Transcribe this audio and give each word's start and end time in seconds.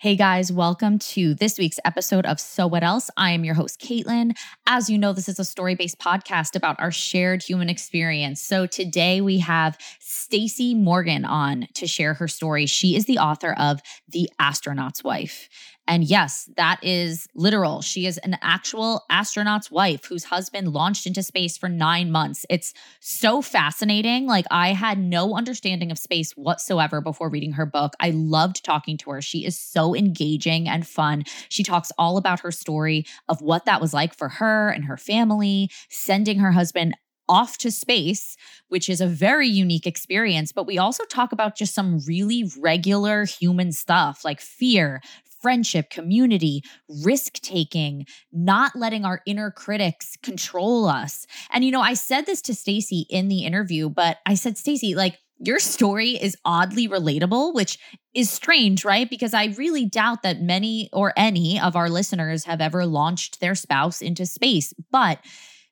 Hey 0.00 0.14
guys, 0.14 0.52
welcome 0.52 1.00
to 1.00 1.34
this 1.34 1.58
week's 1.58 1.80
episode 1.84 2.24
of 2.24 2.38
So 2.38 2.68
What 2.68 2.84
Else? 2.84 3.10
I 3.16 3.32
am 3.32 3.44
your 3.44 3.56
host, 3.56 3.80
Caitlin. 3.80 4.36
As 4.64 4.88
you 4.88 4.96
know, 4.96 5.12
this 5.12 5.28
is 5.28 5.40
a 5.40 5.44
story 5.44 5.74
based 5.74 5.98
podcast 5.98 6.54
about 6.54 6.78
our 6.78 6.92
shared 6.92 7.42
human 7.42 7.68
experience. 7.68 8.40
So 8.40 8.66
today 8.66 9.20
we 9.20 9.40
have 9.40 9.76
Stacy 9.98 10.72
Morgan 10.76 11.24
on 11.24 11.66
to 11.74 11.88
share 11.88 12.14
her 12.14 12.28
story. 12.28 12.66
She 12.66 12.94
is 12.94 13.06
the 13.06 13.18
author 13.18 13.52
of 13.58 13.80
The 14.08 14.30
Astronaut's 14.38 15.02
Wife. 15.02 15.48
And 15.88 16.04
yes, 16.04 16.50
that 16.56 16.78
is 16.82 17.26
literal. 17.34 17.80
She 17.80 18.04
is 18.04 18.18
an 18.18 18.36
actual 18.42 19.06
astronaut's 19.08 19.70
wife 19.70 20.04
whose 20.04 20.24
husband 20.24 20.74
launched 20.74 21.06
into 21.06 21.22
space 21.22 21.56
for 21.56 21.68
nine 21.68 22.12
months. 22.12 22.44
It's 22.50 22.74
so 23.00 23.40
fascinating. 23.40 24.26
Like, 24.26 24.44
I 24.50 24.74
had 24.74 24.98
no 24.98 25.34
understanding 25.34 25.90
of 25.90 25.98
space 25.98 26.32
whatsoever 26.32 27.00
before 27.00 27.30
reading 27.30 27.52
her 27.52 27.64
book. 27.64 27.94
I 28.00 28.10
loved 28.10 28.62
talking 28.62 28.98
to 28.98 29.10
her. 29.10 29.22
She 29.22 29.46
is 29.46 29.58
so 29.58 29.94
engaging 29.94 30.68
and 30.68 30.86
fun. 30.86 31.24
She 31.48 31.64
talks 31.64 31.90
all 31.96 32.18
about 32.18 32.40
her 32.40 32.52
story 32.52 33.06
of 33.28 33.40
what 33.40 33.64
that 33.64 33.80
was 33.80 33.94
like 33.94 34.14
for 34.14 34.28
her 34.28 34.68
and 34.68 34.84
her 34.84 34.98
family, 34.98 35.70
sending 35.88 36.38
her 36.40 36.52
husband 36.52 36.94
off 37.28 37.58
to 37.58 37.70
space, 37.70 38.36
which 38.68 38.88
is 38.88 39.00
a 39.00 39.06
very 39.06 39.48
unique 39.48 39.86
experience. 39.86 40.52
But 40.52 40.66
we 40.66 40.78
also 40.78 41.04
talk 41.04 41.32
about 41.32 41.56
just 41.56 41.74
some 41.74 42.00
really 42.06 42.50
regular 42.58 43.24
human 43.24 43.72
stuff 43.72 44.24
like 44.24 44.40
fear, 44.40 45.00
friendship, 45.40 45.90
community, 45.90 46.62
risk 47.04 47.34
taking, 47.34 48.06
not 48.32 48.74
letting 48.74 49.04
our 49.04 49.20
inner 49.26 49.50
critics 49.50 50.16
control 50.22 50.86
us. 50.86 51.26
And 51.50 51.64
you 51.64 51.70
know, 51.70 51.80
I 51.80 51.94
said 51.94 52.26
this 52.26 52.42
to 52.42 52.54
Stacy 52.54 53.06
in 53.10 53.28
the 53.28 53.44
interview, 53.44 53.88
but 53.88 54.18
I 54.26 54.34
said, 54.34 54.58
Stacy, 54.58 54.94
like 54.94 55.18
your 55.38 55.58
story 55.60 56.10
is 56.10 56.36
oddly 56.44 56.88
relatable, 56.88 57.54
which 57.54 57.78
is 58.12 58.28
strange, 58.28 58.84
right? 58.84 59.08
Because 59.08 59.34
I 59.34 59.54
really 59.56 59.86
doubt 59.86 60.22
that 60.22 60.40
many 60.40 60.90
or 60.92 61.12
any 61.16 61.60
of 61.60 61.76
our 61.76 61.88
listeners 61.88 62.44
have 62.44 62.60
ever 62.60 62.86
launched 62.86 63.40
their 63.40 63.54
spouse 63.54 64.02
into 64.02 64.26
space. 64.26 64.72
But 64.90 65.20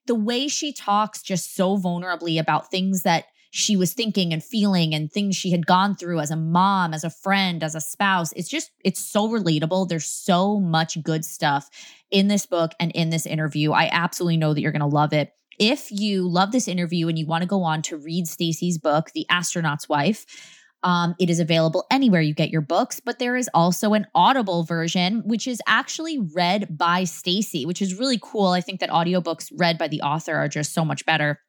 the 0.07 0.15
way 0.15 0.47
she 0.47 0.73
talks 0.73 1.23
just 1.23 1.57
so 1.57 1.77
vulnerably 1.77 2.39
about 2.39 2.71
things 2.71 3.03
that 3.03 3.25
she 3.51 3.77
was 3.77 3.93
thinking 3.93 4.33
and 4.33 4.43
feeling 4.43 4.95
and 4.95 5.11
things 5.11 5.37
she 5.37 5.51
had 5.51 5.67
gone 5.67 5.95
through 5.97 6.21
as 6.21 6.31
a 6.31 6.37
mom, 6.37 6.93
as 6.93 7.05
a 7.05 7.11
friend, 7.11 7.63
as 7.63 7.75
a 7.75 7.81
spouse. 7.81 8.33
It's 8.33 8.49
just, 8.49 8.71
it's 8.85 9.01
so 9.01 9.29
relatable. 9.29 9.89
There's 9.89 10.07
so 10.07 10.61
much 10.61 11.03
good 11.03 11.25
stuff 11.25 11.69
in 12.11 12.29
this 12.29 12.47
book 12.47 12.73
and 12.79 12.93
in 12.93 13.11
this 13.11 13.27
interview. 13.27 13.73
I 13.73 13.89
absolutely 13.91 14.37
know 14.37 14.55
that 14.55 14.61
you're 14.61 14.73
going 14.73 14.81
to 14.81 14.87
love 14.87 15.13
it. 15.13 15.33
If 15.59 15.91
you 15.91 16.29
love 16.29 16.53
this 16.53 16.69
interview 16.69 17.09
and 17.09 17.19
you 17.19 17.27
want 17.27 17.43
to 17.43 17.49
go 17.49 17.63
on 17.63 17.83
to 17.83 17.97
read 17.97 18.29
Stacy's 18.29 18.79
book, 18.79 19.11
The 19.13 19.27
Astronaut's 19.31 19.89
Wife, 19.89 20.27
um, 20.83 21.15
it 21.19 21.31
is 21.31 21.41
available 21.41 21.87
anywhere 21.91 22.21
you 22.21 22.35
get 22.35 22.51
your 22.51 22.61
books, 22.61 23.01
but 23.01 23.19
there 23.19 23.37
is 23.37 23.49
also 23.55 23.95
an 23.95 24.07
Audible 24.15 24.63
version, 24.63 25.23
which 25.25 25.49
is 25.49 25.61
actually 25.67 26.19
read 26.19 26.77
by 26.77 27.05
Stacy, 27.05 27.65
which 27.67 27.81
is 27.81 27.99
really 27.99 28.19
cool. 28.23 28.49
I 28.49 28.61
think 28.61 28.81
that 28.81 28.91
audiobooks 28.91 29.51
read 29.57 29.79
by 29.79 29.89
the 29.89 30.03
author 30.03 30.37
are 30.37 30.49
just 30.49 30.75
so 30.75 30.85
much 30.85 31.05
better. 31.07 31.41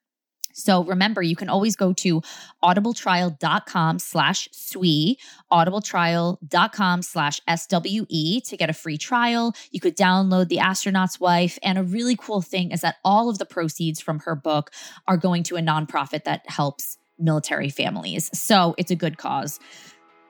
So 0.58 0.84
remember, 0.84 1.22
you 1.22 1.36
can 1.36 1.50
always 1.50 1.76
go 1.76 1.94
to 1.94 2.22
audibletrial.com 2.64 4.00
slash 4.00 4.50
SWE, 4.52 5.16
audibletrial.com 5.52 7.02
slash 7.04 7.40
SWE 7.48 8.42
to 8.42 8.58
get 8.58 8.70
a 8.70 8.74
free 8.74 8.98
trial. 8.98 9.54
You 9.72 9.80
could 9.80 9.96
download 9.96 10.50
The 10.50 10.60
Astronaut's 10.60 11.20
Wife. 11.20 11.60
And 11.62 11.78
a 11.78 11.84
really 11.84 12.16
cool 12.16 12.42
thing 12.42 12.72
is 12.72 12.82
that 12.82 12.96
all 13.06 13.30
of 13.30 13.38
the 13.38 13.46
proceeds 13.46 14.02
from 14.02 14.20
her 14.20 14.36
book 14.36 14.72
are 15.08 15.18
going 15.18 15.44
to 15.44 15.58
a 15.58 15.62
nonprofit 15.62 16.24
that 16.24 16.50
helps 16.50 16.98
military 17.20 17.70
families. 17.70 18.30
So 18.38 18.74
it's 18.78 18.92
a 18.92 18.96
good 18.96 19.18
cause. 19.18 19.60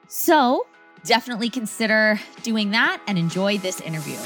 So 0.08 0.66
definitely 1.04 1.48
consider 1.48 2.20
doing 2.42 2.70
that 2.72 3.00
and 3.06 3.18
enjoy 3.18 3.58
this 3.58 3.80
interview. 3.80 4.18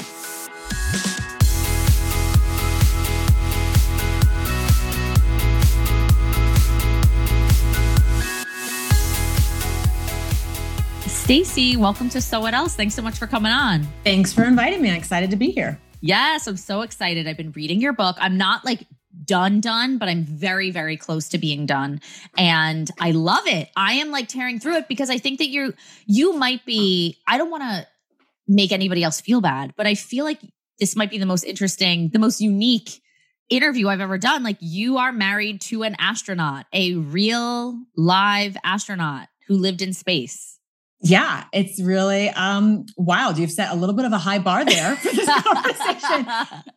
Stacy, 11.23 11.77
welcome 11.77 12.09
to 12.09 12.19
So 12.19 12.41
What 12.41 12.53
Else. 12.53 12.75
Thanks 12.75 12.95
so 12.95 13.01
much 13.01 13.17
for 13.17 13.27
coming 13.27 13.53
on. 13.53 13.87
Thanks 14.03 14.33
for 14.33 14.43
inviting 14.43 14.81
me. 14.81 14.89
I'm 14.89 14.97
excited 14.97 15.31
to 15.31 15.37
be 15.37 15.51
here. 15.51 15.79
Yes, 16.01 16.47
I'm 16.47 16.57
so 16.57 16.81
excited. 16.81 17.29
I've 17.29 17.37
been 17.37 17.53
reading 17.53 17.79
your 17.79 17.93
book. 17.93 18.17
I'm 18.19 18.37
not 18.37 18.65
like 18.65 18.85
done 19.23 19.61
done 19.61 19.99
but 19.99 20.09
i'm 20.09 20.23
very 20.23 20.71
very 20.71 20.97
close 20.97 21.29
to 21.29 21.37
being 21.37 21.67
done 21.67 22.01
and 22.35 22.89
i 22.99 23.11
love 23.11 23.45
it 23.45 23.69
i 23.77 23.93
am 23.93 24.09
like 24.09 24.27
tearing 24.27 24.59
through 24.59 24.75
it 24.75 24.87
because 24.87 25.09
i 25.09 25.19
think 25.19 25.37
that 25.37 25.47
you 25.47 25.71
you 26.07 26.33
might 26.33 26.65
be 26.65 27.15
i 27.27 27.37
don't 27.37 27.51
want 27.51 27.61
to 27.61 27.87
make 28.47 28.71
anybody 28.71 29.03
else 29.03 29.21
feel 29.21 29.39
bad 29.39 29.71
but 29.77 29.85
i 29.85 29.93
feel 29.93 30.25
like 30.25 30.41
this 30.79 30.95
might 30.95 31.11
be 31.11 31.19
the 31.19 31.27
most 31.27 31.43
interesting 31.43 32.09
the 32.09 32.19
most 32.19 32.41
unique 32.41 33.01
interview 33.49 33.87
i've 33.87 34.01
ever 34.01 34.17
done 34.17 34.43
like 34.43 34.57
you 34.59 34.97
are 34.97 35.13
married 35.13 35.61
to 35.61 35.83
an 35.83 35.95
astronaut 35.99 36.65
a 36.73 36.95
real 36.95 37.79
live 37.95 38.57
astronaut 38.63 39.27
who 39.47 39.55
lived 39.55 39.83
in 39.83 39.93
space 39.93 40.52
yeah, 41.05 41.43
it's 41.51 41.81
really 41.81 42.29
um, 42.29 42.85
wild. 42.95 43.37
You've 43.37 43.51
set 43.51 43.69
a 43.73 43.75
little 43.75 43.93
bit 43.93 44.05
of 44.05 44.13
a 44.13 44.17
high 44.17 44.39
bar 44.39 44.63
there 44.63 44.95
for 44.95 45.13
this 45.13 45.29
conversation. 45.43 46.25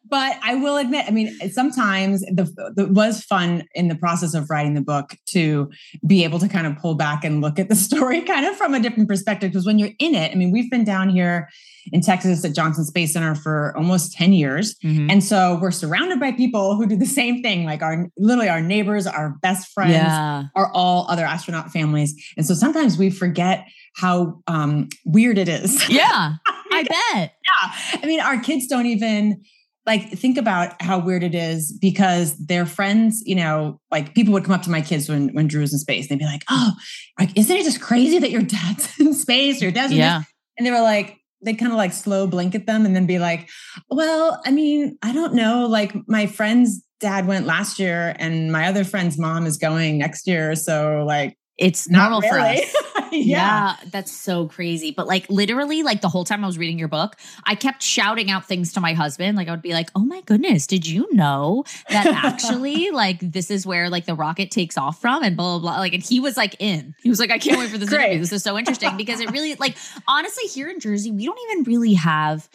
but 0.04 0.37
I 0.42 0.56
will 0.56 0.78
admit, 0.78 1.04
I 1.06 1.12
mean, 1.12 1.32
sometimes 1.50 2.22
the, 2.22 2.75
it 2.76 2.91
was 2.91 3.22
fun 3.22 3.62
in 3.76 3.87
the 3.87 3.94
process 3.94 4.34
of 4.34 4.50
writing 4.50 4.75
the 4.75 4.81
book 4.81 5.14
to 5.26 5.70
be 6.04 6.25
able 6.25 6.41
to 6.41 6.48
kind 6.48 6.66
of 6.66 6.76
pull 6.76 6.97
back 6.97 7.22
and 7.22 7.41
look 7.41 7.60
at 7.60 7.69
the 7.69 7.75
story 7.76 8.20
kind 8.22 8.44
of 8.44 8.56
from 8.56 8.75
a 8.75 8.81
different 8.81 9.09
perspective. 9.09 9.53
Because 9.53 9.64
when 9.64 9.78
you're 9.78 9.92
in 10.00 10.16
it, 10.16 10.32
I 10.32 10.34
mean, 10.34 10.50
we've 10.50 10.70
been 10.72 10.84
down 10.84 11.08
here 11.08 11.48
in 11.93 12.00
Texas 12.00 12.44
at 12.44 12.53
Johnson 12.53 12.84
Space 12.84 13.12
Center 13.12 13.37
for 13.37 13.76
almost 13.76 14.12
10 14.14 14.32
years. 14.32 14.75
Mm-hmm. 14.82 15.08
And 15.08 15.22
so 15.22 15.56
we're 15.62 15.70
surrounded 15.70 16.19
by 16.19 16.32
people 16.32 16.75
who 16.75 16.87
do 16.87 16.97
the 16.97 17.06
same 17.06 17.44
thing, 17.44 17.64
like 17.64 17.81
our 17.81 18.08
literally 18.16 18.48
our 18.48 18.60
neighbors, 18.60 19.06
our 19.06 19.37
best 19.41 19.72
friends 19.72 19.93
yeah. 19.93 20.44
are 20.56 20.72
all 20.72 21.06
other 21.08 21.25
astronaut 21.25 21.70
families. 21.70 22.20
And 22.37 22.44
so 22.44 22.54
sometimes 22.54 22.98
we 22.98 23.08
forget 23.08 23.69
how 23.96 24.42
um, 24.46 24.88
weird 25.04 25.38
it 25.38 25.48
is. 25.48 25.82
Yeah, 25.96 26.34
I 26.72 26.82
bet. 26.82 27.32
Yeah. 27.44 28.00
I 28.02 28.06
mean, 28.06 28.20
our 28.20 28.38
kids 28.38 28.66
don't 28.66 28.86
even 28.86 29.42
like 29.86 30.10
think 30.10 30.36
about 30.36 30.80
how 30.82 30.98
weird 30.98 31.22
it 31.22 31.34
is 31.34 31.72
because 31.72 32.36
their 32.38 32.66
friends, 32.66 33.22
you 33.24 33.36
know, 33.36 33.80
like 33.90 34.14
people 34.14 34.32
would 34.34 34.44
come 34.44 34.54
up 34.54 34.62
to 34.62 34.70
my 34.70 34.82
kids 34.82 35.08
when 35.08 35.28
when 35.28 35.46
Drew 35.46 35.62
was 35.62 35.72
in 35.72 35.78
space. 35.78 36.08
They'd 36.08 36.18
be 36.18 36.24
like, 36.24 36.44
"Oh, 36.50 36.72
like 37.18 37.30
isn't 37.36 37.56
it 37.56 37.64
just 37.64 37.80
crazy 37.80 38.18
that 38.18 38.30
your 38.30 38.42
dad's 38.42 38.88
in 39.00 39.14
space? 39.14 39.62
Your 39.62 39.70
dad's 39.70 39.92
yeah. 39.92 40.22
And 40.58 40.66
they 40.66 40.70
were 40.70 40.80
like, 40.80 41.18
they'd 41.42 41.54
kind 41.54 41.72
of 41.72 41.78
like 41.78 41.92
slow 41.92 42.26
blink 42.26 42.54
at 42.54 42.66
them 42.66 42.84
and 42.84 42.94
then 42.94 43.06
be 43.06 43.18
like, 43.18 43.48
"Well, 43.88 44.42
I 44.44 44.50
mean, 44.50 44.98
I 45.02 45.12
don't 45.12 45.34
know. 45.34 45.66
Like 45.66 45.94
my 46.08 46.26
friend's 46.26 46.82
dad 47.00 47.26
went 47.26 47.46
last 47.46 47.78
year, 47.78 48.14
and 48.18 48.52
my 48.52 48.66
other 48.66 48.84
friend's 48.84 49.18
mom 49.18 49.46
is 49.46 49.56
going 49.56 49.98
next 49.98 50.26
year. 50.26 50.54
So 50.56 51.04
like, 51.06 51.38
it's 51.59 51.89
normal 51.89 52.21
really. 52.21 52.33
for 52.33 52.39
us." 52.39 52.75
yeah. 53.12 53.19
yeah. 53.21 53.77
that's 53.91 54.12
so 54.12 54.47
crazy. 54.49 54.91
But 54.91 55.06
like 55.06 55.28
literally, 55.31 55.83
like 55.83 56.00
the 56.00 56.09
whole 56.09 56.25
time 56.25 56.44
I 56.44 56.47
was 56.47 56.59
reading 56.59 56.78
your 56.78 56.89
book, 56.89 57.17
I 57.44 57.55
kept 57.55 57.83
shouting 57.83 58.31
out 58.31 58.47
things 58.47 58.72
to 58.75 58.81
my 58.81 58.94
husband. 58.94 59.37
Like 59.37 59.49
I 59.49 59.50
would 59.50 59.62
be 59.62 59.72
like, 59.72 59.91
"Oh 59.94 60.05
my 60.05 60.21
goodness, 60.22 60.67
did 60.67 60.87
you 60.87 61.09
know 61.12 61.65
that 61.89 62.06
actually 62.06 62.91
like 62.93 63.21
this 63.21 63.50
is 63.50 63.67
where 63.67 63.91
like 63.91 64.06
the 64.06 64.15
rocket 64.15 64.50
takes 64.50 64.77
off 64.77 65.00
from?" 65.00 65.22
And 65.22 65.37
blah 65.37 65.59
blah 65.59 65.71
blah. 65.71 65.81
Like, 65.81 65.93
and 65.93 66.03
he 66.03 66.21
was 66.21 66.37
like 66.37 66.56
in. 66.59 66.94
He 67.03 67.09
was 67.09 67.21
like, 67.21 67.31
"I 67.31 67.39
can't 67.39 67.59
wait 67.59 67.71
for 67.71 67.78
this 67.78 67.93
interview. 67.93 68.19
This 68.19 68.33
is 68.33 68.43
so 68.43 68.59
interesting 68.59 68.97
because 68.97 69.21
it 69.21 69.31
really 69.31 69.55
like 69.55 69.77
honestly 70.09 70.49
here 70.49 70.69
in 70.69 70.81
Jersey, 70.81 71.11
we 71.11 71.25
don't 71.25 71.38
even 71.50 71.65
really 71.65 71.94
have." 71.94 72.49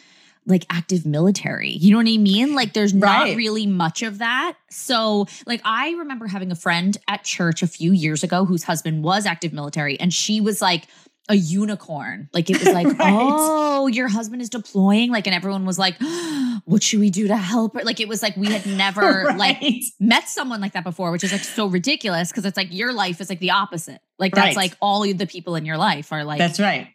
Like 0.46 0.66
active 0.70 1.06
military. 1.06 1.70
You 1.70 1.92
know 1.92 1.98
what 1.98 2.08
I 2.08 2.16
mean? 2.16 2.54
Like 2.54 2.72
there's 2.72 2.92
right. 2.94 3.28
not 3.28 3.36
really 3.36 3.66
much 3.66 4.02
of 4.02 4.18
that. 4.18 4.54
So, 4.70 5.26
like 5.46 5.60
I 5.64 5.90
remember 5.92 6.26
having 6.26 6.50
a 6.50 6.56
friend 6.56 6.96
at 7.08 7.24
church 7.24 7.62
a 7.62 7.66
few 7.66 7.92
years 7.92 8.22
ago 8.22 8.44
whose 8.44 8.64
husband 8.64 9.04
was 9.04 9.26
active 9.26 9.52
military 9.52 9.98
and 10.00 10.12
she 10.12 10.40
was 10.40 10.60
like 10.60 10.86
a 11.28 11.34
unicorn. 11.34 12.28
Like 12.32 12.50
it 12.50 12.58
was 12.58 12.72
like, 12.72 12.86
right. 12.98 12.98
"Oh, 13.00 13.86
your 13.86 14.08
husband 14.08 14.42
is 14.42 14.48
deploying." 14.48 15.10
Like 15.10 15.26
and 15.26 15.34
everyone 15.34 15.64
was 15.64 15.78
like, 15.78 15.96
"What 16.64 16.82
should 16.82 17.00
we 17.00 17.10
do 17.10 17.28
to 17.28 17.36
help 17.36 17.74
her?" 17.74 17.84
Like 17.84 18.00
it 18.00 18.08
was 18.08 18.22
like 18.22 18.36
we 18.36 18.48
had 18.48 18.66
never 18.76 19.24
right. 19.24 19.38
like 19.38 19.82
met 20.00 20.28
someone 20.28 20.60
like 20.60 20.72
that 20.72 20.84
before, 20.84 21.12
which 21.12 21.24
is 21.24 21.32
like 21.32 21.44
so 21.44 21.66
ridiculous 21.66 22.30
because 22.30 22.44
it's 22.44 22.56
like 22.56 22.72
your 22.72 22.92
life 22.92 23.20
is 23.20 23.28
like 23.28 23.40
the 23.40 23.52
opposite. 23.52 24.00
Like 24.18 24.34
that's 24.34 24.56
like 24.56 24.76
all 24.80 25.02
the 25.02 25.26
people 25.26 25.54
in 25.54 25.64
your 25.64 25.78
life 25.78 26.12
are 26.12 26.24
like 26.24 26.38
That's 26.38 26.60
right. 26.60 26.88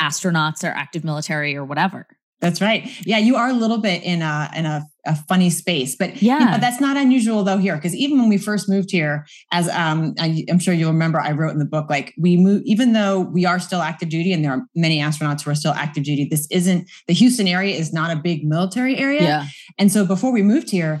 astronauts 0.00 0.64
or 0.64 0.68
active 0.68 1.04
military 1.04 1.56
or 1.56 1.64
whatever. 1.64 2.06
That's 2.40 2.60
right. 2.60 2.88
Yeah, 3.04 3.18
you 3.18 3.34
are 3.34 3.48
a 3.48 3.52
little 3.52 3.78
bit 3.78 4.04
in 4.04 4.22
a 4.22 4.48
in 4.54 4.64
a, 4.64 4.86
a 5.04 5.16
funny 5.28 5.50
space, 5.50 5.96
but 5.96 6.22
yeah, 6.22 6.38
you 6.38 6.44
know, 6.44 6.58
that's 6.58 6.80
not 6.80 6.96
unusual 6.96 7.42
though 7.42 7.58
here 7.58 7.74
because 7.74 7.96
even 7.96 8.18
when 8.18 8.28
we 8.28 8.38
first 8.38 8.68
moved 8.68 8.92
here, 8.92 9.26
as 9.52 9.68
um, 9.70 10.14
I, 10.20 10.44
am 10.48 10.60
sure 10.60 10.72
you'll 10.72 10.92
remember, 10.92 11.20
I 11.20 11.32
wrote 11.32 11.50
in 11.50 11.58
the 11.58 11.64
book 11.64 11.90
like 11.90 12.14
we 12.16 12.36
move 12.36 12.62
even 12.64 12.92
though 12.92 13.20
we 13.20 13.44
are 13.44 13.58
still 13.58 13.82
active 13.82 14.08
duty 14.08 14.32
and 14.32 14.44
there 14.44 14.52
are 14.52 14.62
many 14.76 15.00
astronauts 15.00 15.42
who 15.42 15.50
are 15.50 15.56
still 15.56 15.72
active 15.72 16.04
duty. 16.04 16.28
This 16.30 16.46
isn't 16.52 16.88
the 17.08 17.14
Houston 17.14 17.48
area 17.48 17.74
is 17.74 17.92
not 17.92 18.16
a 18.16 18.20
big 18.20 18.44
military 18.44 18.96
area, 18.96 19.22
yeah. 19.22 19.46
And 19.76 19.90
so 19.90 20.06
before 20.06 20.30
we 20.30 20.42
moved 20.42 20.70
here, 20.70 21.00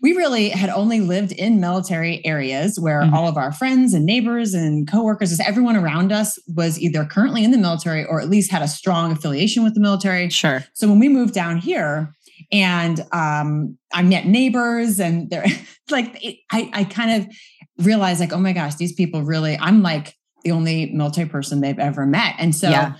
we 0.00 0.12
really 0.12 0.50
had 0.50 0.70
only 0.70 1.00
lived 1.00 1.32
in 1.32 1.60
military 1.60 2.24
areas 2.24 2.78
where 2.78 3.02
mm-hmm. 3.02 3.14
all 3.14 3.28
of 3.28 3.36
our 3.36 3.52
friends 3.52 3.94
and 3.94 4.06
neighbors 4.06 4.54
and 4.54 4.88
coworkers, 4.88 5.30
just 5.30 5.48
everyone 5.48 5.76
around 5.76 6.12
us 6.12 6.38
was 6.46 6.78
either 6.80 7.04
currently 7.04 7.42
in 7.42 7.50
the 7.50 7.58
military 7.58 8.04
or 8.04 8.20
at 8.20 8.28
least 8.28 8.50
had 8.50 8.62
a 8.62 8.68
strong 8.68 9.10
affiliation 9.10 9.64
with 9.64 9.74
the 9.74 9.80
military. 9.80 10.28
Sure. 10.28 10.64
So 10.74 10.88
when 10.88 11.00
we 11.00 11.08
moved 11.08 11.34
down 11.34 11.58
here, 11.58 12.12
and 12.52 13.00
um, 13.12 13.76
I 13.92 14.02
met 14.02 14.26
neighbors, 14.26 15.00
and 15.00 15.28
they're 15.28 15.44
like, 15.90 16.24
it, 16.24 16.36
I, 16.52 16.70
I 16.72 16.84
kind 16.84 17.22
of 17.22 17.84
realized, 17.84 18.20
like, 18.20 18.32
oh 18.32 18.38
my 18.38 18.52
gosh, 18.52 18.76
these 18.76 18.92
people 18.92 19.22
really, 19.22 19.58
I'm 19.60 19.82
like 19.82 20.14
the 20.44 20.52
only 20.52 20.92
military 20.92 21.28
person 21.28 21.60
they've 21.60 21.78
ever 21.78 22.06
met, 22.06 22.36
and 22.38 22.54
so 22.54 22.70
yeah 22.70 22.94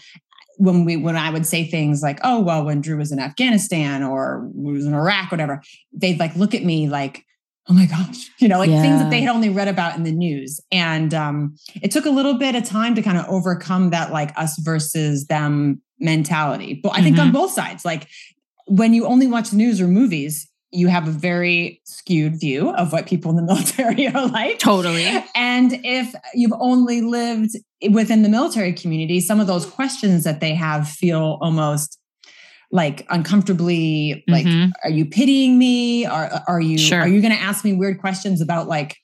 when 0.59 0.85
we 0.85 0.97
when 0.97 1.17
I 1.17 1.31
would 1.31 1.47
say 1.47 1.65
things 1.65 2.03
like, 2.03 2.19
"Oh, 2.23 2.41
well, 2.41 2.65
when 2.65 2.81
Drew 2.81 2.99
was 2.99 3.13
in 3.13 3.19
Afghanistan 3.19 4.03
or 4.03 4.51
was 4.55 4.85
in 4.85 4.95
Iraq, 4.95 5.31
whatever," 5.31 5.63
they'd 5.93 6.19
like 6.19 6.37
look 6.37 6.55
at 6.55 6.65
me 6.65 6.89
like, 6.89 7.25
"Oh 7.69 7.75
my 7.75 7.87
gosh," 7.87 8.31
you 8.39 8.49
know, 8.49 8.59
like 8.59 8.71
yeah. 8.71 8.83
things 8.83 9.01
that 9.01 9.11
they 9.11 9.21
had 9.21 9.35
only 9.35 9.49
read 9.49 9.69
about 9.69 9.97
in 9.97 10.03
the 10.03 10.13
news. 10.13 10.61
And 10.71 11.15
um, 11.15 11.57
it 11.81 11.91
took 11.91 12.05
a 12.05 12.11
little 12.11 12.35
bit 12.35 12.55
of 12.55 12.65
time 12.65 12.95
to 12.97 13.03
kind 13.03 13.17
of 13.17 13.27
overcome 13.29 13.91
that 13.91 14.13
like 14.13 14.37
us 14.37 14.59
versus 14.59 15.27
them 15.27 15.81
mentality. 16.01 16.81
But 16.83 16.91
I 16.91 17.03
think 17.03 17.17
mm-hmm. 17.17 17.27
on 17.27 17.33
both 17.33 17.53
sides, 17.53 17.85
like 17.85 18.09
when 18.67 18.93
you 18.95 19.07
only 19.07 19.27
watch 19.27 19.51
the 19.51 19.57
news 19.57 19.81
or 19.81 19.89
movies, 19.89 20.49
you 20.71 20.89
have 20.89 21.09
a 21.09 21.11
very 21.11 21.81
skewed 21.85 22.39
view 22.39 22.71
of 22.71 22.93
what 22.93 23.07
people 23.07 23.31
in 23.31 23.37
the 23.37 23.43
military 23.55 24.09
are 24.09 24.27
like. 24.27 24.59
Totally. 24.59 25.07
And 25.35 25.73
if 25.85 26.15
you've 26.35 26.53
only 26.59 27.01
lived 27.01 27.57
within 27.91 28.23
the 28.23 28.29
military 28.29 28.73
community, 28.73 29.21
some 29.21 29.41
of 29.41 29.47
those 29.47 29.67
questions 29.67 30.25
that 30.25 30.41
they 30.41 30.55
have 30.55 30.89
feel 30.89 31.39
almost 31.41 31.99
like 32.71 33.07
uncomfortably 33.09 34.25
like 34.29 34.45
mm-hmm. 34.45 34.71
are 34.85 34.91
you 34.91 35.07
pitying 35.07 35.59
me 35.59 36.07
or 36.07 36.31
are 36.47 36.61
you 36.61 36.77
sure. 36.77 37.01
are 37.01 37.09
you 37.09 37.21
going 37.21 37.33
to 37.33 37.41
ask 37.41 37.65
me 37.65 37.73
weird 37.73 37.99
questions 37.99 38.41
about 38.43 38.69
like 38.69 38.97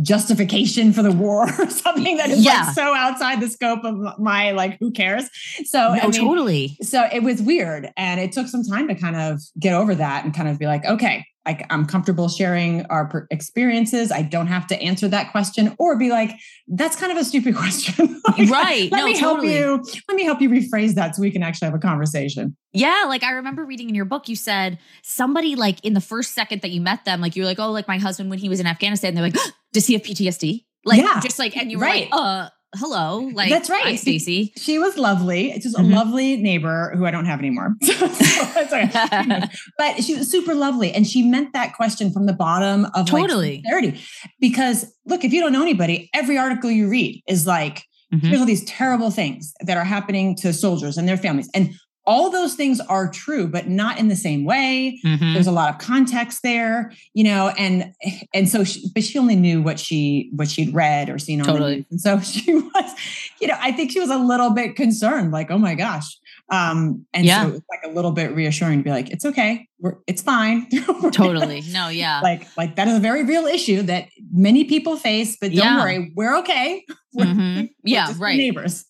justification 0.00 0.94
for 0.94 1.02
the 1.02 1.12
war 1.12 1.42
or 1.58 1.68
something 1.68 2.16
that 2.16 2.30
is 2.30 2.42
yeah. 2.42 2.64
like 2.64 2.74
so 2.74 2.94
outside 2.94 3.40
the 3.40 3.48
scope 3.48 3.84
of 3.84 4.18
my 4.18 4.52
like 4.52 4.78
who 4.80 4.90
cares 4.90 5.28
so 5.64 5.78
no, 5.78 6.00
I 6.00 6.02
mean, 6.04 6.12
totally 6.12 6.76
so 6.80 7.06
it 7.12 7.22
was 7.22 7.42
weird 7.42 7.90
and 7.98 8.18
it 8.18 8.32
took 8.32 8.46
some 8.46 8.64
time 8.64 8.88
to 8.88 8.94
kind 8.94 9.16
of 9.16 9.40
get 9.60 9.74
over 9.74 9.94
that 9.94 10.24
and 10.24 10.34
kind 10.34 10.48
of 10.48 10.58
be 10.58 10.66
like 10.66 10.86
okay 10.86 11.26
like 11.46 11.66
I'm 11.70 11.86
comfortable 11.86 12.28
sharing 12.28 12.86
our 12.86 13.26
experiences. 13.30 14.12
I 14.12 14.22
don't 14.22 14.46
have 14.46 14.66
to 14.68 14.80
answer 14.80 15.08
that 15.08 15.32
question 15.32 15.74
or 15.78 15.96
be 15.96 16.10
like, 16.10 16.30
that's 16.68 16.94
kind 16.94 17.10
of 17.10 17.18
a 17.18 17.24
stupid 17.24 17.56
question. 17.56 18.20
like, 18.28 18.48
right. 18.48 18.90
Let 18.92 18.98
no, 18.98 19.04
me 19.06 19.18
totally. 19.18 19.54
help 19.54 19.82
you. 19.86 20.02
Let 20.08 20.14
me 20.14 20.24
help 20.24 20.40
you 20.40 20.48
rephrase 20.48 20.94
that 20.94 21.16
so 21.16 21.22
we 21.22 21.30
can 21.30 21.42
actually 21.42 21.66
have 21.66 21.74
a 21.74 21.80
conversation. 21.80 22.56
Yeah. 22.72 23.04
Like 23.08 23.24
I 23.24 23.32
remember 23.32 23.64
reading 23.64 23.88
in 23.88 23.94
your 23.94 24.04
book, 24.04 24.28
you 24.28 24.36
said 24.36 24.78
somebody 25.02 25.56
like 25.56 25.84
in 25.84 25.94
the 25.94 26.00
first 26.00 26.32
second 26.32 26.62
that 26.62 26.70
you 26.70 26.80
met 26.80 27.04
them, 27.04 27.20
like 27.20 27.34
you 27.34 27.42
were 27.42 27.48
like, 27.48 27.58
oh, 27.58 27.72
like 27.72 27.88
my 27.88 27.98
husband 27.98 28.30
when 28.30 28.38
he 28.38 28.48
was 28.48 28.60
in 28.60 28.66
Afghanistan, 28.66 29.14
they're 29.14 29.24
like, 29.24 29.36
does 29.72 29.86
he 29.86 29.94
have 29.94 30.02
PTSD? 30.02 30.64
Like 30.84 31.00
yeah, 31.00 31.20
just 31.20 31.38
like, 31.38 31.56
and 31.56 31.70
you 31.70 31.78
were 31.78 31.84
right. 31.84 32.10
like, 32.10 32.20
uh, 32.20 32.48
hello. 32.74 33.30
Like 33.32 33.50
that's 33.50 33.68
right. 33.70 33.98
Stacy. 33.98 34.52
She 34.56 34.78
was 34.78 34.96
lovely. 34.96 35.50
It's 35.50 35.64
just 35.64 35.76
mm-hmm. 35.76 35.92
a 35.92 35.96
lovely 35.96 36.36
neighbor 36.36 36.94
who 36.96 37.06
I 37.06 37.10
don't 37.10 37.26
have 37.26 37.38
anymore. 37.38 37.74
but 39.78 40.02
she 40.02 40.16
was 40.16 40.30
super 40.30 40.54
lovely. 40.54 40.92
And 40.92 41.06
she 41.06 41.22
meant 41.22 41.52
that 41.52 41.74
question 41.74 42.12
from 42.12 42.26
the 42.26 42.32
bottom 42.32 42.86
of 42.94 43.06
totally 43.06 43.62
like. 43.64 43.96
Because 44.40 44.92
look, 45.06 45.24
if 45.24 45.32
you 45.32 45.40
don't 45.40 45.52
know 45.52 45.62
anybody, 45.62 46.10
every 46.14 46.38
article 46.38 46.70
you 46.70 46.88
read 46.88 47.22
is 47.26 47.46
like, 47.46 47.84
mm-hmm. 48.12 48.26
here's 48.26 48.40
all 48.40 48.46
these 48.46 48.64
terrible 48.64 49.10
things 49.10 49.52
that 49.60 49.76
are 49.76 49.84
happening 49.84 50.36
to 50.36 50.52
soldiers 50.52 50.96
and 50.96 51.08
their 51.08 51.18
families. 51.18 51.50
And 51.54 51.74
all 52.04 52.30
those 52.30 52.54
things 52.54 52.80
are 52.80 53.08
true 53.08 53.46
but 53.46 53.68
not 53.68 53.98
in 53.98 54.08
the 54.08 54.16
same 54.16 54.44
way. 54.44 55.00
Mm-hmm. 55.04 55.34
there's 55.34 55.46
a 55.46 55.52
lot 55.52 55.70
of 55.70 55.78
context 55.78 56.42
there 56.42 56.92
you 57.14 57.24
know 57.24 57.48
and 57.58 57.92
and 58.34 58.48
so 58.48 58.64
she, 58.64 58.88
but 58.94 59.04
she 59.04 59.18
only 59.18 59.36
knew 59.36 59.62
what 59.62 59.78
she 59.78 60.30
what 60.34 60.48
she'd 60.48 60.74
read 60.74 61.08
or 61.08 61.18
seen 61.18 61.40
on 61.40 61.46
totally. 61.46 61.70
the 61.70 61.76
news. 61.76 61.86
And 61.90 62.00
so 62.00 62.20
she 62.40 62.54
was 62.54 62.94
you 63.40 63.46
know 63.46 63.56
i 63.60 63.72
think 63.72 63.90
she 63.90 64.00
was 64.00 64.10
a 64.10 64.18
little 64.18 64.50
bit 64.50 64.76
concerned 64.76 65.32
like 65.32 65.50
oh 65.50 65.58
my 65.58 65.74
gosh. 65.74 66.18
Um 66.50 67.06
and 67.14 67.24
yeah. 67.24 67.42
so 67.42 67.48
it 67.48 67.52
was 67.52 67.62
like 67.70 67.80
a 67.84 67.94
little 67.94 68.10
bit 68.12 68.34
reassuring 68.34 68.78
to 68.78 68.84
be 68.84 68.90
like 68.90 69.10
it's 69.10 69.24
okay. 69.24 69.68
We're 69.78 69.96
it's 70.06 70.22
fine. 70.22 70.68
Totally. 71.12 71.62
No 71.70 71.88
yeah. 71.88 72.20
Like 72.20 72.46
like 72.56 72.76
that 72.76 72.88
is 72.88 72.96
a 72.96 73.00
very 73.00 73.24
real 73.24 73.46
issue 73.46 73.82
that 73.82 74.08
many 74.32 74.64
people 74.64 74.96
face 74.96 75.36
but 75.40 75.52
don't 75.52 75.64
yeah. 75.64 75.78
worry. 75.78 76.12
We're 76.14 76.36
okay. 76.38 76.84
We're, 77.14 77.26
mm-hmm. 77.26 77.60
we're 77.60 77.68
yeah 77.84 78.10
right. 78.16 78.38
neighbors 78.38 78.86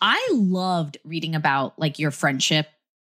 I 0.00 0.28
loved 0.32 0.98
reading 1.04 1.34
about 1.34 1.78
like 1.78 1.98
your 1.98 2.10
friendship 2.10 2.68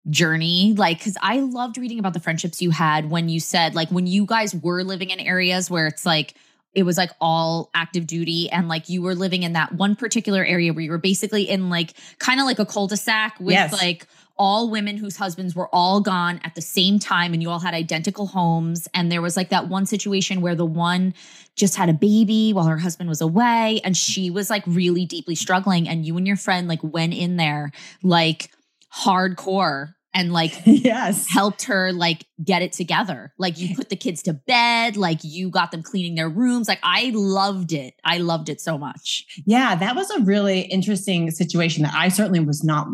journey 0.09 0.73
like 0.77 1.03
cuz 1.03 1.17
I 1.21 1.41
loved 1.41 1.77
reading 1.77 1.99
about 1.99 2.13
the 2.13 2.21
friendships 2.21 2.61
you 2.61 2.71
had 2.71 3.09
when 3.09 3.27
you 3.27 3.41
said 3.41 3.75
like 3.75 3.89
when 3.89 4.07
you 4.07 4.25
guys 4.25 4.55
were 4.55 4.83
living 4.83 5.09
in 5.09 5.19
areas 5.19 5.69
where 5.69 5.85
it's 5.85 6.05
like 6.05 6.35
it 6.73 6.83
was 6.83 6.95
like 6.95 7.11
all 7.19 7.69
active 7.73 8.05
duty 8.05 8.49
and 8.51 8.67
like 8.67 8.87
you 8.87 9.01
were 9.01 9.15
living 9.15 9.43
in 9.43 9.53
that 9.53 9.73
one 9.73 9.95
particular 9.95 10.45
area 10.45 10.71
where 10.71 10.83
you 10.83 10.91
were 10.91 10.97
basically 10.97 11.49
in 11.49 11.69
like 11.69 11.93
kind 12.19 12.39
of 12.39 12.45
like 12.45 12.59
a 12.59 12.65
cul-de-sac 12.65 13.39
with 13.39 13.53
yes. 13.53 13.73
like 13.73 14.05
all 14.37 14.69
women 14.69 14.95
whose 14.97 15.17
husbands 15.17 15.55
were 15.55 15.67
all 15.73 15.99
gone 15.99 16.39
at 16.43 16.53
the 16.53 16.61
same 16.61 16.99
time 16.99 17.33
and 17.33 17.41
you 17.41 17.49
all 17.49 17.59
had 17.59 17.73
identical 17.73 18.27
homes 18.27 18.87
and 18.93 19.11
there 19.11 19.21
was 19.21 19.35
like 19.35 19.49
that 19.49 19.67
one 19.67 19.85
situation 19.85 20.39
where 20.39 20.55
the 20.55 20.65
one 20.65 21.13
just 21.57 21.75
had 21.75 21.89
a 21.89 21.93
baby 21.93 22.53
while 22.53 22.65
her 22.65 22.77
husband 22.77 23.09
was 23.09 23.19
away 23.19 23.81
and 23.83 23.97
she 23.97 24.29
was 24.29 24.49
like 24.49 24.63
really 24.67 25.05
deeply 25.05 25.35
struggling 25.35 25.89
and 25.89 26.05
you 26.05 26.15
and 26.15 26.27
your 26.27 26.37
friend 26.37 26.67
like 26.67 26.79
went 26.83 27.13
in 27.13 27.35
there 27.35 27.71
like 28.03 28.51
hardcore 28.95 29.93
and 30.13 30.31
like 30.31 30.53
yes. 30.65 31.27
helped 31.29 31.63
her 31.63 31.91
like 31.91 32.25
get 32.43 32.61
it 32.61 32.73
together. 32.73 33.33
Like 33.37 33.57
you 33.57 33.75
put 33.75 33.89
the 33.89 33.95
kids 33.95 34.23
to 34.23 34.33
bed 34.33 34.97
like 34.97 35.19
you 35.23 35.49
got 35.49 35.71
them 35.71 35.83
cleaning 35.83 36.15
their 36.15 36.29
rooms. 36.29 36.67
Like 36.67 36.79
i 36.83 37.11
loved 37.13 37.73
it. 37.73 37.95
I 38.03 38.19
loved 38.19 38.49
it 38.49 38.61
so 38.61 38.77
much. 38.77 39.25
Yeah 39.45 39.75
that 39.75 39.95
was 39.95 40.09
a 40.11 40.21
really 40.21 40.61
interesting 40.61 41.31
situation 41.31 41.83
that 41.83 41.93
i 41.93 42.09
certainly 42.09 42.39
was 42.39 42.63
not 42.63 42.87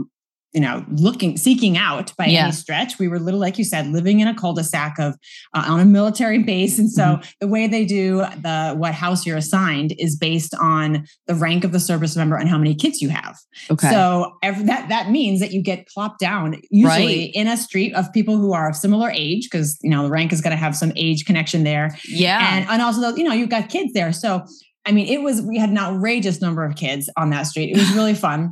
you 0.54 0.62
know, 0.62 0.86
looking, 0.92 1.36
seeking 1.36 1.78
out 1.78 2.16
by 2.16 2.26
yeah. 2.26 2.44
any 2.44 2.52
stretch. 2.52 3.00
We 3.00 3.08
were 3.08 3.20
little, 3.20 3.40
like 3.40 3.58
you 3.58 3.64
said, 3.64 3.88
living 3.88 4.20
in 4.20 4.28
a 4.28 4.36
cul-de-sac 4.36 5.00
of 5.00 5.16
uh, 5.54 5.66
on 5.68 5.80
a 5.80 5.86
military 5.86 6.38
base, 6.44 6.78
and 6.78 6.92
so 6.92 7.04
mm-hmm. 7.04 7.30
the 7.40 7.48
way 7.48 7.68
they 7.68 7.86
do 7.86 8.18
the 8.18 8.76
what 8.78 8.94
house 8.94 9.26
you're 9.26 9.38
assigned 9.38 9.96
is 9.98 10.16
based 10.16 10.54
on 10.62 11.06
the 11.26 11.36
rank 11.36 11.64
of 11.64 11.72
the 11.72 11.80
service 11.80 12.16
member 12.16 12.36
and 12.36 12.50
how 12.50 12.58
many 12.58 12.76
kids 12.76 13.02
you 13.02 13.10
have. 13.10 13.36
Okay. 13.72 13.90
So 13.90 14.38
every, 14.44 14.66
that 14.66 14.90
that 14.90 15.10
means 15.10 15.40
that 15.40 15.52
you 15.52 15.62
get 15.62 15.88
plopped 15.88 16.20
down 16.20 16.62
usually 16.70 17.06
right. 17.06 17.32
in 17.34 17.48
a 17.48 17.58
street 17.58 17.94
of 17.96 18.12
people 18.14 18.38
who 18.38 18.54
are 18.54 18.70
of 18.70 18.76
similar 18.76 19.10
age 19.10 19.50
because 19.50 19.78
you 19.82 19.90
know 19.90 20.04
the 20.04 20.12
rank 20.12 20.32
is 20.32 20.42
going 20.42 20.52
to 20.52 20.58
have 20.58 20.76
some 20.76 20.94
age 20.96 21.26
connection 21.26 21.64
there. 21.64 21.98
Yeah, 22.08 22.56
and 22.56 22.70
and 22.70 22.82
also 22.82 23.16
you 23.16 23.24
know 23.24 23.34
you've 23.34 23.50
got 23.50 23.70
kids 23.70 23.94
there, 23.94 24.14
so. 24.14 24.46
I 24.86 24.92
mean, 24.92 25.08
it 25.08 25.22
was, 25.22 25.42
we 25.42 25.58
had 25.58 25.70
an 25.70 25.78
outrageous 25.78 26.42
number 26.42 26.66
of 26.66 26.76
kids 26.76 27.10
on 27.16 27.30
that 27.30 27.44
street. 27.44 27.74
It 27.74 27.78
was 27.78 27.90
really 27.94 28.14
fun 28.14 28.52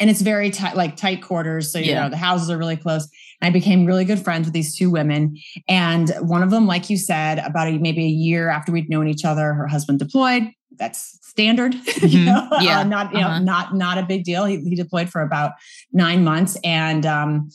and 0.00 0.10
it's 0.10 0.20
very 0.20 0.50
tight, 0.50 0.76
like 0.76 0.96
tight 0.96 1.22
quarters. 1.22 1.72
So, 1.72 1.78
you 1.78 1.92
yeah. 1.92 2.04
know, 2.04 2.10
the 2.10 2.16
houses 2.16 2.50
are 2.50 2.58
really 2.58 2.76
close. 2.76 3.08
And 3.40 3.48
I 3.48 3.50
became 3.50 3.84
really 3.84 4.04
good 4.04 4.18
friends 4.18 4.46
with 4.46 4.54
these 4.54 4.76
two 4.76 4.90
women. 4.90 5.36
And 5.68 6.10
one 6.20 6.42
of 6.42 6.50
them, 6.50 6.66
like 6.66 6.90
you 6.90 6.96
said, 6.96 7.38
about 7.38 7.68
a, 7.68 7.78
maybe 7.78 8.04
a 8.04 8.08
year 8.08 8.48
after 8.48 8.72
we'd 8.72 8.88
known 8.88 9.08
each 9.08 9.24
other, 9.24 9.54
her 9.54 9.66
husband 9.66 9.98
deployed. 9.98 10.50
That's 10.76 11.18
standard, 11.22 11.72
mm-hmm. 11.74 12.06
you 12.06 12.24
know, 12.24 12.48
yeah. 12.60 12.80
Uh, 12.80 12.84
not, 12.84 13.12
you 13.12 13.20
uh-huh. 13.20 13.38
know, 13.38 13.44
not, 13.44 13.74
not 13.74 13.98
a 13.98 14.02
big 14.02 14.24
deal. 14.24 14.44
He, 14.44 14.58
he 14.58 14.74
deployed 14.74 15.08
for 15.08 15.22
about 15.22 15.52
nine 15.92 16.24
months. 16.24 16.58
And, 16.64 17.06
um, 17.06 17.50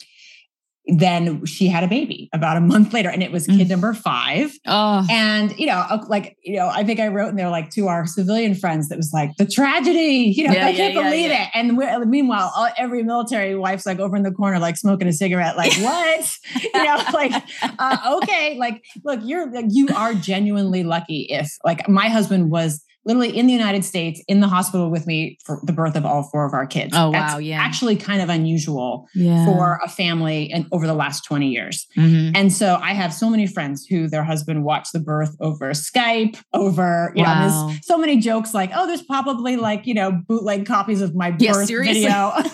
then 0.87 1.45
she 1.45 1.67
had 1.67 1.83
a 1.83 1.87
baby 1.87 2.29
about 2.33 2.57
a 2.57 2.61
month 2.61 2.93
later 2.93 3.09
and 3.09 3.21
it 3.21 3.31
was 3.31 3.45
kid 3.45 3.67
mm. 3.67 3.69
number 3.69 3.93
five 3.93 4.51
oh. 4.67 5.05
and 5.09 5.57
you 5.59 5.65
know 5.65 5.83
like 6.07 6.37
you 6.43 6.55
know 6.55 6.67
i 6.69 6.83
think 6.83 6.99
i 6.99 7.07
wrote 7.07 7.29
in 7.29 7.35
there 7.35 7.49
like 7.49 7.69
to 7.69 7.87
our 7.87 8.05
civilian 8.05 8.55
friends 8.55 8.89
that 8.89 8.97
was 8.97 9.11
like 9.13 9.35
the 9.37 9.45
tragedy 9.45 10.33
you 10.35 10.47
know 10.47 10.53
yeah, 10.53 10.67
i 10.67 10.73
can't 10.73 10.93
yeah, 10.93 11.03
believe 11.03 11.29
yeah, 11.29 11.43
it 11.43 11.49
and 11.53 11.77
meanwhile 12.09 12.51
all, 12.55 12.69
every 12.77 13.03
military 13.03 13.55
wife's 13.55 13.85
like 13.85 13.99
over 13.99 14.15
in 14.15 14.23
the 14.23 14.31
corner 14.31 14.57
like 14.59 14.77
smoking 14.77 15.07
a 15.07 15.13
cigarette 15.13 15.55
like 15.55 15.73
what 15.79 16.37
you 16.61 16.83
know 16.83 17.03
like 17.13 17.33
uh, 17.61 18.19
okay 18.21 18.57
like 18.57 18.83
look 19.03 19.19
you're 19.23 19.51
like, 19.51 19.65
you 19.69 19.87
are 19.95 20.13
genuinely 20.13 20.83
lucky 20.83 21.27
if 21.29 21.51
like 21.63 21.87
my 21.87 22.09
husband 22.09 22.49
was 22.49 22.83
literally 23.09 23.35
in 23.35 23.47
the 23.47 23.53
United 23.53 23.83
States 23.83 24.21
in 24.27 24.39
the 24.39 24.47
hospital 24.47 24.91
with 24.91 25.07
me 25.07 25.35
for 25.43 25.59
the 25.63 25.73
birth 25.73 25.95
of 25.95 26.05
all 26.05 26.21
four 26.21 26.45
of 26.45 26.53
our 26.53 26.67
kids. 26.67 26.93
Oh, 26.95 27.11
That's 27.11 27.33
wow. 27.33 27.39
Yeah. 27.39 27.59
Actually, 27.59 27.95
kind 27.95 28.21
of 28.21 28.29
unusual 28.29 29.07
yeah. 29.15 29.45
for 29.45 29.79
a 29.83 29.89
family 29.89 30.51
and 30.53 30.67
over 30.71 30.85
the 30.85 30.93
last 30.93 31.25
20 31.25 31.47
years. 31.47 31.87
Mm-hmm. 31.97 32.35
And 32.35 32.53
so 32.53 32.75
I 32.75 32.93
have 32.93 33.11
so 33.11 33.27
many 33.27 33.47
friends 33.47 33.87
who 33.87 34.07
their 34.07 34.23
husband 34.23 34.63
watched 34.63 34.93
the 34.93 34.99
birth 34.99 35.35
over 35.41 35.71
Skype, 35.71 36.39
over, 36.53 37.11
you 37.15 37.23
wow. 37.23 37.33
know, 37.33 37.67
there's 37.69 37.87
so 37.87 37.97
many 37.97 38.17
jokes 38.17 38.53
like, 38.53 38.69
oh, 38.75 38.85
there's 38.85 39.01
probably 39.01 39.55
like, 39.55 39.87
you 39.87 39.95
know, 39.95 40.11
bootleg 40.27 40.67
copies 40.67 41.01
of 41.01 41.15
my 41.15 41.31
birth 41.31 41.65
seriously? 41.65 42.03
video 42.03 42.11
on, 42.35 42.43
the, 42.43 42.49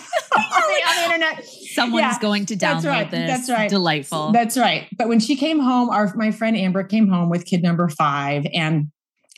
on, 0.88 0.96
the, 0.96 1.04
internet. 1.04 1.44
Someone's 1.44 2.02
yeah, 2.02 2.18
going 2.18 2.46
to 2.46 2.54
download 2.56 2.58
that's 2.58 2.86
right, 2.86 3.10
this. 3.10 3.28
That's 3.28 3.50
right. 3.50 3.70
Delightful. 3.70 4.32
That's 4.32 4.56
right. 4.56 4.88
But 4.96 5.08
when 5.08 5.20
she 5.20 5.36
came 5.36 5.58
home, 5.58 5.90
our 5.90 6.14
my 6.16 6.30
friend 6.30 6.56
Amber 6.56 6.82
came 6.82 7.08
home 7.08 7.28
with 7.28 7.44
kid 7.44 7.62
number 7.62 7.88
five 7.88 8.46
and 8.54 8.90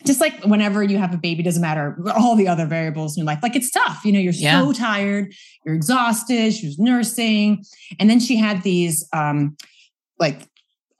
just 0.04 0.20
like 0.20 0.44
whenever 0.44 0.82
you 0.82 0.98
have 0.98 1.14
a 1.14 1.18
baby, 1.18 1.42
doesn't 1.42 1.62
matter 1.62 1.96
all 2.16 2.36
the 2.36 2.48
other 2.48 2.66
variables 2.66 3.16
in 3.16 3.22
your 3.22 3.26
life. 3.26 3.40
Like 3.42 3.56
it's 3.56 3.70
tough, 3.70 4.04
you 4.04 4.12
know, 4.12 4.18
you're 4.18 4.32
yeah. 4.32 4.60
so 4.60 4.72
tired, 4.72 5.32
you're 5.64 5.74
exhausted. 5.74 6.52
She 6.54 6.66
was 6.66 6.78
nursing, 6.78 7.64
and 7.98 8.08
then 8.08 8.20
she 8.20 8.36
had 8.36 8.62
these 8.62 9.06
um, 9.12 9.56
like 10.18 10.40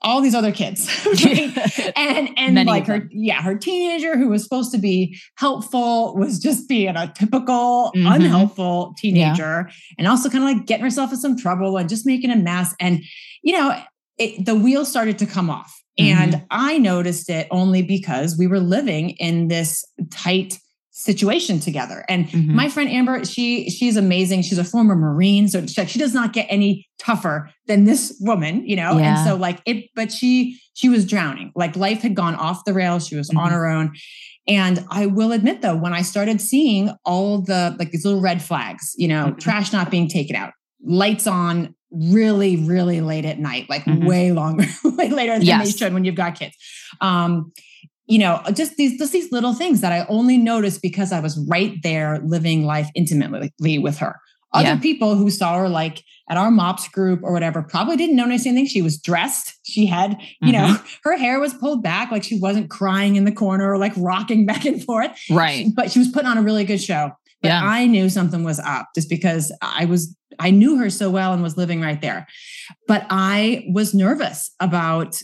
all 0.01 0.21
these 0.21 0.35
other 0.35 0.51
kids. 0.51 0.87
right? 1.25 1.93
and 1.97 2.29
and 2.37 2.55
Many 2.55 2.69
like 2.69 2.87
her, 2.87 3.09
yeah, 3.11 3.41
her 3.41 3.57
teenager 3.57 4.17
who 4.17 4.29
was 4.29 4.43
supposed 4.43 4.71
to 4.71 4.77
be 4.77 5.17
helpful 5.35 6.15
was 6.15 6.39
just 6.39 6.69
being 6.69 6.95
a 6.95 7.11
typical 7.13 7.91
Mhm. 7.95 8.15
unhelpful 8.15 8.95
teenager 8.97 9.69
and 9.97 10.07
also 10.07 10.29
kind 10.29 10.43
of 10.43 10.49
like 10.57 10.65
getting 10.67 10.83
herself 10.83 11.11
in 11.11 11.17
some 11.17 11.37
trouble 11.37 11.77
and 11.77 11.89
just 11.89 12.05
making 12.05 12.31
a 12.31 12.35
mess. 12.35 12.73
And, 12.79 13.03
you 13.43 13.53
know, 13.53 13.77
it, 14.17 14.45
the 14.45 14.55
wheels 14.55 14.89
started 14.89 15.17
to 15.19 15.25
come 15.25 15.49
off. 15.49 15.78
And 15.99 16.43
I 16.49 16.77
noticed 16.77 17.29
it 17.29 17.47
only 17.51 17.81
because 17.81 18.37
we 18.37 18.47
were 18.47 18.59
living 18.59 19.11
in 19.11 19.47
this 19.49 19.83
tight 20.11 20.57
situation 20.91 21.59
together. 21.59 22.03
And 22.09 22.27
Mhm. 22.27 22.47
my 22.47 22.67
friend 22.67 22.89
Amber, 22.89 23.23
she 23.23 23.69
she's 23.69 23.95
amazing. 23.95 24.41
She's 24.41 24.57
a 24.57 24.63
former 24.65 24.95
Marine, 24.95 25.47
so 25.47 25.65
she, 25.65 25.85
she 25.85 25.99
does 25.99 26.13
not 26.13 26.33
get 26.33 26.45
any 26.49 26.87
tougher 26.99 27.49
than 27.67 27.85
this 27.85 28.17
woman, 28.19 28.67
you 28.67 28.75
know. 28.75 28.97
Yeah. 28.97 29.17
And 29.17 29.27
so 29.27 29.35
like 29.37 29.61
it, 29.65 29.85
but 29.95 30.11
she 30.11 30.59
she 30.73 30.89
was 30.89 31.05
drowning. 31.05 31.51
Like 31.55 31.75
life 31.77 32.01
had 32.01 32.15
gone 32.15 32.35
off 32.35 32.65
the 32.65 32.73
rails. 32.73 33.07
She 33.07 33.15
was 33.15 33.29
on 33.29 33.49
Mhm. 33.49 33.51
her 33.51 33.65
own. 33.67 33.91
And 34.47 34.83
I 34.89 35.05
will 35.05 35.31
admit 35.31 35.61
though, 35.61 35.75
when 35.75 35.93
I 35.93 36.01
started 36.01 36.41
seeing 36.41 36.91
all 37.05 37.41
the 37.41 37.75
like 37.79 37.91
these 37.91 38.03
little 38.03 38.19
red 38.21 38.41
flags, 38.41 38.93
you 38.97 39.07
know, 39.07 39.27
Mhm. 39.27 39.39
trash 39.39 39.71
not 39.71 39.91
being 39.91 40.09
taken 40.09 40.35
out, 40.35 40.51
lights 40.83 41.27
on 41.27 41.75
really, 41.91 42.55
really 42.57 43.01
late 43.01 43.25
at 43.25 43.39
night, 43.39 43.67
like 43.69 43.83
Mhm. 43.85 44.05
way 44.05 44.31
longer, 44.31 44.65
way 44.83 45.09
later 45.09 45.39
than 45.39 45.59
they 45.59 45.71
should 45.71 45.93
when 45.93 46.05
you've 46.05 46.15
got 46.15 46.35
kids. 46.37 46.55
Um, 47.01 47.51
you 48.05 48.17
know, 48.19 48.41
just 48.53 48.75
these 48.75 48.97
just 48.97 49.11
these 49.13 49.31
little 49.31 49.53
things 49.53 49.81
that 49.81 49.91
I 49.91 50.05
only 50.09 50.37
noticed 50.37 50.81
because 50.81 51.11
I 51.11 51.19
was 51.19 51.37
right 51.47 51.75
there 51.83 52.19
living 52.25 52.65
life 52.65 52.89
intimately 52.95 53.51
with 53.79 53.97
her. 53.99 54.15
Other 54.51 54.69
Yeah. 54.69 54.77
people 54.79 55.15
who 55.15 55.29
saw 55.29 55.57
her 55.59 55.69
like 55.69 56.03
at 56.27 56.37
our 56.37 56.49
MOPS 56.49 56.87
group 56.87 57.19
or 57.23 57.31
whatever 57.31 57.61
probably 57.61 57.97
didn't 57.97 58.15
notice 58.15 58.45
anything. 58.47 58.65
She 58.67 58.81
was 58.81 58.99
dressed. 58.99 59.53
She 59.63 59.85
had, 59.85 60.17
you 60.41 60.51
know, 60.51 60.65
Mm-hmm. 60.73 60.85
her 61.09 61.17
hair 61.17 61.39
was 61.39 61.53
pulled 61.53 61.83
back, 61.83 62.11
like 62.11 62.23
she 62.23 62.39
wasn't 62.39 62.69
crying 62.69 63.15
in 63.15 63.25
the 63.25 63.31
corner 63.31 63.71
or 63.71 63.77
like 63.77 63.93
rocking 63.95 64.45
back 64.51 64.65
and 64.65 64.83
forth. 64.83 65.11
right. 65.29 65.67
But 65.75 65.91
she 65.91 65.99
was 65.99 66.07
putting 66.07 66.27
on 66.29 66.37
a 66.39 66.41
really 66.43 66.65
good 66.65 66.81
show. 66.81 67.11
But 67.43 67.49
Yeah. 67.49 67.61
I 67.63 67.85
knew 67.85 68.09
something 68.09 68.43
was 68.43 68.59
up 68.59 68.87
just 68.95 69.07
because 69.09 69.51
I 69.61 69.85
was 69.85 70.15
I 70.39 70.51
knew 70.51 70.77
her 70.77 70.89
so 70.89 71.09
well 71.09 71.33
and 71.33 71.43
was 71.43 71.57
living 71.57 71.81
right 71.81 72.01
there. 72.01 72.27
But 72.87 73.05
I 73.09 73.65
was 73.71 73.93
nervous 73.93 74.51
about 74.59 75.21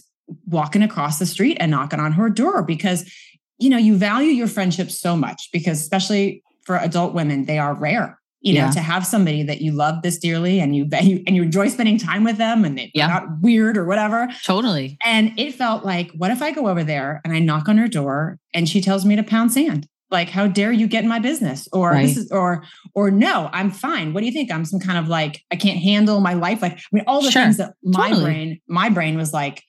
walking 0.48 0.82
across 0.84 1.20
the 1.20 1.26
street 1.26 1.58
and 1.60 1.72
knocking 1.72 2.00
on 2.00 2.12
her 2.14 2.30
door 2.30 2.64
because 2.64 3.10
you 3.58 3.70
know, 3.70 3.78
you 3.78 3.96
value 3.96 4.32
your 4.32 4.50
friendships 4.50 5.00
so 5.00 5.16
much 5.16 5.48
because 5.54 5.80
especially 5.80 6.44
for 6.66 6.76
adult 6.76 7.14
women, 7.14 7.46
they 7.46 7.58
are 7.58 7.74
rare. 7.74 8.20
You 8.42 8.56
know, 8.56 8.60
Yeah. 8.66 8.72
to 8.72 8.80
have 8.82 9.08
somebody 9.08 9.44
that 9.44 9.62
you 9.62 9.72
love 9.72 10.02
this 10.04 10.18
dearly 10.20 10.60
and 10.60 10.76
you 10.76 10.86
you 11.02 11.24
and 11.26 11.38
you 11.38 11.42
enjoy 11.44 11.70
spending 11.70 11.98
time 11.98 12.26
with 12.26 12.36
them 12.38 12.66
and 12.66 12.78
they're 12.78 12.90
Yeah. 12.94 13.08
not 13.08 13.40
weird 13.42 13.78
or 13.78 13.86
whatever. 13.86 14.28
Totally. 14.44 14.98
And 15.06 15.32
it 15.40 15.56
felt 15.56 15.86
like, 15.86 16.12
what 16.18 16.32
if 16.32 16.42
I 16.42 16.52
go 16.52 16.68
over 16.68 16.84
there 16.84 17.22
and 17.24 17.34
I 17.34 17.40
knock 17.40 17.70
on 17.70 17.78
her 17.78 17.88
door 17.88 18.40
and 18.54 18.68
she 18.68 18.82
tells 18.82 19.06
me 19.06 19.16
to 19.16 19.24
pound 19.24 19.54
sand? 19.54 19.88
Like, 20.16 20.30
how 20.30 20.48
dare 20.48 20.72
you 20.72 20.88
get 20.88 21.04
in 21.04 21.10
my 21.10 21.20
business? 21.20 21.68
Or 21.74 21.92
Right. 21.92 22.06
this 22.08 22.16
is, 22.16 22.32
or, 22.32 22.64
or 22.94 23.12
no, 23.12 23.50
I'm 23.52 23.70
fine. 23.70 24.14
What 24.14 24.22
do 24.22 24.26
you 24.28 24.32
think? 24.32 24.50
I'm 24.52 24.64
some 24.64 24.80
kind 24.80 24.98
of 24.98 25.10
like, 25.10 25.42
I 25.52 25.58
can't 25.58 25.78
handle 25.80 26.22
my 26.22 26.34
life. 26.36 26.62
Like, 26.62 26.74
I 26.74 26.82
mean, 26.94 27.04
all 27.06 27.22
the 27.22 27.32
Sure. 27.32 27.44
things 27.44 27.58
that 27.58 27.74
my 27.84 28.10
Totally. 28.10 28.24
brain, 28.26 28.60
my 28.70 28.88
brain 28.90 29.18
was 29.18 29.34
like, 29.34 29.62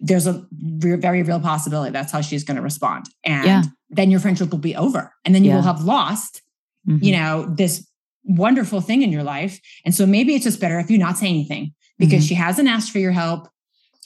there's 0.00 0.26
a 0.26 0.44
re- 0.80 0.96
very 0.96 1.22
real 1.22 1.38
possibility 1.38 1.92
that's 1.92 2.10
how 2.10 2.20
she's 2.20 2.42
going 2.42 2.56
to 2.56 2.62
respond. 2.62 3.06
And 3.24 3.44
Yeah. 3.46 3.62
then 3.88 4.10
your 4.10 4.18
friendship 4.18 4.50
will 4.50 4.58
be 4.58 4.74
over. 4.74 5.12
And 5.24 5.32
then 5.34 5.44
you 5.44 5.50
Yeah. 5.50 5.56
will 5.56 5.62
have 5.62 5.82
lost, 5.84 6.42
Mhm. 6.88 7.02
you 7.04 7.12
know, 7.12 7.54
this 7.56 7.86
wonderful 8.24 8.80
thing 8.80 9.02
in 9.02 9.12
your 9.12 9.22
life. 9.22 9.60
And 9.84 9.94
so 9.94 10.06
maybe 10.06 10.34
it's 10.34 10.44
just 10.44 10.60
better 10.60 10.80
if 10.80 10.90
you 10.90 10.98
not 10.98 11.18
say 11.18 11.28
anything 11.28 11.72
because 11.98 12.24
Mhm. 12.24 12.28
she 12.28 12.34
hasn't 12.34 12.68
asked 12.68 12.90
for 12.90 12.98
your 12.98 13.12
help. 13.12 13.48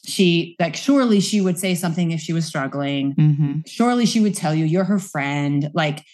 She 0.06 0.56
like 0.60 0.76
surely 0.76 1.20
she 1.20 1.40
would 1.40 1.58
say 1.58 1.74
something 1.74 2.10
if 2.12 2.20
she 2.20 2.32
was 2.32 2.44
struggling. 2.46 3.14
Mhm. 3.14 3.68
Surely 3.68 4.06
she 4.06 4.20
would 4.20 4.34
tell 4.34 4.54
you 4.54 4.64
you're 4.64 4.84
her 4.84 4.98
friend. 4.98 5.70
Like, 5.74 6.04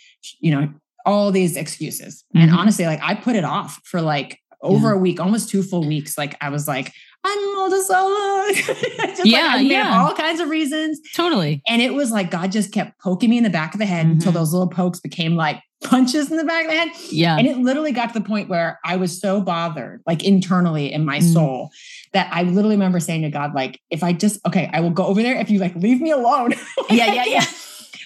you 0.41 0.51
know, 0.51 0.69
all 1.07 1.31
these 1.33 1.57
excuses. 1.57 2.25
And 2.35 2.51
Mhm. 2.51 2.57
honestly, 2.57 2.87
like 2.87 3.01
I 3.03 3.15
put 3.15 3.37
it 3.37 3.45
off 3.45 3.81
for 3.85 4.01
like 4.01 4.39
over 4.63 4.91
a 4.93 4.99
week, 4.99 5.21
almost 5.21 5.51
two 5.51 5.63
full 5.63 5.87
weeks. 5.87 6.17
Like 6.17 6.37
I 6.41 6.49
was 6.49 6.67
like, 6.67 6.93
I'm 7.27 7.39
Moldasala. 7.39 8.55
just 9.17 9.27
Yeah, 9.27 9.47
like 9.47 9.57
I 9.57 9.61
yeah. 9.61 10.01
all 10.03 10.15
kinds 10.15 10.41
of 10.41 10.49
reasons. 10.49 11.01
Totally. 11.15 11.63
And 11.69 11.81
it 11.83 11.93
was 11.95 12.11
like 12.11 12.31
God 12.31 12.51
just 12.53 12.73
kept 12.73 12.99
poking 13.01 13.31
me 13.31 13.37
in 13.39 13.45
the 13.45 13.51
back 13.51 13.75
of 13.75 13.79
the 13.81 13.87
head 13.87 14.07
until 14.07 14.33
Mhm. 14.33 14.37
those 14.37 14.53
little 14.53 14.69
pokes 14.69 15.01
became 15.01 15.35
like 15.37 15.61
punches 15.85 16.31
in 16.31 16.39
the 16.39 16.45
back 16.45 16.65
of 16.65 16.71
the 16.71 16.77
head. 16.79 16.89
Yeah. 17.11 17.37
And 17.37 17.47
it 17.47 17.59
literally 17.59 17.93
got 17.93 18.13
to 18.13 18.19
the 18.19 18.25
point 18.27 18.49
where 18.49 18.79
I 18.87 18.97
was 18.97 19.21
so 19.21 19.41
bothered, 19.43 20.01
like 20.07 20.25
internally 20.25 20.91
in 20.93 21.05
my 21.05 21.19
Mm. 21.19 21.33
soul, 21.35 21.71
that 22.15 22.29
I 22.33 22.45
literally 22.45 22.77
remember 22.77 23.01
saying 23.01 23.23
to 23.23 23.31
God, 23.31 23.55
like, 23.55 23.81
if 23.91 24.03
I 24.03 24.13
just, 24.13 24.41
okay, 24.47 24.71
I 24.73 24.81
will 24.81 24.91
go 24.91 25.05
over 25.05 25.23
there 25.23 25.37
if 25.39 25.51
you 25.51 25.59
like 25.59 25.75
leave 25.75 26.01
me 26.01 26.11
alone. 26.11 26.55
Yeah, 26.91 27.13
yeah, 27.13 27.25
yeah. 27.25 27.45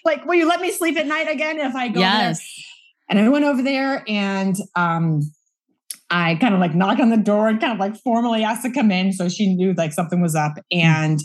Like, 0.05 0.25
will 0.25 0.37
you 0.37 0.49
let 0.49 0.61
me 0.61 0.71
sleep 0.71 0.97
at 0.97 1.07
night 1.07 1.29
again 1.29 1.59
if 1.59 1.75
I 1.75 1.89
go 1.89 2.01
over 2.01 2.25
there? 2.25 2.35
And 3.11 3.19
I 3.19 3.29
went 3.29 3.45
over 3.45 3.63
there 3.63 4.05
and 4.07 4.57
um 4.75 5.23
I 6.11 6.37
kind 6.37 6.55
of 6.55 6.61
like 6.61 6.75
knock 6.75 7.01
on 7.01 7.11
the 7.11 7.17
door 7.17 7.49
and 7.49 7.61
kind 7.61 7.73
of 7.73 7.79
like 7.79 7.97
formally 7.97 8.43
asked 8.45 8.63
to 8.63 8.73
come 8.73 8.91
in. 8.91 9.13
So 9.13 9.29
she 9.29 9.55
knew 9.55 9.75
like 9.75 9.93
something 9.93 10.23
was 10.23 10.35
up. 10.35 10.55
And 10.73 11.21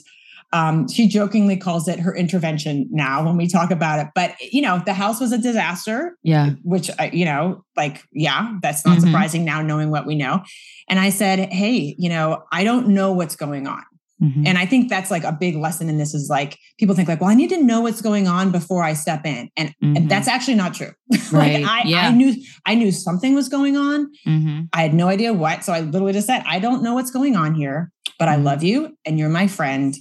um, 0.54 0.88
she 0.88 1.08
jokingly 1.08 1.58
calls 1.58 1.88
it 1.88 2.00
her 2.00 2.16
intervention 2.16 2.88
now 2.92 3.26
when 3.26 3.36
we 3.38 3.48
talk 3.48 3.72
about 3.72 4.00
it. 4.00 4.08
But 4.16 4.36
you 4.40 4.62
know, 4.62 4.82
the 4.86 4.94
house 4.94 5.20
was 5.20 5.32
a 5.32 5.38
disaster 5.38 6.16
Yeah. 6.24 6.52
which 6.64 6.90
I, 7.00 7.10
you 7.12 7.26
know, 7.26 7.64
like, 7.76 8.04
yeah, 8.14 8.54
that's 8.62 8.86
not 8.86 8.98
Mhm. 9.00 9.02
surprising 9.02 9.44
now 9.44 9.62
knowing 9.62 9.90
what 9.92 10.06
we 10.06 10.16
know. 10.16 10.42
And 10.88 11.00
I 11.00 11.10
said, 11.10 11.52
Hey, 11.52 11.96
you 11.98 12.08
know, 12.10 12.44
I 12.52 12.64
don't 12.64 12.90
know 12.90 13.12
what's 13.14 13.36
going 13.36 13.68
on. 13.68 13.82
Mhm. 14.22 14.44
And 14.48 14.58
I 14.60 14.66
think 14.68 14.90
that's 14.90 15.10
like 15.10 15.24
a 15.24 15.32
big 15.34 15.56
lesson 15.56 15.90
in 15.90 15.98
this 15.98 16.14
is 16.14 16.30
like 16.30 16.58
people 16.78 16.96
think 16.96 17.10
like, 17.10 17.20
well, 17.20 17.32
I 17.32 17.34
need 17.34 17.50
to 17.50 17.62
know 17.62 17.82
what's 17.82 18.02
going 18.02 18.28
on 18.28 18.52
before 18.52 18.84
I 18.84 18.94
step 18.94 19.26
in. 19.26 19.50
And, 19.58 19.74
Mhm. 19.84 19.98
and 19.98 20.10
that's 20.10 20.28
actually 20.28 20.56
not 20.56 20.74
true. 20.76 20.92
Right. 21.32 21.64
like 21.64 21.66
I, 21.66 21.82
Yeah. 21.88 22.08
I 22.10 22.12
knew 22.12 22.36
I 22.68 22.76
knew 22.76 22.92
something 22.92 23.34
was 23.34 23.50
going 23.50 23.76
on. 23.76 24.08
Mhm. 24.28 24.68
I 24.72 24.84
had 24.84 24.94
no 24.94 25.08
idea 25.10 25.34
what. 25.34 25.64
So 25.66 25.74
I 25.74 25.80
literally 25.82 26.14
just 26.14 26.28
said, 26.28 26.44
I 26.48 26.60
don't 26.60 26.84
know 26.84 26.94
what's 26.94 27.10
going 27.12 27.36
on 27.36 27.56
here, 27.56 27.92
but 28.20 28.28
I 28.30 28.36
Mhm. 28.38 28.44
love 28.44 28.64
you 28.64 28.96
and 29.06 29.18
you're 29.18 29.30
my 29.30 29.48
friend 29.48 29.96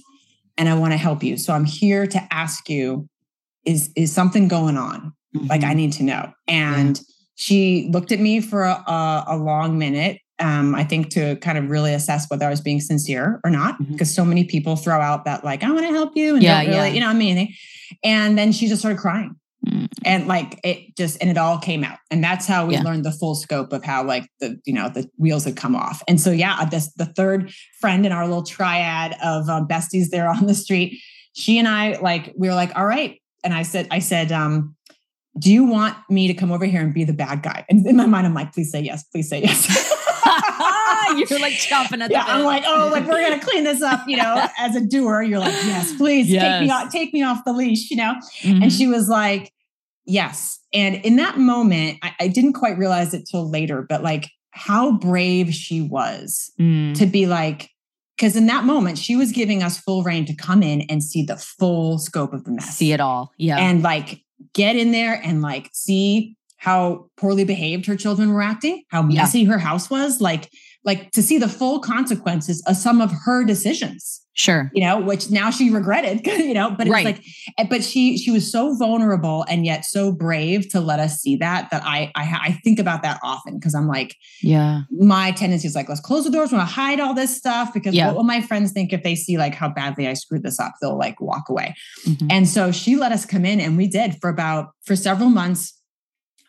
and 0.57 0.69
I 0.69 0.75
want 0.75 0.93
to 0.93 0.97
help 0.97 1.23
you. 1.23 1.37
So 1.37 1.53
I'm 1.53 1.65
here 1.65 2.05
to 2.07 2.27
ask 2.31 2.69
you, 2.69 3.07
is 3.65 3.91
is 3.95 4.11
something 4.11 4.47
going 4.47 4.77
on? 4.77 5.13
like 5.49 5.63
i 5.63 5.73
Mhm. 5.73 5.75
need 5.77 5.93
to 5.93 6.03
know 6.03 6.31
and 6.47 7.01
she 7.33 7.89
looked 7.91 8.11
at 8.11 8.19
me 8.19 8.39
for 8.39 8.61
a, 8.65 8.73
a, 8.85 9.23
a 9.29 9.35
long 9.37 9.79
minute 9.79 10.19
um, 10.37 10.75
i 10.75 10.83
think 10.83 11.09
to 11.09 11.37
kind 11.37 11.57
of 11.57 11.71
really 11.71 11.91
assess 11.91 12.29
whether 12.29 12.45
i 12.45 12.51
was 12.51 12.61
being 12.61 12.79
sincere 12.79 13.41
or 13.43 13.49
not 13.49 13.75
because 13.89 14.13
so 14.13 14.23
many 14.23 14.43
people 14.43 14.75
throw 14.75 15.01
out 15.01 15.25
that 15.25 15.43
like 15.43 15.63
i 15.63 15.71
want 15.71 15.87
to 15.87 15.91
help 15.91 16.15
you 16.15 16.35
and 16.35 16.43
Yeah, 16.43 16.59
really 16.61 16.71
yeah. 16.73 16.85
you 16.85 16.99
know 16.99 17.07
I 17.09 17.13
mean 17.13 17.35
anything 17.35 17.55
and 18.03 18.37
then 18.37 18.51
she 18.51 18.67
just 18.67 18.81
started 18.83 18.99
crying 18.99 19.35
Mm. 19.65 19.87
and 20.03 20.27
like 20.27 20.59
it 20.63 20.93
just 20.97 21.21
and 21.21 21.29
it 21.29 21.37
all 21.37 21.57
came 21.57 21.85
out. 21.85 21.97
And 22.11 22.21
that's 22.21 22.45
how 22.45 22.65
we 22.65 22.73
Yeah. 22.73 22.81
learned 22.83 23.05
the 23.05 23.11
full 23.13 23.33
scope 23.33 23.71
of 23.71 23.81
how 23.83 24.03
like 24.03 24.27
the 24.41 24.59
you 24.65 24.73
know 24.73 24.89
the 24.89 25.09
wheels 25.17 25.45
had 25.45 25.55
come 25.55 25.73
off. 25.75 26.03
And 26.07 26.19
so 26.19 26.31
yeah 26.31 26.65
this 26.65 26.91
the 26.95 27.05
third 27.05 27.51
friend 27.79 28.05
in 28.05 28.11
our 28.11 28.27
little 28.27 28.43
triad 28.43 29.15
of 29.23 29.47
um, 29.49 29.65
besties 29.67 30.09
there 30.09 30.27
on 30.27 30.47
the 30.47 30.53
street 30.55 30.99
she 31.35 31.57
and 31.57 31.67
i 31.67 31.97
like 32.01 32.33
we 32.37 32.47
were 32.49 32.55
like 32.55 32.75
all 32.77 32.85
right. 32.85 33.21
And 33.43 33.53
i 33.53 33.63
said 33.63 33.87
i 33.89 33.99
said 33.99 34.31
um 34.33 34.75
do 35.39 35.51
you 35.51 35.63
want 35.63 35.97
me 36.09 36.27
to 36.27 36.33
come 36.33 36.51
over 36.51 36.65
here 36.65 36.81
and 36.81 36.93
be 36.93 37.05
the 37.05 37.13
bad 37.13 37.41
guy? 37.41 37.65
And 37.69 37.87
in 37.87 37.95
my 37.95 38.05
mind 38.05 38.27
i'm 38.27 38.33
like 38.33 38.51
please 38.53 38.69
say 38.71 38.81
yes. 38.81 39.03
Please 39.03 39.29
say 39.29 39.41
yes 39.41 39.91
You're 41.29 41.39
like 41.39 41.53
chomping 41.53 42.01
at 42.01 42.11
yeah, 42.11 42.23
the 42.25 42.31
I'm 42.31 42.43
like, 42.43 42.63
oh, 42.65 42.89
like 42.91 43.05
we're 43.05 43.21
gonna 43.21 43.39
clean 43.41 43.63
this 43.63 43.81
up, 43.81 44.01
you 44.07 44.17
know. 44.17 44.47
As 44.57 44.75
a 44.75 44.81
doer, 44.81 45.21
you're 45.21 45.39
like, 45.39 45.53
yes, 45.65 45.95
please 45.95 46.27
take 46.29 46.61
me 46.61 46.69
off, 46.69 46.91
take 46.91 47.13
me 47.13 47.23
off 47.23 47.43
the 47.45 47.53
leash, 47.53 47.89
you 47.91 47.97
know. 47.97 48.15
Mhm. 48.41 48.63
And 48.63 48.73
she 48.73 48.87
was 48.87 49.09
like, 49.09 49.51
yes. 50.05 50.59
And 50.73 50.95
in 51.05 51.15
that 51.17 51.37
moment, 51.37 51.99
I, 52.01 52.13
I 52.21 52.27
didn't 52.27 52.53
quite 52.53 52.77
realize 52.77 53.13
it 53.13 53.27
till 53.29 53.49
later, 53.49 53.85
but 53.87 54.03
like 54.03 54.29
how 54.51 54.91
brave 54.93 55.53
she 55.53 55.81
was 55.81 56.51
Mm. 56.59 56.95
to 56.97 57.05
be 57.05 57.25
like, 57.25 57.69
because 58.17 58.35
in 58.35 58.45
that 58.47 58.63
moment, 58.65 58.97
she 58.99 59.15
was 59.15 59.31
giving 59.31 59.63
us 59.63 59.79
full 59.79 60.03
rein 60.03 60.25
to 60.25 60.35
come 60.35 60.61
in 60.61 60.81
and 60.81 61.03
see 61.03 61.23
the 61.23 61.35
full 61.37 61.97
scope 61.97 62.33
of 62.33 62.43
the 62.43 62.51
mess. 62.51 62.77
see 62.77 62.91
it 62.91 62.99
all. 62.99 63.31
Yeah. 63.37 63.57
And 63.57 63.81
like 63.81 64.21
get 64.53 64.75
in 64.75 64.91
there 64.91 65.19
and 65.23 65.41
like 65.41 65.69
see 65.73 66.35
how 66.57 67.09
poorly 67.17 67.43
behaved 67.43 67.85
her 67.87 67.95
children 67.95 68.31
were 68.33 68.41
acting, 68.41 68.83
how 68.89 69.01
Yeah. 69.07 69.21
messy 69.23 69.43
her 69.45 69.57
house 69.57 69.89
was, 69.89 70.21
like, 70.21 70.49
like 70.85 71.11
to 71.11 71.21
see 71.23 71.37
the 71.37 71.47
full 71.49 71.79
consequences 71.79 72.61
of 72.67 72.75
some 72.75 72.99
of 73.01 73.11
her 73.25 73.43
decisions 73.43 74.19
sure. 74.35 74.71
you 74.73 74.81
know, 74.83 74.99
which 74.99 75.29
now 75.29 75.51
she 75.51 75.69
regretted, 75.69 76.25
you 76.43 76.53
know, 76.55 76.71
but 76.71 76.87
it's 76.87 76.91
Right. 76.91 77.05
like, 77.05 77.23
eh, 77.59 77.65
but 77.69 77.83
she, 77.83 78.17
she 78.17 78.31
was 78.31 78.51
so 78.51 78.75
vulnerable 78.75 79.45
and 79.47 79.63
yet 79.63 79.85
so 79.85 80.11
brave 80.11 80.67
to 80.69 80.81
let 80.81 80.99
us 80.99 81.19
see 81.21 81.35
that, 81.37 81.69
that 81.69 81.83
I, 81.85 82.11
I, 82.15 82.39
I 82.45 82.51
think 82.63 82.79
about 82.79 83.03
that 83.03 83.19
often. 83.23 83.61
Cause 83.61 83.75
I'm 83.75 83.87
like, 83.87 84.15
Yeah. 84.41 84.81
my 84.89 85.31
tendency 85.31 85.67
is 85.67 85.75
like, 85.75 85.87
let's 85.87 86.01
close 86.01 86.23
the 86.25 86.31
doors. 86.31 86.51
Want 86.51 86.67
to 86.67 86.73
hide 86.73 86.99
all 86.99 87.13
this 87.13 87.37
stuff 87.37 87.73
because 87.75 87.93
Yeah. 87.93 88.07
what 88.07 88.15
will 88.15 88.23
my 88.23 88.41
friends 88.41 88.71
think 88.71 88.91
if 88.91 89.03
they 89.03 89.13
see 89.15 89.37
like 89.37 89.53
how 89.53 89.69
badly 89.69 90.07
I 90.07 90.15
screwed 90.15 90.41
this 90.43 90.59
up? 90.59 90.73
They'll 90.81 90.97
like 90.97 91.21
walk 91.21 91.47
away. 91.49 91.75
Mhm. 92.07 92.27
And 92.31 92.49
so 92.49 92.71
she 92.71 92.95
let 92.95 93.11
us 93.11 93.25
come 93.25 93.45
in 93.45 93.61
and 93.61 93.77
we 93.77 93.87
did 93.87 94.17
for 94.19 94.29
about, 94.31 94.71
for 94.83 94.95
several 94.95 95.29
months. 95.29 95.79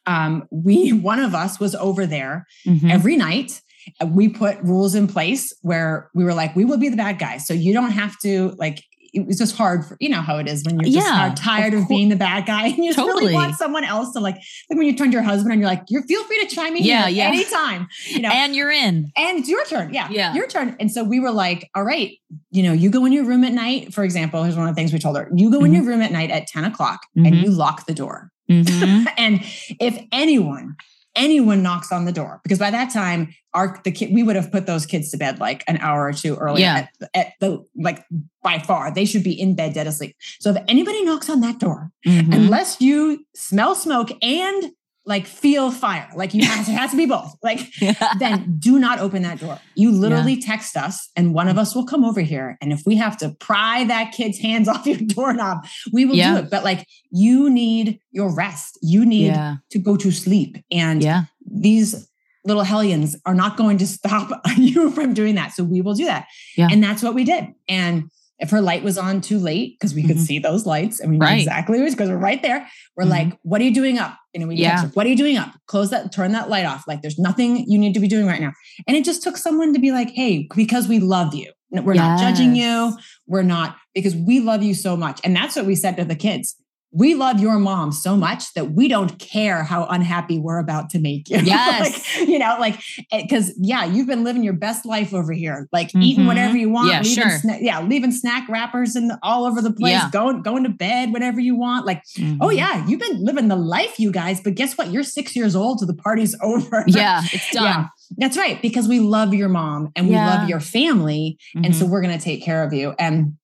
Um, 0.07 0.49
we, 0.51 0.93
one 1.13 1.19
of 1.21 1.35
us 1.35 1.61
was 1.61 1.75
over 1.75 2.07
there 2.07 2.47
Mhm. 2.67 2.91
every 2.91 3.17
night 3.17 3.61
we 4.07 4.29
put 4.29 4.59
rules 4.63 4.95
in 4.95 5.07
place 5.07 5.53
where 5.63 6.11
we 6.15 6.25
were 6.25 6.35
like, 6.35 6.55
we 6.57 6.65
will 6.65 6.79
be 6.79 6.89
the 6.89 6.97
bad 6.97 7.19
guys. 7.19 7.47
So 7.47 7.55
you 7.55 7.73
don't 7.73 7.93
have 7.93 8.19
to 8.21 8.55
like 8.59 8.83
it 9.15 9.27
was 9.27 9.39
just 9.39 9.57
hard 9.57 9.87
for 9.87 9.97
you 10.01 10.09
know 10.09 10.21
how 10.21 10.39
it 10.39 10.49
is 10.49 10.65
when 10.65 10.79
you're 10.79 10.93
just 10.93 10.97
yeah, 10.97 11.33
tired 11.37 11.73
of, 11.73 11.83
of, 11.83 11.89
being 11.89 12.09
the 12.09 12.17
bad 12.17 12.47
guy 12.47 12.67
and 12.69 12.79
you 12.79 12.87
just 12.87 12.99
totally. 12.99 13.27
really 13.27 13.35
want 13.35 13.55
someone 13.55 13.85
else 13.85 14.13
to 14.13 14.21
like 14.21 14.35
like 14.35 14.77
when 14.77 14.83
you 14.83 14.95
turn 14.95 15.09
to 15.09 15.13
your 15.13 15.23
husband 15.23 15.53
and 15.53 15.61
you're 15.61 15.71
like 15.71 15.85
you're 15.89 16.03
feel 16.03 16.23
free 16.25 16.47
to 16.47 16.55
chime 16.55 16.77
in 16.77 16.83
yeah, 16.83 17.07
yeah. 17.07 17.29
anytime 17.29 17.87
you 18.09 18.21
know 18.21 18.29
and 18.31 18.55
you're 18.55 18.71
in 18.71 19.11
and 19.17 19.39
it's 19.39 19.49
your 19.49 19.65
turn 19.67 19.95
yeah 19.95 20.09
yeah 20.11 20.35
your 20.35 20.47
turn 20.47 20.77
and 20.81 20.91
so 20.91 21.05
we 21.05 21.21
were 21.21 21.31
like 21.31 21.71
all 21.75 21.85
right 21.85 22.19
you 22.51 22.63
know 22.63 22.73
you 22.73 22.91
go 22.91 23.05
in 23.05 23.13
your 23.13 23.25
room 23.25 23.45
at 23.45 23.53
night 23.53 23.95
for 23.95 24.05
example 24.05 24.43
here's 24.43 24.57
one 24.57 24.69
of 24.69 24.75
the 24.75 24.79
things 24.79 24.93
we 24.93 24.99
told 24.99 25.17
her 25.17 25.31
you 25.35 25.51
go 25.51 25.59
mm-hmm. 25.59 25.67
in 25.67 25.75
your 25.75 25.85
room 25.85 26.03
at 26.03 26.11
night 26.11 26.31
at 26.31 26.47
10 26.49 26.65
o'clock 26.65 27.01
mm-hmm. 27.17 27.27
and 27.27 27.37
you 27.37 27.51
lock 27.51 27.87
the 27.87 27.95
door 27.95 28.31
mm-hmm. 28.51 29.07
and 29.17 29.41
if 29.81 29.99
anyone 30.13 30.77
anyone 31.17 31.63
knocks 31.63 31.93
on 31.93 32.05
the 32.05 32.13
door 32.13 32.41
because 32.43 32.59
by 32.59 32.71
that 32.71 32.91
time 32.91 33.35
our 33.53 33.81
the 33.85 33.91
kid 33.93 34.13
we 34.13 34.23
would 34.23 34.37
have 34.37 34.51
put 34.51 34.67
those 34.67 34.85
kids 34.87 35.11
to 35.11 35.17
bed 35.17 35.39
like 35.39 35.63
an 35.67 35.77
hour 35.79 36.05
or 36.05 36.13
two 36.13 36.37
earlier 36.37 36.65
yeah. 36.65 36.89
at, 37.01 37.11
at 37.15 37.33
the 37.41 37.65
like 37.77 38.05
by 38.43 38.59
far 38.59 38.93
they 38.93 39.05
should 39.05 39.23
be 39.23 39.39
in 39.39 39.55
bed 39.55 39.73
dead 39.73 39.87
asleep 39.87 40.17
so 40.41 40.51
if 40.51 40.63
anybody 40.69 41.05
knocks 41.05 41.31
on 41.31 41.41
that 41.41 41.59
door 41.59 41.91
mm-hmm. 42.07 42.33
unless 42.33 42.81
you 42.81 43.25
smell 43.35 43.75
smoke 43.75 44.11
and 44.23 44.73
like 45.07 45.27
feel 45.27 45.71
fire. 45.71 46.09
Like 46.15 46.33
you 46.33 46.45
have 46.45 46.65
to, 46.65 46.73
it 46.73 46.75
has 46.75 46.91
to 46.93 46.97
be 46.97 47.07
both. 47.07 47.37
Like 47.43 47.61
then 48.19 48.57
do 48.59 48.79
not 48.79 48.99
open 48.99 49.23
that 49.23 49.39
door. 49.39 49.59
You 49.75 49.91
literally 49.91 50.35
yeah. 50.35 50.47
text 50.47 50.77
us 50.77 51.11
and 51.15 51.35
one 51.35 51.49
of 51.49 51.59
us 51.59 51.75
will 51.75 51.85
come 51.85 52.05
over 52.05 52.21
here. 52.21 52.57
And 52.61 52.73
if 52.73 52.83
we 52.87 52.97
have 52.97 53.17
to 53.19 53.31
pry 53.41 53.85
that 53.85 54.13
kid's 54.13 54.39
hands 54.39 54.69
off 54.75 54.87
your 54.87 54.99
doorknob 54.99 55.67
we 55.93 56.05
will 56.05 56.17
yeah. 56.17 56.33
do 56.33 56.39
it. 56.39 56.51
But 56.51 56.65
like 56.65 56.87
you 57.11 57.51
need 57.51 58.01
your 58.13 58.35
rest. 58.35 58.79
You 58.83 59.05
need 59.05 59.27
yeah. 59.27 59.57
to 59.71 59.79
go 59.79 59.97
to 59.97 60.11
sleep. 60.11 60.57
And 60.71 61.03
yeah. 61.03 61.25
these 61.47 62.09
little 62.47 62.63
hellions 62.63 63.17
are 63.27 63.35
not 63.35 63.57
going 63.57 63.79
to 63.79 63.87
stop 63.87 64.41
you 64.57 64.91
from 64.91 65.13
doing 65.15 65.35
that. 65.35 65.53
So 65.53 65.65
we 65.65 65.81
will 65.81 65.95
do 65.95 66.07
that. 66.07 66.27
Yeah. 66.57 66.69
and 66.71 66.83
that's 66.83 67.03
what 67.03 67.15
we 67.15 67.25
did. 67.25 67.49
And 67.69 68.11
if 68.39 68.51
her 68.51 68.61
light 68.61 68.83
was 68.83 68.99
on 68.99 69.21
too 69.21 69.39
late 69.39 69.79
because 69.79 69.95
we 69.95 70.03
could 70.03 70.17
mm-hmm. 70.17 70.25
see 70.25 70.39
those 70.39 70.67
lights 70.67 71.01
and 71.01 71.11
we 71.11 71.19
knew 71.19 71.25
right. 71.25 71.39
exactly 71.39 71.79
where 71.79 71.89
because 71.89 72.09
we're 72.09 72.17
right 72.17 72.43
there 72.43 72.69
we're 72.97 73.05
mm-hmm. 73.05 73.11
like 73.11 73.39
what 73.43 73.61
are 73.61 73.65
you 73.65 73.75
doing 73.75 73.99
up 73.99 74.19
and 74.35 74.49
we 74.49 74.57
yeah. 74.57 74.89
What 74.95 75.07
are 75.07 75.09
you 75.09 75.17
doing 75.17 75.37
up 75.37 75.53
close 75.67 75.91
that 75.91 76.13
turn 76.13 76.33
that 76.33 76.49
light 76.49 76.67
off 76.67 76.85
like 76.89 77.03
there's 77.03 77.19
nothing 77.19 77.65
you 77.69 77.79
need 77.79 77.95
to 77.95 78.01
be 78.01 78.09
doing 78.09 78.27
right 78.27 78.41
now 78.41 78.53
and 78.87 78.97
it 78.97 79.05
just 79.05 79.23
took 79.23 79.37
someone 79.37 79.73
to 79.73 79.79
be 79.79 79.93
like 79.93 80.11
hey 80.11 80.49
because 80.55 80.89
we 80.89 80.99
love 80.99 81.35
you 81.35 81.53
we're 81.71 81.95
yes. 81.95 82.21
not 82.21 82.21
judging 82.21 82.55
you 82.55 82.97
we're 83.27 83.43
not 83.43 83.77
because 83.95 84.15
we 84.15 84.41
love 84.41 84.63
you 84.63 84.75
so 84.75 84.97
much 84.97 85.21
and 85.25 85.35
that's 85.35 85.57
what 85.57 85.67
we 85.67 85.75
said 85.75 85.97
to 85.97 86.05
the 86.05 86.17
kids 86.17 86.57
we 86.95 87.15
love 87.17 87.41
your 87.41 87.59
mom 87.59 87.91
so 87.91 88.17
much 88.17 88.55
that 88.55 88.71
we 88.71 88.87
don't 88.87 89.19
care 89.19 89.65
how 89.65 89.85
unhappy 89.87 90.39
we're 90.39 90.61
about 90.61 90.91
to 90.91 91.01
make 91.01 91.29
you. 91.29 91.39
Yes. 91.45 92.17
like, 92.19 92.29
you 92.29 92.39
know, 92.39 92.57
like, 92.59 92.81
because 93.11 93.51
eh, 93.51 93.55
yeah, 93.59 93.85
you've 93.85 94.07
been 94.07 94.25
living 94.25 94.43
your 94.43 94.55
best 94.55 94.87
life 94.87 95.13
over 95.13 95.33
here, 95.33 95.69
like 95.73 95.89
mm-hmm. 95.89 96.03
eating 96.03 96.27
whatever 96.27 96.57
you 96.57 96.71
want. 96.71 96.91
Yeah, 96.91 97.01
leaving 97.01 97.15
sure. 97.15 97.39
Sna- 97.39 97.59
yeah, 97.61 97.83
leaving 97.83 98.13
snack 98.13 98.49
wrappers 98.49 98.97
and 98.97 99.13
all 99.23 99.45
over 99.45 99.61
the 99.61 99.73
place, 99.73 99.93
yeah. 99.93 100.09
going, 100.11 100.43
going 100.43 100.63
to 100.63 100.71
bed 100.71 101.13
whenever 101.13 101.41
you 101.41 101.57
want. 101.57 101.85
Like, 101.85 101.99
oh, 101.99 102.21
mm-hmm. 102.21 102.43
oh 102.43 102.51
yeah, 102.51 102.87
you've 102.87 103.01
been 103.01 103.23
living 103.25 103.49
the 103.49 103.57
life, 103.57 103.99
you 103.99 104.11
guys. 104.11 104.41
But 104.41 104.55
guess 104.55 104.79
what? 104.79 104.91
You're 104.91 105.03
six 105.03 105.35
years 105.35 105.57
old, 105.57 105.81
so 105.81 105.87
the 105.87 105.95
party's 105.95 106.37
over. 106.43 106.85
Yeah, 106.87 107.23
it's 107.25 107.51
done. 107.51 107.65
yeah. 107.65 107.87
That's 108.17 108.37
right. 108.37 108.63
Because 108.63 108.87
we 108.89 109.01
love 109.01 109.35
your 109.35 109.49
mom 109.49 109.91
and 109.97 110.07
we 110.07 110.15
yeah. 110.15 110.39
love 110.39 110.49
your 110.49 110.61
family. 110.61 111.39
Mm-hmm. 111.57 111.65
And 111.65 111.75
so 111.75 111.85
mm-hmm. 111.85 111.93
we're 111.93 112.03
going 112.03 112.17
to 112.17 112.25
take 112.25 112.45
care 112.45 112.63
of 112.63 112.73
you. 112.73 112.95
And 112.99 113.37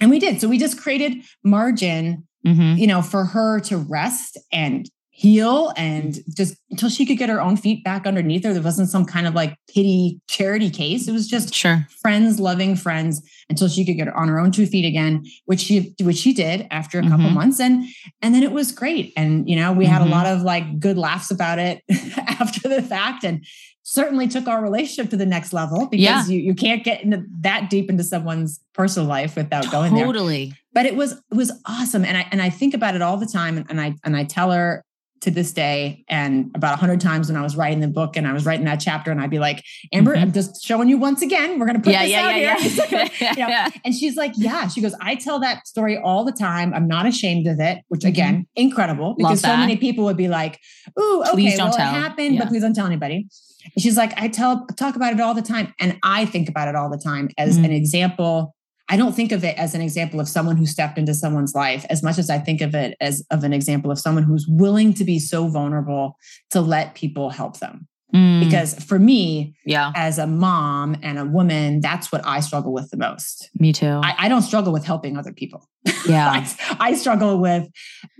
and 0.00 0.10
we 0.10 0.18
did. 0.18 0.40
So 0.40 0.48
we 0.48 0.58
just 0.58 0.80
created 0.80 1.22
margin 1.42 2.25
mm-hmm. 2.46 2.78
you 2.78 2.86
know, 2.86 3.02
for 3.02 3.24
her 3.24 3.60
to 3.60 3.76
rest 3.76 4.38
and 4.52 4.88
heal 5.16 5.72
and 5.78 6.18
just 6.36 6.56
until 6.70 6.90
she 6.90 7.06
could 7.06 7.16
get 7.16 7.30
her 7.30 7.40
own 7.40 7.56
feet 7.56 7.82
back 7.82 8.06
underneath 8.06 8.44
her. 8.44 8.52
There 8.52 8.60
wasn't 8.60 8.90
some 8.90 9.06
kind 9.06 9.26
of 9.26 9.34
like 9.34 9.56
pity 9.66 10.20
charity 10.28 10.68
case. 10.68 11.08
It 11.08 11.12
was 11.12 11.26
just 11.26 11.54
sure. 11.54 11.86
friends, 12.02 12.38
loving 12.38 12.76
friends 12.76 13.26
until 13.48 13.66
she 13.68 13.86
could 13.86 13.96
get 13.96 14.08
on 14.08 14.28
her 14.28 14.38
own 14.38 14.52
two 14.52 14.66
feet 14.66 14.84
again, 14.84 15.24
which 15.46 15.60
she 15.60 15.94
which 16.02 16.18
she 16.18 16.34
did 16.34 16.66
after 16.70 16.98
a 16.98 17.02
couple 17.02 17.24
mm-hmm. 17.24 17.34
months. 17.34 17.60
And 17.60 17.86
and 18.20 18.34
then 18.34 18.42
it 18.42 18.52
was 18.52 18.72
great. 18.72 19.14
And 19.16 19.48
you 19.48 19.56
know, 19.56 19.72
we 19.72 19.84
mm-hmm. 19.84 19.92
had 19.94 20.02
a 20.02 20.04
mm-hmm. 20.04 20.12
lot 20.12 20.26
of 20.26 20.42
like 20.42 20.78
good 20.78 20.98
laughs 20.98 21.30
about 21.30 21.58
it 21.58 21.82
after 22.18 22.68
the 22.68 22.82
fact. 22.82 23.24
And 23.24 23.42
certainly 23.88 24.26
took 24.26 24.48
our 24.48 24.60
relationship 24.60 25.08
to 25.10 25.16
the 25.16 25.24
next 25.24 25.52
level 25.52 25.86
because 25.86 26.02
yeah. 26.02 26.26
you, 26.26 26.40
you 26.40 26.54
can't 26.56 26.82
get 26.82 27.04
into 27.04 27.24
that 27.38 27.70
deep 27.70 27.88
into 27.88 28.02
someone's 28.02 28.58
personal 28.72 29.08
life 29.08 29.36
without 29.36 29.62
totally. 29.62 29.70
going 29.70 29.94
there. 29.94 30.04
Totally. 30.06 30.54
But 30.72 30.86
it 30.86 30.96
was 30.96 31.12
it 31.12 31.36
was 31.36 31.52
awesome. 31.66 32.04
And 32.04 32.16
I 32.16 32.26
and 32.32 32.42
I 32.42 32.50
think 32.50 32.74
about 32.74 32.96
it 32.96 33.02
all 33.02 33.16
the 33.16 33.26
time. 33.26 33.64
And 33.68 33.80
I 33.80 33.94
and 34.02 34.16
I 34.16 34.24
tell 34.24 34.50
her 34.50 34.84
to 35.20 35.30
this 35.30 35.52
day 35.52 36.04
and 36.08 36.50
about 36.54 36.74
a 36.74 36.76
hundred 36.76 37.00
times 37.00 37.28
when 37.28 37.36
I 37.36 37.42
was 37.42 37.56
writing 37.56 37.80
the 37.80 37.88
book 37.88 38.16
and 38.16 38.26
I 38.26 38.32
was 38.32 38.44
writing 38.44 38.64
that 38.66 38.76
chapter 38.76 39.10
and 39.10 39.20
I'd 39.20 39.30
be 39.30 39.38
like, 39.38 39.64
Amber, 39.92 40.14
mm-hmm. 40.14 40.22
I'm 40.22 40.32
just 40.32 40.64
showing 40.64 40.88
you 40.88 40.98
once 40.98 41.22
again. 41.22 41.58
We're 41.58 41.66
going 41.66 41.76
to 41.76 41.82
put 41.82 41.92
yeah, 41.92 42.02
this 42.02 42.12
yeah, 42.12 42.22
out 42.22 42.36
yeah, 42.36 42.58
here. 42.58 42.88
Yeah. 42.90 43.08
you 43.20 43.26
know? 43.42 43.48
yeah. 43.48 43.68
And 43.84 43.94
she's 43.94 44.16
like, 44.16 44.32
yeah, 44.36 44.68
she 44.68 44.80
goes, 44.80 44.94
I 45.00 45.14
tell 45.14 45.40
that 45.40 45.66
story 45.66 45.96
all 45.98 46.24
the 46.24 46.32
time. 46.32 46.74
I'm 46.74 46.88
not 46.88 47.06
ashamed 47.06 47.46
of 47.46 47.60
it, 47.60 47.78
which 47.88 48.00
mm-hmm. 48.00 48.08
again, 48.08 48.46
incredible 48.56 49.14
because 49.16 49.40
so 49.40 49.56
many 49.56 49.76
people 49.76 50.04
would 50.04 50.16
be 50.16 50.28
like, 50.28 50.60
Ooh, 50.98 51.22
okay, 51.22 51.32
please 51.32 51.56
don't 51.56 51.68
well, 51.68 51.76
tell. 51.76 51.94
it 51.94 51.98
happened, 51.98 52.38
but 52.38 52.48
please 52.48 52.62
don't 52.62 52.74
tell 52.74 52.86
anybody. 52.86 53.26
And 53.74 53.82
she's 53.82 53.96
like, 53.96 54.12
I 54.20 54.28
tell, 54.28 54.66
talk 54.76 54.96
about 54.96 55.12
it 55.12 55.20
all 55.20 55.34
the 55.34 55.42
time. 55.42 55.74
And 55.80 55.98
I 56.02 56.24
think 56.24 56.48
about 56.48 56.68
it 56.68 56.76
all 56.76 56.90
the 56.90 56.98
time 56.98 57.30
as 57.36 57.56
mm-hmm. 57.56 57.66
an 57.66 57.72
example 57.72 58.55
I 58.88 58.96
don't 58.96 59.14
think 59.14 59.32
of 59.32 59.42
it 59.42 59.58
as 59.58 59.74
an 59.74 59.80
example 59.80 60.20
of 60.20 60.28
someone 60.28 60.56
who 60.56 60.66
stepped 60.66 60.96
into 60.96 61.12
someone's 61.14 61.54
life 61.54 61.84
as 61.90 62.02
much 62.02 62.18
as 62.18 62.30
I 62.30 62.38
think 62.38 62.60
of 62.60 62.74
it 62.74 62.96
as 63.00 63.24
of 63.30 63.42
an 63.42 63.52
example 63.52 63.90
of 63.90 63.98
someone 63.98 64.22
who's 64.22 64.46
willing 64.48 64.94
to 64.94 65.04
be 65.04 65.18
so 65.18 65.48
vulnerable 65.48 66.16
to 66.50 66.60
let 66.60 66.94
people 66.94 67.30
help 67.30 67.58
them. 67.58 67.88
Mm. 68.14 68.44
Because 68.44 68.74
for 68.74 68.98
me, 68.98 69.56
yeah, 69.64 69.92
as 69.96 70.18
a 70.18 70.26
mom 70.28 70.96
and 71.02 71.18
a 71.18 71.24
woman, 71.24 71.80
that's 71.80 72.12
what 72.12 72.24
I 72.24 72.38
struggle 72.38 72.72
with 72.72 72.88
the 72.90 72.96
most. 72.96 73.50
Me 73.58 73.72
too. 73.72 74.00
I, 74.02 74.14
I 74.18 74.28
don't 74.28 74.42
struggle 74.42 74.72
with 74.72 74.84
helping 74.84 75.16
other 75.16 75.32
people. 75.32 75.68
Yeah. 76.08 76.28
I, 76.30 76.76
I, 76.78 76.94
struggle 76.94 77.38
with 77.38 77.68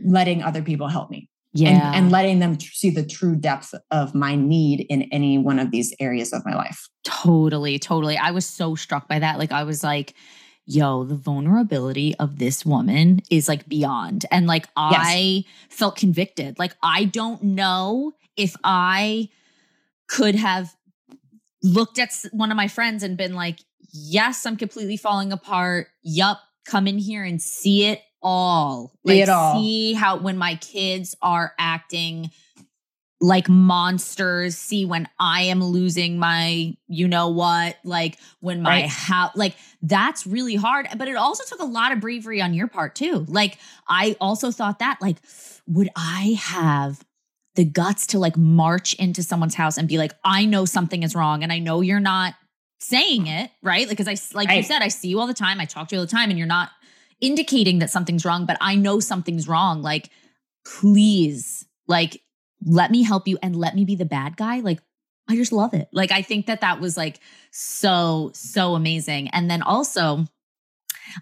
letting 0.05 0.43
other 0.43 0.61
people 0.61 0.89
help 0.89 1.09
me. 1.09 1.29
Yeah. 1.53 1.69
And, 1.69 1.95
and 1.95 2.11
letting 2.11 2.41
them 2.41 2.57
tr- 2.57 2.73
see 2.73 2.91
the 2.91 3.07
true 3.07 3.37
depth 3.37 3.75
of 3.93 4.13
my 4.13 4.35
need 4.35 4.87
in 4.89 5.03
any 5.13 5.39
one 5.39 5.61
of 5.61 5.71
these 5.71 5.95
areas 6.01 6.33
of 6.33 6.45
my 6.45 6.57
life. 6.57 6.89
Totally. 7.05 7.79
Totally. 7.79 8.17
I 8.17 8.33
was 8.33 8.45
so 8.45 8.75
struck 8.75 9.09
by 9.09 9.21
that. 9.21 9.39
Like, 9.39 9.53
I 9.53 9.63
was 9.63 9.85
like, 9.85 10.15
yo, 10.67 11.05
the 11.05 11.15
vulnerability 11.15 12.15
of 12.17 12.39
this 12.39 12.67
woman 12.67 13.23
is 13.31 13.49
like 13.49 13.69
beyond. 13.69 14.27
And 14.31 14.47
like 14.47 14.69
I 14.77 15.45
felt 15.71 15.97
convicted. 15.97 16.59
Like 16.59 16.77
I 16.83 17.05
don't 17.05 17.43
know 17.43 18.13
if 18.37 18.57
I 18.65 19.29
could 20.09 20.35
have 20.35 20.75
looked 21.63 21.99
at 21.99 22.13
one 22.33 22.51
of 22.51 22.57
my 22.57 22.69
friends 22.69 23.03
and 23.03 23.17
been 23.17 23.35
like, 23.35 23.61
yes, 23.93 24.45
I'm 24.45 24.57
completely 24.57 24.97
falling 24.97 25.33
apart. 25.33 25.89
Yup, 26.03 26.41
come 26.65 26.87
in 26.87 26.99
here 26.99 27.25
and 27.25 27.41
see 27.41 27.87
it 27.87 28.03
all. 28.23 28.93
Like, 29.05 29.15
see 29.15 29.23
it 29.23 29.29
all. 29.29 29.55
See 29.63 29.93
how 29.95 30.17
when 30.19 30.37
my 30.37 30.57
kids 30.57 31.15
are 31.23 31.55
acting 31.59 32.31
like 33.21 33.49
monsters 33.49 34.57
see 34.57 34.85
when 34.85 35.09
i 35.19 35.43
am 35.43 35.63
losing 35.63 36.19
my 36.19 36.75
you 36.87 37.09
know 37.09 37.29
what 37.29 37.77
like 37.83 38.19
when 38.41 38.61
my 38.61 38.83
right. 38.83 38.89
house 38.89 39.33
like 39.35 39.57
that's 39.83 40.27
really 40.27 40.55
hard 40.55 40.87
but 40.99 41.09
it 41.09 41.17
also 41.17 41.43
took 41.45 41.61
a 41.61 41.65
lot 41.65 41.93
of 41.93 42.01
bravery 42.01 42.43
on 42.43 42.53
your 42.53 42.67
part 42.67 42.95
too 42.95 43.25
like 43.29 43.59
i 43.89 44.15
also 44.21 44.51
thought 44.51 44.81
that 44.81 44.99
like 45.01 45.17
would 45.67 45.89
i 45.97 46.37
have 46.39 47.03
the 47.55 47.65
guts 47.65 48.07
to 48.09 48.19
like 48.19 48.37
march 48.37 48.93
into 48.95 49.23
someone's 49.23 49.55
house 49.55 49.79
and 49.79 49.89
be 49.89 49.97
like 49.97 50.13
i 50.25 50.45
know 50.45 50.67
something 50.67 51.03
is 51.03 51.15
wrong 51.15 51.43
and 51.43 51.53
i 51.53 51.59
know 51.59 51.81
you're 51.81 51.99
not 51.99 52.35
saying 52.81 53.27
it 53.27 53.51
right 53.63 53.89
like 53.89 53.97
because 53.97 54.09
i 54.09 54.37
like 54.37 54.49
right. 54.49 54.59
you 54.59 54.63
said 54.63 54.83
i 54.83 54.89
see 54.89 55.09
you 55.09 55.19
all 55.19 55.27
the 55.27 55.33
time 55.33 55.59
i 55.59 55.65
talk 55.65 55.89
to 55.89 55.95
you 55.95 56.01
all 56.01 56.07
the 56.07 56.11
time 56.11 56.29
and 56.29 56.39
you're 56.39 56.47
not 56.47 56.71
indicating 57.23 57.79
that 57.79 57.89
something's 57.89 58.27
wrong 58.27 58.45
but 58.45 58.59
i 58.61 58.75
know 58.75 59.01
something's 59.01 59.49
wrong 59.49 59.81
like 59.81 60.11
please 60.67 61.65
like 61.89 62.21
let 62.64 62.90
me 62.90 63.03
help 63.03 63.29
you 63.29 63.38
and 63.42 63.57
let 63.57 63.75
me 63.75 63.85
be 63.85 63.97
the 63.97 64.05
bad 64.05 64.37
guy 64.37 64.61
like 64.61 64.81
i 65.29 65.37
just 65.37 65.53
love 65.53 65.75
it. 65.75 65.88
Like 65.92 66.12
i 66.12 66.23
think 66.23 66.47
that 66.47 66.61
that 66.61 66.81
was 66.81 66.97
like 66.97 67.21
so 67.51 68.31
so 68.35 68.75
amazing. 68.75 69.29
And 69.29 69.51
then 69.51 69.62
also 69.62 70.25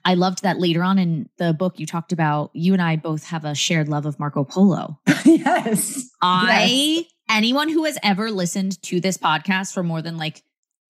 i 0.04 0.14
loved 0.14 0.42
that 0.42 0.58
later 0.58 0.82
on 0.82 0.98
in 0.98 1.28
the 1.38 1.52
book 1.52 1.78
you 1.78 1.86
talked 1.86 2.12
about 2.12 2.50
you 2.54 2.72
and 2.72 2.80
i 2.80 2.96
both 2.96 3.24
have 3.24 3.44
a 3.44 3.54
shared 3.54 3.88
love 3.88 4.06
of 4.06 4.18
marco 4.18 4.44
polo. 4.44 4.98
Yes. 5.24 6.10
I 6.20 6.64
yes. 6.64 7.04
anyone 7.30 7.70
who 7.70 7.84
has 7.84 7.98
ever 8.02 8.30
listened 8.30 8.80
to 8.82 9.00
this 9.00 9.16
podcast 9.16 9.72
for 9.72 9.82
more 9.82 10.02
than 10.02 10.16
like 10.18 10.42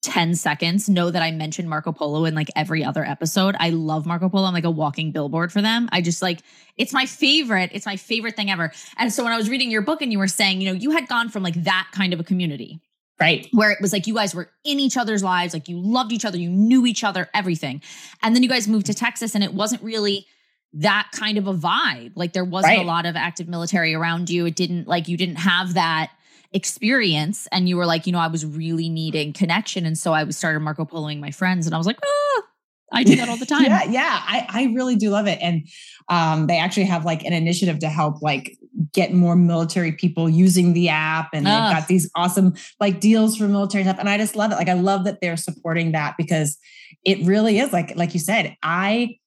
10 0.05 0.35
seconds 0.35 0.88
know 0.88 1.11
that 1.11 1.23
I 1.23 1.31
mentioned 1.31 1.69
Marco 1.69 1.90
Polo 1.90 2.27
in 2.27 2.35
like 2.35 2.51
every 2.55 2.85
other 2.85 3.05
episode. 3.05 3.57
I 3.59 3.71
love 3.71 4.05
Marco 4.07 4.29
Polo. 4.29 4.47
I'm 4.47 4.53
like 4.53 4.64
a 4.64 4.71
walking 4.71 5.11
billboard 5.12 5.51
for 5.51 5.62
them. 5.62 5.88
I 5.93 6.03
just 6.03 6.21
like, 6.21 6.40
it's 6.77 6.93
my 6.93 7.07
favorite. 7.07 7.71
It's 7.73 7.87
my 7.87 7.97
favorite 7.97 8.37
thing 8.37 8.51
ever. 8.51 8.71
And 8.99 9.12
so 9.12 9.25
when 9.25 9.33
I 9.33 9.37
was 9.37 9.49
reading 9.49 9.71
your 9.71 9.83
book 9.83 10.03
and 10.03 10.12
you 10.12 10.19
were 10.19 10.29
saying, 10.29 10.61
you 10.61 10.69
know, 10.69 10.75
you 10.75 10.90
had 10.90 11.09
gone 11.09 11.31
from 11.31 11.43
like 11.43 11.64
that 11.64 11.88
kind 11.93 12.12
of 12.12 12.21
a 12.21 12.25
community. 12.25 12.81
Right. 13.19 13.49
Where 13.53 13.71
it 13.71 13.81
was 13.81 13.93
like 13.93 14.07
you 14.07 14.14
guys 14.14 14.35
were 14.35 14.51
in 14.64 14.79
each 14.79 14.97
other's 14.97 15.23
lives, 15.23 15.55
like 15.55 15.69
you 15.69 15.79
loved 15.79 16.12
each 16.12 16.25
other, 16.25 16.37
you 16.37 16.51
knew 16.51 16.85
each 16.85 17.03
other, 17.03 17.31
everything. 17.33 17.81
And 18.23 18.35
then 18.35 18.43
you 18.43 18.49
guys 18.49 18.69
moved 18.69 18.87
to 18.87 18.95
Texas 18.95 19.35
and 19.35 19.43
it 19.43 19.55
wasn't 19.55 19.83
really 19.83 20.27
that 20.75 21.09
kind 21.12 21.38
of 21.38 21.47
a 21.47 21.55
vibe. 21.55 22.12
Like 22.17 22.33
there 22.33 22.45
wasn't 22.45 22.77
right. 22.77 22.85
a 22.85 22.87
lot 22.87 23.07
of 23.07 23.17
active 23.17 23.49
military 23.49 23.95
around 23.95 24.29
you. 24.29 24.47
It 24.47 24.57
didn't 24.57 24.87
like 24.87 25.09
you 25.09 25.17
didn't 25.17 25.37
have 25.37 25.75
that 25.75 26.11
experience 26.55 27.49
and 27.53 27.69
you 27.69 27.77
were 27.77 27.85
like, 27.85 28.07
you 28.07 28.12
know, 28.12 28.21
I 28.21 28.29
was 28.29 28.47
really 28.47 28.88
needing 28.88 29.33
connection. 29.33 29.85
And 29.85 29.99
so 29.99 30.12
I 30.12 30.25
was 30.25 30.37
started 30.37 30.61
Marco 30.61 30.85
Poloing 30.85 31.21
my 31.21 31.33
friends 31.33 31.67
and 31.67 31.75
I 31.75 31.79
was 31.79 31.87
like, 31.87 31.99
oh, 32.03 32.43
I 32.93 33.03
do 33.03 33.17
that 33.17 33.29
all 33.29 33.37
the 33.37 33.45
time. 33.57 33.64
yeah, 33.64 33.85
yeah. 33.85 34.23
I, 34.23 34.47
I 34.49 34.62
really 34.73 34.95
do 34.95 35.11
love 35.11 35.27
it. 35.27 35.38
And 35.43 35.69
um, 36.09 36.47
they 36.47 36.59
actually 36.59 36.85
have 36.85 37.05
like 37.05 37.25
an 37.25 37.33
initiative 37.33 37.81
to 37.81 37.88
help 37.88 38.23
like 38.23 38.57
get 38.93 39.12
more 39.12 39.35
military 39.35 39.93
people 39.93 40.29
using 40.29 40.75
the 40.75 40.88
app. 40.88 41.31
And 41.33 41.45
they've 41.45 41.53
got 41.53 41.88
these 41.88 42.09
awesome 42.14 42.55
like 42.81 43.01
deals 43.01 43.37
for 43.37 43.49
military 43.49 43.83
stuff. 43.83 43.99
And 43.99 44.09
I 44.09 44.17
just 44.17 44.37
love 44.37 44.53
it. 44.53 44.55
Like 44.55 44.69
I 44.69 44.75
love 44.75 45.05
that 45.05 45.21
they're 45.21 45.37
supporting 45.37 45.93
that 45.93 46.14
because 46.17 46.57
it 47.05 47.19
really 47.27 47.59
is 47.59 47.73
like, 47.73 47.97
like 47.97 48.14
you 48.14 48.21
said, 48.21 48.57
I 48.62 49.19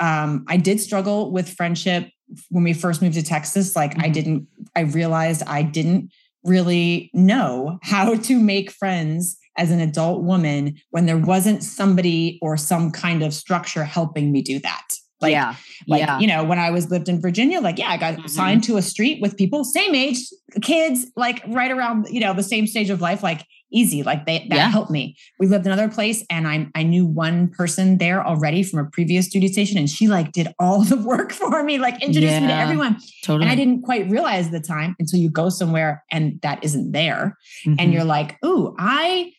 um, 0.00 0.46
I 0.48 0.56
did 0.56 0.80
struggle 0.80 1.30
with 1.30 1.48
friendship 1.48 2.10
when 2.48 2.64
we 2.64 2.72
first 2.72 3.02
moved 3.02 3.14
to 3.14 3.22
Texas. 3.22 3.76
Like 3.76 3.92
mm-hmm. 3.92 4.04
I 4.04 4.08
didn't, 4.08 4.48
I 4.74 4.80
realized 4.80 5.42
I 5.46 5.62
didn't 5.62 6.10
really 6.44 7.10
know 7.12 7.78
how 7.82 8.14
to 8.14 8.38
make 8.38 8.70
friends 8.70 9.36
as 9.56 9.70
an 9.70 9.80
adult 9.80 10.22
woman 10.22 10.76
when 10.90 11.06
there 11.06 11.18
wasn't 11.18 11.62
somebody 11.62 12.38
or 12.40 12.56
some 12.56 12.90
kind 12.90 13.22
of 13.22 13.34
structure 13.34 13.84
helping 13.84 14.32
me 14.32 14.42
do 14.42 14.58
that. 14.60 14.88
Like, 15.20 15.32
yeah. 15.32 15.54
like, 15.86 16.00
yeah. 16.00 16.18
you 16.18 16.26
know, 16.26 16.44
when 16.44 16.58
I 16.58 16.70
was 16.70 16.90
lived 16.90 17.08
in 17.08 17.20
Virginia, 17.20 17.60
like, 17.60 17.78
yeah, 17.78 17.90
I 17.90 17.98
got 17.98 18.14
mm-hmm. 18.14 18.24
assigned 18.24 18.64
to 18.64 18.78
a 18.78 18.82
street 18.82 19.20
with 19.20 19.36
people, 19.36 19.64
same 19.64 19.94
age, 19.94 20.18
kids, 20.62 21.06
like 21.14 21.42
right 21.48 21.70
around, 21.70 22.06
you 22.10 22.20
know, 22.20 22.32
the 22.32 22.42
same 22.42 22.66
stage 22.66 22.88
of 22.88 23.02
life, 23.02 23.22
like 23.22 23.44
easy. 23.72 24.02
Like 24.02 24.26
they 24.26 24.46
that 24.50 24.56
yeah. 24.56 24.68
helped 24.68 24.90
me. 24.90 25.16
We 25.38 25.46
lived 25.46 25.66
another 25.66 25.88
place 25.88 26.24
and 26.30 26.46
I 26.46 26.68
I 26.74 26.82
knew 26.82 27.06
one 27.06 27.48
person 27.48 27.98
there 27.98 28.26
already 28.26 28.62
from 28.62 28.80
a 28.80 28.90
previous 28.90 29.28
duty 29.28 29.48
station 29.48 29.78
and 29.78 29.88
she 29.88 30.08
like 30.08 30.32
did 30.32 30.52
all 30.58 30.82
the 30.84 30.96
work 30.96 31.32
for 31.32 31.62
me, 31.62 31.78
like 31.78 32.02
introduced 32.02 32.32
yeah, 32.32 32.40
me 32.40 32.46
to 32.48 32.54
everyone. 32.54 32.98
Totally. 33.24 33.44
And 33.44 33.52
I 33.52 33.54
didn't 33.54 33.82
quite 33.82 34.10
realize 34.10 34.50
the 34.50 34.60
time 34.60 34.96
until 34.98 35.18
you 35.18 35.30
go 35.30 35.48
somewhere 35.48 36.04
and 36.10 36.40
that 36.42 36.62
isn't 36.64 36.92
there. 36.92 37.36
Mm-hmm. 37.66 37.76
And 37.78 37.92
you're 37.92 38.04
like, 38.04 38.36
ooh, 38.44 38.74
I 38.78 39.32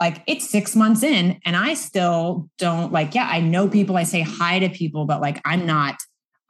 like 0.00 0.22
it's 0.26 0.48
six 0.48 0.74
months 0.74 1.02
in 1.02 1.40
and 1.44 1.56
I 1.56 1.74
still 1.74 2.48
don't 2.58 2.92
like, 2.92 3.14
yeah, 3.14 3.28
I 3.30 3.40
know 3.40 3.68
people, 3.68 3.96
I 3.96 4.02
say 4.02 4.22
hi 4.22 4.58
to 4.58 4.68
people, 4.68 5.04
but 5.04 5.20
like 5.20 5.40
I'm 5.44 5.66
not, 5.66 5.96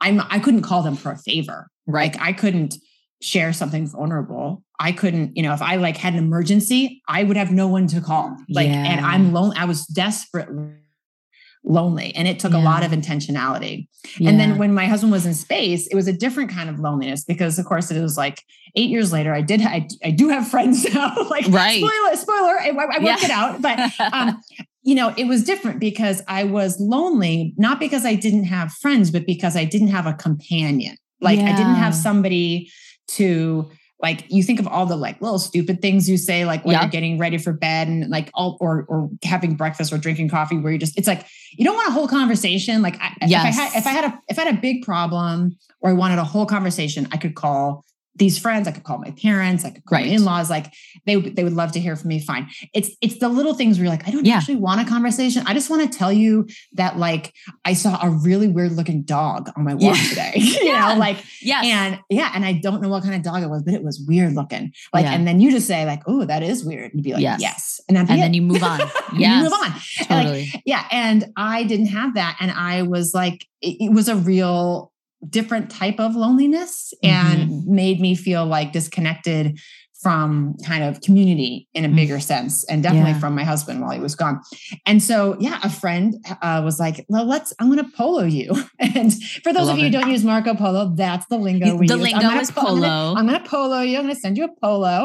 I'm, 0.01 0.21
I 0.31 0.39
couldn't 0.39 0.63
call 0.63 0.83
them 0.83 0.97
for 0.97 1.13
a 1.13 1.19
favor. 1.19 1.69
Right. 1.87 2.13
Like 2.13 2.23
I 2.23 2.33
couldn't 2.33 2.75
share 3.21 3.53
something 3.53 3.87
vulnerable. 3.87 4.63
I 4.79 4.93
couldn't, 4.93 5.37
you 5.37 5.43
know, 5.43 5.53
if 5.53 5.63
I 5.63 5.77
like 5.77 5.97
had 5.97 6.13
an 6.15 6.21
emergency, 6.21 7.03
I 7.09 7.25
would 7.25 7.37
have 7.37 7.51
no 7.51 7.67
one 7.67 7.87
to 7.89 8.01
call. 8.01 8.37
Like, 8.49 8.69
yeah. 8.69 8.85
and 8.85 9.05
I'm 9.05 9.33
lonely. 9.33 9.57
I 9.57 9.65
was 9.65 9.87
desperate 9.87 10.49
lonely 11.65 12.15
and 12.15 12.29
it 12.29 12.39
took 12.39 12.53
yeah. 12.53 12.63
a 12.63 12.65
lot 12.65 12.85
of 12.85 12.93
intentionality. 12.93 13.89
Yeah. 14.19 14.31
And 14.31 14.39
then 14.39 14.57
when 14.57 14.73
my 14.73 14.87
husband 14.87 15.13
was 15.13 15.27
in 15.27 15.35
space, 15.35 15.89
it 15.89 15.97
was 15.97 16.07
a 16.07 16.13
different 16.13 16.51
kind 16.51 16.71
of 16.71 16.79
loneliness 16.79 17.25
because 17.25 17.59
of 17.59 17.67
course 17.67 17.91
it 17.91 18.01
was 18.01 18.17
like 18.17 18.43
eight 18.77 18.89
years 18.89 19.13
later, 19.13 19.35
I 19.35 19.41
did, 19.41 19.63
I, 19.63 19.89
I 20.05 20.11
do 20.11 20.29
have 20.29 20.49
friends 20.49 20.85
now, 20.95 21.15
like 21.29 21.47
right. 21.49 21.83
spoiler, 21.83 22.17
spoiler, 22.17 22.61
I, 22.61 22.69
I 22.69 23.03
worked 23.03 23.03
yeah. 23.03 23.17
it 23.25 23.31
out, 23.31 23.61
but, 23.61 23.79
um, 24.13 24.41
you 24.83 24.95
know, 24.95 25.13
it 25.17 25.25
was 25.25 25.43
different 25.43 25.81
because 25.81 26.23
I 26.29 26.45
was 26.45 26.79
lonely, 26.81 27.53
not 27.57 27.81
because 27.81 28.07
I 28.07 28.15
didn't 28.15 28.45
have 28.45 28.73
friends, 28.73 29.11
but 29.11 29.27
because 29.27 29.57
I 29.57 29.65
didn't 29.65 29.89
have 29.89 30.07
a 30.07 30.15
companion. 30.15 30.97
Like 31.21 31.41
I 31.41 31.55
didn't 31.57 31.75
have 31.75 31.97
somebody 31.97 32.71
to 33.09 33.71
like 34.01 34.25
you 34.29 34.43
think 34.43 34.61
of 34.61 34.69
all 34.69 34.87
the 34.87 34.97
like 34.97 35.21
little 35.21 35.39
stupid 35.39 35.83
things 35.83 36.09
you 36.09 36.17
say 36.17 36.45
like 36.45 36.65
when 36.65 36.79
you're 36.79 36.89
getting 36.89 37.19
ready 37.19 37.37
for 37.37 37.53
bed 37.53 37.89
and 37.89 38.09
like 38.11 38.31
all 38.35 38.57
or 38.61 38.85
or 38.89 39.11
having 39.25 39.57
breakfast 39.57 39.93
or 39.93 39.99
drinking 39.99 40.29
coffee 40.29 40.57
where 40.57 40.73
you 40.73 40.79
just 40.79 40.97
it's 40.97 41.09
like 41.09 41.27
you 41.53 41.65
don't 41.65 41.75
want 41.75 41.89
a 41.89 41.93
whole 41.93 42.07
conversation 42.07 42.81
like 42.81 42.97
I, 43.01 43.15
yes. 43.27 43.57
if 43.57 43.59
i 43.59 43.63
had 43.63 43.79
if 43.79 43.87
i 43.87 43.91
had 43.91 44.05
a 44.05 44.21
if 44.29 44.39
i 44.39 44.45
had 44.45 44.55
a 44.55 44.61
big 44.61 44.85
problem 44.85 45.57
or 45.81 45.91
i 45.91 45.93
wanted 45.93 46.19
a 46.19 46.25
whole 46.25 46.47
conversation 46.47 47.09
i 47.11 47.17
could 47.17 47.35
call 47.35 47.85
these 48.19 48.39
friends. 48.39 48.69
I 48.69 48.73
could 48.73 48.85
call 48.85 48.99
my 48.99 49.13
parents. 49.13 49.65
I 49.65 49.71
could 49.71 49.85
call 49.85 49.99
right. 49.99 50.07
my 50.07 50.13
in-laws. 50.13 50.51
Like 50.51 50.73
they 51.07 51.17
they 51.17 51.45
would 51.45 51.55
love 51.55 51.73
to 51.73 51.81
hear 51.81 51.97
from 51.97 52.09
me. 52.09 52.21
Fine. 52.21 52.51
It's 52.75 52.91
it's 53.01 53.19
the 53.19 53.29
little 53.29 53.55
things 53.55 53.79
where 53.79 53.85
you're 53.85 53.93
like, 53.93 54.07
I 54.07 54.11
don't 54.11 54.27
yeah. 54.27 54.37
actually 54.37 54.57
want 54.57 54.81
a 54.81 54.85
conversation. 54.85 55.45
I 55.47 55.55
just 55.55 55.71
want 55.71 55.91
to 55.91 55.99
tell 55.99 56.13
you 56.13 56.49
that 56.75 56.99
like 56.99 57.33
I 57.65 57.73
saw 57.73 57.99
a 58.03 58.11
really 58.11 58.49
weird 58.49 58.73
looking 58.73 59.03
dog 59.03 59.51
on 59.57 59.65
my 59.65 59.75
walk 59.75 59.97
yeah. 59.97 60.09
today. 60.09 60.33
you 60.37 60.59
yeah. 60.63 60.95
know, 60.95 60.99
like 60.99 61.25
yeah, 61.41 61.61
and 61.65 62.01
yeah, 62.11 62.33
and 62.35 62.45
I 62.45 62.53
don't 62.53 62.83
know 62.83 62.89
what 62.89 63.03
kind 63.03 63.15
of 63.15 63.23
dog 63.23 63.43
it 63.43 63.49
was, 63.49 63.63
but 63.63 63.75
it 63.75 63.83
was 63.83 64.01
weird 64.07 64.35
looking. 64.35 64.73
Like, 64.93 65.07
and 65.07 65.27
then 65.27 65.41
you 65.41 65.51
just 65.51 65.67
say 65.67 65.85
like, 65.85 66.03
oh, 66.07 66.25
that 66.25 66.43
is 66.43 66.65
weird, 66.65 66.93
and 66.93 66.95
you'd 66.95 67.05
be 67.05 67.13
like, 67.13 67.23
yes, 67.23 67.41
yes. 67.41 67.81
and, 67.89 67.97
and 67.97 68.09
then 68.09 68.35
you 68.35 68.43
move 68.43 68.63
on. 68.63 68.81
yeah, 69.17 69.37
you 69.39 69.45
move 69.45 69.53
on. 69.53 69.73
Totally. 70.05 70.51
Like, 70.53 70.63
yeah, 70.65 70.87
and 70.91 71.33
I 71.37 71.65
didn't 71.65 71.87
have 71.87 72.15
that, 72.15 72.37
and 72.41 72.51
I 72.51 72.83
was 72.83 73.15
like, 73.15 73.47
it, 73.61 73.77
it 73.81 73.93
was 73.93 74.09
a 74.09 74.17
real 74.17 74.93
different 75.29 75.71
type 75.71 75.99
of 75.99 76.15
loneliness 76.15 76.93
and 77.03 77.51
mm-hmm. 77.51 77.75
made 77.75 78.01
me 78.01 78.15
feel 78.15 78.47
like 78.47 78.73
disconnected 78.73 79.59
from 80.01 80.55
kind 80.65 80.85
of 80.85 81.01
community 81.01 81.69
in 81.75 81.85
a 81.85 81.89
mm. 81.89 81.97
bigger 81.97 82.21
sense 82.21 82.63
and 82.65 82.85
definitely 82.85 83.11
yeah. 83.11 83.19
from 83.19 83.35
my 83.35 83.43
husband 83.43 83.81
while 83.81 83.91
he 83.91 83.99
was 83.99 84.15
gone 84.15 84.41
and 84.87 85.03
so 85.03 85.37
yeah 85.41 85.59
a 85.65 85.69
friend 85.69 86.15
uh, 86.41 86.63
was 86.65 86.79
like 86.79 87.05
well 87.09 87.25
let's 87.25 87.53
i'm 87.59 87.67
going 87.67 87.85
to 87.85 87.97
polo 87.97 88.23
you 88.23 88.53
and 88.79 89.13
for 89.43 89.53
those 89.53 89.69
of 89.69 89.77
you 89.77 89.87
who 89.87 89.91
don't 89.91 90.09
use 90.09 90.23
marco 90.23 90.55
polo 90.55 90.93
that's 90.95 91.27
the 91.27 91.37
lingo 91.37 91.75
we 91.75 91.89
the 91.89 91.97
use. 91.97 92.03
lingo 92.03 92.31
is 92.31 92.51
po- 92.53 92.67
polo 92.67 93.15
i'm 93.17 93.27
going 93.27 93.43
to 93.43 93.49
polo 93.49 93.81
you 93.81 93.97
i'm 93.97 94.05
going 94.05 94.15
to 94.15 94.21
send 94.21 94.37
you 94.37 94.45
a 94.45 94.61
polo 94.61 95.05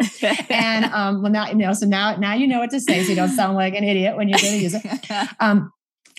and 0.50 0.86
um 0.94 1.24
well 1.24 1.32
now 1.32 1.48
you 1.48 1.56
know 1.56 1.74
so 1.74 1.88
now 1.88 2.16
now 2.18 2.34
you 2.36 2.46
know 2.46 2.60
what 2.60 2.70
to 2.70 2.80
say 2.80 3.02
so 3.04 3.10
you 3.10 3.16
don't 3.16 3.30
sound 3.30 3.56
like 3.56 3.74
an 3.74 3.84
idiot 3.84 4.16
when 4.16 4.30
you're 4.30 4.40
going 4.40 4.54
to 4.54 4.64
use 4.64 4.76
it 4.76 5.28
um 5.40 5.72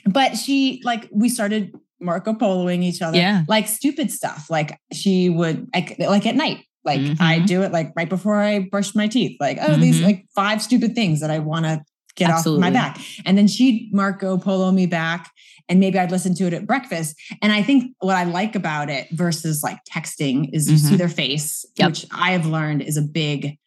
but 0.05 0.37
she 0.37 0.83
like 0.85 1.09
we 1.13 1.29
started 1.29 1.73
Marco 2.01 2.33
Poloing 2.33 2.83
each 2.83 3.03
other. 3.03 3.17
Yeah. 3.17 3.45
Like 3.49 3.69
stupid 3.69 4.11
stuff. 4.11 4.51
Like 4.51 4.79
she 4.93 5.29
would 5.29 5.69
like, 5.75 5.97
like 5.99 6.27
at 6.27 6.37
night. 6.37 6.65
Like 6.85 7.01
mm-hmm. 7.01 7.23
I 7.23 7.39
do 7.39 7.63
it 7.63 7.73
like 7.73 7.93
right 7.97 8.09
before 8.09 8.41
I 8.41 8.61
brush 8.61 8.95
my 8.95 9.09
teeth. 9.09 9.39
Like, 9.41 9.59
oh, 9.61 9.69
mm-hmm. 9.69 9.81
these 9.81 10.03
like 10.03 10.27
five 10.35 10.63
stupid 10.63 10.95
things 10.95 11.21
that 11.21 11.31
I 11.31 11.39
want 11.39 11.65
to 11.65 11.83
get 12.15 12.31
Absolutely. 12.31 12.67
off 12.67 12.73
my 12.73 12.79
back. 12.79 13.01
And 13.25 13.39
then 13.39 13.49
she'd 13.49 13.93
Marco 13.93 14.37
Polo 14.39 14.71
me 14.71 14.87
back. 14.87 15.31
And 15.67 15.81
maybe 15.81 15.99
I'd 15.99 16.11
listen 16.11 16.35
to 16.35 16.45
it 16.45 16.53
at 16.53 16.67
breakfast. 16.67 17.17
And 17.41 17.51
I 17.51 17.63
think 17.63 17.95
what 18.01 18.17
I 18.17 18.25
like 18.25 18.55
about 18.55 18.91
it 18.91 19.09
versus 19.13 19.63
like 19.63 19.79
texting 19.91 20.51
is 20.53 20.71
you 20.71 20.77
mm-hmm. 20.77 20.89
see 20.89 20.97
their 20.97 21.09
face, 21.09 21.65
yep. 21.77 21.89
which 21.89 22.07
I 22.13 22.33
have 22.33 22.45
learned 22.45 22.83
is 22.83 22.99
a 22.99 23.03
big 23.03 23.59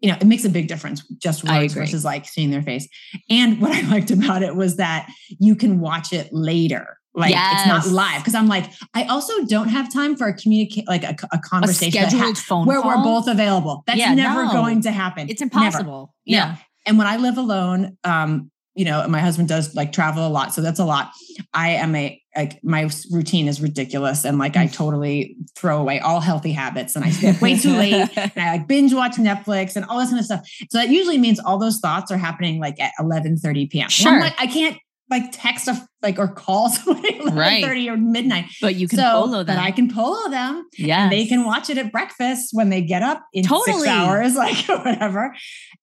you 0.00 0.10
know, 0.10 0.18
it 0.20 0.26
makes 0.26 0.44
a 0.44 0.50
big 0.50 0.68
difference 0.68 1.02
just 1.16 1.44
words 1.44 1.72
versus 1.72 2.04
like 2.04 2.26
seeing 2.26 2.50
their 2.50 2.60
face. 2.60 2.86
And 3.30 3.58
what 3.58 3.72
I 3.72 3.80
liked 3.88 4.10
about 4.10 4.42
it 4.42 4.54
was 4.54 4.76
that 4.76 5.08
you 5.40 5.56
can 5.56 5.80
watch 5.80 6.12
it 6.12 6.28
later. 6.30 6.98
Like 7.16 7.30
yes. 7.30 7.60
it's 7.60 7.68
not 7.68 7.86
live 7.94 8.20
because 8.22 8.34
I'm 8.34 8.48
like 8.48 8.72
I 8.92 9.04
also 9.04 9.44
don't 9.44 9.68
have 9.68 9.92
time 9.92 10.16
for 10.16 10.26
a 10.26 10.34
communicate 10.34 10.88
like 10.88 11.04
a, 11.04 11.14
a 11.32 11.38
conversation 11.38 12.02
a 12.02 12.10
scheduled 12.10 12.36
ha- 12.36 12.42
phone 12.42 12.66
where 12.66 12.80
call? 12.80 12.96
we're 12.96 13.04
both 13.04 13.28
available. 13.28 13.84
That's 13.86 13.98
yeah, 13.98 14.14
never 14.14 14.46
no. 14.46 14.52
going 14.52 14.82
to 14.82 14.90
happen. 14.90 15.28
It's 15.28 15.40
impossible. 15.40 16.12
Never. 16.26 16.46
Yeah. 16.46 16.56
And 16.86 16.98
when 16.98 17.06
I 17.06 17.16
live 17.16 17.38
alone, 17.38 17.96
um, 18.02 18.50
you 18.74 18.84
know, 18.84 19.06
my 19.06 19.20
husband 19.20 19.48
does 19.48 19.74
like 19.76 19.92
travel 19.92 20.26
a 20.26 20.28
lot, 20.28 20.52
so 20.52 20.60
that's 20.60 20.80
a 20.80 20.84
lot. 20.84 21.12
I 21.52 21.70
am 21.70 21.94
a 21.94 22.20
like 22.36 22.62
my 22.64 22.90
routine 23.12 23.46
is 23.46 23.60
ridiculous, 23.60 24.24
and 24.24 24.36
like 24.36 24.56
I 24.56 24.66
totally 24.66 25.36
throw 25.56 25.80
away 25.80 26.00
all 26.00 26.20
healthy 26.20 26.50
habits, 26.50 26.96
and 26.96 27.04
I 27.04 27.10
stay 27.10 27.30
up 27.30 27.40
way 27.40 27.56
too 27.56 27.76
late, 27.76 28.10
and 28.16 28.32
I 28.36 28.56
like 28.56 28.66
binge 28.66 28.92
watch 28.92 29.12
Netflix 29.12 29.76
and 29.76 29.84
all 29.84 30.00
this 30.00 30.08
kind 30.08 30.18
of 30.18 30.24
stuff. 30.24 30.48
So 30.70 30.78
that 30.78 30.88
usually 30.88 31.18
means 31.18 31.38
all 31.38 31.56
those 31.56 31.78
thoughts 31.78 32.10
are 32.10 32.16
happening 32.16 32.58
like 32.58 32.80
at 32.80 32.92
eleven 32.98 33.36
thirty 33.36 33.66
p.m. 33.66 33.88
Sure, 33.88 34.18
like 34.18 34.34
I 34.40 34.48
can't 34.48 34.76
like 35.10 35.24
text 35.32 35.68
a 35.68 35.86
like 36.02 36.18
or 36.18 36.28
call 36.28 36.68
somebody 36.70 37.18
at 37.18 37.34
right. 37.34 37.64
30 37.64 37.90
or 37.90 37.96
midnight. 37.96 38.46
But 38.60 38.76
you 38.76 38.88
can 38.88 38.98
so, 38.98 39.22
polo 39.22 39.42
them. 39.42 39.56
But 39.56 39.62
I 39.62 39.70
can 39.70 39.92
polo 39.92 40.28
them. 40.30 40.66
Yeah. 40.76 41.08
They 41.08 41.26
can 41.26 41.44
watch 41.44 41.70
it 41.70 41.78
at 41.78 41.92
breakfast 41.92 42.50
when 42.52 42.70
they 42.70 42.82
get 42.82 43.02
up 43.02 43.22
in 43.32 43.44
totally. 43.44 43.80
six 43.80 43.88
hours, 43.88 44.34
like 44.36 44.56
whatever. 44.66 45.34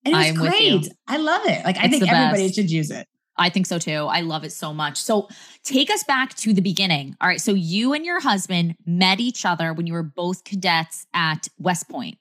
And 0.06 0.16
it's 0.16 0.38
great. 0.38 0.88
I 1.08 1.18
love 1.18 1.42
it. 1.46 1.64
Like 1.66 1.76
it's 1.76 1.86
I 1.86 1.88
think 1.88 2.08
everybody 2.08 2.46
best. 2.46 2.56
should 2.56 2.72
use 2.72 2.92
it. 2.92 3.08
I 3.38 3.50
think 3.50 3.66
so 3.66 3.80
too. 3.80 3.92
I 3.92 4.22
love 4.22 4.44
it 4.44 4.52
so 4.52 4.74
much. 4.74 4.98
So 4.98 5.28
take 5.64 5.90
us 5.90 6.04
back 6.04 6.36
to 6.36 6.54
the 6.54 6.62
beginning. 6.62 7.16
All 7.22 7.28
right. 7.28 7.42
So 7.42 7.54
you 7.54 7.94
and 7.94 8.06
your 8.06 8.20
husband 8.20 8.76
met 8.86 9.20
each 9.20 9.46
other 9.46 9.74
when 9.74 9.88
you 9.88 9.94
were 9.94 10.04
both 10.04 10.44
cadets 10.44 11.08
at 11.14 11.48
West 11.58 11.90
Point. 11.90 12.18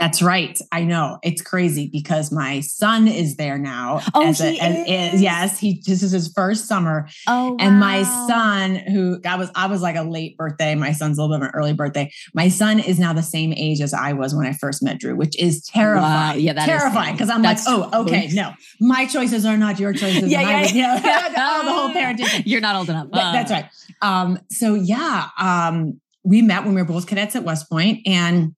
That's 0.00 0.22
right. 0.22 0.58
I 0.72 0.84
know 0.84 1.18
it's 1.22 1.42
crazy 1.42 1.86
because 1.86 2.32
my 2.32 2.60
son 2.60 3.06
is 3.06 3.36
there 3.36 3.58
now. 3.58 4.00
Oh, 4.14 4.26
as 4.26 4.38
he 4.38 4.58
a, 4.58 5.12
is? 5.12 5.20
yes, 5.20 5.58
he. 5.58 5.82
This 5.84 6.02
is 6.02 6.12
his 6.12 6.32
first 6.32 6.66
summer. 6.66 7.06
Oh, 7.28 7.50
wow. 7.50 7.56
and 7.60 7.78
my 7.78 8.02
son, 8.02 8.76
who 8.76 9.20
I 9.26 9.36
was, 9.36 9.50
I 9.54 9.66
was 9.66 9.82
like 9.82 9.96
a 9.96 10.02
late 10.02 10.38
birthday. 10.38 10.74
My 10.74 10.92
son's 10.92 11.18
a 11.18 11.22
little 11.22 11.36
bit 11.36 11.42
of 11.42 11.48
an 11.48 11.54
early 11.54 11.74
birthday. 11.74 12.10
My 12.32 12.48
son 12.48 12.80
is 12.80 12.98
now 12.98 13.12
the 13.12 13.22
same 13.22 13.52
age 13.52 13.82
as 13.82 13.92
I 13.92 14.14
was 14.14 14.34
when 14.34 14.46
I 14.46 14.54
first 14.54 14.82
met 14.82 14.98
Drew, 14.98 15.14
which 15.14 15.38
is 15.38 15.62
terrifying. 15.66 16.02
Wow. 16.02 16.34
Yeah, 16.34 16.54
that 16.54 16.64
terrifying 16.64 17.12
because 17.12 17.28
I'm 17.28 17.42
That's 17.42 17.66
like, 17.66 17.90
oh, 17.92 18.04
okay, 18.04 18.28
no, 18.32 18.54
my 18.80 19.04
choices 19.04 19.44
are 19.44 19.58
not 19.58 19.78
your 19.78 19.92
choices. 19.92 20.30
yeah, 20.30 20.40
yeah, 20.72 20.72
yeah. 20.72 21.34
oh, 21.36 21.64
the 21.64 21.72
whole 21.72 21.88
parenting. 21.94 22.42
You're 22.46 22.62
not 22.62 22.74
old 22.74 22.88
enough. 22.88 23.08
Uh. 23.12 23.32
That's 23.32 23.50
right. 23.50 23.66
Um, 24.00 24.38
so 24.50 24.74
yeah, 24.74 25.28
um, 25.38 26.00
we 26.24 26.40
met 26.40 26.64
when 26.64 26.74
we 26.74 26.80
were 26.80 26.88
both 26.88 27.06
cadets 27.06 27.36
at 27.36 27.44
West 27.44 27.68
Point, 27.68 28.06
and 28.06 28.54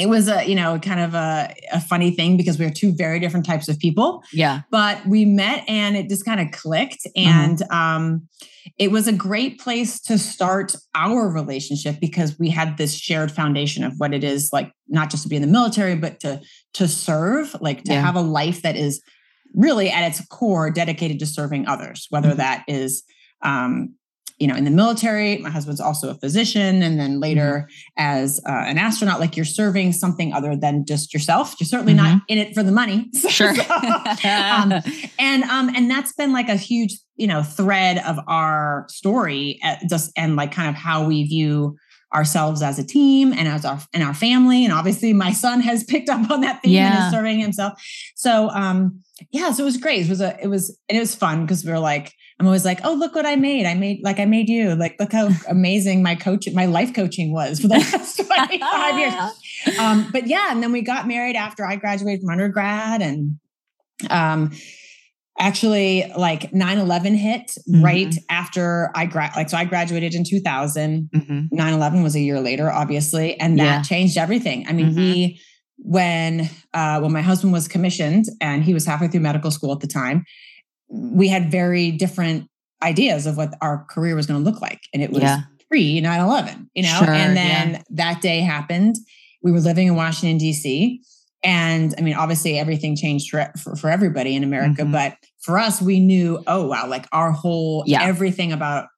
it 0.00 0.08
was 0.08 0.28
a 0.28 0.48
you 0.48 0.54
know 0.54 0.78
kind 0.78 1.00
of 1.00 1.14
a, 1.14 1.54
a 1.72 1.80
funny 1.80 2.10
thing 2.10 2.36
because 2.36 2.58
we 2.58 2.64
are 2.64 2.70
two 2.70 2.92
very 2.92 3.20
different 3.20 3.44
types 3.46 3.68
of 3.68 3.78
people 3.78 4.22
yeah 4.32 4.62
but 4.70 5.04
we 5.06 5.24
met 5.24 5.62
and 5.68 5.96
it 5.96 6.08
just 6.08 6.24
kind 6.24 6.40
of 6.40 6.50
clicked 6.52 7.04
Mm-hmm. 7.16 7.28
and 7.30 7.62
um 7.70 8.28
it 8.78 8.90
was 8.90 9.08
a 9.08 9.12
great 9.12 9.58
place 9.58 10.00
to 10.02 10.18
start 10.18 10.74
our 10.94 11.28
relationship 11.28 11.96
because 12.00 12.38
we 12.38 12.50
had 12.50 12.76
this 12.76 12.94
shared 12.94 13.30
foundation 13.32 13.84
of 13.84 13.94
what 13.98 14.12
it 14.14 14.22
is 14.24 14.50
like 14.52 14.70
not 14.88 15.10
just 15.10 15.22
to 15.24 15.28
be 15.28 15.36
in 15.36 15.42
the 15.42 15.48
military 15.48 15.96
but 15.96 16.20
to 16.20 16.40
to 16.74 16.86
serve 16.88 17.54
like 17.60 17.84
to 17.84 17.92
Yeah. 17.92 18.00
have 18.04 18.16
a 18.16 18.20
life 18.20 18.62
that 18.62 18.76
is 18.76 19.02
really 19.54 19.90
at 19.90 20.06
its 20.08 20.24
core 20.26 20.70
dedicated 20.70 21.18
to 21.20 21.26
serving 21.26 21.66
others 21.66 22.06
whether 22.10 22.32
Mhm. 22.32 22.36
that 22.36 22.64
is 22.68 23.02
um 23.42 23.94
you 24.40 24.46
know 24.48 24.56
in 24.56 24.64
the 24.64 24.70
military 24.70 25.38
my 25.38 25.50
husband's 25.50 25.80
also 25.80 26.10
a 26.10 26.14
physician 26.14 26.82
and 26.82 26.98
then 26.98 27.20
later 27.20 27.40
Mm-hmm. 27.40 28.02
as 28.02 28.40
uh, 28.48 28.64
an 28.66 28.78
astronaut 28.78 29.20
like 29.20 29.36
you're 29.36 29.44
serving 29.44 29.92
something 29.92 30.32
other 30.32 30.56
than 30.56 30.84
just 30.84 31.12
yourself 31.14 31.54
you're 31.60 31.66
certainly 31.66 31.94
not 31.94 32.22
in 32.28 32.38
it 32.38 32.54
for 32.54 32.62
the 32.62 32.72
money 32.72 33.08
Mm-hmm. 33.14 33.28
sure 33.28 33.50
um, 34.30 34.72
and 35.18 35.42
um 35.44 35.68
and 35.76 35.90
that's 35.90 36.12
been 36.14 36.32
like 36.32 36.48
a 36.48 36.56
huge 36.56 36.96
you 37.16 37.26
know 37.26 37.42
thread 37.42 37.98
of 38.06 38.18
our 38.26 38.86
story 38.88 39.60
uh, 39.64 39.76
just 39.88 40.10
and 40.16 40.36
like 40.36 40.52
kind 40.52 40.68
of 40.68 40.74
how 40.74 41.04
we 41.06 41.24
view 41.24 41.76
ourselves 42.14 42.62
as 42.62 42.78
a 42.78 42.84
team 42.84 43.32
and 43.32 43.46
as 43.46 43.64
our 43.64 43.80
and 43.92 44.02
our 44.02 44.14
family. 44.14 44.64
And 44.64 44.72
obviously 44.72 45.12
my 45.12 45.32
son 45.32 45.60
has 45.60 45.84
picked 45.84 46.08
up 46.08 46.30
on 46.30 46.40
that 46.40 46.62
theme 46.62 46.76
and 46.76 47.04
is 47.04 47.10
serving 47.10 47.38
himself. 47.38 47.80
So 48.16 48.50
um 48.50 49.00
yeah 49.30 49.52
so 49.52 49.62
it 49.62 49.66
was 49.66 49.76
great. 49.76 50.06
It 50.06 50.08
was 50.08 50.20
a 50.20 50.38
it 50.42 50.48
was 50.48 50.76
and 50.88 50.96
it 50.96 51.00
was 51.00 51.14
fun 51.14 51.44
because 51.44 51.64
we 51.64 51.70
were 51.70 51.78
like 51.78 52.12
i'm 52.38 52.46
always 52.46 52.64
like 52.64 52.80
oh 52.84 52.94
look 52.94 53.14
what 53.14 53.26
i 53.26 53.36
made. 53.36 53.66
I 53.66 53.74
made 53.74 54.00
like 54.02 54.18
i 54.18 54.24
made 54.24 54.48
you. 54.48 54.74
Like 54.74 54.96
look 54.98 55.12
how 55.12 55.30
amazing 55.48 56.02
my 56.02 56.14
coach 56.14 56.48
my 56.52 56.66
life 56.66 56.94
coaching 56.94 57.32
was 57.32 57.60
for 57.60 57.68
the 57.68 57.74
last 57.92 58.16
25 58.16 58.98
years. 58.98 59.78
Um, 59.78 60.08
but 60.10 60.26
yeah, 60.26 60.50
and 60.50 60.62
then 60.62 60.72
we 60.72 60.82
got 60.82 61.06
married 61.06 61.36
after 61.36 61.66
I 61.66 61.76
graduated 61.76 62.22
from 62.22 62.30
undergrad 62.30 63.02
and 63.02 63.38
um 64.08 64.52
actually 65.40 66.04
like 66.16 66.52
9-11 66.52 67.14
hit 67.16 67.50
Mhm. 67.68 67.82
right 67.82 68.14
after 68.28 68.90
I 68.94 69.06
grad 69.06 69.32
like 69.34 69.48
so 69.50 69.56
I 69.56 69.64
graduated 69.64 70.14
in 70.14 70.22
2000. 70.24 71.08
Mhm. 71.14 71.48
9-11 71.50 72.02
was 72.02 72.14
a 72.14 72.20
year 72.20 72.40
later, 72.40 72.70
obviously, 72.70 73.38
and 73.40 73.58
that 73.58 73.64
Yeah. 73.64 73.82
changed 73.82 74.16
everything. 74.18 74.66
I 74.68 74.72
mean, 74.72 74.90
Mhm. 74.92 74.96
we 74.96 75.40
when 75.82 76.50
uh 76.74 77.00
when 77.00 77.10
my 77.10 77.22
husband 77.22 77.52
was 77.54 77.66
commissioned 77.66 78.26
and 78.40 78.62
he 78.62 78.74
was 78.74 78.84
halfway 78.86 79.08
through 79.08 79.20
medical 79.20 79.50
school 79.50 79.72
at 79.72 79.80
the 79.80 79.86
time, 79.86 80.24
we 80.90 81.26
had 81.28 81.50
very 81.50 81.90
different 81.90 82.46
ideas 82.82 83.26
of 83.26 83.36
what 83.36 83.54
our 83.62 83.84
career 83.90 84.14
was 84.14 84.26
going 84.26 84.42
to 84.42 84.50
look 84.50 84.60
like. 84.60 84.80
And 84.92 85.02
it 85.02 85.10
was 85.10 85.22
Yeah. 85.22 85.40
pre 85.70 86.00
9-11, 86.00 86.68
you 86.74 86.82
know? 86.82 86.98
Sure, 86.98 87.10
and 87.12 87.34
yeah. 87.36 87.42
then 87.72 87.82
that 87.90 88.20
day 88.20 88.40
happened. 88.40 88.96
We 89.42 89.52
were 89.52 89.60
living 89.60 89.86
in 89.88 89.94
Washington, 89.94 90.38
DC. 90.38 91.00
And 91.42 91.94
I 91.96 92.02
mean, 92.02 92.14
obviously 92.14 92.58
everything 92.58 92.96
changed 92.96 93.30
for, 93.30 93.50
for, 93.62 93.74
for 93.76 93.88
everybody 93.90 94.34
in 94.36 94.44
America. 94.44 94.82
Mhm. 94.82 94.92
But 94.92 95.14
for 95.40 95.58
us, 95.58 95.80
we 95.80 96.00
knew, 96.00 96.42
oh, 96.46 96.66
wow, 96.66 96.86
like 96.86 97.06
our 97.12 97.32
whole, 97.32 97.84
Yeah. 97.86 98.02
everything 98.02 98.52
about 98.52 98.88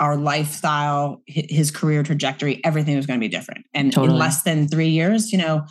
our 0.00 0.16
lifestyle, 0.16 1.22
his 1.26 1.70
career 1.70 2.02
trajectory, 2.02 2.64
everything 2.64 2.96
was 2.96 3.06
going 3.06 3.18
to 3.20 3.24
be 3.24 3.28
different. 3.28 3.64
And 3.74 3.92
Totally. 3.92 4.14
in 4.14 4.18
less 4.18 4.42
than 4.42 4.66
three 4.68 4.88
years, 4.88 5.30
you 5.32 5.38
know, 5.38 5.64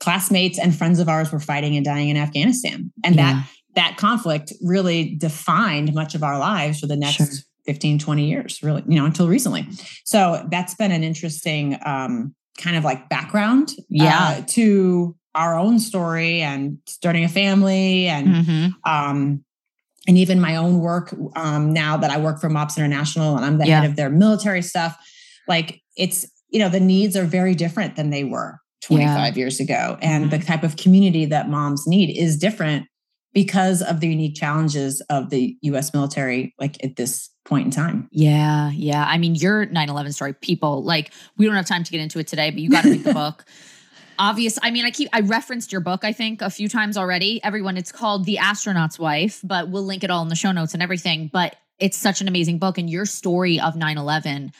classmates 0.00 0.58
and 0.58 0.74
friends 0.74 0.98
of 1.00 1.08
ours 1.08 1.32
were 1.32 1.40
fighting 1.40 1.76
and 1.76 1.84
dying 1.84 2.08
in 2.08 2.16
Afghanistan. 2.16 2.92
And 3.04 3.16
Yeah. 3.16 3.32
that 3.32 3.46
that 3.74 3.96
conflict 3.98 4.54
really 4.62 5.16
defined 5.16 5.92
much 5.92 6.14
of 6.14 6.22
our 6.22 6.38
lives 6.38 6.80
for 6.80 6.86
the 6.86 6.96
next 6.96 7.16
Sure. 7.16 7.26
15, 7.66 7.98
20 7.98 8.26
years, 8.26 8.62
really, 8.62 8.82
you 8.88 8.96
know, 8.96 9.04
until 9.04 9.28
recently. 9.28 9.66
So 10.04 10.46
that's 10.50 10.74
been 10.74 10.92
an 10.92 11.04
interesting 11.04 11.76
um, 11.84 12.34
kind 12.56 12.76
of 12.76 12.84
like 12.84 13.10
background 13.10 13.72
Yeah. 13.90 14.18
uh, 14.38 14.42
to 14.48 15.14
our 15.34 15.58
own 15.58 15.78
story 15.78 16.40
and 16.40 16.78
starting 16.86 17.24
a 17.24 17.28
family 17.28 18.06
and 18.06 18.28
Mhm. 18.28 18.72
um, 18.86 19.44
and 20.06 20.16
even 20.16 20.40
my 20.40 20.56
own 20.56 20.80
work 20.80 21.14
um, 21.34 21.72
now 21.72 21.96
that 21.96 22.10
I 22.10 22.18
work 22.18 22.40
for 22.40 22.48
MOPS 22.48 22.78
International 22.78 23.36
and 23.36 23.44
I'm 23.44 23.58
the 23.58 23.66
Yeah. 23.66 23.80
head 23.80 23.90
of 23.90 23.96
their 23.96 24.10
military 24.10 24.62
stuff. 24.62 24.96
Like 25.48 25.80
it's, 25.96 26.26
you 26.50 26.58
know, 26.58 26.68
the 26.68 26.80
needs 26.80 27.16
are 27.16 27.24
very 27.24 27.54
different 27.54 27.96
than 27.96 28.10
they 28.10 28.24
were 28.24 28.58
25 28.82 29.36
years 29.36 29.60
ago. 29.60 29.98
And 30.00 30.30
the 30.30 30.38
type 30.38 30.62
of 30.62 30.76
community 30.76 31.24
that 31.26 31.48
moms 31.48 31.86
need 31.86 32.16
is 32.16 32.36
different 32.36 32.86
because 33.32 33.82
of 33.82 34.00
the 34.00 34.08
unique 34.08 34.34
challenges 34.34 35.00
of 35.10 35.30
the 35.30 35.56
US 35.62 35.92
military, 35.92 36.54
like 36.58 36.82
at 36.82 36.96
this 36.96 37.28
point 37.44 37.66
in 37.66 37.70
time. 37.70 38.08
Yeah, 38.10 38.70
yeah. 38.70 39.04
I 39.06 39.18
mean, 39.18 39.34
your 39.34 39.66
9 39.66 39.88
11 39.90 40.12
story, 40.12 40.32
people, 40.32 40.82
like, 40.82 41.12
we 41.36 41.44
don't 41.46 41.54
have 41.54 41.66
time 41.66 41.84
to 41.84 41.90
get 41.90 42.00
into 42.00 42.18
it 42.18 42.26
today, 42.28 42.50
but 42.50 42.60
you 42.60 42.70
got 42.70 42.82
to 42.84 42.90
read 42.92 43.04
the 43.04 43.12
book. 43.24 43.44
Obvious. 44.18 44.58
I 44.62 44.70
mean, 44.70 44.84
I 44.84 44.90
keep, 44.90 45.08
I 45.12 45.20
referenced 45.20 45.72
your 45.72 45.80
book, 45.80 46.04
I 46.04 46.12
think, 46.12 46.42
a 46.42 46.50
few 46.50 46.68
times 46.68 46.96
already. 46.96 47.40
Everyone, 47.42 47.76
it's 47.76 47.92
called 47.92 48.24
The 48.24 48.38
Astronaut's 48.38 48.98
Wife, 48.98 49.40
but 49.42 49.68
we'll 49.68 49.84
link 49.84 50.04
it 50.04 50.10
all 50.10 50.22
in 50.22 50.28
the 50.28 50.36
show 50.36 50.52
notes 50.52 50.74
and 50.74 50.82
everything. 50.82 51.28
But 51.32 51.56
it's 51.78 51.96
such 51.96 52.20
an 52.20 52.28
amazing 52.28 52.58
book. 52.58 52.78
And 52.78 52.88
your 52.88 53.06
story 53.06 53.60
of 53.60 53.76
9 53.76 53.98
11, 53.98 54.52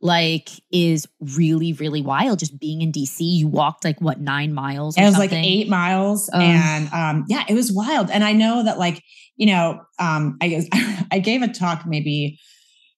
like, 0.00 0.48
is 0.70 1.06
really, 1.20 1.72
really 1.74 2.02
wild. 2.02 2.38
Just 2.38 2.58
being 2.58 2.82
in 2.82 2.92
DC, 2.92 3.16
you 3.20 3.48
walked 3.48 3.84
like 3.84 4.00
what, 4.00 4.20
nine 4.20 4.54
miles? 4.54 4.96
Or 4.96 5.02
It 5.02 5.06
was 5.06 5.18
like 5.18 5.32
eight 5.32 5.68
miles. 5.68 6.30
Ugh. 6.32 6.42
And 6.42 6.92
um, 6.92 7.24
yeah, 7.28 7.44
it 7.48 7.54
was 7.54 7.72
wild. 7.72 8.10
And 8.10 8.24
I 8.24 8.32
know 8.32 8.64
that 8.64 8.78
like, 8.78 9.02
you 9.36 9.46
know, 9.46 9.80
um, 9.98 10.36
I 10.40 10.48
guess 10.48 10.66
I 11.10 11.18
gave 11.18 11.42
a 11.42 11.48
talk 11.48 11.86
maybe, 11.86 12.38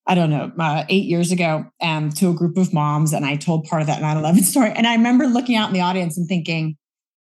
I 0.07 0.14
don't 0.14 0.31
know, 0.31 0.53
uh, 0.59 0.85
eight 0.88 1.05
years 1.07 1.33
ago 1.33 1.66
um, 1.81 2.11
to 2.11 2.31
a 2.31 2.33
group 2.35 2.57
of 2.57 2.73
moms. 2.73 3.12
And 3.12 3.25
I 3.27 3.37
told 3.37 3.64
part 3.64 3.81
of 3.83 3.88
that 3.88 4.01
9-11 4.03 4.40
story. 4.42 4.71
And 4.71 4.87
I 4.87 4.95
remember 4.95 5.27
looking 5.27 5.57
out 5.57 5.69
in 5.69 5.75
the 5.75 5.81
audience 5.81 6.16
and 6.16 6.29
thinking, 6.29 6.77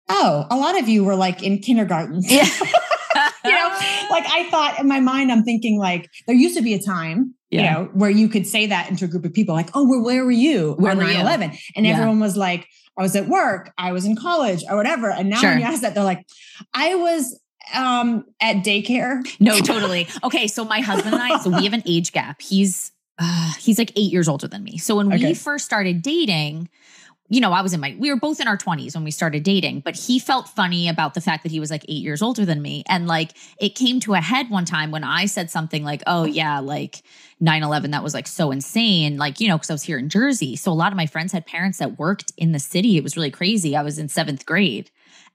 oh, 0.09 0.47
a 0.51 0.57
lot 0.57 0.79
of 0.79 0.89
you 0.89 1.05
were 1.05 1.17
like 1.17 1.43
in 1.43 1.59
kindergarten. 1.59 2.21
Yeah. 2.25 2.45
you 3.45 3.51
know, 3.51 3.69
like 4.11 4.25
I 4.29 4.49
thought 4.51 4.77
in 4.81 4.87
my 4.87 5.01
mind, 5.01 5.33
I'm 5.33 5.43
thinking 5.43 5.79
like 5.79 6.09
there 6.27 6.37
used 6.37 6.57
to 6.57 6.63
be 6.63 6.75
a 6.75 6.81
time, 6.81 7.35
Yeah. 7.51 7.63
you 7.63 7.71
know, 7.71 7.91
where 7.95 8.11
you 8.11 8.29
could 8.29 8.47
say 8.47 8.67
that 8.67 8.89
into 8.91 9.07
a 9.07 9.09
group 9.09 9.25
of 9.25 9.33
people, 9.35 9.55
like, 9.55 9.71
oh, 9.75 9.87
well, 9.89 10.03
where 10.03 10.25
were 10.25 10.31
you 10.31 10.75
Where 10.79 10.93
on 10.93 10.99
were 10.99 11.05
you? 11.05 11.15
9-11? 11.19 11.59
And 11.77 11.85
Yeah. 11.85 11.93
everyone 11.95 12.21
was 12.21 12.37
like, 12.37 12.67
I 12.97 13.03
was 13.03 13.15
at 13.17 13.29
work, 13.29 13.73
I 13.79 13.93
was 13.93 14.05
in 14.05 14.17
college 14.17 14.63
or 14.71 14.77
whatever. 14.77 15.11
And 15.11 15.31
now 15.31 15.39
Sure. 15.41 15.51
when 15.51 15.61
you 15.61 15.65
ask 15.67 15.83
that, 15.83 15.95
they're 15.95 16.05
like, 16.05 16.25
I 16.75 16.95
was 16.95 17.39
um 17.75 18.25
at 18.41 18.57
daycare. 18.57 19.23
No, 19.41 19.59
totally. 19.59 20.07
Okay, 20.25 20.47
so 20.47 20.65
my 20.65 20.81
husband 20.81 21.15
and 21.15 21.23
I, 21.23 21.39
so 21.39 21.51
we 21.51 21.65
have 21.65 21.73
an 21.73 21.83
age 21.87 22.13
gap. 22.13 22.41
He's 22.41 22.93
uh, 23.19 23.53
he's 23.59 23.79
like 23.79 23.93
eight 23.97 24.13
years 24.13 24.29
older 24.29 24.47
than 24.47 24.63
me. 24.63 24.79
So 24.79 24.97
when 24.97 25.13
Okay. 25.13 25.27
we 25.27 25.35
first 25.35 25.65
started 25.65 26.03
dating, 26.03 26.69
you 27.29 27.41
know, 27.41 27.53
I 27.53 27.61
was 27.63 27.75
in 27.75 27.81
my, 27.81 27.97
we 27.99 28.11
were 28.11 28.17
both 28.19 28.41
in 28.41 28.47
our 28.47 28.57
20s 28.57 28.95
when 28.95 29.03
we 29.05 29.11
started 29.11 29.43
dating, 29.43 29.81
but 29.81 29.97
he 29.97 30.19
felt 30.21 30.49
funny 30.49 30.89
about 30.89 31.15
the 31.15 31.21
fact 31.21 31.43
that 31.43 31.51
he 31.51 31.59
was 31.61 31.69
like 31.71 31.85
eight 31.89 32.03
years 32.03 32.23
older 32.23 32.45
than 32.47 32.63
me. 32.63 32.85
And 32.89 33.07
like 33.09 33.33
it 33.61 33.71
came 33.75 33.99
to 34.01 34.15
a 34.15 34.21
head 34.21 34.51
one 34.51 34.65
time 34.65 34.93
when 34.93 35.03
I 35.05 35.27
said 35.27 35.51
something 35.51 35.83
like, 35.83 36.03
oh, 36.07 36.25
yeah, 36.25 36.61
like 36.61 37.03
9 37.41 37.63
11, 37.65 37.91
that 37.91 38.03
was 38.05 38.15
like 38.15 38.29
so 38.29 38.51
insane. 38.53 39.19
Like, 39.19 39.41
you 39.41 39.49
know, 39.49 39.57
because 39.57 39.69
I 39.71 39.75
was 39.75 39.83
here 39.83 39.99
in 39.99 40.09
Jersey. 40.09 40.55
So 40.55 40.71
a 40.71 40.75
lot 40.75 40.93
of 40.93 40.97
my 40.97 41.07
friends 41.07 41.33
had 41.33 41.45
parents 41.45 41.79
that 41.79 41.99
worked 41.99 42.33
in 42.37 42.53
the 42.53 42.59
city. 42.61 42.97
It 42.97 43.03
was 43.03 43.17
really 43.17 43.33
crazy. 43.33 43.77
I 43.77 43.83
was 43.83 43.99
in 43.99 44.09
seventh 44.09 44.47
grade. 44.47 44.91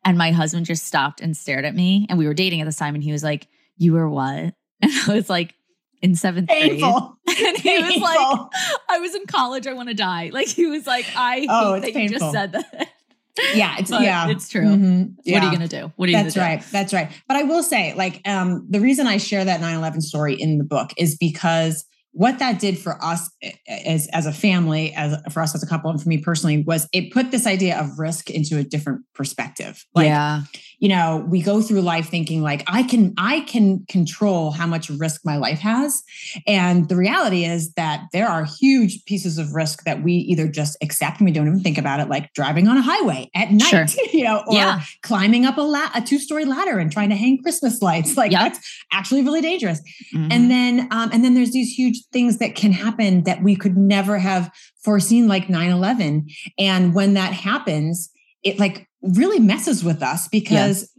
And 0.05 0.17
my 0.17 0.31
husband 0.31 0.65
just 0.65 0.85
stopped 0.85 1.21
and 1.21 1.35
stared 1.35 1.65
at 1.65 1.73
me. 1.75 2.05
And 2.09 2.17
we 2.17 2.25
were 2.27 2.33
dating 2.33 2.61
at 2.61 2.67
the 2.67 2.73
time. 2.73 2.95
And 2.95 3.03
he 3.03 3.11
was 3.11 3.23
like, 3.23 3.47
You 3.77 3.93
were 3.93 4.09
what? 4.09 4.53
And 4.81 4.91
I 5.07 5.13
was 5.15 5.29
like, 5.29 5.55
In 6.01 6.15
seventh 6.15 6.49
grade. 6.49 6.81
And 6.83 7.57
he 7.57 7.77
was 7.81 7.97
like, 8.01 8.49
I 8.89 8.99
was 8.99 9.15
in 9.15 9.25
college. 9.25 9.65
I 9.65 9.73
want 9.73 9.89
to 9.89 9.95
die. 9.95 10.29
Like 10.33 10.47
he 10.47 10.65
was 10.67 10.85
like, 10.85 11.05
I 11.15 11.47
Oh, 11.49 11.73
it's 11.75 11.85
that 11.93 11.99
you 11.99 12.09
just 12.09 12.31
said 12.31 12.51
that. 12.51 12.89
yeah, 13.55 13.77
it's 13.79 13.89
But 13.89 14.01
yeah. 14.03 14.27
it's 14.29 14.47
true. 14.49 14.61
Mhm. 14.65 15.15
What 15.25 15.41
are 15.41 15.45
you 15.45 15.51
gonna 15.51 15.67
do? 15.67 15.91
What 15.95 16.07
are 16.07 16.11
you 16.11 16.17
That's 16.17 16.35
gonna 16.35 16.47
do? 16.47 16.53
right. 16.55 16.65
That's 16.71 16.93
right. 16.93 17.09
But 17.27 17.37
I 17.37 17.43
will 17.43 17.63
say, 17.63 17.93
like, 17.95 18.21
um, 18.27 18.67
the 18.69 18.79
reason 18.79 19.07
I 19.07 19.17
share 19.17 19.43
that 19.45 19.59
9-11 19.61 20.01
story 20.03 20.35
in 20.35 20.57
the 20.59 20.63
book 20.63 20.91
is 20.97 21.15
because 21.15 21.85
what 22.13 22.39
that 22.39 22.59
did 22.59 22.77
for 22.77 23.03
us 23.03 23.29
as, 23.67 24.07
as 24.07 24.25
a 24.25 24.31
family, 24.31 24.93
as 24.93 25.19
for 25.31 25.41
us 25.41 25.53
as 25.55 25.63
a 25.63 25.67
couple, 25.67 25.89
and 25.89 26.01
for 26.01 26.07
me 26.07 26.19
personally, 26.19 26.63
was 26.63 26.87
it 26.93 27.11
put 27.11 27.31
this 27.31 27.45
idea 27.45 27.79
of 27.79 27.99
risk 27.99 28.29
into 28.29 28.57
a 28.57 28.63
different 28.63 29.01
perspective. 29.13 29.83
Like, 29.93 30.05
yeah. 30.05 30.43
You 30.83 30.89
know, 30.89 31.25
we 31.29 31.41
go 31.41 31.61
through 31.61 31.79
life 31.79 32.09
thinking 32.09 32.41
like 32.41 32.61
I 32.67 32.83
can 32.83 33.13
I 33.17 33.39
can 33.51 33.85
control 33.87 34.51
how 34.51 34.67
much 34.67 34.89
risk 34.89 35.21
my 35.23 35.37
life 35.37 35.59
has. 35.59 36.03
And 36.45 36.89
the 36.89 36.97
reality 36.97 37.45
is 37.45 37.71
that 37.75 38.01
there 38.11 38.27
are 38.27 38.43
huge 38.43 39.05
pieces 39.05 39.37
of 39.37 39.53
risk 39.55 39.85
that 39.85 40.03
we 40.03 40.13
either 40.31 40.45
just 40.49 40.75
accept 40.81 41.19
and 41.21 41.25
we 41.25 41.31
don't 41.31 41.47
even 41.47 41.61
think 41.61 41.77
about 41.77 42.01
it, 42.01 42.09
like 42.09 42.33
driving 42.33 42.67
on 42.67 42.75
a 42.75 42.81
highway 42.81 43.29
at 43.33 43.49
night, 43.49 43.69
Sure. 43.69 43.85
you 44.13 44.25
know, 44.25 44.43
or 44.45 44.55
Yeah. 44.55 44.81
climbing 45.03 45.45
up 45.45 45.57
a 45.57 45.61
la- 45.61 45.91
a 45.95 46.01
two-story 46.01 46.43
ladder 46.43 46.77
and 46.79 46.91
trying 46.91 47.09
to 47.11 47.15
hang 47.15 47.41
Christmas 47.41 47.81
lights. 47.81 48.17
Like 48.23 48.33
Yep. 48.33 48.41
that's 48.41 48.59
actually 48.91 49.23
really 49.23 49.39
dangerous. 49.41 49.79
Mhm. 50.13 50.27
And 50.33 50.51
then 50.51 50.87
um, 50.91 51.11
and 51.13 51.23
then 51.23 51.33
there's 51.33 51.51
these 51.53 51.71
huge 51.71 52.03
things 52.11 52.39
that 52.39 52.55
can 52.55 52.73
happen 52.73 53.23
that 53.23 53.41
we 53.41 53.55
could 53.55 53.77
never 53.77 54.17
have 54.19 54.51
foreseen, 54.83 55.29
like 55.29 55.47
9-11. 55.47 56.29
And 56.59 56.93
when 56.93 57.13
that 57.13 57.31
happens, 57.31 58.09
it 58.43 58.59
like 58.59 58.85
really 59.03 59.39
messes 59.39 59.83
with 59.83 60.01
us 60.01 60.27
because 60.29 60.89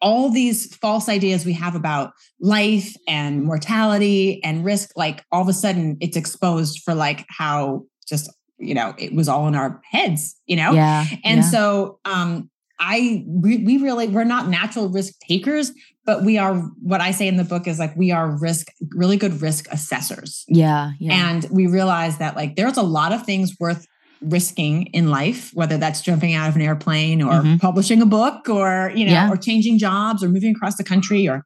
all 0.00 0.28
these 0.28 0.74
false 0.76 1.08
ideas 1.08 1.46
we 1.46 1.52
have 1.52 1.74
about 1.74 2.12
life 2.40 2.94
and 3.08 3.44
mortality 3.44 4.42
and 4.42 4.64
risk, 4.64 4.90
like 4.96 5.24
all 5.30 5.40
of 5.40 5.48
a 5.48 5.52
sudden 5.52 5.96
it's 6.00 6.16
exposed 6.16 6.82
for 6.82 6.94
like 6.94 7.24
how 7.28 7.84
just 8.06 8.30
you 8.58 8.74
know, 8.74 8.94
it 8.98 9.12
was 9.14 9.28
all 9.28 9.48
in 9.48 9.54
our 9.54 9.80
heads, 9.90 10.36
you 10.46 10.56
know? 10.56 10.72
Yeah. 10.72 11.06
And 11.24 11.38
yeah. 11.38 11.50
so 11.50 12.00
um 12.04 12.50
I 12.80 13.24
we, 13.26 13.58
we 13.58 13.78
really 13.78 14.08
we're 14.08 14.24
not 14.24 14.48
natural 14.48 14.88
risk 14.88 15.14
takers, 15.20 15.72
but 16.04 16.24
we 16.24 16.38
are 16.38 16.56
what 16.82 17.00
I 17.00 17.12
say 17.12 17.28
in 17.28 17.36
the 17.36 17.44
book 17.44 17.68
is 17.68 17.78
like 17.78 17.94
we 17.96 18.10
are 18.10 18.36
risk 18.38 18.68
really 18.90 19.16
good 19.16 19.40
risk 19.40 19.68
assessors. 19.70 20.44
Yeah. 20.48 20.90
Yeah. 20.98 21.30
And 21.30 21.46
we 21.50 21.68
realize 21.68 22.18
that 22.18 22.34
like 22.34 22.56
there's 22.56 22.76
a 22.76 22.82
lot 22.82 23.12
of 23.12 23.24
things 23.24 23.54
worth 23.60 23.86
risking 24.24 24.86
in 24.86 25.08
life, 25.10 25.50
whether 25.54 25.76
that's 25.76 26.00
jumping 26.00 26.34
out 26.34 26.48
of 26.48 26.56
an 26.56 26.62
airplane 26.62 27.22
or 27.22 27.32
Mhm. 27.42 27.60
publishing 27.60 28.00
a 28.02 28.06
book 28.06 28.48
or, 28.48 28.92
you 28.94 29.04
know, 29.04 29.12
Yeah. 29.12 29.30
or 29.30 29.36
changing 29.36 29.78
jobs 29.78 30.22
or 30.22 30.28
moving 30.28 30.50
across 30.54 30.76
the 30.76 30.84
country 30.84 31.28
or 31.28 31.44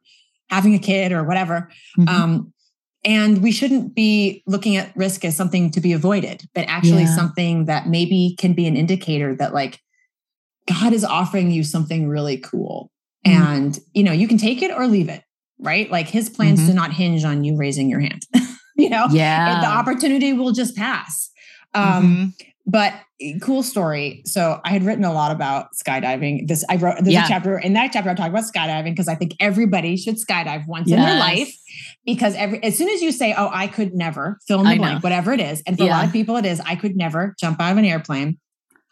having 0.50 0.74
a 0.74 0.78
kid 0.78 1.12
or 1.12 1.24
whatever. 1.24 1.70
Mhm. 1.98 2.08
Um, 2.08 2.52
and 3.04 3.38
we 3.42 3.52
shouldn't 3.52 3.94
be 3.94 4.42
looking 4.46 4.76
at 4.76 4.96
risk 4.96 5.24
as 5.24 5.36
something 5.36 5.70
to 5.70 5.80
be 5.80 5.92
avoided, 5.92 6.44
but 6.54 6.64
actually 6.68 7.02
Yeah. 7.02 7.16
something 7.16 7.64
that 7.66 7.88
maybe 7.88 8.34
can 8.38 8.52
be 8.54 8.66
an 8.66 8.76
indicator 8.76 9.34
that 9.36 9.52
like 9.54 9.80
God 10.68 10.92
is 10.92 11.04
offering 11.04 11.50
you 11.50 11.64
something 11.64 12.08
really 12.08 12.36
cool. 12.38 12.90
Mhm. 13.26 13.32
And, 13.32 13.78
you 13.94 14.02
know, 14.02 14.12
you 14.12 14.28
can 14.28 14.38
take 14.38 14.62
it 14.62 14.70
or 14.70 14.86
leave 14.86 15.08
it, 15.08 15.22
right? 15.58 15.90
Like 15.90 16.08
his 16.08 16.28
plans 16.28 16.66
do 16.66 16.72
not 16.74 16.92
hinge 16.92 17.24
on 17.24 17.44
you 17.44 17.56
raising 17.56 17.88
your 17.88 18.00
hand, 18.00 18.26
you 18.76 18.88
know? 18.90 19.06
yeah. 19.10 19.60
the 19.60 19.66
opportunity 19.68 20.32
will 20.32 20.52
just 20.52 20.76
pass. 20.76 21.30
Um, 21.74 22.34
Mhm. 22.38 22.44
But 22.70 22.92
eh, 23.20 23.38
cool 23.40 23.62
story. 23.62 24.22
So 24.26 24.60
I 24.64 24.70
had 24.70 24.84
written 24.84 25.04
a 25.04 25.12
lot 25.12 25.30
about 25.32 25.68
skydiving. 25.74 26.46
This 26.46 26.64
I 26.68 26.76
wrote. 26.76 26.96
There's 27.00 27.14
Yeah. 27.14 27.24
a 27.24 27.28
chapter 27.28 27.58
in 27.58 27.72
that 27.72 27.92
chapter 27.92 28.10
I 28.10 28.14
talk 28.14 28.28
about 28.28 28.44
skydiving 28.44 28.90
because 28.92 29.08
I 29.08 29.14
think 29.14 29.32
everybody 29.40 29.96
should 29.96 30.16
skydive 30.16 30.66
once 30.68 30.90
in 30.90 30.98
their 31.00 31.18
life. 31.18 31.50
Because 32.04 32.34
every 32.36 32.62
as 32.62 32.76
soon 32.76 32.88
as 32.90 33.00
you 33.00 33.10
say, 33.10 33.34
"Oh, 33.36 33.50
I 33.52 33.66
could 33.68 33.94
never," 33.94 34.38
fill 34.46 34.60
in 34.60 34.66
the 34.66 34.70
I 34.72 34.76
blank, 34.76 34.94
know. 34.96 35.00
whatever 35.00 35.32
it 35.32 35.40
is, 35.40 35.62
and 35.66 35.76
for 35.78 35.84
a 35.84 35.86
lot 35.88 36.04
of 36.04 36.12
people 36.12 36.36
it 36.36 36.44
is, 36.46 36.60
"I 36.60 36.74
could 36.76 36.94
never 36.96 37.34
jump 37.40 37.60
out 37.60 37.72
of 37.72 37.78
an 37.78 37.84
airplane." 37.86 38.38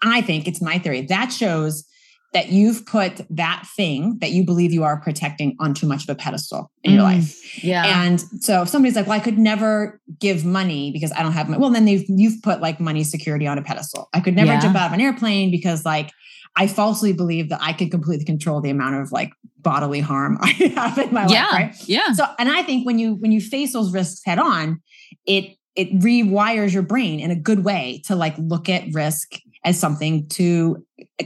I 0.02 0.20
think 0.22 0.46
it's 0.48 0.60
my 0.62 0.78
theory 0.78 1.02
that 1.02 1.32
shows 1.32 1.84
that 2.32 2.50
you've 2.50 2.84
put 2.84 3.20
that 3.30 3.64
thing 3.76 4.18
that 4.20 4.30
you 4.30 4.44
believe 4.44 4.72
you 4.72 4.84
are 4.84 5.00
protecting 5.00 5.56
on 5.58 5.72
too 5.72 5.86
much 5.86 6.02
of 6.04 6.10
a 6.10 6.14
pedestal 6.14 6.70
in 6.82 6.92
your 6.92 7.00
Mm. 7.02 7.04
life. 7.04 7.64
Yeah. 7.64 8.02
And 8.04 8.20
so 8.40 8.62
if 8.62 8.68
somebody's 8.68 8.96
like, 8.96 9.06
well, 9.06 9.16
I 9.16 9.22
could 9.22 9.38
never 9.38 10.00
give 10.18 10.44
money 10.44 10.90
because 10.92 11.12
I 11.12 11.22
don't 11.22 11.32
have 11.32 11.48
money. 11.48 11.60
Well, 11.60 11.70
then 11.70 11.84
they've 11.86 12.04
you've 12.08 12.42
put 12.42 12.60
like 12.60 12.78
money 12.80 13.04
security 13.04 13.46
on 13.46 13.56
a 13.58 13.62
pedestal. 13.62 14.08
I 14.12 14.20
could 14.20 14.34
never 14.36 14.52
Yeah. 14.52 14.60
jump 14.60 14.76
out 14.76 14.88
of 14.88 14.92
an 14.92 15.00
airplane 15.00 15.50
because 15.50 15.84
like 15.84 16.10
I 16.56 16.66
falsely 16.66 17.12
believe 17.12 17.48
that 17.50 17.60
I 17.62 17.72
could 17.72 17.90
completely 17.90 18.24
control 18.24 18.60
the 18.60 18.70
amount 18.70 18.96
of 18.96 19.12
like 19.12 19.30
bodily 19.58 20.00
harm 20.00 20.38
I 20.42 20.50
have 20.76 20.98
in 20.98 21.12
my 21.14 21.26
yeah. 21.28 21.46
life. 21.46 21.52
Right. 21.52 21.88
Yeah. 21.88 22.12
So 22.12 22.24
and 22.38 22.48
I 22.50 22.62
think 22.62 22.84
when 22.86 22.98
you 22.98 23.14
when 23.14 23.32
you 23.32 23.40
face 23.40 23.72
those 23.72 23.92
risks 23.92 24.22
head 24.24 24.38
on, 24.38 24.80
it 25.26 25.56
it 25.74 25.92
rewires 26.00 26.72
your 26.72 26.82
brain 26.82 27.20
in 27.20 27.30
a 27.30 27.36
good 27.36 27.62
way 27.64 28.00
to 28.06 28.16
like 28.16 28.34
look 28.38 28.68
at 28.70 28.84
risk 28.92 29.34
as 29.66 29.78
something 29.78 30.26
to 30.28 30.82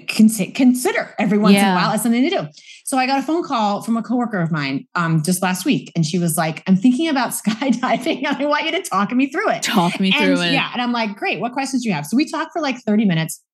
con- 0.09 0.29
consider 0.55 1.15
every 1.19 1.39
once 1.39 1.59
in 1.59 1.65
a 1.65 1.75
while 1.75 1.91
as 1.91 2.03
something 2.03 2.23
to 2.23 2.31
do. 2.31 2.49
So 2.85 2.97
I 2.97 3.07
got 3.07 3.21
a 3.21 3.23
phone 3.23 3.45
call 3.45 3.83
from 3.83 3.97
a 3.97 4.03
coworker 4.03 4.41
of 4.41 4.51
mine 4.51 4.87
um, 4.97 5.23
just 5.23 5.43
last 5.43 5.65
week, 5.65 5.93
and 5.95 6.05
she 6.05 6.19
was 6.19 6.37
like, 6.37 6.65
"I'm 6.67 6.77
thinking 6.77 7.09
about 7.09 7.31
skydiving, 7.31 8.27
and 8.27 8.37
I 8.37 8.47
want 8.47 8.65
you 8.65 8.73
to 8.73 8.83
talk 8.83 9.13
me 9.13 9.31
through 9.31 9.51
it." 9.51 9.63
Talk 9.63 10.01
me 10.01 10.13
and, 10.13 10.25
through 10.25 10.45
it. 10.47 10.53
Yeah, 10.53 10.71
and 10.73 10.83
I'm 10.83 10.91
like, 10.91 11.17
"Great, 11.17 11.39
what 11.39 11.53
questions 11.53 11.83
do 11.83 11.89
you 11.89 11.95
have?" 11.95 12.07
So 12.07 12.17
we 12.17 12.29
talked 12.29 12.53
for 12.53 12.61
like 12.61 12.79
30 12.79 13.05
minutes, 13.05 13.45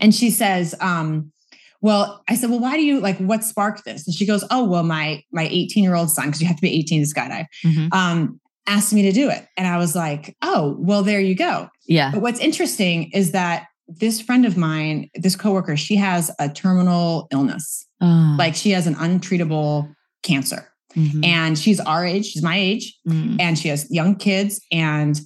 and 0.00 0.14
she 0.14 0.30
says, 0.30 0.74
um, 0.80 1.32
"Well," 1.80 2.22
I 2.28 2.36
said, 2.36 2.50
"Well, 2.50 2.60
why 2.60 2.76
do 2.76 2.84
you 2.84 3.00
like? 3.00 3.18
What 3.18 3.42
sparked 3.42 3.84
this?" 3.84 4.06
And 4.06 4.14
she 4.14 4.26
goes, 4.26 4.44
"Oh, 4.50 4.62
well, 4.64 4.84
my 4.84 5.24
my 5.32 5.48
18 5.50 5.82
year 5.82 5.96
old 5.96 6.10
son, 6.10 6.26
because 6.26 6.40
you 6.40 6.46
have 6.46 6.56
to 6.56 6.62
be 6.62 6.78
18 6.78 7.04
to 7.04 7.12
skydive." 7.12 7.46
Mhm. 7.64 7.92
um, 7.92 8.40
asked 8.66 8.92
me 8.92 9.02
to 9.02 9.12
do 9.12 9.28
it. 9.28 9.46
And 9.56 9.66
I 9.66 9.78
was 9.78 9.96
like, 9.96 10.36
oh, 10.42 10.76
well, 10.78 11.02
there 11.02 11.20
you 11.20 11.34
go. 11.34 11.68
Yeah. 11.88 12.12
But 12.12 12.22
what's 12.22 12.38
interesting 12.38 13.10
is 13.12 13.32
that 13.32 13.66
this 13.98 14.20
friend 14.20 14.46
of 14.46 14.56
mine, 14.56 15.10
this 15.14 15.36
coworker, 15.36 15.76
she 15.76 15.96
has 15.96 16.30
a 16.38 16.48
terminal 16.48 17.26
illness. 17.32 17.86
Oh. 18.00 18.36
Like 18.38 18.54
she 18.54 18.70
has 18.70 18.86
an 18.86 18.94
untreatable 18.94 19.92
cancer. 20.22 20.66
Mhm. 20.96 21.24
And 21.24 21.58
she's 21.58 21.80
our 21.80 22.04
age, 22.04 22.26
she's 22.26 22.42
my 22.42 22.56
age, 22.56 22.96
Mm. 23.08 23.36
and 23.40 23.58
she 23.58 23.68
has 23.68 23.86
young 23.90 24.16
kids. 24.16 24.60
And 24.72 25.20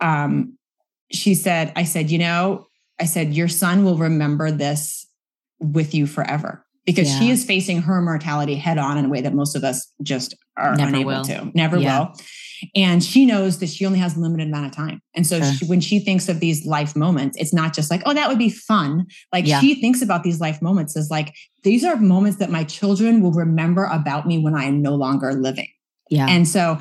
um, 0.00 0.56
she 1.12 1.34
said, 1.34 1.72
I 1.76 1.84
said, 1.84 2.10
you 2.10 2.18
know, 2.18 2.66
I 3.00 3.04
said, 3.04 3.34
your 3.34 3.48
son 3.48 3.84
will 3.84 3.98
remember 3.98 4.50
this 4.50 5.06
with 5.58 5.94
you 5.94 6.06
forever 6.06 6.64
because 6.86 7.10
she 7.18 7.30
is 7.30 7.44
facing 7.44 7.82
her 7.82 8.00
mortality 8.00 8.54
head 8.56 8.78
on 8.78 8.96
in 8.98 9.06
a 9.06 9.08
way 9.08 9.20
that 9.20 9.34
most 9.34 9.54
of 9.54 9.62
us 9.64 9.90
just 10.02 10.34
are 10.56 10.74
Never 10.76 10.88
unable 10.88 11.10
will. 11.12 11.24
to, 11.24 11.50
never 11.54 11.76
Yeah. 11.78 12.00
will. 12.00 12.14
And 12.74 13.02
she 13.02 13.24
knows 13.26 13.58
that 13.58 13.68
she 13.68 13.86
only 13.86 13.98
has 13.98 14.16
a 14.16 14.20
limited 14.20 14.48
amount 14.48 14.66
of 14.66 14.72
time. 14.72 15.00
And 15.14 15.26
so 15.26 15.40
she, 15.42 15.66
when 15.66 15.80
she 15.80 15.98
thinks 15.98 16.28
of 16.28 16.40
these 16.40 16.66
life 16.66 16.94
moments, 16.96 17.36
it's 17.38 17.52
not 17.54 17.74
just 17.74 17.90
like, 17.90 18.02
oh, 18.06 18.14
that 18.14 18.28
would 18.28 18.38
be 18.38 18.50
fun. 18.50 19.06
Like 19.32 19.46
Yeah. 19.46 19.60
she 19.60 19.80
thinks 19.80 20.02
about 20.02 20.22
these 20.22 20.40
life 20.40 20.60
moments 20.62 20.96
as 20.96 21.10
like, 21.10 21.34
these 21.62 21.84
are 21.84 21.96
moments 21.96 22.38
that 22.38 22.50
my 22.50 22.64
children 22.64 23.20
will 23.22 23.32
remember 23.32 23.84
about 23.84 24.26
me 24.26 24.38
when 24.38 24.54
I 24.54 24.64
am 24.64 24.82
no 24.82 24.94
longer 24.94 25.32
living. 25.34 25.68
Yeah. 26.10 26.26
And 26.28 26.46
so 26.48 26.78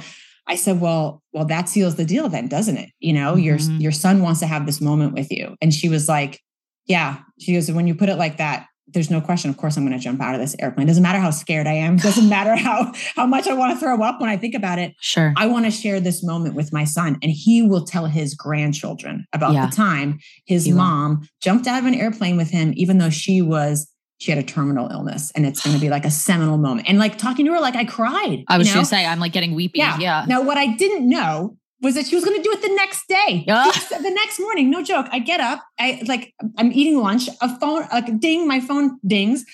I 0.48 0.56
said, 0.56 0.82
well, 0.82 1.22
well, 1.34 1.46
that 1.46 1.70
seals 1.70 1.96
the 1.96 2.06
deal 2.06 2.28
then, 2.30 2.48
doesn't 2.48 2.78
it? 2.78 2.90
You 3.00 3.14
know, 3.14 3.36
your 3.36 3.58
Mhm. 3.58 3.80
your 3.82 3.92
son 3.92 4.22
wants 4.22 4.40
to 4.40 4.48
have 4.48 4.66
this 4.66 4.82
moment 4.82 5.14
with 5.14 5.32
you. 5.32 5.56
And 5.62 5.72
she 5.74 5.90
was 5.90 6.08
like, 6.10 6.42
yeah. 6.88 7.20
She 7.40 7.54
goes, 7.54 7.72
when 7.72 7.86
you 7.86 7.94
put 7.94 8.10
it 8.10 8.16
like 8.16 8.38
that, 8.38 8.66
there's 8.94 9.10
no 9.12 9.22
question. 9.22 9.50
Of 9.50 9.58
course, 9.58 9.78
I'm 9.78 9.86
going 9.86 9.98
to 9.98 10.04
jump 10.04 10.22
out 10.22 10.36
of 10.36 10.42
this 10.42 10.56
airplane. 10.60 10.88
Doesn't 10.88 11.04
matter 11.04 11.20
how 11.20 11.32
scared 11.32 11.68
I 11.68 11.74
am. 11.74 11.98
Doesn't 11.98 12.30
matter 12.38 12.56
how 12.56 12.92
how 13.16 13.26
much 13.26 13.48
I 13.48 13.54
want 13.54 13.74
to 13.74 13.80
throw 13.80 14.02
up 14.04 14.20
when 14.22 14.30
I 14.30 14.38
think 14.38 14.56
about 14.56 14.80
it. 14.80 14.94
sure. 15.02 15.34
I 15.38 15.48
want 15.48 15.66
to 15.66 15.72
share 15.72 16.00
this 16.00 16.24
moment 16.24 16.56
with 16.56 16.72
my 16.74 16.84
son, 16.84 17.18
and 17.22 17.32
he 17.32 17.62
will 17.62 17.86
tell 17.86 18.06
his 18.06 18.34
grandchildren 18.36 19.26
about 19.34 19.54
Yeah. 19.54 19.68
the 19.68 19.76
time 19.76 20.20
his 20.46 20.66
He 20.66 20.72
will. 20.74 20.80
mom 20.80 21.28
jumped 21.42 21.68
out 21.68 21.80
of 21.80 21.86
an 21.86 21.96
airplane 21.96 22.38
with 22.38 22.50
him, 22.50 22.74
even 22.76 22.98
though 22.98 23.10
she 23.10 23.42
was 23.42 23.88
she 24.20 24.32
had 24.32 24.38
a 24.38 24.44
terminal 24.44 24.90
illness, 24.90 25.32
and 25.34 25.46
it's 25.46 25.64
going 25.64 25.74
to 25.74 25.80
be 25.82 25.90
like 25.90 26.04
a 26.04 26.12
seminal 26.12 26.58
moment. 26.58 26.90
And 26.90 27.00
like 27.00 27.18
talking 27.18 27.46
to 27.46 27.54
her, 27.54 27.62
like 27.62 27.76
I 27.78 27.86
cried. 27.86 28.44
I 28.50 28.58
was 28.58 28.68
you 28.68 28.74
know? 28.74 28.80
going 28.80 28.86
to 28.86 28.90
say, 28.90 29.06
I'm 29.06 29.20
like 29.22 29.32
getting 29.32 29.56
weepy. 29.56 29.80
Yeah. 29.80 29.98
Yeah. 29.98 30.26
Now, 30.28 30.42
what 30.42 30.58
I 30.58 30.68
didn't 30.76 31.08
know 31.08 31.56
was 31.82 31.96
that 31.96 32.06
she 32.08 32.16
was 32.16 32.26
going 32.26 32.38
to 32.38 32.44
do 32.44 32.52
it 32.52 32.62
the 32.62 32.74
next 32.76 33.08
day. 33.08 33.46
Ah. 33.50 33.72
the 34.02 34.10
next 34.12 34.40
morning, 34.40 34.70
no 34.70 34.84
joke. 34.84 35.08
I 35.12 35.20
get 35.20 35.40
up, 35.40 35.64
I 35.80 36.02
like 36.06 36.34
I'm 36.58 36.72
eating 36.72 37.00
lunch, 37.00 37.30
a 37.42 37.60
phone, 37.60 37.88
like 37.92 38.20
ding, 38.20 38.48
my 38.48 38.60
phone 38.60 39.00
dings. 39.06 39.46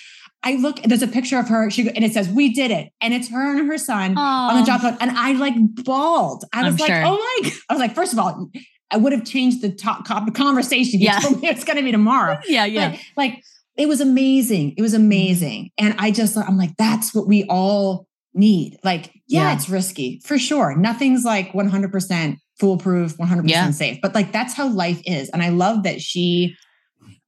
I 0.44 0.58
look, 0.58 0.80
there's 0.84 1.02
a 1.02 1.08
picture 1.08 1.40
of 1.40 1.48
her, 1.50 1.72
she 1.72 1.88
and 1.90 2.04
it 2.04 2.14
says, 2.14 2.30
"We 2.30 2.54
did 2.54 2.70
it," 2.70 2.90
and 3.02 3.14
it's 3.16 3.30
her 3.30 3.58
and 3.58 3.68
her 3.68 3.78
son 3.80 4.16
on 4.18 4.60
the 4.60 4.66
job 4.66 4.82
phone, 4.82 4.96
and 5.00 5.12
I 5.12 5.32
like 5.34 5.56
bawled. 5.58 6.46
I 6.54 6.64
was 6.64 6.74
I'm 6.74 6.78
like, 6.78 6.88
sure. 6.88 7.04
"Oh 7.04 7.18
my!" 7.18 7.52
I 7.70 7.74
was 7.74 7.80
like, 7.80 7.96
first 7.96 8.14
of 8.14 8.20
all, 8.20 8.50
I 8.92 8.98
would 8.98 9.12
have 9.12 9.26
changed 9.26 9.62
the 9.62 9.72
top 9.72 10.06
conversation. 10.36 11.00
You 11.00 11.08
Yeah. 11.08 11.20
told 11.20 11.42
me 11.42 11.48
it's 11.50 11.64
going 11.64 11.78
to 11.78 11.84
be 11.84 11.92
tomorrow. 11.92 12.38
Yeah. 12.48 12.66
Yeah. 12.66 12.90
Like, 12.90 13.00
like 13.18 13.44
it 13.76 13.88
was 13.88 14.00
amazing. 14.02 14.76
It 14.78 14.82
was 14.82 14.94
amazing. 14.94 15.72
And 15.78 15.96
I 15.98 16.12
just, 16.12 16.38
I'm 16.38 16.58
like, 16.58 16.78
that's 16.78 17.14
what 17.14 17.28
we 17.28 17.44
all 17.46 18.08
need. 18.36 18.78
Like, 18.84 19.12
yeah, 19.28 19.50
Yeah. 19.50 19.54
it's 19.56 19.70
risky 19.70 20.22
for 20.24 20.38
sure. 20.38 20.76
Nothing's 20.76 21.24
like 21.24 21.54
100% 21.54 22.38
foolproof, 22.60 23.18
100% 23.18 23.50
Yeah. 23.50 23.72
safe, 23.72 24.00
but 24.02 24.14
like 24.16 24.32
that's 24.32 24.54
how 24.54 24.68
life 24.68 25.02
is. 25.06 25.30
And 25.30 25.42
I 25.42 25.50
love 25.50 25.84
that 25.84 26.02
she, 26.02 26.56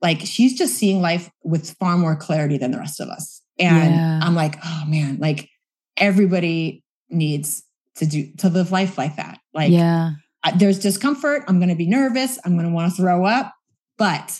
like, 0.02 0.20
she's 0.22 0.58
just 0.58 0.76
seeing 0.76 1.02
life 1.02 1.30
with 1.44 1.72
far 1.80 1.98
more 1.98 2.16
clarity 2.16 2.58
than 2.58 2.72
the 2.72 2.78
rest 2.78 3.00
of 3.00 3.10
us. 3.10 3.42
And 3.60 3.96
Yeah. 3.96 4.20
I'm 4.22 4.36
like, 4.36 4.58
oh 4.64 4.84
man, 4.88 5.18
like 5.20 5.50
everybody 5.98 6.84
needs 7.10 7.64
to 7.96 8.06
do, 8.06 8.32
to 8.38 8.50
live 8.50 8.72
life 8.72 8.98
like 8.98 9.16
that. 9.16 9.40
Like, 9.54 9.72
yeah. 9.72 10.12
There's 10.56 10.80
discomfort 10.80 11.44
i'm 11.50 11.60
going 11.60 11.68
to 11.68 11.76
be 11.76 11.88
nervous 11.88 12.40
i'm 12.46 12.54
going 12.56 12.66
to 12.66 12.74
want 12.74 12.90
to 12.90 12.96
throw 12.96 13.26
up 13.26 13.54
but 13.98 14.40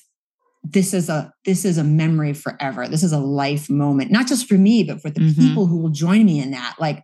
this 0.72 0.94
is 0.94 1.08
a 1.10 1.32
this 1.46 1.64
is 1.66 1.78
a 1.78 1.84
memory 1.84 2.34
forever 2.34 2.88
this 2.88 3.04
is 3.04 3.12
a 3.14 3.20
life 3.20 3.70
moment 3.70 4.10
not 4.12 4.28
just 4.28 4.48
for 4.48 4.56
me 4.56 4.84
but 4.84 5.02
for 5.02 5.10
the 5.10 5.20
Mhm. 5.22 5.36
people 5.38 5.66
who 5.68 5.78
will 5.78 5.90
join 5.92 6.26
me 6.26 6.40
in 6.42 6.52
that 6.52 6.76
like 6.80 7.04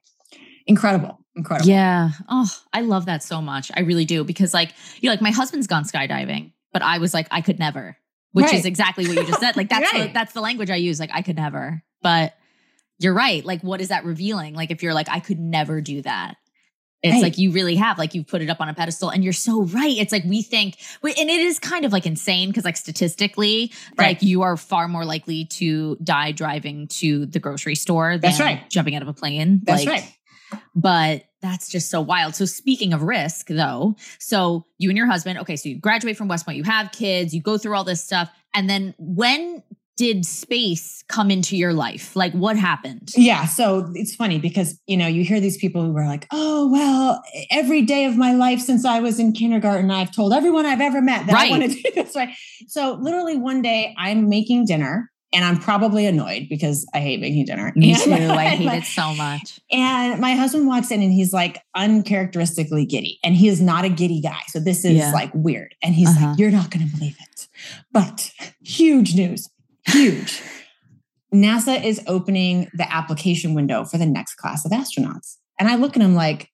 incredible 0.67 1.19
incredible 1.35 1.67
Yeah. 1.69 2.11
Oh, 2.29 2.49
I 2.71 2.81
love 2.81 3.05
that 3.07 3.23
so 3.23 3.41
much. 3.41 3.71
I 3.75 3.79
really 3.81 4.05
do 4.05 4.23
because 4.23 4.53
like, 4.53 4.71
you 5.01 5.07
know, 5.09 5.13
like 5.13 5.21
my 5.21 5.31
husband's 5.31 5.65
gone 5.65 5.83
skydiving, 5.83 6.51
but 6.71 6.83
I 6.83 6.99
was 6.99 7.11
like, 7.11 7.27
I 7.31 7.41
could 7.41 7.57
never, 7.57 7.97
which 8.33 8.53
is 8.53 8.65
exactly 8.65 9.07
what 9.07 9.15
you 9.17 9.25
just 9.25 9.39
said. 9.39 9.57
Like 9.57 9.69
that's 9.73 9.91
the, 9.91 10.11
that's 10.13 10.33
the 10.33 10.41
language 10.41 10.69
I 10.69 10.75
use. 10.75 10.99
Like 10.99 11.09
I 11.11 11.23
could 11.23 11.35
never, 11.35 11.81
but 12.03 12.35
you're 12.99 13.15
right. 13.15 13.43
Like, 13.43 13.61
what 13.63 13.81
is 13.81 13.87
that 13.87 14.05
revealing? 14.05 14.53
Like 14.53 14.69
if 14.69 14.83
you're 14.83 14.93
like, 14.93 15.09
I 15.09 15.19
could 15.19 15.39
never 15.39 15.81
do 15.81 16.03
that. 16.03 16.35
It's 17.03 17.15
Right. 17.15 17.23
like 17.23 17.37
you 17.37 17.51
really 17.51 17.75
have, 17.75 17.97
like 17.97 18.13
you've 18.15 18.27
put 18.27 18.41
it 18.41 18.49
up 18.49 18.61
on 18.61 18.69
a 18.69 18.73
pedestal 18.73 19.09
and 19.09 19.23
you're 19.23 19.33
so 19.33 19.63
right. 19.63 19.95
It's 19.97 20.11
like 20.13 20.23
we 20.23 20.41
think, 20.41 20.77
and 21.03 21.11
it 21.29 21.39
is 21.41 21.59
kind 21.59 21.83
of 21.85 21.91
like 21.91 22.05
insane 22.05 22.49
because 22.49 22.63
like 22.63 22.77
statistically, 22.77 23.71
Right. 23.97 24.07
like 24.07 24.21
you 24.23 24.41
are 24.43 24.55
far 24.57 24.87
more 24.87 25.03
likely 25.05 25.45
to 25.45 25.97
die 26.03 26.31
driving 26.31 26.87
to 26.99 27.25
the 27.25 27.39
grocery 27.39 27.75
store 27.75 28.11
than 28.13 28.21
That's 28.21 28.39
right. 28.39 28.69
jumping 28.69 28.95
out 28.95 29.01
of 29.01 29.09
a 29.09 29.13
plane. 29.13 29.61
that's 29.63 29.85
like, 29.85 30.01
right 30.01 30.09
but 30.75 31.23
that's 31.41 31.67
just 31.67 31.89
so 31.89 31.99
wild. 31.99 32.35
So 32.35 32.45
speaking 32.45 32.93
of 32.93 33.01
risk 33.01 33.47
though, 33.47 33.95
so 34.19 34.67
you 34.77 34.89
and 34.89 34.95
your 34.97 35.07
husband, 35.07 35.39
okay, 35.39 35.55
so 35.55 35.67
you 35.69 35.79
graduate 35.79 36.15
from 36.15 36.27
West 36.27 36.45
Point, 36.45 36.57
you 36.57 36.63
have 36.63 36.91
kids, 36.91 37.33
you 37.33 37.41
go 37.41 37.57
through 37.57 37.75
all 37.75 37.83
this 37.83 38.03
stuff. 38.03 38.29
And 38.53 38.69
then 38.69 38.93
when 38.99 39.63
did 39.95 40.25
space 40.25 41.03
come 41.07 41.29
into 41.29 41.55
your 41.55 41.73
life? 41.73 42.15
Like 42.15 42.33
what 42.33 42.57
happened? 42.57 43.11
Yeah. 43.15 43.45
So 43.45 43.91
it's 43.93 44.15
funny 44.15 44.39
because, 44.39 44.79
you 44.87 44.97
know, 44.97 45.07
you 45.07 45.23
hear 45.23 45.39
these 45.39 45.57
people 45.57 45.83
who 45.83 45.95
are 45.95 46.07
like, 46.07 46.27
oh, 46.31 46.69
well, 46.71 47.23
every 47.51 47.83
day 47.83 48.05
of 48.05 48.17
my 48.17 48.33
life 48.33 48.59
since 48.59 48.85
I 48.85 48.99
was 48.99 49.19
in 49.19 49.33
kindergarten, 49.33 49.91
I've 49.91 50.13
told 50.13 50.33
everyone 50.33 50.65
I've 50.65 50.81
ever 50.81 51.01
met 51.01 51.27
that 51.27 51.33
right. 51.33 51.51
I 51.51 51.57
want 51.57 51.71
to 51.71 51.81
do 51.81 51.91
this 51.95 52.15
way. 52.15 52.35
So 52.67 52.93
literally 52.95 53.37
one 53.37 53.61
day 53.61 53.93
I'm 53.97 54.29
making 54.29 54.65
dinner 54.65 55.11
and 55.33 55.43
I'm 55.43 55.57
probably 55.57 56.05
annoyed 56.05 56.47
because 56.47 56.87
I 56.93 56.99
hate 56.99 57.19
making 57.19 57.45
dinner. 57.45 57.73
Me 57.75 57.93
and, 57.93 58.01
too. 58.01 58.13
I 58.13 58.45
hate 58.49 58.71
it 58.71 58.83
so 58.83 59.13
much. 59.15 59.59
And 59.71 60.21
my 60.21 60.35
husband 60.35 60.67
walks 60.67 60.91
in 60.91 61.01
and 61.01 61.11
he's 61.11 61.33
like 61.33 61.59
uncharacteristically 61.75 62.85
giddy. 62.85 63.19
And 63.23 63.35
he 63.35 63.47
is 63.47 63.59
not 63.59 63.83
a 63.83 63.89
giddy 63.89 64.21
guy. 64.21 64.39
So 64.47 64.59
this 64.59 64.85
is 64.85 64.97
yeah. 64.97 65.11
like 65.11 65.31
weird. 65.33 65.75
And 65.81 65.95
he's 65.95 66.09
uh-huh. 66.09 66.29
like, 66.29 66.39
You're 66.39 66.51
not 66.51 66.69
going 66.69 66.87
to 66.87 66.95
believe 66.95 67.17
it. 67.19 67.47
But 67.91 68.31
huge 68.61 69.15
news 69.15 69.49
huge. 69.85 70.41
NASA 71.33 71.83
is 71.83 72.01
opening 72.07 72.69
the 72.73 72.91
application 72.93 73.53
window 73.53 73.85
for 73.85 73.97
the 73.97 74.05
next 74.05 74.35
class 74.35 74.65
of 74.65 74.71
astronauts. 74.71 75.37
And 75.59 75.67
I 75.67 75.75
look 75.75 75.95
at 75.95 76.01
him 76.01 76.15
like, 76.15 76.49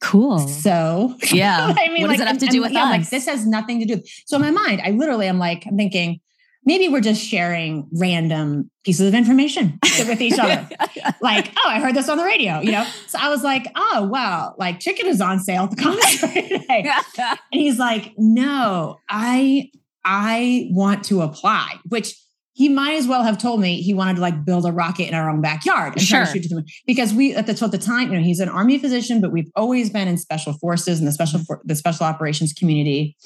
cool. 0.00 0.38
So, 0.38 1.16
yeah. 1.32 1.74
I 1.76 1.88
mean, 1.88 2.02
what 2.02 2.08
like, 2.08 2.18
does 2.18 2.26
it 2.26 2.28
have 2.28 2.38
to 2.38 2.46
do 2.46 2.56
and, 2.56 2.62
with 2.64 2.72
yeah, 2.72 2.84
us? 2.84 2.90
Like, 2.90 3.10
this 3.10 3.26
has 3.26 3.46
nothing 3.46 3.80
to 3.80 3.86
do. 3.86 4.02
So, 4.26 4.36
in 4.36 4.42
my 4.42 4.50
mind, 4.50 4.80
I 4.82 4.90
literally 4.90 5.28
am 5.28 5.38
like, 5.38 5.64
I'm 5.66 5.76
thinking, 5.76 6.20
maybe 6.64 6.88
we're 6.88 7.00
just 7.00 7.22
sharing 7.22 7.88
random 7.92 8.70
pieces 8.84 9.08
of 9.08 9.14
information 9.14 9.78
with 9.98 10.20
each 10.20 10.38
other. 10.38 10.68
like, 11.20 11.52
oh, 11.56 11.68
I 11.68 11.80
heard 11.80 11.94
this 11.94 12.08
on 12.08 12.18
the 12.18 12.24
radio, 12.24 12.60
you 12.60 12.72
know? 12.72 12.86
So 13.08 13.18
I 13.20 13.28
was 13.28 13.42
like, 13.42 13.66
oh, 13.74 14.08
wow, 14.10 14.54
like 14.58 14.80
chicken 14.80 15.06
is 15.06 15.20
on 15.20 15.40
sale 15.40 15.64
at 15.64 15.70
the 15.70 15.76
commissary 15.76 16.48
today. 16.48 16.90
and 17.18 17.38
he's 17.50 17.78
like, 17.78 18.12
no, 18.16 18.98
I, 19.08 19.70
I 20.04 20.68
want 20.70 21.04
to 21.04 21.22
apply, 21.22 21.78
which 21.88 22.16
he 22.54 22.68
might 22.68 22.94
as 22.94 23.06
well 23.06 23.22
have 23.22 23.38
told 23.38 23.60
me 23.60 23.80
he 23.80 23.94
wanted 23.94 24.16
to 24.16 24.20
like 24.20 24.44
build 24.44 24.66
a 24.66 24.72
rocket 24.72 25.08
in 25.08 25.14
our 25.14 25.30
own 25.30 25.40
backyard 25.40 25.94
and 25.94 26.02
sure. 26.02 26.18
try 26.18 26.26
to 26.26 26.32
shoot 26.32 26.42
to 26.42 26.48
the 26.48 26.54
moon. 26.56 26.66
Because 26.86 27.14
we 27.14 27.34
at 27.34 27.46
the, 27.46 27.64
at 27.64 27.70
the 27.70 27.78
time, 27.78 28.12
you 28.12 28.18
know, 28.18 28.22
he's 28.22 28.40
an 28.40 28.48
army 28.48 28.78
physician, 28.78 29.20
but 29.20 29.32
we've 29.32 29.50
always 29.56 29.90
been 29.90 30.06
in 30.08 30.18
special 30.18 30.52
forces 30.54 30.98
and 30.98 31.08
the 31.08 31.12
special 31.12 31.40
mm-hmm. 31.40 31.54
the 31.64 31.74
special 31.74 32.04
operations 32.04 32.52
community. 32.52 33.16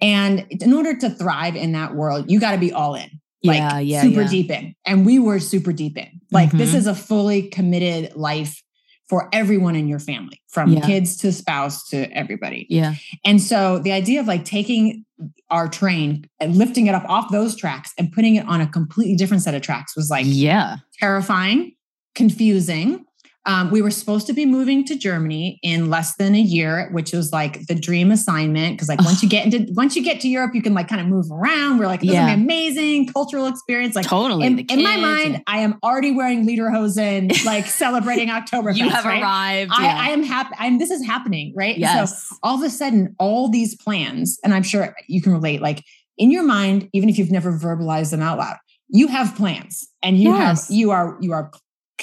And 0.00 0.46
in 0.50 0.72
order 0.72 0.96
to 0.96 1.10
thrive 1.10 1.56
in 1.56 1.72
that 1.72 1.94
world, 1.94 2.30
you 2.30 2.40
got 2.40 2.52
to 2.52 2.58
be 2.58 2.72
all 2.72 2.94
in. 2.94 3.10
Like 3.44 3.58
yeah, 3.58 3.78
yeah, 3.78 4.02
super 4.02 4.22
yeah. 4.22 4.28
deep 4.28 4.50
in. 4.50 4.74
And 4.86 5.04
we 5.04 5.18
were 5.18 5.38
super 5.38 5.72
deep 5.72 5.98
in. 5.98 6.20
Like 6.32 6.48
mm-hmm. 6.48 6.58
this 6.58 6.72
is 6.72 6.86
a 6.86 6.94
fully 6.94 7.42
committed 7.48 8.16
life 8.16 8.62
for 9.08 9.28
everyone 9.34 9.76
in 9.76 9.86
your 9.86 9.98
family, 9.98 10.40
from 10.48 10.80
kids 10.80 11.18
to 11.18 11.30
spouse 11.30 11.86
to 11.90 12.10
everybody. 12.16 12.66
Yeah. 12.70 12.94
And 13.22 13.40
so 13.40 13.78
the 13.78 13.92
idea 13.92 14.20
of 14.20 14.26
like 14.26 14.46
taking 14.46 15.04
our 15.50 15.68
train 15.68 16.28
and 16.40 16.56
lifting 16.56 16.86
it 16.86 16.94
up 16.94 17.04
off 17.08 17.30
those 17.30 17.54
tracks 17.54 17.92
and 17.98 18.12
putting 18.12 18.34
it 18.34 18.46
on 18.46 18.60
a 18.60 18.66
completely 18.66 19.14
different 19.14 19.42
set 19.42 19.54
of 19.54 19.62
tracks 19.62 19.94
was 19.96 20.10
like 20.10 20.24
yeah. 20.28 20.76
terrifying 20.98 21.72
confusing 22.14 23.04
um, 23.46 23.70
we 23.70 23.82
were 23.82 23.90
supposed 23.90 24.26
to 24.28 24.32
be 24.32 24.46
moving 24.46 24.84
to 24.86 24.96
Germany 24.96 25.58
in 25.62 25.90
less 25.90 26.16
than 26.16 26.34
a 26.34 26.40
year, 26.40 26.88
which 26.92 27.12
was 27.12 27.30
like 27.30 27.66
the 27.66 27.74
dream 27.74 28.10
assignment. 28.10 28.78
Cause 28.78 28.88
like 28.88 29.00
once 29.02 29.22
you 29.22 29.28
get 29.28 29.44
into 29.44 29.70
once 29.74 29.96
you 29.96 30.02
get 30.02 30.20
to 30.20 30.28
Europe, 30.28 30.54
you 30.54 30.62
can 30.62 30.72
like 30.72 30.88
kind 30.88 31.00
of 31.00 31.08
move 31.08 31.30
around. 31.30 31.78
We're 31.78 31.86
like, 31.86 32.00
this 32.00 32.10
yeah. 32.10 32.26
is 32.26 32.32
an 32.34 32.40
amazing 32.40 33.08
cultural 33.08 33.46
experience. 33.46 33.94
Like 33.94 34.06
totally. 34.06 34.46
In, 34.46 34.60
in 34.60 34.82
my 34.82 34.96
mind, 34.96 35.42
I 35.46 35.58
am 35.58 35.78
already 35.82 36.10
wearing 36.12 36.46
lederhosen, 36.46 37.44
like 37.44 37.66
celebrating 37.66 38.30
October. 38.30 38.70
you 38.70 38.88
have 38.88 39.04
right? 39.04 39.22
arrived. 39.22 39.72
I, 39.74 39.84
yeah. 39.84 39.98
I, 40.00 40.08
am 40.10 40.22
happy. 40.22 40.54
I'm 40.58 40.78
this 40.78 40.90
is 40.90 41.04
happening, 41.04 41.52
right? 41.54 41.76
Yes. 41.76 42.28
So 42.28 42.36
all 42.42 42.56
of 42.56 42.62
a 42.62 42.70
sudden, 42.70 43.14
all 43.18 43.50
these 43.50 43.76
plans, 43.76 44.38
and 44.42 44.54
I'm 44.54 44.62
sure 44.62 44.96
you 45.06 45.20
can 45.20 45.32
relate, 45.32 45.60
like 45.60 45.84
in 46.16 46.30
your 46.30 46.44
mind, 46.44 46.88
even 46.94 47.10
if 47.10 47.18
you've 47.18 47.30
never 47.30 47.52
verbalized 47.52 48.10
them 48.10 48.22
out 48.22 48.38
loud, 48.38 48.56
you 48.88 49.08
have 49.08 49.34
plans 49.36 49.88
and 50.02 50.18
you 50.18 50.30
yes. 50.30 50.68
have 50.68 50.76
you 50.76 50.90
are 50.90 51.18
you 51.20 51.32
are 51.32 51.50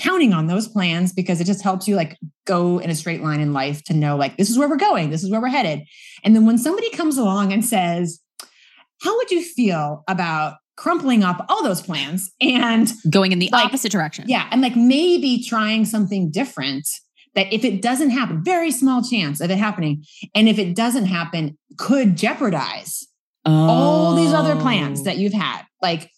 counting 0.01 0.33
on 0.33 0.47
those 0.47 0.67
plans 0.67 1.13
because 1.13 1.39
it 1.39 1.45
just 1.45 1.61
helps 1.61 1.87
you 1.87 1.95
like 1.95 2.17
go 2.45 2.79
in 2.79 2.89
a 2.89 2.95
straight 2.95 3.21
line 3.21 3.39
in 3.39 3.53
life 3.53 3.83
to 3.83 3.93
know 3.93 4.17
like 4.17 4.35
this 4.35 4.49
is 4.49 4.57
where 4.57 4.67
we're 4.67 4.75
going 4.75 5.11
this 5.11 5.23
is 5.23 5.29
where 5.29 5.39
we're 5.39 5.47
headed 5.47 5.81
and 6.23 6.35
then 6.35 6.45
when 6.45 6.57
somebody 6.57 6.89
comes 6.89 7.17
along 7.17 7.53
and 7.53 7.63
says 7.63 8.19
how 9.03 9.15
would 9.17 9.29
you 9.29 9.43
feel 9.43 10.03
about 10.07 10.55
crumpling 10.75 11.23
up 11.23 11.45
all 11.49 11.63
those 11.63 11.81
plans 11.81 12.31
and 12.41 12.91
going 13.11 13.31
in 13.31 13.37
the 13.37 13.49
like, 13.51 13.65
opposite 13.65 13.91
direction 13.91 14.25
yeah 14.27 14.47
and 14.51 14.61
like 14.61 14.75
maybe 14.75 15.43
trying 15.43 15.85
something 15.85 16.31
different 16.31 16.87
that 17.35 17.53
if 17.53 17.63
it 17.63 17.79
doesn't 17.81 18.09
happen 18.09 18.43
very 18.43 18.71
small 18.71 19.03
chance 19.03 19.39
of 19.39 19.51
it 19.51 19.57
happening 19.57 20.03
and 20.33 20.49
if 20.49 20.57
it 20.57 20.75
doesn't 20.75 21.05
happen 21.05 21.55
could 21.77 22.17
jeopardize 22.17 23.07
oh. 23.45 23.51
all 23.51 24.15
these 24.15 24.33
other 24.33 24.55
plans 24.55 25.01
oh. 25.01 25.03
that 25.03 25.17
you've 25.17 25.33
had 25.33 25.61
like 25.79 26.09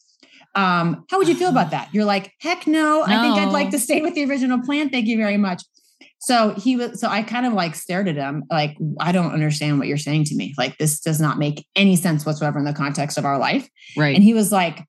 um, 0.56 1.06
how 1.10 1.18
would 1.18 1.28
you 1.28 1.36
feel 1.36 1.49
about 1.49 1.72
that? 1.72 1.89
You're 1.93 2.06
like, 2.06 2.34
heck 2.39 2.68
no, 2.68 2.99
no, 2.99 3.04
I 3.04 3.22
think 3.22 3.36
I'd 3.38 3.51
like 3.51 3.72
to 3.72 3.80
stay 3.80 4.01
with 4.01 4.16
the 4.16 4.26
original 4.26 4.62
plan. 4.62 4.89
Thank 4.89 5.08
you 5.08 5.18
very 5.18 5.38
much. 5.38 5.64
So 6.20 6.51
he 6.51 6.78
was, 6.78 7.01
so 7.01 7.10
I 7.10 7.22
kind 7.22 7.45
of 7.45 7.51
like 7.51 7.76
stared 7.76 8.08
at 8.08 8.16
him, 8.16 8.45
like, 8.49 8.78
I 8.99 9.12
don't 9.12 9.34
understand 9.34 9.78
what 9.78 9.88
you're 9.88 9.97
saying 9.97 10.24
to 10.26 10.36
me. 10.36 10.54
Like, 10.58 10.78
this 10.78 11.01
does 11.01 11.20
not 11.20 11.38
make 11.38 11.68
any 11.76 11.97
sense 11.97 12.26
whatsoever 12.26 12.60
in 12.60 12.66
the 12.66 12.74
context 12.74 13.18
of 13.18 13.26
our 13.26 13.38
life. 13.38 13.68
Right. 13.97 14.16
And 14.16 14.24
he 14.24 14.34
was 14.34 14.49
like, 14.49 14.86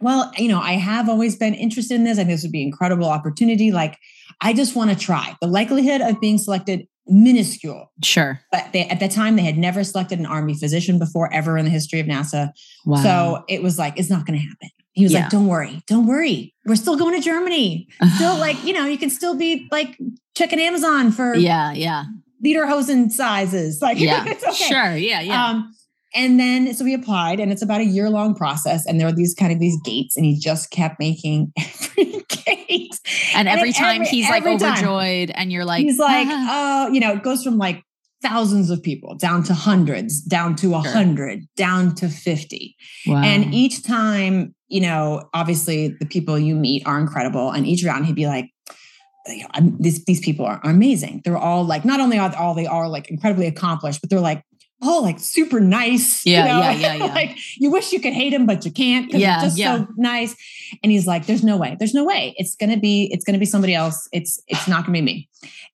well, 0.00 0.32
you 0.38 0.48
know, 0.48 0.60
I 0.60 0.72
have 0.72 1.08
always 1.08 1.36
been 1.36 1.54
interested 1.54 1.94
in 1.94 2.04
this. 2.04 2.18
I 2.18 2.22
think 2.24 2.30
this 2.30 2.42
would 2.42 2.52
be 2.52 2.62
an 2.62 2.68
incredible 2.68 3.08
opportunity. 3.08 3.72
Like, 3.72 3.98
I 4.40 4.54
just 4.54 4.74
want 4.74 4.90
to 4.90 4.96
try. 4.96 5.36
The 5.40 5.46
likelihood 5.46 6.00
of 6.00 6.20
being 6.20 6.38
selected 6.38 6.86
minuscule. 7.06 7.92
Sure. 8.02 8.40
But 8.50 8.72
they, 8.72 8.86
at 8.86 9.00
the 9.00 9.08
time, 9.08 9.36
they 9.36 9.42
had 9.42 9.58
never 9.58 9.84
selected 9.84 10.18
an 10.18 10.26
army 10.26 10.54
physician 10.54 10.98
before, 10.98 11.30
ever 11.32 11.58
in 11.58 11.66
the 11.66 11.70
history 11.70 12.00
of 12.00 12.06
NASA. 12.06 12.50
Wow. 12.86 13.02
So 13.02 13.44
it 13.48 13.62
was 13.62 13.78
like, 13.78 13.98
it's 13.98 14.08
not 14.08 14.24
going 14.24 14.38
to 14.38 14.46
happen. 14.46 14.70
He 14.94 15.02
was 15.02 15.12
yeah. 15.12 15.22
like, 15.22 15.30
don't 15.30 15.46
worry, 15.46 15.82
don't 15.86 16.06
worry. 16.06 16.54
We're 16.64 16.76
still 16.76 16.96
going 16.96 17.14
to 17.14 17.20
Germany. 17.20 17.88
Still 18.14 18.36
like, 18.38 18.62
you 18.64 18.72
know, 18.72 18.86
you 18.86 18.96
can 18.96 19.10
still 19.10 19.36
be 19.36 19.68
like 19.70 19.98
checking 20.36 20.60
Amazon 20.60 21.10
for 21.10 21.34
yeah, 21.34 21.72
yeah. 21.72 22.04
Lederhosen 22.44 23.10
sizes. 23.10 23.78
Like 23.82 23.98
yeah, 23.98 24.24
it's 24.26 24.44
okay. 24.44 24.54
Sure. 24.54 24.96
Yeah. 24.96 25.20
Yeah. 25.20 25.46
Um, 25.46 25.74
and 26.14 26.38
then 26.38 26.72
so 26.74 26.84
we 26.84 26.94
applied 26.94 27.40
and 27.40 27.50
it's 27.50 27.60
about 27.60 27.80
a 27.80 27.84
year 27.84 28.08
long 28.08 28.34
process. 28.34 28.86
And 28.86 29.00
there 29.00 29.08
are 29.08 29.12
these 29.12 29.34
kind 29.34 29.52
of 29.52 29.58
these 29.58 29.76
gates 29.84 30.16
and 30.16 30.24
he 30.24 30.38
just 30.38 30.70
kept 30.70 31.00
making 31.00 31.52
every 31.58 32.24
gate. 32.28 33.00
And 33.34 33.48
every 33.48 33.70
and 33.70 33.76
time 33.76 34.02
every, 34.02 34.06
he's 34.06 34.30
every 34.30 34.52
like 34.52 34.62
overjoyed 34.62 35.32
and 35.34 35.50
you're 35.50 35.64
like, 35.64 35.82
he's 35.82 35.98
like, 35.98 36.28
ah. 36.30 36.86
oh, 36.86 36.92
you 36.92 37.00
know, 37.00 37.12
it 37.12 37.24
goes 37.24 37.42
from 37.42 37.58
like 37.58 37.82
thousands 38.22 38.70
of 38.70 38.82
people 38.82 39.16
down 39.16 39.42
to 39.44 39.54
hundreds, 39.54 40.22
down 40.22 40.56
to 40.56 40.74
a 40.74 40.78
hundred, 40.78 41.40
sure. 41.40 41.48
down 41.56 41.94
to 41.96 42.08
50. 42.08 42.76
Wow. 43.06 43.22
And 43.22 43.52
each 43.52 43.84
time 43.84 44.53
you 44.68 44.80
know, 44.80 45.28
obviously 45.34 45.88
the 46.00 46.06
people 46.06 46.38
you 46.38 46.54
meet 46.54 46.86
are 46.86 46.98
incredible. 46.98 47.50
And 47.50 47.66
each 47.66 47.84
round 47.84 48.06
he'd 48.06 48.16
be 48.16 48.26
like, 48.26 48.50
you 49.26 49.42
know, 49.42 49.76
these, 49.78 50.04
these 50.04 50.20
people 50.20 50.44
are, 50.44 50.60
amazing. 50.64 51.22
They're 51.24 51.38
all 51.38 51.64
like, 51.64 51.84
not 51.84 52.00
only 52.00 52.18
are 52.18 52.34
all 52.36 52.54
they 52.54 52.66
are 52.66 52.88
like 52.88 53.08
incredibly 53.10 53.46
accomplished, 53.46 54.00
but 54.00 54.10
they're 54.10 54.20
like 54.20 54.42
all 54.82 55.02
like 55.02 55.18
super 55.18 55.60
nice. 55.60 56.24
Yeah, 56.26 56.40
you 56.40 56.52
know? 56.52 56.60
yeah, 56.60 56.72
yeah, 56.72 56.94
yeah. 57.06 57.14
like 57.14 57.38
you 57.56 57.70
wish 57.70 57.92
you 57.92 58.00
could 58.00 58.12
hate 58.12 58.32
him, 58.32 58.46
but 58.46 58.64
you 58.64 58.70
can't 58.70 59.06
because 59.06 59.20
yeah, 59.20 59.40
just 59.40 59.58
yeah. 59.58 59.78
so 59.78 59.86
nice. 59.96 60.34
And 60.82 60.92
he's 60.92 61.06
like, 61.06 61.26
"There's 61.26 61.42
no 61.42 61.56
way. 61.56 61.76
There's 61.78 61.94
no 61.94 62.04
way. 62.04 62.34
It's 62.36 62.54
gonna 62.54 62.76
be. 62.76 63.08
It's 63.12 63.24
gonna 63.24 63.38
be 63.38 63.46
somebody 63.46 63.74
else. 63.74 64.08
It's 64.12 64.42
it's 64.46 64.68
not 64.68 64.82
gonna 64.82 64.92
be 64.92 65.02
me." 65.02 65.28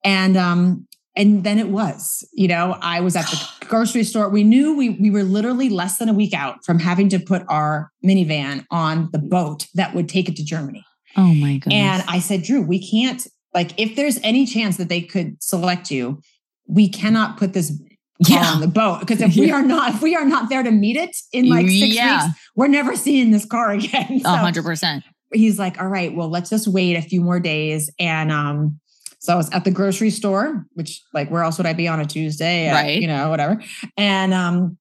And 0.04 0.36
um, 0.36 0.86
and 1.20 1.44
then 1.44 1.58
it 1.58 1.68
was 1.68 2.26
you 2.32 2.48
know 2.48 2.76
i 2.80 3.00
was 3.00 3.14
at 3.16 3.26
the 3.26 3.48
grocery 3.66 4.02
store. 4.02 4.28
We 4.28 4.42
knew 4.42 4.76
we, 4.76 4.90
we 4.90 5.10
were 5.10 5.22
literally 5.22 5.68
less 5.68 5.98
than 5.98 6.08
a 6.08 6.12
week 6.12 6.34
out 6.34 6.64
from 6.64 6.80
having 6.80 7.08
to 7.10 7.20
put 7.20 7.44
our 7.48 7.92
minivan 8.04 8.66
on 8.70 9.08
the 9.12 9.18
boat 9.20 9.66
that 9.74 9.94
would 9.94 10.08
take 10.08 10.28
it 10.28 10.36
to 10.36 10.44
germany. 10.44 10.84
Oh 11.16 11.34
my 11.34 11.58
god 11.58 11.72
and 11.72 12.04
i 12.08 12.18
said 12.18 12.42
drew 12.42 12.62
we 12.62 12.78
can't 12.90 13.26
like 13.54 13.78
if 13.78 13.96
there's 13.96 14.18
any 14.22 14.46
chance 14.46 14.76
that 14.76 14.88
they 14.88 15.00
could 15.00 15.42
select 15.42 15.90
you 15.90 16.20
we 16.66 16.88
cannot 16.88 17.36
put 17.36 17.52
this 17.52 17.72
yeah. 18.20 18.52
on 18.52 18.60
the 18.60 18.68
boat 18.68 19.00
because 19.00 19.20
if 19.20 19.34
we 19.36 19.50
are 19.50 19.62
not 19.62 19.94
if 19.94 20.02
we 20.02 20.14
are 20.14 20.24
not 20.24 20.48
there 20.48 20.62
to 20.62 20.70
meet 20.70 20.96
it 20.96 21.16
in 21.32 21.48
like 21.48 21.66
six 21.66 21.94
yeah. 21.94 22.26
weeks 22.26 22.38
we're 22.54 22.68
never 22.68 22.94
seeing 22.96 23.30
this 23.30 23.44
car 23.44 23.70
again. 23.70 24.20
A 24.24 24.36
hundred 24.36 24.64
percent. 24.64 25.04
he's 25.32 25.58
like 25.58 25.80
all 25.80 25.88
right 25.88 26.14
well 26.14 26.28
let's 26.28 26.50
just 26.50 26.68
wait 26.68 26.96
a 26.96 27.02
few 27.02 27.20
more 27.20 27.40
days 27.40 27.90
and 27.98 28.30
um 28.30 28.78
so 29.20 29.34
I 29.34 29.36
was 29.36 29.50
at 29.50 29.64
the 29.64 29.70
grocery 29.70 30.10
store, 30.10 30.66
which 30.72 31.02
like 31.12 31.30
where 31.30 31.42
else 31.42 31.58
would 31.58 31.66
I 31.66 31.74
be 31.74 31.86
on 31.86 32.00
a 32.00 32.06
Tuesday? 32.06 32.66
At, 32.66 32.72
right. 32.72 33.00
You 33.00 33.06
know, 33.06 33.28
whatever. 33.28 33.62
And 33.96 34.32
um 34.32 34.78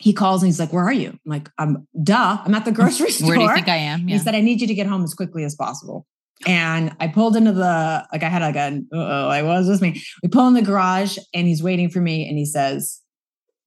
he 0.00 0.12
calls 0.12 0.42
and 0.42 0.48
he's 0.48 0.58
like, 0.58 0.72
Where 0.72 0.84
are 0.84 0.92
you? 0.92 1.10
I'm 1.10 1.18
like, 1.24 1.50
I'm 1.58 1.86
duh, 2.02 2.38
I'm 2.44 2.54
at 2.54 2.64
the 2.64 2.72
grocery 2.78 3.10
store. 3.10 3.28
Where 3.28 3.38
do 3.38 3.44
you 3.44 3.54
think 3.54 3.68
I 3.68 3.76
am? 3.76 4.08
Yeah. 4.08 4.16
He 4.16 4.22
said, 4.22 4.34
I 4.34 4.40
need 4.40 4.60
you 4.60 4.66
to 4.66 4.74
get 4.74 4.86
home 4.86 5.04
as 5.04 5.14
quickly 5.14 5.44
as 5.44 5.54
possible. 5.54 6.06
And 6.46 6.96
I 6.98 7.08
pulled 7.08 7.36
into 7.36 7.52
the 7.52 8.06
like 8.10 8.22
I 8.22 8.28
had 8.28 8.42
like 8.42 8.56
a 8.56 8.80
oh, 8.92 9.28
what 9.28 9.44
was 9.44 9.68
this 9.68 9.82
me. 9.82 10.02
We 10.22 10.30
pull 10.30 10.48
in 10.48 10.54
the 10.54 10.62
garage 10.62 11.18
and 11.34 11.46
he's 11.46 11.62
waiting 11.62 11.90
for 11.90 12.00
me 12.00 12.26
and 12.26 12.38
he 12.38 12.46
says, 12.46 13.02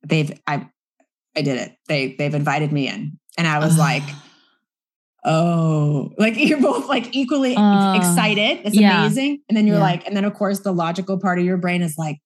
They've 0.03 0.32
I 0.47 0.68
I 1.36 1.43
did 1.43 1.59
it. 1.59 1.74
They 1.88 2.15
they've 2.15 2.34
invited 2.34 2.72
me 2.72 2.88
in. 2.88 3.20
And 3.38 3.47
I 3.47 3.59
was 3.59 3.78
like, 3.78 4.03
oh, 5.26 6.13
like 6.18 6.36
you're 6.38 6.61
both 6.61 6.88
like 6.88 7.15
equally 7.15 7.55
uh, 7.55 7.95
excited. 7.95 8.61
It's 8.65 8.76
yeah. 8.76 9.01
amazing. 9.01 9.41
And 9.49 9.57
then 9.57 9.68
you're 9.68 9.78
yeah. 9.78 9.84
like, 9.84 10.07
and 10.07 10.15
then 10.15 10.26
of 10.26 10.34
course 10.34 10.59
the 10.61 10.72
logical 10.72 11.20
part 11.20 11.39
of 11.39 11.45
your 11.45 11.57
brain 11.57 11.82
is 11.82 11.97
like, 11.97 12.20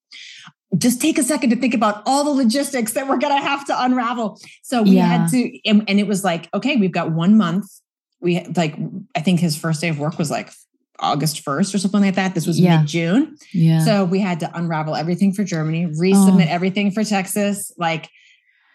just 0.78 1.02
take 1.02 1.18
a 1.18 1.24
second 1.24 1.50
to 1.50 1.58
think 1.58 1.74
about 1.74 2.02
all 2.06 2.24
the 2.24 2.32
logistics 2.32 2.94
that 2.94 3.08
we're 3.08 3.18
going 3.18 3.36
to 3.36 3.46
have 3.46 3.66
to 3.66 3.84
unravel. 3.84 4.40
So 4.64 4.84
we 4.84 4.92
yeah. 4.92 5.06
had 5.06 5.30
to, 5.32 5.70
and, 5.70 5.84
and, 5.90 6.00
it 6.00 6.08
was 6.08 6.24
like, 6.24 6.48
okay, 6.54 6.78
we've 6.78 6.94
got 6.94 7.12
one 7.12 7.36
month 7.36 7.66
we 8.22 8.46
like 8.56 8.76
I 9.16 9.22
think 9.22 9.40
his 9.40 9.58
first 9.58 9.82
day 9.82 9.90
of 9.90 10.00
work 10.00 10.18
was 10.18 10.32
like 10.32 10.52
August 11.00 11.44
1st 11.44 11.74
or 11.74 11.78
something 11.80 12.02
like 12.02 12.16
that. 12.16 12.36
This 12.36 12.46
was 12.46 12.60
Yeah. 12.60 12.80
mid 12.80 12.88
June. 12.88 13.36
Yeah. 13.52 13.84
So 13.84 14.06
we 14.06 14.20
had 14.20 14.40
to 14.42 14.58
unravel 14.58 14.96
everything 14.96 15.34
for 15.34 15.44
Germany, 15.44 15.88
resubmit 15.88 16.48
Oh. 16.48 16.54
everything 16.54 16.92
for 16.92 17.04
Texas, 17.04 17.72
like 17.78 18.10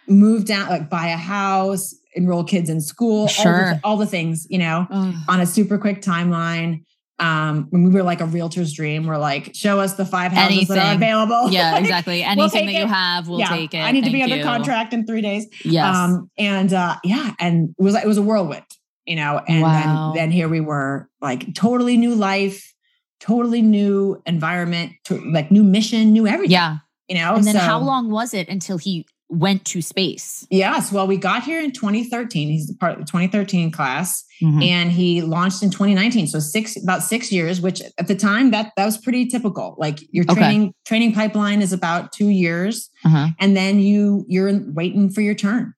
move 0.08 0.44
down, 0.44 0.68
like 0.68 0.90
buy 0.90 1.08
a 1.08 1.16
house, 1.16 1.94
enroll 2.16 2.42
kids 2.44 2.68
in 2.70 2.80
school, 2.80 3.28
all, 3.38 3.44
the, 3.44 3.80
all 3.84 3.96
the 3.96 4.06
things, 4.06 4.46
you 4.50 4.58
know, 4.58 4.86
on 5.28 5.40
a 5.40 5.46
super 5.46 5.78
quick 5.78 6.02
timeline. 6.02 6.82
Um, 7.18 7.68
when 7.70 7.82
we 7.84 7.90
were 7.90 8.02
like 8.02 8.20
a 8.20 8.26
realtor's 8.26 8.74
dream, 8.74 9.06
we're 9.06 9.16
like, 9.16 9.54
show 9.54 9.80
us 9.80 9.94
the 9.94 10.04
five 10.04 10.32
houses 10.32 10.68
that 10.68 10.78
are 10.78 10.94
available. 10.96 11.48
yeah, 11.50 11.72
Like, 11.72 11.80
exactly. 11.82 12.22
Anything 12.22 12.50
take 12.50 12.66
that 12.66 12.72
you 12.78 12.84
it. 12.84 12.88
have, 12.88 13.26
we'll 13.28 13.38
yeah, 13.38 13.48
take 13.48 13.72
it. 13.72 13.78
I 13.78 13.90
need 13.92 14.04
to 14.04 14.10
be 14.10 14.18
Thank 14.20 14.24
under 14.32 14.36
you. 14.36 14.42
contract 14.44 14.92
in 14.92 15.06
three 15.06 15.22
days. 15.22 15.46
Yes. 15.64 15.96
Um, 15.96 16.30
and 16.36 16.72
uh, 16.74 16.96
yeah, 17.04 17.32
and 17.40 17.70
it 17.78 17.82
was 17.82 17.94
it 17.94 18.06
was 18.06 18.18
a 18.18 18.22
whirlwind, 18.22 18.66
you 19.06 19.16
know. 19.16 19.40
And 19.48 19.62
Wow. 19.62 20.12
then 20.14 20.24
then 20.24 20.30
here 20.30 20.46
we 20.48 20.60
were, 20.60 21.08
like 21.22 21.54
totally 21.54 21.96
new 21.96 22.14
life, 22.14 22.74
totally 23.20 23.62
new 23.62 24.20
environment, 24.26 24.92
to, 25.04 25.18
like 25.32 25.50
new 25.50 25.64
mission, 25.64 26.12
new 26.12 26.26
everything. 26.26 26.52
yeah. 26.52 26.76
you 27.08 27.14
know. 27.16 27.34
And 27.34 27.44
then 27.44 27.54
so, 27.54 27.60
how 27.60 27.78
long 27.78 28.10
was 28.10 28.34
it 28.34 28.46
until 28.50 28.76
he 28.76 29.06
went 29.28 29.64
to 29.66 29.82
space? 29.82 30.46
Yes, 30.50 30.92
well, 30.92 31.06
we 31.06 31.16
got 31.16 31.42
here 31.42 31.60
in 31.60 31.72
2013. 31.72 32.48
He's 32.48 32.72
part 32.76 32.92
of 32.92 32.98
the 33.00 33.04
2013 33.06 33.70
class, 33.72 34.24
Mhm. 34.42 34.64
and 34.64 34.92
he 34.92 35.20
launched 35.22 35.62
in 35.62 35.70
2019. 35.70 36.26
So 36.28 36.38
six 36.38 36.76
about 36.80 37.02
six 37.02 37.32
years, 37.32 37.60
which 37.60 37.82
at 37.98 38.06
the 38.06 38.14
time 38.14 38.50
that 38.52 38.72
that 38.76 38.84
was 38.84 38.98
pretty 38.98 39.26
typical. 39.26 39.74
Like 39.78 39.98
your 40.12 40.24
Okay. 40.28 40.34
training 40.40 40.72
training 40.86 41.12
pipeline 41.12 41.60
is 41.62 41.72
about 41.72 42.12
two 42.12 42.28
years. 42.28 42.88
Uh-huh. 43.04 43.28
and 43.40 43.56
then 43.56 43.80
you 43.80 44.24
you're 44.28 44.52
waiting 44.72 45.10
for 45.10 45.20
your 45.20 45.34
turn. 45.34 45.72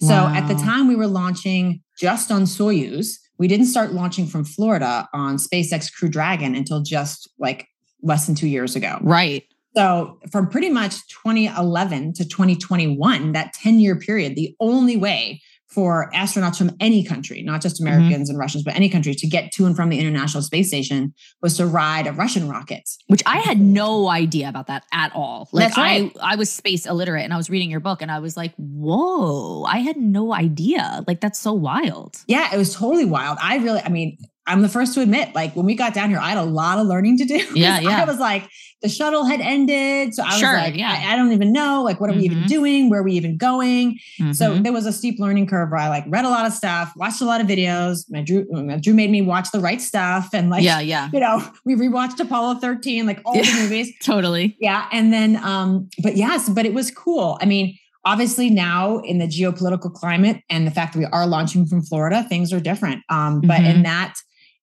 So 0.00 0.14
at 0.14 0.46
the 0.48 0.54
time 0.54 0.86
we 0.88 0.94
were 0.96 1.06
launching 1.06 1.80
just 1.98 2.30
on 2.30 2.44
Soyuz. 2.44 3.18
We 3.38 3.48
didn't 3.48 3.66
start 3.66 3.92
launching 3.92 4.26
from 4.26 4.44
Florida 4.44 5.08
on 5.12 5.36
SpaceX 5.38 5.92
Crew 5.92 6.08
Dragon 6.08 6.54
until 6.54 6.80
just 6.82 7.28
like 7.38 7.66
less 8.02 8.26
than 8.26 8.34
2 8.34 8.46
years 8.46 8.76
ago. 8.76 8.98
Right. 9.02 9.42
So 9.76 10.20
from 10.30 10.48
pretty 10.48 10.70
much 10.70 11.06
2011 11.08 12.14
to 12.14 12.24
2021, 12.28 13.32
that 13.32 13.54
10-year 13.54 13.96
period, 13.96 14.36
the 14.36 14.54
only 14.60 14.96
way 14.96 15.40
for 15.74 16.08
astronauts 16.14 16.56
from 16.56 16.70
any 16.78 17.04
country, 17.04 17.42
not 17.42 17.60
just 17.60 17.74
Mm-hmm. 17.74 17.88
Americans 17.88 18.30
and 18.30 18.38
Russians, 18.38 18.62
but 18.62 18.76
any 18.76 18.88
country 18.88 19.14
to 19.14 19.26
get 19.26 19.50
to 19.52 19.66
and 19.66 19.74
from 19.74 19.88
the 19.88 19.98
International 19.98 20.42
Space 20.42 20.68
Station 20.68 21.12
was 21.42 21.56
to 21.56 21.66
ride 21.66 22.06
a 22.06 22.12
Russian 22.12 22.48
rocket. 22.48 22.88
Which 23.08 23.22
I 23.26 23.38
had 23.38 23.60
no 23.60 24.08
idea 24.08 24.48
about 24.48 24.68
that 24.68 24.84
at 24.92 25.10
all. 25.14 25.48
Like 25.50 25.64
That's 25.66 25.76
right. 25.76 26.12
I 26.20 26.34
I 26.34 26.36
was 26.36 26.50
space 26.52 26.86
illiterate 26.86 27.24
and 27.24 27.34
I 27.34 27.36
was 27.36 27.50
reading 27.50 27.70
your 27.70 27.80
book 27.80 28.00
and 28.00 28.12
I 28.12 28.20
was 28.20 28.36
like, 28.36 28.54
whoa, 28.56 29.64
I 29.64 29.78
had 29.78 29.96
no 29.96 30.32
idea. 30.32 31.02
Like 31.08 31.20
that's 31.20 31.40
so 31.40 31.52
wild. 31.52 32.16
Yeah, 32.28 32.54
it 32.54 32.58
was 32.58 32.72
totally 32.74 33.06
wild. 33.06 33.38
I 33.42 33.56
really, 33.56 33.80
I 33.80 33.88
mean, 33.88 34.18
I'm 34.46 34.60
the 34.62 34.68
first 34.68 34.92
to 34.94 35.00
admit, 35.00 35.34
like 35.34 35.54
when 35.56 35.64
we 35.64 35.74
got 35.74 35.94
down 35.94 36.10
here, 36.10 36.18
I 36.18 36.28
had 36.30 36.38
a 36.38 36.42
lot 36.44 36.78
of 36.78 36.86
learning 36.86 37.16
to 37.18 37.24
do. 37.24 37.36
Yeah, 37.54 37.80
yeah. 37.80 38.02
I 38.02 38.04
was 38.04 38.18
like, 38.18 38.48
the 38.82 38.88
shuttle 38.90 39.24
had 39.24 39.40
ended. 39.40 40.12
So 40.14 40.22
I 40.22 40.26
was 40.26 40.38
Sure, 40.38 40.52
like, 40.52 40.76
yeah. 40.76 40.90
I, 41.06 41.14
I 41.14 41.16
don't 41.16 41.32
even 41.32 41.50
know. 41.52 41.82
Like, 41.82 41.98
what 42.00 42.10
are 42.10 42.12
we 42.12 42.24
even 42.24 42.40
Mhm. 42.42 42.46
doing? 42.48 42.90
Where 42.90 43.00
are 43.00 43.02
we 43.02 43.12
even 43.14 43.38
going? 43.38 43.98
So 44.32 44.54
Mhm. 44.56 44.62
there 44.64 44.72
was 44.74 44.84
a 44.84 44.92
steep 44.92 45.18
learning 45.18 45.46
curve 45.46 45.70
where 45.70 45.80
I 45.80 45.88
like 45.88 46.04
read 46.08 46.26
a 46.26 46.28
lot 46.28 46.44
of 46.44 46.52
stuff, 46.52 46.92
watched 46.96 47.22
a 47.22 47.24
lot 47.24 47.40
of 47.40 47.46
videos. 47.46 48.04
My 48.10 48.20
Drew, 48.20 48.44
my 48.52 48.76
Drew 48.76 48.92
made 48.92 49.10
me 49.10 49.22
watch 49.22 49.50
the 49.52 49.60
right 49.60 49.80
stuff. 49.80 50.28
And 50.34 50.50
like, 50.50 50.62
yeah, 50.62 50.80
yeah. 50.80 51.08
you 51.14 51.20
know, 51.20 51.42
we 51.64 51.74
rewatched 51.74 52.20
Apollo 52.20 52.56
13, 52.56 53.06
like 53.06 53.22
all 53.24 53.34
Yeah. 53.36 53.42
the 53.44 53.62
movies. 53.62 53.92
Totally. 54.02 54.56
Yeah. 54.60 54.84
And 54.92 55.10
then, 55.12 55.36
um, 55.42 55.88
but 56.02 56.16
yes, 56.16 56.50
but 56.50 56.66
it 56.66 56.74
was 56.74 56.90
cool. 56.90 57.38
I 57.40 57.46
mean, 57.46 57.78
obviously 58.04 58.50
now 58.50 58.98
in 58.98 59.16
the 59.18 59.26
geopolitical 59.26 59.90
climate 59.90 60.42
and 60.50 60.66
the 60.66 60.70
fact 60.70 60.92
that 60.92 60.98
we 60.98 61.06
are 61.06 61.26
launching 61.26 61.64
from 61.64 61.80
Florida, 61.80 62.22
things 62.28 62.52
are 62.52 62.60
different. 62.60 63.00
Um, 63.08 63.40
but 63.40 63.62
in 63.64 63.82
that, 63.84 64.12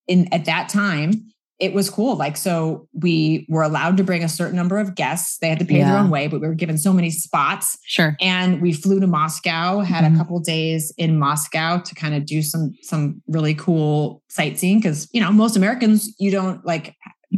in 0.07 0.27
at 0.33 0.45
that 0.45 0.69
time, 0.69 1.25
it 1.59 1.73
was 1.73 1.91
cool. 1.91 2.15
Like, 2.15 2.37
so 2.37 2.87
we 2.91 3.45
were 3.47 3.61
allowed 3.61 3.95
to 3.97 4.03
bring 4.03 4.23
a 4.23 4.27
certain 4.29 4.55
number 4.55 4.79
of 4.79 4.95
guests. 4.95 5.37
They 5.37 5.47
had 5.47 5.59
to 5.59 5.65
pay 5.65 5.83
their 5.83 5.95
own 5.95 6.09
way, 6.09 6.25
but 6.25 6.41
we 6.41 6.47
were 6.47 6.55
given 6.55 6.75
so 6.75 6.91
many 6.91 7.11
spots. 7.11 7.77
Sure. 7.85 8.15
And 8.19 8.59
we 8.63 8.73
flew 8.73 8.99
to 8.99 9.05
Moscow, 9.05 9.81
had 9.81 10.03
Mhm. 10.03 10.15
a 10.15 10.17
couple 10.17 10.39
days 10.39 10.91
in 10.97 11.19
Moscow 11.19 11.77
to 11.77 11.93
kind 11.93 12.15
of 12.15 12.25
do 12.25 12.41
some 12.41 12.71
some 12.81 13.21
really 13.27 13.53
cool 13.53 14.23
sightseeing 14.27 14.79
because 14.79 15.07
you 15.13 15.21
know 15.21 15.31
most 15.31 15.55
Americans 15.55 16.11
you 16.17 16.31
don't 16.31 16.65
like 16.65 16.95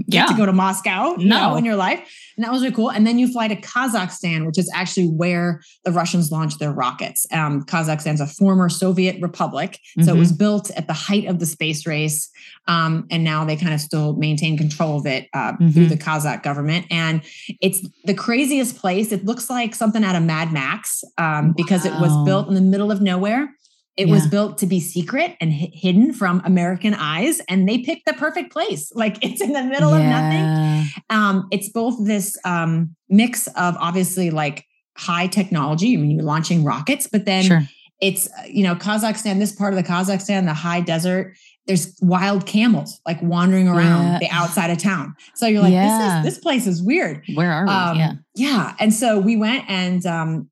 Yeah. 0.07 0.25
to 0.25 0.33
go 0.35 0.45
to 0.45 0.53
Moscow 0.53 1.15
No. 1.19 1.49
know, 1.51 1.55
in 1.55 1.65
your 1.65 1.75
life. 1.75 1.99
And 2.35 2.43
that 2.43 2.51
was 2.51 2.63
really 2.63 2.73
cool. 2.73 2.89
And 2.89 3.05
then 3.05 3.19
you 3.19 3.31
fly 3.31 3.47
to 3.47 3.55
Kazakhstan, 3.55 4.45
which 4.47 4.57
is 4.57 4.69
actually 4.73 5.05
where 5.07 5.61
the 5.85 5.91
Russians 5.91 6.31
launched 6.31 6.57
their 6.59 6.71
rockets. 6.71 7.27
Um, 7.31 7.61
Kazakhstan's 7.63 8.19
a 8.19 8.25
former 8.25 8.69
Soviet 8.69 9.21
republic. 9.21 9.79
So 10.01 10.13
it 10.13 10.15
Mhm. 10.15 10.19
was 10.19 10.31
built 10.31 10.71
at 10.71 10.87
the 10.87 10.93
height 10.93 11.25
of 11.27 11.37
the 11.37 11.45
space 11.45 11.85
race. 11.85 12.29
Um, 12.67 13.05
and 13.11 13.23
now 13.23 13.45
they 13.45 13.55
kind 13.55 13.73
of 13.73 13.81
still 13.81 14.15
maintain 14.15 14.57
control 14.57 14.97
of 14.97 15.05
it 15.05 15.27
uh, 15.33 15.53
through 15.57 15.85
Mhm. 15.85 15.89
the 15.89 15.97
Kazakh 15.97 16.41
government. 16.41 16.87
And 16.89 17.21
it's 17.61 17.87
the 18.05 18.13
craziest 18.15 18.77
place. 18.77 19.11
It 19.11 19.25
looks 19.25 19.47
like 19.49 19.75
something 19.75 20.03
out 20.03 20.15
of 20.15 20.23
Mad 20.23 20.51
Max 20.51 21.03
um, 21.19 21.53
because 21.55 21.85
it 21.85 21.93
was 21.99 22.11
built 22.25 22.47
in 22.47 22.55
the 22.55 22.61
middle 22.61 22.91
of 22.91 22.99
nowhere. 23.01 23.49
It 23.95 24.09
was 24.09 24.25
built 24.27 24.57
to 24.57 24.65
be 24.65 24.79
secret 24.79 25.35
and 25.39 25.53
hi- 25.53 25.69
hidden 25.71 26.13
from 26.13 26.41
American 26.45 26.95
eyes, 26.95 27.39
and 27.47 27.69
they 27.69 27.77
picked 27.79 28.05
the 28.07 28.13
perfect 28.13 28.51
place. 28.51 28.91
Like 28.95 29.23
it's 29.23 29.41
in 29.41 29.53
the 29.53 29.63
middle 29.63 29.93
of 29.93 30.01
nothing. 30.03 30.89
Um, 31.09 31.47
it's 31.51 31.69
both 31.69 32.03
this 32.05 32.35
um, 32.45 32.95
mix 33.09 33.47
of 33.47 33.75
obviously 33.79 34.31
like 34.31 34.65
high 34.97 35.27
technology. 35.27 35.93
I 35.93 35.97
mean, 35.97 36.11
you're 36.11 36.23
launching 36.23 36.63
rockets, 36.63 37.07
but 37.11 37.25
then 37.25 37.43
Sure. 37.43 37.61
it's 38.01 38.27
uh, 38.27 38.43
you 38.47 38.63
know 38.63 38.75
Kazakhstan. 38.75 39.37
This 39.39 39.51
part 39.51 39.73
of 39.73 39.77
the 39.77 39.87
Kazakhstan, 39.87 40.45
the 40.45 40.53
high 40.53 40.81
desert. 40.81 41.35
There's 41.65 41.95
wild 42.01 42.45
camels 42.45 42.99
like 43.05 43.21
wandering 43.21 43.67
around 43.69 44.03
Yeah. 44.13 44.19
the 44.19 44.29
outside 44.31 44.69
of 44.69 44.79
town. 44.79 45.15
So 45.35 45.47
you're 45.47 45.61
like, 45.61 45.71
Yeah. 45.71 46.21
this 46.23 46.31
is 46.31 46.35
this 46.35 46.43
place 46.43 46.67
is 46.67 46.83
weird. 46.83 47.23
Where 47.35 47.51
are 47.53 47.65
we? 47.65 47.71
Um, 47.71 47.97
yeah. 47.97 48.13
yeah. 48.35 48.75
And 48.79 48.93
so 48.93 49.17
we 49.19 49.37
went 49.37 49.63
and 49.69 50.05
um 50.05 50.49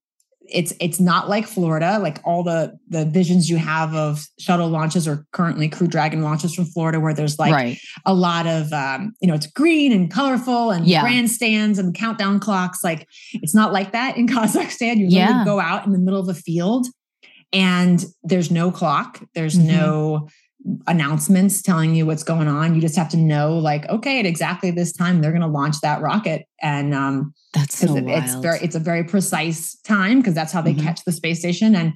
it's 0.52 0.74
it's 0.80 1.00
not 1.00 1.30
like 1.30 1.48
Florida, 1.48 1.98
like 2.00 2.20
all 2.26 2.44
the 2.44 2.78
the 2.90 3.06
visions 3.06 3.50
you 3.50 3.58
have 3.58 3.94
of 3.96 4.26
shuttle 4.40 4.68
launches 4.70 5.08
or 5.08 5.26
currently 5.32 5.70
Crew 5.70 5.88
Dragon 5.88 6.22
launches 6.22 6.54
from 6.54 6.66
Florida, 6.66 7.00
where 7.00 7.14
there's 7.14 7.40
like 7.40 7.54
right. 7.54 7.78
a 8.06 8.14
lot 8.14 8.48
of 8.48 8.72
um, 8.74 9.14
you 9.22 9.28
know, 9.28 9.34
it's 9.34 9.48
green 9.48 9.92
and 9.92 10.12
colorful 10.12 10.72
and 10.72 10.86
Yeah. 10.86 11.02
grandstands 11.02 11.80
and 11.80 11.94
countdown 11.96 12.40
clocks. 12.40 12.84
Like 12.84 13.08
it's 13.34 13.56
not 13.56 13.72
like 13.74 13.92
that 13.94 14.18
in 14.18 14.28
Kazakhstan. 14.34 14.98
You 14.98 15.08
Yeah. 15.08 15.28
literally 15.28 15.46
go 15.46 15.60
out 15.60 15.86
in 15.86 15.92
the 15.94 16.00
middle 16.00 16.20
of 16.20 16.28
a 16.30 16.34
field 16.34 16.88
and 17.54 18.06
there's 18.24 18.52
no 18.52 18.72
clock, 18.72 19.22
there's 19.36 19.58
Mhm. 19.58 19.66
no 19.78 20.28
announcements 20.88 21.62
telling 21.62 21.96
you 21.96 22.06
what's 22.06 22.24
going 22.24 22.48
on. 22.48 22.76
You 22.76 22.82
just 22.82 22.96
have 22.96 23.10
to 23.10 23.18
know, 23.18 23.58
like, 23.58 23.88
okay, 23.90 24.20
at 24.20 24.26
exactly 24.26 24.72
this 24.72 24.94
time 24.94 25.22
they're 25.22 25.32
gonna 25.32 25.48
launch 25.48 25.80
that 25.82 26.02
rocket. 26.02 26.46
And 26.62 26.94
um 26.94 27.34
That's 27.54 27.78
so 27.80 27.94
wild. 27.96 28.10
it's 28.24 28.36
very 28.36 28.60
it's 28.62 28.76
a 28.76 28.80
very 28.80 29.04
precise 29.04 29.76
time 29.82 30.20
because 30.20 30.34
that's 30.34 30.52
how 30.54 30.62
they 30.62 30.74
Mhm. 30.74 30.84
catch 30.84 31.04
the 31.06 31.12
space 31.12 31.40
station 31.40 31.76
and 31.76 31.94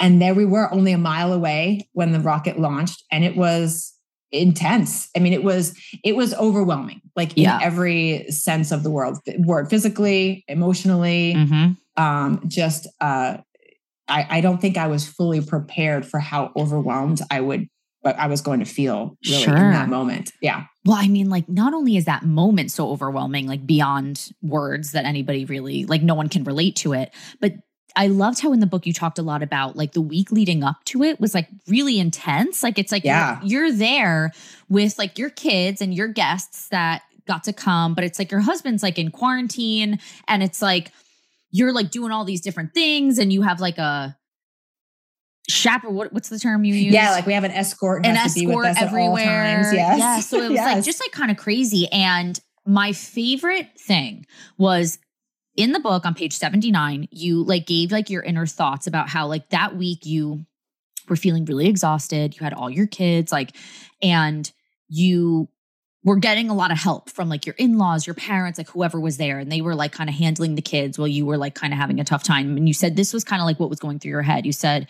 and 0.00 0.20
there 0.20 0.34
we 0.34 0.44
were 0.44 0.72
only 0.72 0.92
a 0.92 0.98
mile 0.98 1.32
away 1.32 1.88
when 1.92 2.12
the 2.12 2.20
rocket 2.20 2.58
launched 2.58 3.04
and 3.12 3.24
it 3.24 3.36
was 3.36 3.92
intense 4.32 5.08
i 5.14 5.18
mean 5.20 5.32
it 5.34 5.44
was 5.44 5.74
it 6.02 6.16
was 6.16 6.32
overwhelming 6.34 7.00
like 7.14 7.36
in 7.36 7.44
every 7.62 8.24
sense 8.30 8.72
of 8.72 8.82
the 8.82 8.90
world 8.90 9.18
word 9.40 9.68
physically 9.68 10.42
emotionally 10.48 11.34
Mhm. 11.36 11.76
um 11.98 12.42
just 12.48 12.86
uh 13.00 13.36
I, 14.08 14.26
I 14.38 14.40
don't 14.40 14.60
think 14.60 14.76
I 14.76 14.88
was 14.88 15.06
fully 15.08 15.40
prepared 15.40 16.04
for 16.04 16.18
how 16.18 16.50
overwhelmed 16.56 17.20
I 17.30 17.40
would 17.40 17.68
I 18.04 18.26
was 18.26 18.40
going 18.40 18.58
to 18.60 18.64
feel 18.66 19.16
really 19.24 19.44
in 19.44 19.70
that 19.70 19.88
moment. 19.88 20.32
Yeah. 20.40 20.64
Well, 20.84 20.96
I 20.96 21.06
mean, 21.08 21.30
like, 21.30 21.48
not 21.48 21.72
only 21.74 21.96
is 21.96 22.06
that 22.06 22.24
moment 22.24 22.70
so 22.72 22.90
overwhelming, 22.90 23.46
like 23.46 23.64
beyond 23.66 24.30
words 24.42 24.92
that 24.92 25.04
anybody 25.04 25.44
really, 25.44 25.84
like, 25.84 26.02
no 26.02 26.14
one 26.14 26.28
can 26.28 26.42
relate 26.44 26.74
to 26.76 26.92
it, 26.94 27.14
but 27.40 27.52
I 27.94 28.06
loved 28.08 28.40
how 28.40 28.52
in 28.52 28.60
the 28.60 28.66
book 28.66 28.86
you 28.86 28.92
talked 28.92 29.18
a 29.18 29.22
lot 29.22 29.42
about 29.42 29.76
like 29.76 29.92
the 29.92 30.00
week 30.00 30.32
leading 30.32 30.64
up 30.64 30.82
to 30.86 31.02
it 31.02 31.20
was 31.20 31.34
like 31.34 31.46
really 31.68 32.00
intense. 32.00 32.62
Like, 32.62 32.78
it's 32.78 32.90
like 32.90 33.04
Yeah. 33.04 33.38
you're, 33.42 33.66
you're 33.66 33.76
there 33.76 34.32
with 34.68 34.98
like 34.98 35.18
your 35.18 35.30
kids 35.30 35.80
and 35.82 35.94
your 35.94 36.08
guests 36.08 36.68
that 36.68 37.02
got 37.26 37.44
to 37.44 37.52
come, 37.52 37.94
but 37.94 38.02
it's 38.02 38.18
like 38.18 38.30
your 38.30 38.40
husband's 38.40 38.82
like 38.82 38.98
in 38.98 39.10
quarantine 39.10 39.98
and 40.26 40.42
it's 40.42 40.62
like 40.62 40.90
you're 41.50 41.72
like 41.72 41.90
doing 41.90 42.10
all 42.12 42.24
these 42.24 42.40
different 42.40 42.72
things 42.72 43.18
and 43.18 43.30
you 43.32 43.42
have 43.42 43.60
like 43.60 43.76
a 43.78 44.16
chaperone. 45.52 45.94
What, 45.94 46.12
what's 46.12 46.28
the 46.28 46.38
term 46.38 46.64
you 46.64 46.74
use? 46.74 46.92
Yeah, 46.92 47.10
like 47.10 47.26
we 47.26 47.32
have 47.32 47.44
an 47.44 47.50
escort 47.50 48.06
an 48.06 48.14
has 48.14 48.34
to 48.34 48.40
be 48.40 48.46
with 48.46 48.56
escort 48.56 48.66
us 48.66 48.82
everywhere. 48.82 49.24
at 49.24 49.56
all 49.56 49.62
times. 49.62 49.74
Yes. 49.74 49.98
Yeah. 49.98 50.20
So 50.20 50.42
it 50.42 50.50
was 50.50 50.58
like 50.58 50.84
just 50.84 51.00
like 51.00 51.12
kind 51.12 51.30
of 51.30 51.36
crazy. 51.36 51.88
And 51.92 52.38
my 52.66 52.92
favorite 52.92 53.68
thing 53.78 54.26
was 54.58 54.98
in 55.56 55.72
the 55.72 55.80
book 55.80 56.06
on 56.06 56.14
page 56.14 56.32
79, 56.32 57.08
you 57.10 57.44
like 57.44 57.66
gave 57.66 57.92
like 57.92 58.08
your 58.08 58.22
inner 58.22 58.46
thoughts 58.46 58.86
about 58.86 59.08
how 59.08 59.26
like 59.26 59.50
that 59.50 59.76
week 59.76 60.06
you 60.06 60.46
were 61.08 61.16
feeling 61.16 61.44
really 61.44 61.68
exhausted. 61.68 62.34
You 62.34 62.44
had 62.44 62.54
all 62.54 62.70
your 62.70 62.86
kids, 62.86 63.32
like, 63.32 63.54
and 64.00 64.50
you 64.88 65.48
were 66.04 66.16
getting 66.16 66.50
a 66.50 66.54
lot 66.54 66.72
of 66.72 66.78
help 66.78 67.10
from 67.10 67.28
like 67.28 67.46
your 67.46 67.54
in-laws, 67.58 68.06
your 68.06 68.14
parents, 68.14 68.58
like 68.58 68.68
whoever 68.68 68.98
was 68.98 69.18
there. 69.18 69.38
And 69.38 69.52
they 69.52 69.60
were 69.60 69.74
like 69.74 69.92
kind 69.92 70.10
of 70.10 70.16
handling 70.16 70.56
the 70.56 70.62
kids 70.62 70.98
while 70.98 71.08
you 71.08 71.24
were 71.24 71.36
like 71.36 71.54
kind 71.54 71.72
of 71.72 71.78
having 71.78 72.00
a 72.00 72.04
tough 72.04 72.24
time. 72.24 72.56
And 72.56 72.66
you 72.66 72.74
said 72.74 72.96
this 72.96 73.12
was 73.12 73.22
kind 73.22 73.40
of 73.40 73.46
like 73.46 73.60
what 73.60 73.70
was 73.70 73.78
going 73.78 73.98
through 73.98 74.10
your 74.10 74.22
head. 74.22 74.44
You 74.44 74.52
said, 74.52 74.88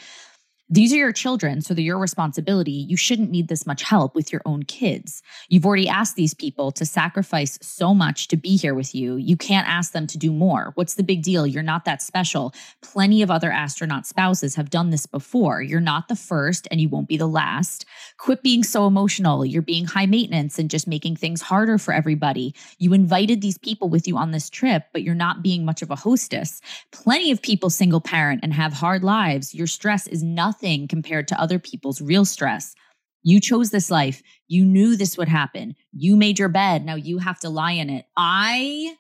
these 0.73 0.91
are 0.95 0.97
your 0.97 1.13
children, 1.13 1.61
so 1.61 1.75
they're 1.75 1.85
your 1.85 1.99
responsibility. 1.99 2.73
You 2.73 2.97
shouldn't 2.97 3.31
need 3.31 3.49
this 3.49 3.67
much 3.67 3.83
help 3.83 4.15
with 4.15 4.33
your 4.33 4.41
own 4.47 4.63
kids. 4.63 5.23
You've 5.51 5.67
already 5.67 5.87
asked 5.87 6.17
these 6.17 6.33
people 6.33 6.73
to 6.73 6.87
sacrifice 6.87 7.59
so 7.61 7.93
much 7.93 8.27
to 8.29 8.39
be 8.39 8.57
here 8.57 8.75
with 8.75 8.95
you. 8.95 9.17
You 9.17 9.37
can't 9.37 9.69
ask 9.69 9.93
them 9.93 10.07
to 10.07 10.17
do 10.17 10.33
more. 10.33 10.73
What's 10.75 10.95
the 10.95 11.03
big 11.03 11.23
deal? 11.23 11.47
You're 11.47 11.63
not 11.63 11.85
that 11.85 12.01
special. 12.01 12.55
Plenty 12.81 13.21
of 13.21 13.31
other 13.31 13.53
astronaut 13.53 14.07
spouses 14.07 14.55
have 14.55 14.71
done 14.71 14.89
this 14.89 15.05
before. 15.05 15.61
You're 15.61 15.79
not 15.79 16.09
the 16.09 16.17
first 16.17 16.67
and 16.71 16.81
you 16.81 16.89
won't 16.89 17.07
be 17.07 17.19
the 17.19 17.29
last. 17.29 17.85
Quit 18.17 18.43
being 18.43 18.65
so 18.65 18.87
emotional. 18.87 19.45
You're 19.45 19.61
being 19.61 19.85
high 19.85 20.07
maintenance 20.07 20.59
and 20.59 20.71
just 20.71 20.89
making 20.89 21.17
things 21.17 21.43
harder 21.43 21.77
for 21.77 21.93
everybody. 21.93 22.55
You 22.79 22.95
invited 22.95 23.43
these 23.43 23.59
people 23.59 23.91
with 23.91 24.09
you 24.09 24.17
on 24.17 24.31
this 24.31 24.49
trip, 24.49 24.85
but 24.95 25.03
you're 25.03 25.15
not 25.15 25.43
being 25.43 25.67
much 25.67 25.83
of 25.83 25.91
a 25.91 25.97
hostess. 25.97 26.63
Plenty 26.93 27.31
of 27.31 27.43
people 27.43 27.69
single 27.69 28.01
parent 28.01 28.41
and 28.43 28.55
have 28.55 28.73
hard 28.73 29.05
lives. 29.05 29.55
Your 29.55 29.67
stress 29.67 30.07
is 30.07 30.23
nothing 30.23 30.62
nothing 30.63 30.89
compared 30.89 31.29
to 31.29 31.41
other 31.41 31.59
people's 31.59 32.01
real 32.01 32.25
stress. 32.25 32.75
You 33.23 33.41
chose 33.41 33.71
this 33.71 33.91
life. 33.91 34.23
You 34.49 34.65
knew 34.65 34.97
this 34.97 35.17
would 35.17 35.29
happen. 35.29 35.77
You 35.93 36.17
made 36.17 36.39
your 36.39 36.49
bed. 36.49 36.85
Now 36.85 36.97
you 36.97 37.19
have 37.19 37.41
to 37.41 37.49
lie 37.49 37.73
in 37.73 37.89
it. 37.89 38.05
I 38.17 38.97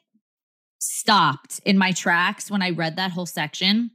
stopped 0.78 1.60
in 1.64 1.78
my 1.78 1.92
tracks 1.92 2.50
when 2.50 2.62
I 2.62 2.70
read 2.70 2.96
that 2.96 3.12
whole 3.12 3.26
section. 3.26 3.90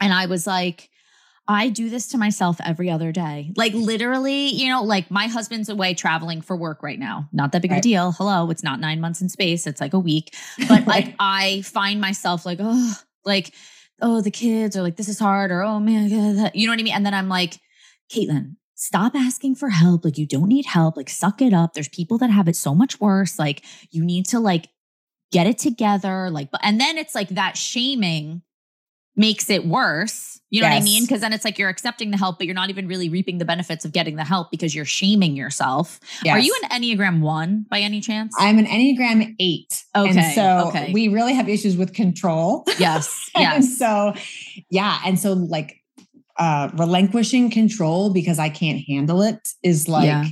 And 0.00 0.12
I 0.12 0.26
was 0.26 0.46
like, 0.46 0.90
I 1.50 1.70
do 1.70 1.88
this 1.88 2.08
to 2.08 2.18
myself 2.18 2.58
every 2.64 2.90
other 2.90 3.10
day. 3.10 3.52
Like 3.56 3.72
literally, 3.72 4.48
you 4.48 4.68
know, 4.68 4.82
like 4.82 5.10
my 5.10 5.28
husband's 5.28 5.68
away 5.68 5.94
traveling 5.94 6.42
for 6.42 6.56
work 6.56 6.82
right 6.82 6.98
now. 6.98 7.28
Not 7.32 7.52
that 7.52 7.62
big 7.62 7.70
right. 7.70 7.78
of 7.78 7.80
a 7.80 7.82
deal. 7.82 8.12
Hello, 8.12 8.50
it's 8.50 8.62
not 8.62 8.80
nine 8.80 9.00
months 9.00 9.22
in 9.22 9.28
space. 9.28 9.66
It's 9.66 9.80
like 9.80 9.94
a 9.94 9.98
week. 9.98 10.34
But 10.68 10.86
like 10.86 11.14
I 11.18 11.62
find 11.62 12.00
myself 12.00 12.44
like, 12.44 12.58
oh, 12.60 12.94
like 13.24 13.54
oh, 14.00 14.20
the 14.20 14.30
kids 14.30 14.76
are 14.76 14.82
like, 14.82 14.96
this 14.96 15.08
is 15.08 15.18
hard, 15.18 15.50
or 15.50 15.62
oh 15.62 15.80
man, 15.80 16.08
you 16.54 16.66
know 16.66 16.72
what 16.72 16.80
I 16.80 16.82
mean? 16.82 16.94
And 16.94 17.04
then 17.04 17.14
I'm 17.14 17.28
like, 17.28 17.58
Caitlin, 18.12 18.56
stop 18.74 19.14
asking 19.14 19.56
for 19.56 19.70
help. 19.70 20.04
Like, 20.04 20.18
you 20.18 20.26
don't 20.26 20.48
need 20.48 20.66
help. 20.66 20.96
Like, 20.96 21.10
suck 21.10 21.42
it 21.42 21.52
up. 21.52 21.74
There's 21.74 21.88
people 21.88 22.18
that 22.18 22.30
have 22.30 22.48
it 22.48 22.56
so 22.56 22.74
much 22.74 23.00
worse. 23.00 23.38
Like, 23.38 23.64
you 23.90 24.04
need 24.04 24.26
to 24.26 24.40
like 24.40 24.68
get 25.32 25.46
it 25.46 25.58
together. 25.58 26.30
Like, 26.30 26.48
and 26.62 26.80
then 26.80 26.96
it's 26.96 27.14
like 27.14 27.28
that 27.30 27.56
shaming 27.56 28.42
makes 29.18 29.50
it 29.50 29.66
worse. 29.66 30.40
You 30.50 30.62
know 30.62 30.68
yes. 30.68 30.76
what 30.76 30.80
I 30.80 30.84
mean? 30.84 31.02
Because 31.04 31.20
then 31.20 31.34
it's 31.34 31.44
like 31.44 31.58
you're 31.58 31.68
accepting 31.68 32.10
the 32.10 32.16
help, 32.16 32.38
but 32.38 32.46
you're 32.46 32.54
not 32.54 32.70
even 32.70 32.88
really 32.88 33.10
reaping 33.10 33.36
the 33.36 33.44
benefits 33.44 33.84
of 33.84 33.92
getting 33.92 34.16
the 34.16 34.24
help 34.24 34.50
because 34.50 34.74
you're 34.74 34.86
shaming 34.86 35.36
yourself. 35.36 36.00
Yes. 36.24 36.36
Are 36.36 36.38
you 36.38 36.56
an 36.62 36.70
Enneagram 36.70 37.20
one 37.20 37.66
by 37.68 37.80
any 37.80 38.00
chance? 38.00 38.34
I'm 38.38 38.58
an 38.58 38.64
Enneagram 38.64 39.34
eight. 39.38 39.84
Okay. 39.94 40.18
And 40.18 40.34
so 40.34 40.68
okay. 40.68 40.90
we 40.94 41.08
really 41.08 41.34
have 41.34 41.50
issues 41.50 41.76
with 41.76 41.92
control. 41.92 42.64
Yes. 42.78 43.14
Yes. 43.38 43.78
so, 43.78 44.14
yeah. 44.68 44.98
And 45.06 45.16
so, 45.16 45.32
like, 45.32 45.76
uh, 46.38 46.70
relinquishing 46.74 47.50
control 47.50 48.12
because 48.12 48.38
I 48.40 48.48
can't 48.48 48.80
handle 48.88 49.22
it 49.22 49.48
is 49.62 49.88
like 49.88 50.06
yeah. 50.06 50.24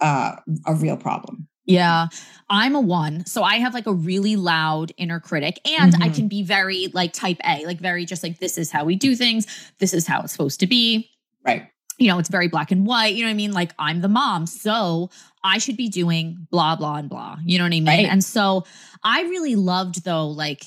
uh, 0.00 0.36
a 0.66 0.74
real 0.74 0.98
problem. 0.98 1.48
Yeah. 1.66 2.08
I'm 2.48 2.74
a 2.74 2.80
one. 2.80 3.24
So 3.26 3.42
I 3.42 3.56
have 3.56 3.74
like 3.74 3.86
a 3.86 3.92
really 3.92 4.36
loud 4.36 4.92
inner 4.96 5.20
critic 5.20 5.58
and 5.64 5.92
mm-hmm. 5.92 6.02
I 6.02 6.08
can 6.10 6.28
be 6.28 6.42
very 6.42 6.88
like 6.92 7.12
type 7.12 7.38
A, 7.44 7.64
like 7.64 7.80
very 7.80 8.04
just 8.04 8.22
like, 8.22 8.38
this 8.38 8.58
is 8.58 8.70
how 8.70 8.84
we 8.84 8.96
do 8.96 9.16
things. 9.16 9.46
This 9.78 9.94
is 9.94 10.06
how 10.06 10.22
it's 10.22 10.32
supposed 10.32 10.60
to 10.60 10.66
be. 10.66 11.10
Right. 11.44 11.68
You 11.98 12.08
know, 12.08 12.18
it's 12.18 12.28
very 12.28 12.48
black 12.48 12.70
and 12.70 12.86
white. 12.86 13.14
You 13.14 13.22
know 13.22 13.28
what 13.28 13.34
I 13.34 13.36
mean? 13.36 13.52
Like 13.52 13.72
I'm 13.78 14.00
the 14.00 14.08
mom. 14.08 14.46
So 14.46 15.10
I 15.42 15.58
should 15.58 15.76
be 15.76 15.88
doing 15.88 16.46
blah, 16.50 16.76
blah, 16.76 16.96
and 16.96 17.08
blah. 17.08 17.38
You 17.44 17.58
know 17.58 17.64
what 17.64 17.68
I 17.68 17.80
mean? 17.80 17.86
Right. 17.86 18.06
And 18.06 18.22
so 18.22 18.64
I 19.02 19.22
really 19.22 19.56
loved 19.56 20.04
though, 20.04 20.28
like, 20.28 20.64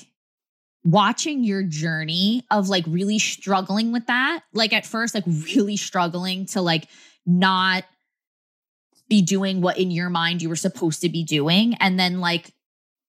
watching 0.84 1.44
your 1.44 1.62
journey 1.62 2.46
of 2.50 2.68
like 2.68 2.84
really 2.86 3.18
struggling 3.18 3.92
with 3.92 4.06
that 4.06 4.40
like 4.54 4.72
at 4.72 4.86
first 4.86 5.12
like 5.12 5.24
really 5.26 5.76
struggling 5.76 6.46
to 6.46 6.62
like 6.62 6.88
not 7.26 7.84
be 9.08 9.22
doing 9.22 9.60
what 9.60 9.78
in 9.78 9.90
your 9.90 10.10
mind 10.10 10.42
you 10.42 10.48
were 10.48 10.56
supposed 10.56 11.00
to 11.00 11.08
be 11.08 11.24
doing 11.24 11.74
and 11.80 11.98
then 11.98 12.20
like 12.20 12.52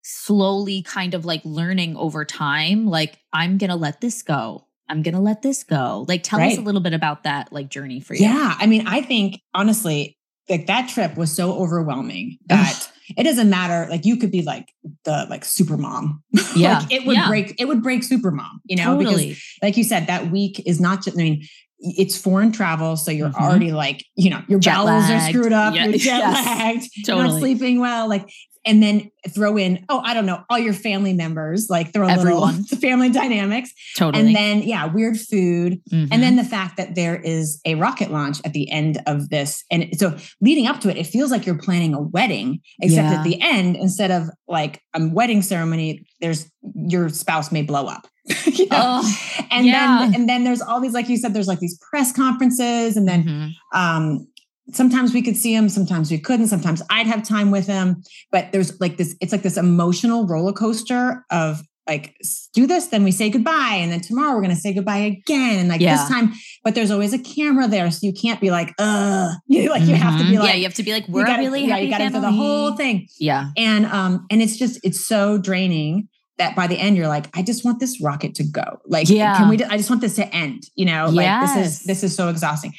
slowly 0.03 0.83
kind 0.83 1.15
of 1.15 1.25
like 1.25 1.41
learning 1.45 1.97
over 1.97 2.25
time 2.25 2.87
like 2.87 3.19
i'm 3.33 3.57
gonna 3.57 3.77
let 3.77 4.01
this 4.01 4.23
go 4.23 4.67
i'm 4.89 5.03
gonna 5.03 5.21
let 5.21 5.43
this 5.43 5.65
go 5.65 6.05
like 6.09 6.23
tell 6.23 6.39
right. 6.39 6.53
us 6.53 6.59
a 6.59 6.61
little 6.61 6.81
bit 6.81 6.93
about 6.93 7.23
that 7.23 7.53
like 7.53 7.69
journey 7.69 8.01
for 8.01 8.15
you 8.15 8.23
yeah 8.25 8.55
i 8.59 8.67
mean 8.67 8.87
i 8.87 9.01
think 9.01 9.41
honestly 9.55 10.19
like 10.49 10.67
that 10.67 10.89
trip 10.89 11.17
was 11.17 11.35
so 11.35 11.55
overwhelming 11.55 12.39
that 12.47 12.91
it 13.17 13.25
doesn't 13.25 13.51
matter 13.51 13.89
like 13.91 14.05
you 14.05 14.17
could 14.17 14.31
be 14.31 14.43
like 14.43 14.73
the 15.05 15.27
like 15.31 15.45
super 15.45 15.77
mom 15.77 16.23
yeah 16.57 16.81
like 16.81 16.93
it 16.93 17.07
would 17.07 17.17
yeah. 17.17 17.29
break 17.29 17.55
it 17.59 17.67
would 17.67 17.83
break 17.83 18.03
super 18.03 18.31
mom 18.31 18.61
you 18.65 18.77
know 18.77 18.97
totally. 18.97 19.29
because 19.29 19.43
like 19.63 19.77
you 19.77 19.85
said 19.85 20.07
that 20.07 20.31
week 20.31 20.63
is 20.67 20.81
not 20.81 21.03
just 21.03 21.17
i 21.17 21.23
mean 21.23 21.47
it's 21.85 22.17
foreign 22.17 22.51
travel, 22.51 22.97
so 22.97 23.11
you're 23.11 23.29
mm-hmm. 23.29 23.45
already 23.45 23.73
like, 23.73 24.05
you 24.17 24.31
know, 24.31 24.43
your 24.49 24.59
jet 24.59 24.75
bowels 24.75 24.89
lagged. 24.89 25.13
are 25.13 25.29
screwed 25.29 25.53
up, 25.53 25.75
yeah. 25.75 25.87
you're 25.87 25.99
jet 25.99 26.21
lagged, 26.21 26.89
yes. 26.97 27.07
totally. 27.07 27.25
you're 27.25 27.33
not 27.33 27.41
sleeping 27.41 27.81
well. 27.81 28.09
Like, 28.09 28.29
and 28.67 28.83
then 28.83 29.11
throw 29.29 29.59
in, 29.59 29.85
oh, 29.89 30.01
I 30.01 30.15
don't 30.15 30.27
know, 30.27 30.43
all 30.49 30.59
your 30.59 30.73
family 30.73 31.13
members, 31.13 31.69
like 31.69 31.93
throw 31.93 32.07
a 32.07 32.11
Everyone. 32.11 32.63
little 32.63 32.79
family 32.81 33.11
dynamics. 33.11 33.73
Totally. 33.97 34.27
And 34.27 34.35
then, 34.35 34.63
yeah, 34.63 34.87
weird 34.87 35.19
food. 35.19 35.81
Mm-hmm. 35.93 36.13
And 36.13 36.23
then 36.23 36.37
the 36.37 36.45
fact 36.45 36.79
that 36.79 36.95
there 36.95 37.17
is 37.17 37.61
a 37.67 37.75
rocket 37.75 38.11
launch 38.11 38.39
at 38.45 38.55
the 38.55 38.71
end 38.71 39.03
of 39.07 39.29
this. 39.29 39.65
And 39.71 39.89
so 39.99 40.17
leading 40.41 40.67
up 40.67 40.81
to 40.81 40.89
it, 40.89 40.97
it 40.97 41.07
feels 41.07 41.31
like 41.31 41.45
you're 41.45 41.59
planning 41.59 41.95
a 41.95 42.01
wedding, 42.01 42.61
except 42.81 43.11
yeah. 43.11 43.19
at 43.19 43.25
the 43.25 43.41
end, 43.41 43.77
instead 43.77 44.11
of 44.11 44.31
like 44.49 44.81
a 44.95 45.07
wedding 45.09 45.43
ceremony, 45.43 46.07
there's 46.21 46.51
your 46.75 47.11
spouse 47.11 47.53
may 47.53 47.63
blow 47.63 47.87
up. 47.87 48.07
you 48.47 48.67
know? 48.67 49.01
oh, 49.03 49.47
and 49.51 49.67
yeah. 49.67 49.99
then 50.01 50.15
and 50.15 50.29
then 50.29 50.45
there's 50.45 50.63
all 50.63 50.81
these, 50.81 50.95
like 50.95 51.09
you 51.09 51.17
said, 51.17 51.35
there's 51.35 51.49
like 51.49 51.61
these 51.61 51.79
press 51.91 52.13
conferences, 52.13 52.97
and 52.97 53.07
then 53.07 53.25
mm-hmm. 53.25 53.79
um 53.79 54.27
sometimes 54.73 55.13
we 55.13 55.23
could 55.23 55.37
see 55.37 55.55
him 55.55 55.69
sometimes 55.69 56.11
we 56.11 56.19
couldn't 56.19 56.47
sometimes 56.47 56.83
i'd 56.91 57.07
have 57.07 57.23
time 57.23 57.51
with 57.51 57.67
him 57.67 58.03
but 58.33 58.51
there's 58.53 58.81
like 58.81 58.97
this 58.97 59.15
it's 59.21 59.31
like 59.31 59.43
this 59.43 59.59
emotional 59.59 60.27
roller 60.27 60.53
coaster 60.53 61.25
of 61.31 61.63
like 61.87 62.17
do 62.55 62.67
this 62.67 62.87
then 62.87 63.05
we 63.05 63.11
say 63.11 63.29
goodbye 63.29 63.77
and 63.79 63.93
then 63.93 64.01
tomorrow 64.01 64.35
we're 64.35 64.43
going 64.43 64.55
to 64.55 64.61
say 64.61 64.73
goodbye 64.73 64.97
again 64.97 65.59
and 65.59 65.69
like 65.69 65.81
yeah. 65.81 65.97
this 65.97 66.09
time 66.09 66.33
but 66.63 66.75
there's 66.75 66.91
always 66.91 67.13
a 67.13 67.19
camera 67.19 67.69
there 67.69 67.91
so 67.91 68.07
you 68.07 68.13
can't 68.13 68.41
be 68.41 68.51
like 68.51 68.73
uh 68.79 69.33
you 69.47 69.69
like 69.69 69.83
mm-hmm. 69.83 69.91
you 69.91 69.97
have 69.97 70.19
to 70.19 70.25
be 70.25 70.39
like 70.39 70.49
yeah 70.49 70.55
you 70.55 70.65
have 70.65 70.75
to 70.75 70.83
be 70.83 70.93
like 70.93 71.07
we're 71.09 71.27
gotta, 71.27 71.43
really 71.43 71.67
yeah 71.67 71.77
you 71.77 71.91
got 71.91 71.99
to 71.99 72.11
the 72.11 72.33
whole 72.33 72.75
thing 72.75 73.07
yeah 73.19 73.51
and 73.57 73.85
um 73.87 74.27
and 74.31 74.41
it's 74.41 74.57
just 74.57 74.81
it's 74.83 75.07
so 75.07 75.37
draining 75.37 76.09
that 76.39 76.57
by 76.57 76.67
the 76.67 76.79
end 76.79 76.97
you're 76.97 77.09
like, 77.09 77.27
I 77.37 77.43
just 77.43 77.65
want 77.65 77.81
this 77.81 78.01
rocket 78.01 78.35
to 78.37 78.45
go. 78.45 78.81
Like, 78.87 79.09
yeah. 79.09 79.37
can 79.37 79.49
we? 79.49 79.63
I 79.65 79.77
just 79.77 79.89
want 79.89 80.01
this 80.01 80.17
to 80.17 80.27
end. 80.35 80.65
You 80.75 80.87
know, 80.87 81.09
like 81.11 81.41
this 81.41 81.57
is 81.57 81.83
this 81.85 82.03
is 82.03 82.15
so 82.15 82.29
exhausting. 82.29 82.73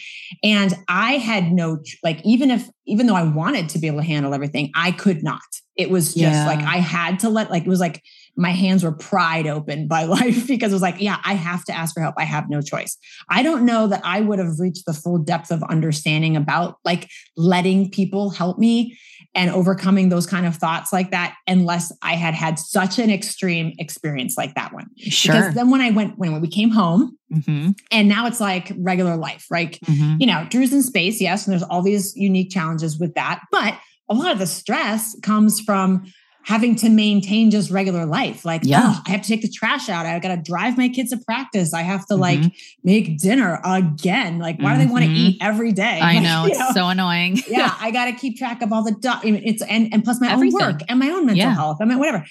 And 0.43 0.73
I 0.87 1.13
had 1.13 1.51
no 1.51 1.79
like, 2.03 2.21
even 2.25 2.51
if 2.51 2.69
even 2.85 3.07
though 3.07 3.15
I 3.15 3.23
wanted 3.23 3.69
to 3.69 3.79
be 3.79 3.87
able 3.87 3.99
to 3.99 4.05
handle 4.05 4.33
everything, 4.33 4.71
I 4.75 4.91
could 4.91 5.23
not. 5.23 5.41
It 5.75 5.89
was 5.89 6.13
just 6.13 6.19
yeah. 6.19 6.47
like 6.47 6.59
I 6.59 6.77
had 6.77 7.19
to 7.19 7.29
let 7.29 7.49
like 7.49 7.63
it 7.63 7.69
was 7.69 7.79
like 7.79 8.01
my 8.37 8.51
hands 8.51 8.83
were 8.83 8.91
pried 8.91 9.47
open 9.47 9.87
by 9.87 10.03
life 10.05 10.47
because 10.47 10.71
it 10.71 10.75
was 10.75 10.81
like, 10.81 10.99
yeah, 10.99 11.17
I 11.23 11.33
have 11.33 11.63
to 11.65 11.73
ask 11.73 11.93
for 11.93 12.01
help. 12.01 12.15
I 12.17 12.23
have 12.23 12.49
no 12.49 12.61
choice. 12.61 12.97
I 13.29 13.43
don't 13.43 13.65
know 13.65 13.87
that 13.87 14.01
I 14.03 14.21
would 14.21 14.39
have 14.39 14.59
reached 14.59 14.85
the 14.85 14.93
full 14.93 15.17
depth 15.17 15.51
of 15.51 15.63
understanding 15.63 16.35
about 16.35 16.77
like 16.83 17.09
letting 17.37 17.89
people 17.89 18.29
help 18.29 18.57
me 18.59 18.97
and 19.33 19.51
overcoming 19.51 20.09
those 20.09 20.25
kind 20.25 20.45
of 20.45 20.55
thoughts 20.55 20.93
like 20.93 21.11
that 21.11 21.35
unless 21.45 21.91
I 22.01 22.15
had 22.15 22.33
had 22.33 22.57
such 22.57 22.99
an 22.99 23.11
extreme 23.11 23.73
experience 23.77 24.35
like 24.37 24.55
that 24.55 24.73
one. 24.73 24.87
Sure. 24.97 25.33
Because 25.33 25.53
then 25.55 25.69
when 25.69 25.81
I 25.81 25.91
went, 25.91 26.17
when 26.17 26.39
we 26.39 26.47
came 26.47 26.69
home, 26.69 27.17
mm-hmm. 27.31 27.71
and 27.91 28.07
now 28.07 28.27
it's 28.27 28.39
like 28.39 28.71
regular 28.77 29.17
life, 29.17 29.45
right? 29.51 29.77
Mm-hmm. 29.85 30.15
You 30.19 30.27
know, 30.27 30.47
Drew's 30.49 30.71
in 30.71 30.81
space, 30.81 31.19
yes, 31.19 31.45
and 31.45 31.51
there's 31.51 31.63
all 31.63 31.81
these 31.81 32.15
unique 32.15 32.49
challenges 32.49 32.97
with 32.97 33.13
that, 33.15 33.41
but 33.51 33.77
a 34.09 34.13
lot 34.13 34.31
of 34.31 34.39
the 34.39 34.47
stress 34.47 35.17
comes 35.21 35.59
from 35.59 36.05
having 36.45 36.75
to 36.75 36.89
maintain 36.89 37.49
just 37.49 37.71
regular 37.71 38.05
life. 38.05 38.45
Like, 38.45 38.61
yeah, 38.63 38.93
oh, 38.95 39.01
I 39.07 39.11
have 39.11 39.23
to 39.23 39.27
take 39.27 39.41
the 39.41 39.49
trash 39.49 39.89
out. 39.89 40.05
I 40.05 40.17
got 40.19 40.35
to 40.35 40.41
drive 40.41 40.77
my 40.77 40.89
kids 40.89 41.09
to 41.09 41.17
practice. 41.17 41.73
I 41.73 41.81
have 41.81 42.05
to 42.07 42.13
mm-hmm. 42.13 42.21
like 42.21 42.53
make 42.83 43.17
dinner 43.17 43.59
again. 43.65 44.37
Like, 44.37 44.59
why 44.59 44.71
mm-hmm. 44.71 44.79
do 44.79 44.85
they 44.85 44.91
want 44.91 45.05
to 45.05 45.11
eat 45.11 45.37
every 45.41 45.71
day? 45.71 45.99
I 45.99 46.13
like, 46.15 46.23
know 46.23 46.45
it's 46.45 46.59
know? 46.59 46.69
so 46.73 46.87
annoying. 46.87 47.41
yeah, 47.47 47.75
I 47.81 47.89
got 47.89 48.05
to 48.05 48.13
keep 48.13 48.37
track 48.37 48.61
of 48.61 48.71
all 48.71 48.83
the 48.83 48.91
do- 48.91 49.09
it's 49.23 49.63
and 49.63 49.91
and 49.91 50.03
plus 50.03 50.21
my 50.21 50.31
Everything. 50.31 50.61
own 50.61 50.73
work 50.73 50.81
and 50.87 50.99
my 50.99 51.09
own 51.09 51.25
mental 51.25 51.45
yeah. 51.45 51.53
health. 51.53 51.77
I 51.81 51.85
mean, 51.85 51.97
whatever. 51.97 52.23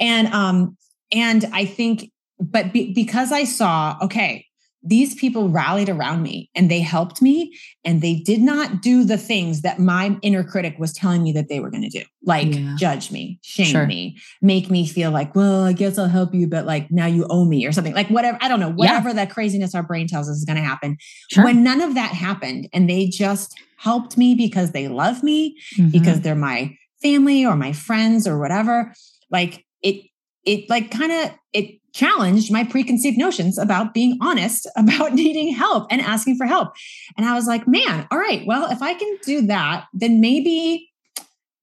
And 0.00 0.28
um, 0.28 0.76
and 1.12 1.44
I 1.52 1.66
think, 1.66 2.10
but 2.40 2.72
be, 2.72 2.94
because 2.94 3.32
I 3.32 3.44
saw, 3.44 3.98
okay, 4.02 4.46
these 4.82 5.14
people 5.16 5.48
rallied 5.48 5.88
around 5.88 6.22
me 6.22 6.50
and 6.54 6.70
they 6.70 6.80
helped 6.80 7.20
me 7.20 7.56
and 7.84 8.00
they 8.00 8.14
did 8.14 8.40
not 8.40 8.80
do 8.80 9.02
the 9.02 9.18
things 9.18 9.62
that 9.62 9.78
my 9.78 10.16
inner 10.22 10.44
critic 10.44 10.76
was 10.78 10.92
telling 10.92 11.22
me 11.22 11.32
that 11.32 11.48
they 11.48 11.58
were 11.58 11.70
going 11.70 11.82
to 11.82 11.88
do 11.88 12.04
like 12.24 12.54
yeah. 12.54 12.76
judge 12.78 13.10
me 13.10 13.38
shame 13.42 13.66
sure. 13.66 13.86
me 13.86 14.16
make 14.40 14.70
me 14.70 14.86
feel 14.86 15.10
like 15.10 15.34
well 15.34 15.64
i 15.64 15.72
guess 15.72 15.98
i'll 15.98 16.06
help 16.06 16.32
you 16.32 16.46
but 16.46 16.64
like 16.64 16.90
now 16.92 17.06
you 17.06 17.26
owe 17.28 17.44
me 17.44 17.66
or 17.66 17.72
something 17.72 17.94
like 17.94 18.08
whatever 18.08 18.38
i 18.40 18.48
don't 18.48 18.60
know 18.60 18.70
whatever 18.70 19.08
yeah. 19.08 19.14
that 19.14 19.30
craziness 19.30 19.74
our 19.74 19.82
brain 19.82 20.06
tells 20.06 20.28
us 20.28 20.36
is 20.36 20.44
going 20.44 20.56
to 20.56 20.62
happen 20.62 20.96
sure. 21.30 21.44
when 21.44 21.64
none 21.64 21.80
of 21.80 21.94
that 21.94 22.12
happened 22.12 22.68
and 22.72 22.88
they 22.88 23.06
just 23.06 23.58
helped 23.78 24.16
me 24.16 24.34
because 24.34 24.70
they 24.70 24.86
love 24.86 25.22
me 25.22 25.56
mm-hmm. 25.76 25.90
because 25.90 26.20
they're 26.20 26.36
my 26.36 26.72
family 27.02 27.44
or 27.44 27.56
my 27.56 27.72
friends 27.72 28.26
or 28.28 28.38
whatever 28.38 28.92
like 29.30 29.64
it 29.82 30.04
it 30.44 30.68
like 30.70 30.90
kind 30.90 31.12
of 31.12 31.30
it 31.52 31.77
challenged 31.94 32.52
my 32.52 32.64
preconceived 32.64 33.18
notions 33.18 33.58
about 33.58 33.94
being 33.94 34.18
honest 34.20 34.66
about 34.76 35.14
needing 35.14 35.54
help 35.54 35.86
and 35.90 36.00
asking 36.00 36.36
for 36.36 36.46
help. 36.46 36.74
And 37.16 37.26
I 37.26 37.34
was 37.34 37.46
like, 37.46 37.66
man, 37.66 38.06
all 38.10 38.18
right, 38.18 38.46
well, 38.46 38.70
if 38.70 38.82
I 38.82 38.94
can 38.94 39.18
do 39.24 39.42
that, 39.42 39.86
then 39.92 40.20
maybe 40.20 40.88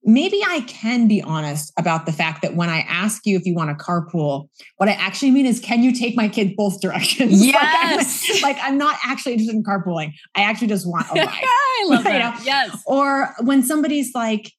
maybe 0.06 0.40
I 0.46 0.60
can 0.60 1.08
be 1.08 1.20
honest 1.20 1.72
about 1.76 2.06
the 2.06 2.12
fact 2.12 2.40
that 2.42 2.54
when 2.54 2.70
I 2.70 2.80
ask 2.82 3.26
you 3.26 3.36
if 3.36 3.44
you 3.44 3.54
want 3.54 3.76
to 3.76 3.84
carpool, 3.84 4.48
what 4.76 4.88
I 4.88 4.92
actually 4.92 5.32
mean 5.32 5.46
is, 5.46 5.58
can 5.58 5.82
you 5.82 5.92
take 5.92 6.16
my 6.16 6.28
kid 6.28 6.54
both 6.56 6.80
directions? 6.80 7.44
Yes. 7.44 8.24
like, 8.28 8.36
I'm, 8.36 8.42
like, 8.42 8.56
I'm, 8.62 8.78
not 8.78 8.96
actually 9.04 9.32
interested 9.32 9.56
in 9.56 9.64
carpooling. 9.64 10.12
I 10.36 10.42
actually 10.42 10.68
just 10.68 10.88
want 10.88 11.10
a 11.10 11.14
ride. 11.14 11.28
I 11.28 11.86
love 11.88 12.04
that. 12.04 12.38
Know? 12.38 12.44
Yes. 12.44 12.82
Or 12.86 13.34
when 13.40 13.64
somebody's 13.64 14.14
like, 14.14 14.52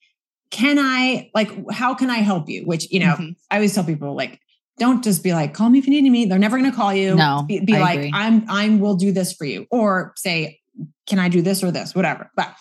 can 0.52 0.78
I, 0.80 1.30
like, 1.34 1.50
how 1.72 1.94
can 1.94 2.10
I 2.10 2.18
help 2.18 2.50
you? 2.50 2.64
Which, 2.66 2.92
you 2.92 3.00
know, 3.00 3.14
mm-hmm. 3.14 3.32
I 3.50 3.56
always 3.56 3.74
tell 3.74 3.84
people, 3.86 4.16
like, 4.16 4.40
don't 4.78 5.04
just 5.04 5.24
be 5.24 5.34
like, 5.34 5.54
call 5.54 5.70
me 5.70 5.80
if 5.80 5.88
you 5.88 6.02
need 6.02 6.10
me. 6.10 6.26
They're 6.26 6.40
never 6.40 6.58
going 6.58 6.70
to 6.70 6.76
call 6.76 6.94
you. 6.94 7.16
No. 7.16 7.46
Be, 7.48 7.60
be 7.60 7.74
like, 7.74 7.98
agree. 7.98 8.12
I'm, 8.14 8.46
I'm, 8.48 8.80
will 8.80 8.96
do 8.96 9.12
this 9.12 9.34
for 9.34 9.46
you. 9.46 9.66
Or 9.72 10.14
say, 10.16 10.60
can 11.08 11.20
I 11.20 11.30
do 11.30 11.42
this 11.42 11.64
or 11.64 11.72
this? 11.72 11.96
Whatever. 11.96 12.32
But 12.36 12.54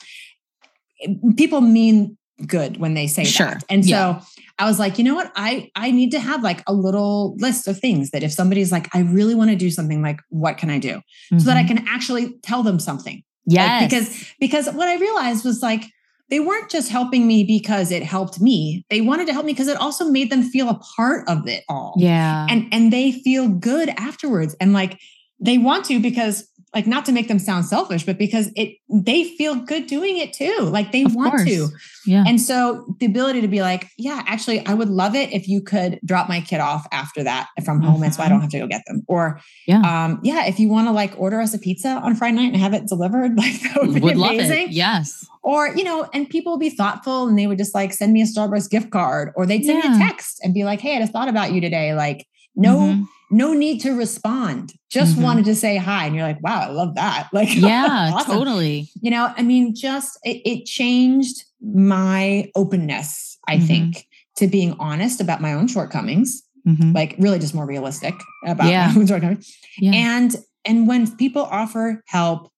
people 1.37 1.61
mean 1.61 2.17
good 2.47 2.79
when 2.79 2.95
they 2.95 3.07
say 3.07 3.25
sure. 3.25 3.47
that. 3.47 3.65
And 3.69 3.85
yeah. 3.85 4.21
so 4.21 4.27
I 4.59 4.67
was 4.67 4.79
like, 4.79 4.99
you 4.99 5.05
know 5.05 5.15
what? 5.15 5.31
I 5.37 5.71
I 5.75 5.91
need 5.91 6.13
to 6.13 6.21
have 6.21 6.43
like 6.43 6.63
a 6.67 6.73
little 6.73 7.37
list 7.37 7.69
of 7.69 7.79
things 7.79 8.11
that 8.11 8.23
if 8.23 8.33
somebody's 8.33 8.73
like, 8.73 8.95
I 8.95 9.01
really 9.01 9.35
want 9.35 9.51
to 9.51 9.57
do 9.57 9.71
something, 9.71 10.03
like 10.03 10.21
what 10.31 10.57
can 10.57 10.71
I 10.71 10.79
do? 10.79 10.97
Mm-hmm. 10.97 11.39
So 11.39 11.47
that 11.47 11.57
I 11.57 11.65
mm-hmm. 11.65 11.77
can 11.77 11.89
actually 11.89 12.39
tell 12.43 12.63
them 12.63 12.79
something. 12.79 13.23
Yes. 13.45 13.83
Like, 13.83 13.91
because 13.91 14.35
because 14.41 14.75
what 14.75 14.89
I 14.89 14.97
realized 14.97 15.45
was 15.45 15.63
like 15.63 15.85
they 16.29 16.41
weren't 16.41 16.71
just 16.71 16.91
helping 16.91 17.27
me 17.27 17.45
because 17.45 17.91
it 17.91 18.03
helped 18.03 18.41
me. 18.41 18.85
They 18.91 19.01
wanted 19.01 19.27
to 19.27 19.33
help 19.33 19.47
me 19.47 19.53
because 19.53 19.69
it 19.69 19.77
also 19.77 20.07
made 20.07 20.31
them 20.31 20.43
feel 20.43 20.69
a 20.69 20.81
part 20.97 21.29
of 21.29 21.47
it 21.47 21.65
all. 21.69 21.95
Yeah. 21.97 22.47
And 22.49 22.67
and 22.73 22.93
they 22.93 23.13
feel 23.13 23.49
good 23.49 23.91
afterwards. 23.91 24.57
And 24.61 24.73
like 24.73 24.99
they 25.39 25.59
want 25.59 25.85
to 25.87 26.01
because 26.01 26.49
like 26.77 26.87
not 26.87 27.07
to 27.07 27.13
make 27.13 27.27
them 27.27 27.39
sound 27.39 27.65
selfish, 27.65 28.05
but 28.05 28.19
because 28.19 28.51
it 28.55 28.77
they 28.91 29.25
feel 29.25 29.55
good 29.55 29.87
doing 29.87 30.19
it 30.19 30.35
too. 30.35 30.59
Like 30.61 30.93
they 30.93 31.05
of 31.05 31.15
want 31.15 31.31
course. 31.31 31.45
to. 31.45 31.69
Yeah. 32.05 32.23
And 32.27 32.39
so 32.39 32.95
the 33.01 33.07
ability 33.07 33.41
to 33.41 33.49
be 33.49 33.63
like, 33.63 33.89
yeah, 33.97 34.23
actually, 34.27 34.65
I 34.67 34.75
would 34.75 34.91
love 34.91 35.15
it 35.15 35.33
if 35.33 35.49
you 35.49 35.63
could 35.63 35.99
drop 36.05 36.29
my 36.29 36.43
kid 36.43 36.61
off 36.61 36.87
after 36.93 37.25
that 37.25 37.49
from 37.65 37.81
home, 37.81 37.95
mm-hmm. 37.95 38.05
and 38.05 38.15
so 38.15 38.23
I 38.23 38.29
don't 38.29 38.43
have 38.43 38.51
to 38.51 38.59
go 38.59 38.67
get 38.67 38.83
them. 38.87 39.05
Or 39.09 39.41
yeah, 39.67 39.81
um, 39.81 40.21
yeah, 40.23 40.45
if 40.45 40.61
you 40.61 40.69
want 40.69 40.87
to 40.89 40.93
like 40.93 41.19
order 41.19 41.41
us 41.41 41.55
a 41.55 41.59
pizza 41.59 41.89
on 41.89 42.15
Friday 42.15 42.37
night 42.37 42.53
and 42.53 42.57
have 42.59 42.75
it 42.75 42.87
delivered, 42.89 43.35
like 43.39 43.59
that 43.63 43.79
would 43.81 43.95
be 43.95 44.01
would 44.01 44.17
amazing. 44.17 44.67
Yes. 44.69 45.27
Or, 45.43 45.75
you 45.75 45.83
know, 45.83 46.07
and 46.13 46.29
people 46.29 46.53
would 46.53 46.61
be 46.61 46.71
thoughtful 46.71 47.27
and 47.27 47.39
they 47.39 47.47
would 47.47 47.57
just 47.57 47.75
like 47.75 47.95
send 47.95 48.13
me 48.13 48.21
a 48.21 48.27
Starbucks 48.27 48.69
gift 48.69 48.91
card 48.91 49.33
or 49.35 49.47
they'd 49.47 49.65
send 49.65 49.83
yeah. 49.83 49.91
me 49.93 49.97
a 49.97 49.99
text 50.07 50.41
and 50.43 50.53
be 50.53 50.65
like, 50.65 50.81
hey, 50.81 50.97
I 50.97 50.99
just 50.99 51.13
thought 51.13 51.29
about 51.29 51.53
you 51.53 51.63
today. 51.63 51.95
Like, 51.95 52.27
no, 52.55 52.77
mm-hmm 52.77 53.05
no 53.31 53.53
need 53.53 53.81
to 53.81 53.93
respond 53.93 54.73
just 54.91 55.15
mm-hmm. 55.15 55.23
wanted 55.23 55.45
to 55.45 55.55
say 55.55 55.77
hi 55.77 56.07
and 56.07 56.15
you're 56.15 56.25
like 56.25 56.43
wow 56.43 56.61
i 56.61 56.69
love 56.69 56.95
that 56.95 57.29
like 57.33 57.55
yeah 57.55 58.11
awesome. 58.15 58.33
totally 58.33 58.89
you 59.01 59.11
know 59.11 59.33
i 59.37 59.43
mean 59.43 59.75
just 59.75 60.19
it, 60.25 60.41
it 60.45 60.65
changed 60.65 61.45
my 61.61 62.51
openness 62.55 63.39
i 63.49 63.57
mm-hmm. 63.57 63.67
think 63.67 64.07
to 64.37 64.47
being 64.47 64.77
honest 64.79 65.21
about 65.21 65.41
my 65.41 65.53
own 65.53 65.67
shortcomings 65.67 66.43
mm-hmm. 66.67 66.93
like 66.93 67.17
really 67.19 67.39
just 67.39 67.55
more 67.55 67.67
realistic 67.67 68.15
about 68.45 68.71
yeah. 68.71 68.93
my 68.93 69.01
own 69.01 69.07
shortcomings 69.07 69.57
yeah. 69.79 69.93
and 69.95 70.37
and 70.65 70.89
when 70.89 71.15
people 71.17 71.43
offer 71.43 72.03
help 72.07 72.51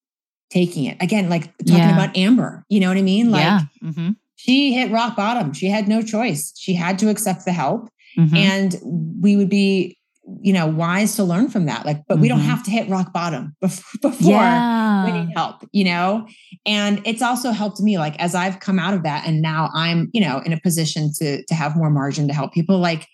taking 0.50 0.84
it 0.84 0.96
again 1.00 1.28
like 1.28 1.56
talking 1.58 1.76
yeah. 1.76 1.94
about 1.94 2.16
amber 2.16 2.64
you 2.68 2.80
know 2.80 2.88
what 2.88 2.96
i 2.96 3.02
mean 3.02 3.30
like 3.30 3.42
yeah. 3.42 3.60
Mm-hmm. 3.82 4.10
she 4.36 4.72
hit 4.72 4.90
rock 4.90 5.14
bottom 5.14 5.52
she 5.52 5.66
had 5.66 5.88
no 5.88 6.02
choice 6.02 6.52
she 6.56 6.74
had 6.74 6.98
to 7.00 7.10
accept 7.10 7.44
the 7.44 7.52
help 7.52 7.90
mm-hmm. 8.16 8.34
and 8.34 8.76
we 9.20 9.36
would 9.36 9.50
be 9.50 9.97
you 10.40 10.52
know 10.52 10.66
wise 10.66 11.16
to 11.16 11.24
learn 11.24 11.48
from 11.48 11.66
that 11.66 11.86
like 11.86 12.02
but 12.06 12.14
mm-hmm. 12.14 12.22
we 12.22 12.28
don't 12.28 12.40
mm-hmm. 12.40 12.48
have 12.48 12.62
to 12.62 12.70
hit 12.70 12.88
rock 12.88 13.12
bottom 13.12 13.56
before, 13.60 14.10
before 14.10 14.32
yeah. 14.32 15.04
we 15.04 15.12
need 15.12 15.32
help 15.34 15.64
you 15.72 15.84
know 15.84 16.26
and 16.66 17.00
it's 17.04 17.22
also 17.22 17.50
helped 17.50 17.80
me 17.80 17.98
like 17.98 18.18
as 18.18 18.34
i've 18.34 18.60
come 18.60 18.78
out 18.78 18.94
of 18.94 19.02
that 19.02 19.26
and 19.26 19.40
now 19.40 19.70
i'm 19.74 20.08
you 20.12 20.20
know 20.20 20.38
in 20.40 20.52
a 20.52 20.60
position 20.60 21.10
to 21.14 21.44
to 21.46 21.54
have 21.54 21.76
more 21.76 21.90
margin 21.90 22.28
to 22.28 22.34
help 22.34 22.52
people 22.52 22.78
like 22.78 23.06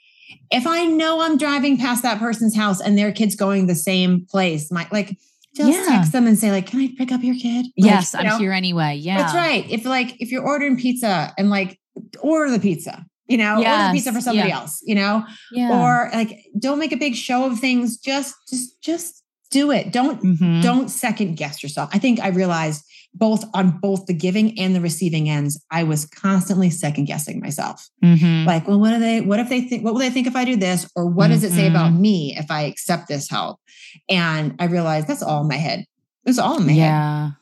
if 0.50 0.66
i 0.66 0.84
know 0.84 1.20
i'm 1.20 1.36
driving 1.36 1.78
past 1.78 2.02
that 2.02 2.18
person's 2.18 2.56
house 2.56 2.80
and 2.80 2.98
their 2.98 3.12
kids 3.12 3.36
going 3.36 3.66
the 3.66 3.74
same 3.74 4.26
place 4.26 4.70
my 4.72 4.86
like 4.90 5.16
just 5.54 5.78
yeah. 5.78 5.96
text 5.96 6.12
them 6.12 6.26
and 6.26 6.38
say 6.38 6.50
like 6.50 6.66
can 6.66 6.80
i 6.80 6.88
pick 6.98 7.12
up 7.12 7.22
your 7.22 7.36
kid 7.36 7.66
like, 7.78 7.90
yes 7.90 8.14
i'm 8.14 8.26
know? 8.26 8.38
here 8.38 8.52
anyway 8.52 8.94
yeah 8.94 9.18
that's 9.18 9.34
right 9.34 9.70
if 9.70 9.84
like 9.84 10.20
if 10.20 10.30
you're 10.32 10.44
ordering 10.44 10.76
pizza 10.76 11.32
and 11.38 11.48
like 11.48 11.78
order 12.20 12.50
the 12.50 12.58
pizza 12.58 13.04
you 13.26 13.36
know, 13.36 13.58
yes. 13.58 13.82
order 13.82 13.92
pizza 13.94 14.12
for 14.12 14.20
somebody 14.20 14.48
yeah. 14.48 14.56
else, 14.56 14.80
you 14.84 14.94
know, 14.94 15.24
yeah. 15.52 15.80
or 15.80 16.10
like 16.12 16.44
don't 16.58 16.78
make 16.78 16.92
a 16.92 16.96
big 16.96 17.14
show 17.14 17.44
of 17.44 17.58
things. 17.58 17.96
Just, 17.96 18.34
just, 18.48 18.80
just 18.82 19.22
do 19.50 19.70
it. 19.70 19.92
Don't, 19.92 20.22
mm-hmm. 20.22 20.60
don't 20.60 20.88
second 20.88 21.36
guess 21.36 21.62
yourself. 21.62 21.90
I 21.92 21.98
think 21.98 22.20
I 22.20 22.28
realized 22.28 22.84
both 23.14 23.44
on 23.54 23.78
both 23.78 24.06
the 24.06 24.14
giving 24.14 24.58
and 24.58 24.74
the 24.74 24.80
receiving 24.80 25.28
ends, 25.28 25.62
I 25.70 25.84
was 25.84 26.04
constantly 26.04 26.68
second 26.68 27.04
guessing 27.04 27.38
myself. 27.40 27.88
Mm-hmm. 28.02 28.46
Like, 28.46 28.66
well, 28.66 28.80
what 28.80 28.90
do 28.90 28.98
they, 28.98 29.20
what 29.20 29.38
if 29.38 29.48
they 29.48 29.60
think, 29.60 29.84
what 29.84 29.94
will 29.94 30.00
they 30.00 30.10
think 30.10 30.26
if 30.26 30.34
I 30.34 30.44
do 30.44 30.56
this? 30.56 30.90
Or 30.96 31.06
what 31.06 31.24
mm-hmm. 31.24 31.32
does 31.34 31.44
it 31.44 31.52
say 31.52 31.68
about 31.68 31.92
mm-hmm. 31.92 32.02
me 32.02 32.36
if 32.36 32.50
I 32.50 32.62
accept 32.62 33.06
this 33.06 33.30
help? 33.30 33.60
And 34.08 34.56
I 34.58 34.64
realized 34.64 35.06
that's 35.06 35.22
all 35.22 35.42
in 35.42 35.48
my 35.48 35.54
head. 35.54 35.86
It's 36.26 36.38
all 36.38 36.58
in 36.58 36.66
my 36.66 36.72
yeah. 36.72 37.24
head. 37.26 37.34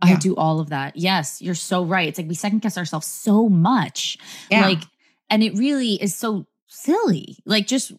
I 0.00 0.14
do 0.14 0.34
all 0.36 0.60
of 0.60 0.70
that. 0.70 0.96
Yes, 0.96 1.42
you're 1.42 1.56
so 1.56 1.84
right. 1.84 2.08
It's 2.08 2.18
like 2.18 2.28
we 2.28 2.34
second 2.34 2.62
guess 2.62 2.78
ourselves 2.78 3.06
so 3.06 3.48
much. 3.48 4.16
Yeah. 4.48 4.64
Like 4.64 4.82
and 5.30 5.42
it 5.42 5.56
really 5.56 5.94
is 5.94 6.14
so 6.14 6.46
silly. 6.66 7.38
Like, 7.44 7.66
just 7.66 7.92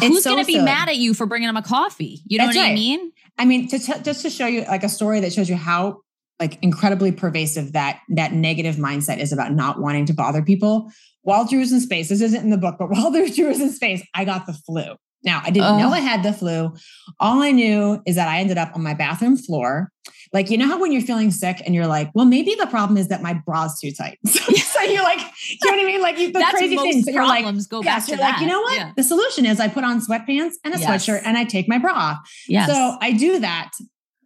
who's 0.00 0.24
so 0.24 0.30
going 0.30 0.44
to 0.44 0.46
be 0.46 0.58
mad 0.58 0.88
at 0.88 0.96
you 0.96 1.14
for 1.14 1.26
bringing 1.26 1.48
them 1.48 1.56
a 1.56 1.62
coffee? 1.62 2.20
You 2.26 2.38
know 2.38 2.46
That's 2.46 2.56
what 2.56 2.62
right. 2.62 2.72
I 2.72 2.74
mean? 2.74 3.12
I 3.38 3.44
mean, 3.44 3.68
to 3.68 3.78
t- 3.78 4.00
just 4.02 4.22
to 4.22 4.30
show 4.30 4.46
you 4.46 4.62
like 4.64 4.84
a 4.84 4.88
story 4.88 5.20
that 5.20 5.32
shows 5.32 5.48
you 5.48 5.56
how 5.56 6.00
like 6.40 6.58
incredibly 6.62 7.12
pervasive 7.12 7.72
that 7.72 8.00
that 8.08 8.32
negative 8.32 8.76
mindset 8.76 9.18
is 9.18 9.32
about 9.32 9.52
not 9.52 9.80
wanting 9.80 10.06
to 10.06 10.14
bother 10.14 10.42
people. 10.42 10.90
While 11.22 11.46
Drew 11.46 11.60
was 11.60 11.72
in 11.72 11.80
space, 11.80 12.08
this 12.08 12.20
isn't 12.20 12.42
in 12.42 12.50
the 12.50 12.58
book, 12.58 12.76
but 12.78 12.90
while 12.90 13.10
Drew 13.10 13.48
was 13.48 13.60
in 13.60 13.70
space, 13.70 14.02
I 14.14 14.24
got 14.24 14.46
the 14.46 14.52
flu. 14.52 14.96
Now, 15.24 15.40
I 15.44 15.50
didn't 15.50 15.78
know 15.78 15.90
I 15.90 16.00
had 16.00 16.22
the 16.22 16.32
flu. 16.32 16.74
All 17.20 17.42
I 17.42 17.52
knew 17.52 18.02
is 18.06 18.16
that 18.16 18.28
I 18.28 18.40
ended 18.40 18.58
up 18.58 18.74
on 18.74 18.82
my 18.82 18.94
bathroom 18.94 19.36
floor. 19.36 19.92
Like, 20.32 20.50
you 20.50 20.56
know 20.56 20.66
how 20.66 20.80
when 20.80 20.92
you're 20.92 21.02
feeling 21.02 21.30
sick 21.30 21.62
and 21.64 21.74
you're 21.74 21.86
like, 21.86 22.10
well, 22.14 22.24
maybe 22.24 22.54
the 22.54 22.66
problem 22.66 22.96
is 22.96 23.08
that 23.08 23.22
my 23.22 23.34
bra's 23.34 23.78
too 23.78 23.92
tight. 23.92 24.18
So, 24.32 24.40
so 24.54 24.80
you're 24.80 25.02
like, 25.02 25.18
you 25.18 25.70
know 25.70 25.76
what 25.76 25.80
I 25.80 25.84
mean? 25.84 26.00
Like 26.00 26.16
the 26.16 26.32
That's 26.32 26.58
crazy 26.58 26.76
things. 26.76 27.04
So 27.04 27.10
you're 27.10 27.26
like, 27.26 27.44
go 27.68 27.82
yes, 27.82 28.08
you're 28.08 28.18
like, 28.18 28.40
you 28.40 28.46
know 28.46 28.60
what? 28.62 28.74
Yeah. 28.74 28.92
The 28.96 29.02
solution 29.02 29.46
is 29.46 29.60
I 29.60 29.68
put 29.68 29.84
on 29.84 30.00
sweatpants 30.00 30.54
and 30.64 30.74
a 30.74 30.78
yes. 30.78 30.88
sweatshirt 30.88 31.22
and 31.24 31.36
I 31.36 31.44
take 31.44 31.68
my 31.68 31.78
bra 31.78 31.92
off. 31.92 32.18
Yes. 32.48 32.68
So 32.68 32.96
I 33.00 33.12
do 33.12 33.38
that. 33.40 33.70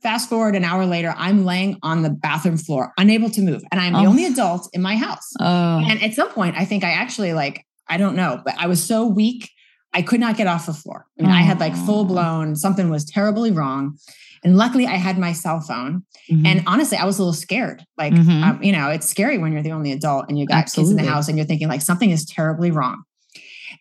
Fast 0.03 0.29
forward 0.31 0.55
an 0.55 0.65
hour 0.65 0.87
later, 0.87 1.13
I'm 1.17 1.45
laying 1.45 1.79
on 1.83 2.03
the 2.03 2.11
bathroom 2.11 2.57
floor, 2.57 2.93
unable 2.97 3.29
to 3.31 3.41
move. 3.43 3.63
And 3.73 3.81
I'm 3.81 3.93
the 3.93 4.01
oh. 4.01 4.07
only 4.07 4.25
adult 4.25 4.71
in 4.73 4.81
my 4.81 4.97
house. 4.97 5.33
Oh. 5.41 5.85
And 5.85 6.01
at 6.03 6.15
some 6.15 6.31
point, 6.31 6.57
I 6.57 6.65
think 6.65 6.85
I 6.85 6.93
actually 6.93 7.33
like, 7.33 7.67
I 7.89 7.97
don't 7.97 8.15
know, 8.15 8.41
but 8.45 8.55
I 8.57 8.69
was 8.69 8.83
so 8.83 9.07
weak 9.07 9.51
I 9.97 10.03
could 10.03 10.21
not 10.21 10.37
get 10.37 10.47
off 10.47 10.67
the 10.67 10.75
floor. 10.75 11.07
I 11.19 11.23
mean, 11.23 11.33
I 11.33 11.41
had 11.41 11.59
like 11.59 11.75
full 11.75 12.05
blown, 12.05 12.55
something 12.55 12.91
was 12.91 13.07
terribly 13.07 13.51
wrong. 13.51 13.97
And 14.45 14.59
luckily, 14.59 14.87
I 14.87 14.97
had 14.97 15.19
my 15.19 15.33
cell 15.33 15.59
phone. 15.59 16.05
Mm-hmm. 16.31 16.45
And 16.45 16.63
honestly, 16.67 16.99
I 16.99 17.07
was 17.07 17.19
a 17.19 17.23
little 17.23 17.33
scared. 17.33 17.83
Like, 17.97 18.13
mm-hmm. 18.13 18.45
um, 18.45 18.63
you 18.63 18.73
know, 18.73 18.91
it's 18.91 19.09
scary 19.09 19.39
when 19.39 19.53
you're 19.53 19.63
the 19.63 19.73
only 19.73 19.93
adult 19.93 20.27
and 20.29 20.39
you 20.39 20.47
got 20.47 20.59
Absolutely. 20.59 20.93
kids 20.93 21.01
in 21.01 21.07
the 21.07 21.11
house 21.11 21.29
and 21.29 21.39
you're 21.39 21.47
thinking 21.47 21.69
like 21.69 21.81
something 21.81 22.11
is 22.11 22.27
terribly 22.27 22.71
wrong. 22.71 23.05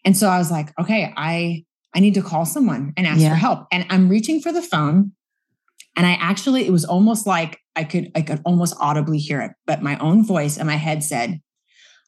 And 0.05 0.15
so 0.15 0.29
I 0.29 0.37
was 0.37 0.49
like, 0.49 0.71
okay, 0.79 1.13
I 1.17 1.65
I 1.93 1.99
need 1.99 2.13
to 2.13 2.21
call 2.21 2.45
someone 2.45 2.93
and 2.95 3.05
ask 3.05 3.19
yeah. 3.19 3.31
for 3.31 3.35
help. 3.35 3.67
And 3.73 3.85
I'm 3.89 4.07
reaching 4.07 4.39
for 4.39 4.53
the 4.53 4.61
phone. 4.61 5.11
And 5.97 6.05
I 6.05 6.13
actually, 6.13 6.65
it 6.65 6.71
was 6.71 6.85
almost 6.85 7.27
like 7.27 7.59
I 7.75 7.83
could 7.83 8.11
I 8.15 8.21
could 8.21 8.41
almost 8.45 8.73
audibly 8.79 9.17
hear 9.17 9.41
it, 9.41 9.51
but 9.67 9.83
my 9.83 9.97
own 9.99 10.25
voice 10.25 10.55
in 10.55 10.65
my 10.65 10.77
head 10.77 11.03
said, 11.03 11.41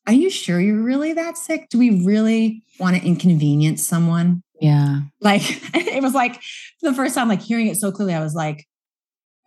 are 0.08 0.14
you 0.14 0.30
sure 0.30 0.60
you're 0.60 0.82
really 0.82 1.14
that 1.14 1.38
sick? 1.38 1.68
Do 1.70 1.78
we 1.78 2.04
really 2.04 2.64
want 2.80 2.96
to 2.96 3.06
inconvenience 3.06 3.88
someone? 3.88 4.42
Yeah. 4.62 5.02
Like 5.22 5.42
it 5.76 6.02
was 6.02 6.14
like 6.14 6.42
the 6.82 6.94
first 6.94 7.14
time, 7.16 7.28
like 7.28 7.42
hearing 7.42 7.68
it 7.68 7.76
so 7.78 7.92
clearly, 7.92 8.14
I 8.14 8.22
was 8.22 8.34
like, 8.34 8.66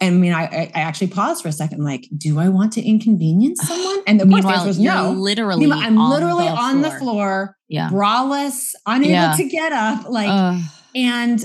I 0.02 0.08
mean, 0.10 0.32
I, 0.32 0.70
I 0.74 0.80
actually 0.80 1.08
paused 1.08 1.42
for 1.42 1.48
a 1.48 1.52
second, 1.52 1.84
like, 1.84 2.08
do 2.16 2.38
I 2.38 2.48
want 2.48 2.72
to 2.74 2.82
inconvenience 2.82 3.60
someone? 3.68 4.02
And 4.06 4.18
the 4.20 4.26
Meanwhile, 4.26 4.66
was 4.66 4.78
no. 4.78 5.10
Literally, 5.12 5.60
Meanwhile, 5.60 5.80
I'm 5.80 5.98
on 5.98 6.10
literally 6.10 6.44
the 6.46 6.52
on 6.52 6.80
the 6.82 6.90
floor, 6.90 7.56
yeah. 7.68 7.90
braless, 7.90 8.70
unable 8.86 9.10
Yeah. 9.12 9.34
to 9.36 9.44
get 9.48 9.72
up. 9.72 10.08
Like, 10.08 10.28
Ugh. 10.30 10.62
and 10.94 11.44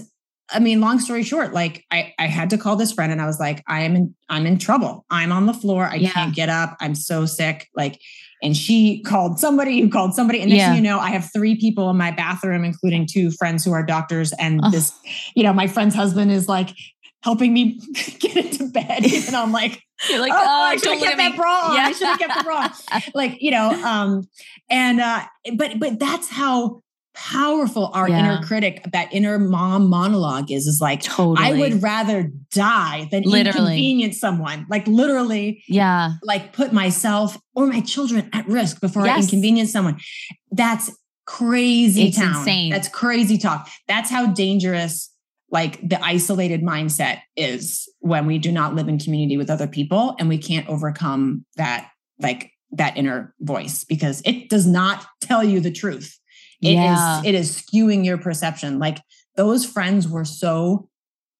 I 0.54 0.60
mean, 0.60 0.80
long 0.80 1.00
story 1.00 1.24
short, 1.24 1.54
like 1.54 1.84
I, 1.92 2.14
I 2.20 2.28
had 2.28 2.52
to 2.52 2.58
call 2.58 2.76
this 2.76 2.92
friend 2.92 3.12
and 3.12 3.20
I 3.20 3.26
was 3.26 3.40
like, 3.40 3.64
I 3.68 3.82
am 3.82 3.96
in, 3.96 4.16
I'm 4.30 4.46
in 4.46 4.58
trouble. 4.60 5.04
I'm 5.10 5.32
on 5.32 5.48
the 5.48 5.54
floor. 5.56 5.86
I 5.86 5.96
Yeah. 5.96 6.12
can't 6.12 6.36
get 6.36 6.50
up. 6.50 6.78
I'm 6.80 6.94
so 6.96 7.26
sick. 7.26 7.68
Like, 7.76 8.00
and 8.44 8.56
she 8.56 9.02
called 9.04 9.40
somebody 9.40 9.82
who 9.82 9.90
called 9.90 10.14
somebody. 10.14 10.42
And 10.42 10.50
next 10.50 10.60
Yeah. 10.60 10.76
you 10.76 10.82
know, 10.82 11.00
I 11.00 11.10
have 11.10 11.30
three 11.34 11.56
people 11.56 11.90
in 11.90 11.98
my 11.98 12.12
bathroom, 12.12 12.64
including 12.64 13.08
two 13.10 13.32
friends 13.32 13.64
who 13.64 13.72
are 13.72 13.84
doctors. 13.84 14.34
And 14.34 14.62
this, 14.72 14.92
you 15.36 15.44
know, 15.44 15.54
my 15.54 15.68
friend's 15.68 15.96
husband 15.96 16.32
is 16.32 16.48
like 16.48 16.70
helping 17.24 17.54
me 17.54 17.80
get 18.20 18.38
into 18.38 18.68
bed. 18.72 19.04
And 19.06 19.36
I'm 19.36 19.52
like, 19.52 19.82
You're 20.10 20.20
like, 20.20 20.34
oh, 20.34 20.38
oh, 20.38 20.62
I 20.64 20.76
should 20.76 20.92
have 20.92 21.02
kept 21.02 21.18
that 21.18 21.36
bra 21.38 21.70
on. 21.70 21.76
Yeah. 21.76 21.86
I 21.86 21.92
should 21.94 22.08
have 22.08 22.20
kept 22.20 22.38
the 22.38 22.44
bra. 22.44 22.70
like, 23.14 23.38
you 23.42 23.52
know, 23.52 23.70
um, 23.70 24.28
and 24.70 25.00
uh, 25.00 25.24
but 25.56 25.80
but 25.80 26.00
that's 26.00 26.30
how 26.30 26.82
powerful 27.16 27.90
our 27.94 28.10
Yeah. 28.10 28.20
inner 28.20 28.42
critic, 28.46 28.86
that 28.92 29.08
inner 29.14 29.40
mom 29.40 29.90
monologue 29.90 30.52
is, 30.52 30.68
is 30.68 30.80
like, 30.82 31.02
Totally. 31.02 31.38
I 31.48 31.54
would 31.54 31.82
rather 31.82 32.32
die 32.54 33.08
than 33.12 33.24
Literally. 33.24 33.60
inconvenience 33.76 34.20
someone. 34.20 34.66
Like 34.70 34.88
literally, 34.88 35.64
Yeah. 35.68 36.14
like 36.24 36.54
put 36.54 36.74
myself 36.74 37.38
or 37.56 37.68
my 37.68 37.80
children 37.80 38.30
at 38.34 38.48
risk 38.48 38.82
before 38.82 39.08
I 39.08 39.18
inconvenience 39.20 39.72
someone. 39.72 39.98
That's 40.52 40.92
crazy 41.26 42.08
It's 42.10 42.18
town. 42.18 42.36
insane. 42.36 42.72
That's 42.72 42.88
crazy 42.90 43.38
talk. 43.38 43.70
That's 43.88 44.10
how 44.10 44.28
dangerous 44.28 45.10
like 45.52 45.80
the 45.88 46.04
isolated 46.04 46.62
mindset 46.64 47.20
is 47.38 47.88
when 48.00 48.26
we 48.26 48.38
do 48.38 48.52
not 48.52 48.76
live 48.76 48.88
in 48.90 49.00
community 49.00 49.38
with 49.38 49.50
other 49.50 49.68
people 49.68 50.16
and 50.20 50.28
we 50.28 50.38
can't 50.38 50.68
overcome 50.68 51.46
that 51.56 51.90
like 52.20 52.52
that 52.72 52.98
inner 52.98 53.34
voice 53.40 53.84
because 53.86 54.22
it 54.26 54.50
does 54.50 54.68
not 54.68 55.06
tell 55.22 55.44
you 55.44 55.60
the 55.62 55.72
truth. 55.72 56.20
It 56.62 56.70
is 56.70 56.74
Yeah. 56.74 57.22
it 57.26 57.36
is 57.36 57.52
skewing 57.62 58.06
your 58.06 58.18
perception. 58.18 58.80
Like 58.80 59.00
those 59.36 59.66
friends 59.66 60.08
were 60.08 60.26
so 60.26 60.90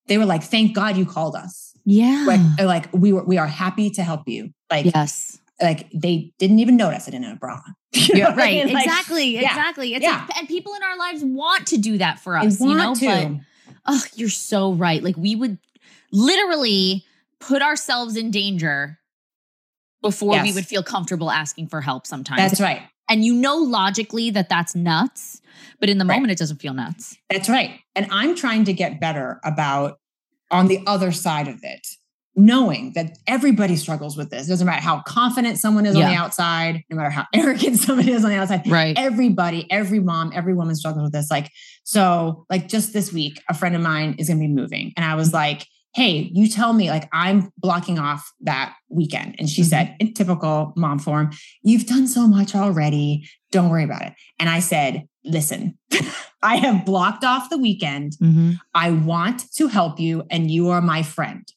they 0.08 0.18
were 0.18 0.26
like, 0.26 0.44
thank 0.44 0.76
God 0.76 0.98
you 0.98 1.06
called 1.06 1.36
us. 1.36 1.72
Yeah. 1.86 2.26
Like, 2.28 2.42
like 2.60 2.94
we 2.94 3.14
were 3.14 3.24
we 3.24 3.38
are 3.38 3.48
happy 3.48 3.90
to 3.92 4.04
help 4.04 4.28
you. 4.28 4.52
Like 4.70 4.86
yes. 4.94 5.40
like 5.62 5.90
they 5.92 6.32
didn't 6.40 6.60
even 6.60 6.78
notice 6.78 7.08
I 7.08 7.12
didn't 7.12 7.26
have 7.26 7.38
a 7.38 7.40
bra. 7.40 7.62
You 7.94 8.14
know 8.16 8.20
Yeah, 8.20 8.30
what 8.32 8.34
I 8.40 8.42
right. 8.42 8.66
mean? 8.66 8.74
Like, 8.74 8.86
exactly. 8.86 9.34
yeah, 9.36 9.40
exactly. 9.50 9.94
It's 9.94 10.04
yeah. 10.04 10.26
like, 10.28 10.38
and 10.38 10.48
people 10.50 10.74
in 10.74 10.84
our 10.84 10.98
lives 10.98 11.24
want 11.24 11.68
to 11.68 11.78
do 11.78 11.98
that 12.00 12.20
for 12.20 12.36
us, 12.38 12.60
you 12.60 12.76
know, 12.76 12.88
want 12.88 13.00
to. 13.00 13.06
but 13.06 13.42
oh, 13.86 14.04
you're 14.16 14.28
so 14.30 14.74
right. 14.74 15.02
Like 15.02 15.16
we 15.16 15.36
would 15.36 15.58
literally 16.12 17.06
put 17.40 17.62
ourselves 17.62 18.16
in 18.18 18.32
danger 18.32 19.00
before 20.02 20.42
we 20.42 20.52
would 20.52 20.66
feel 20.66 20.84
comfortable 20.84 21.32
asking 21.32 21.68
for 21.68 21.82
help 21.82 22.06
sometimes. 22.06 22.40
That's 22.40 22.62
right. 22.62 22.82
And 23.10 23.24
you 23.26 23.34
know 23.34 23.56
logically 23.58 24.30
that 24.32 24.50
that's 24.50 24.76
nuts, 24.76 25.42
but 25.80 25.90
in 25.90 25.98
the 25.98 26.06
Right. 26.06 26.16
moment 26.16 26.32
it 26.32 26.38
doesn't 26.38 26.58
feel 26.62 26.74
nuts. 26.74 27.18
That's 27.30 27.50
right. 27.50 27.80
And 27.96 28.08
I'm 28.12 28.36
trying 28.36 28.66
to 28.66 28.74
get 28.74 29.00
better 29.00 29.40
about 29.44 30.00
on 30.52 30.68
the 30.68 30.80
other 30.86 31.12
side 31.12 31.48
of 31.48 31.60
it, 31.64 31.88
knowing 32.36 32.92
that 32.94 33.18
everybody 33.28 33.76
struggles 33.76 34.18
with 34.18 34.30
this. 34.30 34.48
It 34.48 34.50
doesn't 34.50 34.66
matter 34.68 34.82
how 34.82 35.02
confident 35.08 35.58
someone 35.58 35.86
is 35.86 35.96
on 35.96 36.02
the 36.04 36.16
outside, 36.16 36.84
no 36.90 36.98
matter 36.98 37.10
how 37.10 37.26
arrogant 37.34 37.78
somebody 37.78 38.12
is 38.12 38.24
on 38.26 38.32
the 38.32 38.38
outside. 38.38 38.68
Right. 38.68 38.98
Everybody, 38.98 39.70
every 39.72 40.00
mom, 40.00 40.32
every 40.36 40.54
woman 40.54 40.76
struggles 40.76 41.04
with 41.04 41.14
this. 41.14 41.32
Like, 41.32 41.50
so 41.84 42.46
like 42.50 42.68
just 42.68 42.92
this 42.94 43.14
week, 43.14 43.42
a 43.50 43.54
friend 43.54 43.76
of 43.76 43.82
mine 43.82 44.16
is 44.20 44.28
going 44.28 44.40
to 44.40 44.48
be 44.48 44.54
moving. 44.54 44.92
And 44.98 45.06
I 45.06 45.16
was 45.16 45.34
like, 45.34 45.66
Hey, 45.96 46.30
you 46.34 46.50
tell 46.50 46.74
me, 46.74 46.90
like, 46.90 47.08
I'm 47.14 47.52
blocking 47.58 47.98
off 48.00 48.30
that 48.42 48.76
weekend. 48.90 49.36
And 49.40 49.50
she 49.50 49.62
Mhm. 49.62 49.66
said, 49.66 49.96
in 50.00 50.14
typical 50.14 50.74
mom 50.76 51.00
form, 51.00 51.32
you've 51.64 51.86
done 51.86 52.06
so 52.06 52.28
much 52.28 52.54
already. 52.54 53.26
Don't 53.52 53.70
worry 53.70 53.86
about 53.86 54.02
it. 54.02 54.14
And 54.38 54.50
I 54.50 54.60
said, 54.60 55.08
listen, 55.24 55.78
I 56.44 56.58
have 56.58 56.86
blocked 56.86 57.24
off 57.24 57.50
the 57.50 57.58
weekend. 57.58 58.18
Mhm. 58.22 58.60
I 58.74 58.92
want 58.92 59.46
to 59.54 59.68
help 59.68 59.98
you, 60.00 60.24
and 60.30 60.52
you 60.52 60.68
are 60.70 60.82
my 60.82 61.02
friend. 61.02 61.48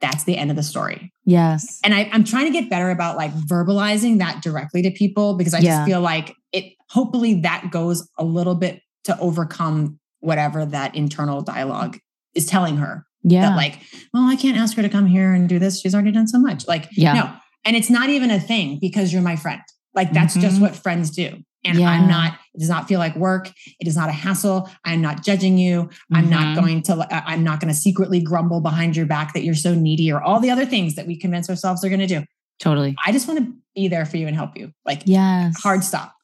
That's 0.00 0.24
the 0.24 0.38
end 0.38 0.50
of 0.50 0.56
the 0.56 0.62
story. 0.62 1.12
Yes. 1.26 1.78
And 1.84 1.94
I, 1.94 2.08
I'm 2.14 2.24
trying 2.24 2.46
to 2.46 2.50
get 2.50 2.70
better 2.70 2.90
about 2.90 3.16
like 3.18 3.32
verbalizing 3.34 4.18
that 4.20 4.42
directly 4.42 4.80
to 4.82 4.90
people 4.90 5.34
because 5.34 5.52
I 5.54 5.58
Yeah. 5.58 5.76
just 5.76 5.86
feel 5.86 6.00
like 6.00 6.34
it, 6.52 6.72
hopefully, 6.88 7.34
that 7.42 7.70
goes 7.70 8.08
a 8.18 8.24
little 8.24 8.54
bit 8.54 8.80
to 9.04 9.18
overcome 9.20 9.98
whatever 10.20 10.64
that 10.64 10.94
internal 10.96 11.42
dialogue 11.42 11.98
is 12.34 12.46
telling 12.46 12.78
her. 12.78 13.04
Yeah. 13.24 13.50
That, 13.50 13.56
like, 13.56 13.78
well, 14.12 14.24
I 14.28 14.36
can't 14.36 14.56
ask 14.56 14.76
her 14.76 14.82
to 14.82 14.88
come 14.88 15.06
here 15.06 15.32
and 15.32 15.48
do 15.48 15.58
this. 15.58 15.80
She's 15.80 15.94
already 15.94 16.10
done 16.12 16.26
so 16.28 16.38
much. 16.38 16.66
Like, 16.66 16.88
Yeah. 16.92 17.12
no. 17.14 17.32
And 17.64 17.76
it's 17.76 17.90
not 17.90 18.08
even 18.10 18.30
a 18.30 18.40
thing 18.40 18.78
because 18.80 19.12
you're 19.12 19.22
my 19.22 19.36
friend. 19.36 19.60
Like, 19.94 20.12
that's 20.12 20.34
just 20.34 20.56
Mhm. 20.56 20.60
what 20.62 20.74
friends 20.76 21.10
do. 21.10 21.36
And 21.64 21.78
Yeah. 21.78 21.90
I'm 21.90 22.08
not, 22.08 22.32
it 22.54 22.58
does 22.58 22.68
not 22.68 22.88
feel 22.88 22.98
like 22.98 23.14
work. 23.14 23.52
It 23.78 23.86
is 23.86 23.94
not 23.96 24.08
a 24.08 24.12
hassle. 24.12 24.68
I'm 24.84 25.00
not 25.00 25.22
judging 25.24 25.58
you. 25.58 25.88
I'm 26.12 26.28
not 26.28 26.56
Mhm. 26.56 26.60
going 26.60 26.82
to, 26.84 26.94
uh, 26.96 27.22
I'm 27.24 27.44
not 27.44 27.60
going 27.60 27.72
to 27.72 27.78
secretly 27.78 28.20
grumble 28.20 28.60
behind 28.60 28.96
your 28.96 29.06
back 29.06 29.32
that 29.34 29.44
you're 29.44 29.54
so 29.54 29.72
needy 29.74 30.10
or 30.10 30.20
all 30.20 30.40
the 30.40 30.50
other 30.50 30.66
things 30.66 30.96
that 30.96 31.06
we 31.06 31.16
convince 31.16 31.48
ourselves 31.48 31.80
they're 31.80 31.90
going 31.90 32.00
to 32.00 32.06
do. 32.20 32.24
totally. 32.60 32.94
I 33.04 33.10
just 33.10 33.26
want 33.26 33.40
to 33.40 33.52
be 33.74 33.88
there 33.88 34.04
for 34.06 34.16
you 34.18 34.28
and 34.28 34.36
help 34.36 34.56
you. 34.56 34.72
Like, 34.86 35.02
Yes. 35.04 35.60
hard 35.60 35.82
stop. 35.82 36.14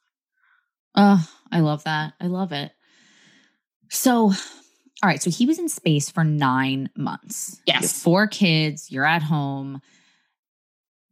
Oh, 0.94 1.24
I 1.50 1.60
love 1.60 1.82
that. 1.82 2.12
I 2.20 2.26
love 2.26 2.52
it. 2.52 2.70
So, 3.90 4.32
all 5.02 5.08
right. 5.08 5.22
So 5.22 5.30
he 5.30 5.46
was 5.46 5.58
in 5.58 5.68
space 5.68 6.10
for 6.10 6.24
nine 6.24 6.90
months. 6.96 7.60
Yes. 7.66 8.02
four 8.02 8.26
kids. 8.26 8.90
You're 8.90 9.06
at 9.06 9.22
home. 9.22 9.80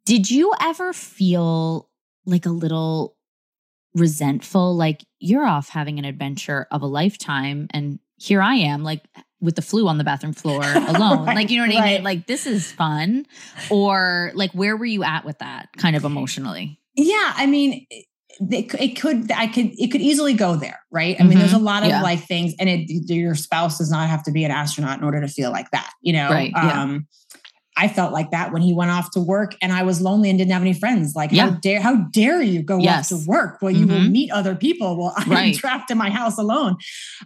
Did 0.05 0.31
you 0.31 0.53
ever 0.61 0.93
feel 0.93 1.89
like 2.25 2.47
a 2.47 2.51
little 2.51 3.17
resentful? 3.95 4.77
Like 4.77 5.05
you're 5.19 5.47
off 5.47 5.69
having 5.69 5.99
an 5.99 6.05
adventure 6.05 6.67
of 6.71 6.83
a 6.83 6.87
lifetime, 6.87 7.69
and 7.71 7.99
here 8.19 8.41
I 8.41 8.55
am, 8.55 8.83
like 8.83 9.03
with 9.41 9.57
the 9.57 9.63
flu 9.63 9.87
on 9.89 9.99
the 9.99 10.05
bathroom 10.05 10.33
floor 10.33 10.63
alone. 10.89 11.27
Right, 11.27 11.37
like, 11.37 11.51
you 11.51 11.61
know 11.61 11.73
what 11.73 11.83
I 11.83 11.95
mean? 11.95 12.03
Like, 12.03 12.27
this 12.27 12.47
is 12.47 12.71
fun. 12.73 13.27
Or, 13.71 14.33
like, 14.35 14.53
where 14.53 14.77
were 14.77 14.87
you 14.87 15.05
at 15.05 15.25
with 15.25 15.39
that 15.39 15.69
kind 15.77 15.95
of 15.97 16.05
emotionally? 16.05 16.81
Yeah, 16.95 17.35
I 17.37 17.47
mean, 17.47 17.87
it, 18.41 18.75
it 18.75 19.01
could- 19.01 19.31
I 19.33 19.47
could, 19.47 19.71
it 19.79 19.91
could 19.91 20.01
easily 20.01 20.35
go 20.35 20.57
there, 20.57 20.81
right? 20.91 21.17
I 21.19 21.23
mean, 21.25 21.39
there's 21.39 21.53
a 21.53 21.59
lot 21.59 21.83
of 21.83 21.89
Mm-hmm. 21.89 21.97
Yeah. 21.99 22.03
life 22.03 22.25
things, 22.27 22.55
and 22.59 22.69
it, 22.69 22.89
your 23.11 23.35
spouse 23.35 23.79
does 23.79 23.91
not 23.91 24.09
have 24.09 24.23
to 24.25 24.33
be 24.33 24.45
an 24.45 24.51
astronaut 24.51 24.99
in 24.99 25.05
order 25.05 25.21
to 25.21 25.29
feel 25.29 25.51
like 25.51 25.71
that, 25.71 25.91
you 26.03 26.13
know. 26.13 26.29
Right, 26.31 26.51
yeah. 26.55 26.83
Um, 26.83 27.07
I 27.79 27.89
felt 27.89 28.11
like 28.13 28.31
that 28.31 28.53
when 28.55 28.63
he 28.63 28.73
went 28.73 28.91
off 28.91 29.11
to 29.11 29.21
work, 29.21 29.55
and 29.61 29.71
I 29.71 29.83
was 29.83 30.01
lonely 30.01 30.31
and 30.31 30.39
didn't 30.39 30.53
have 30.53 30.63
any 30.63 30.73
friends. 30.73 31.15
Like, 31.15 31.31
how 31.33 31.51
dare, 31.51 31.81
how 31.81 31.97
dare 32.11 32.41
you 32.41 32.63
go 32.63 32.79
Yes. 32.79 33.13
off 33.13 33.21
to 33.21 33.29
work? 33.29 33.59
Well, 33.61 33.71
you 33.71 33.87
will 33.87 33.97
Mhm. 34.01 34.11
meet 34.13 34.31
other 34.31 34.55
people. 34.55 34.97
Well, 34.97 35.13
I'm 35.19 35.31
Right. 35.31 35.55
trapped 35.55 35.91
in 35.91 35.99
my 35.99 36.09
house 36.09 36.39
alone. 36.39 36.77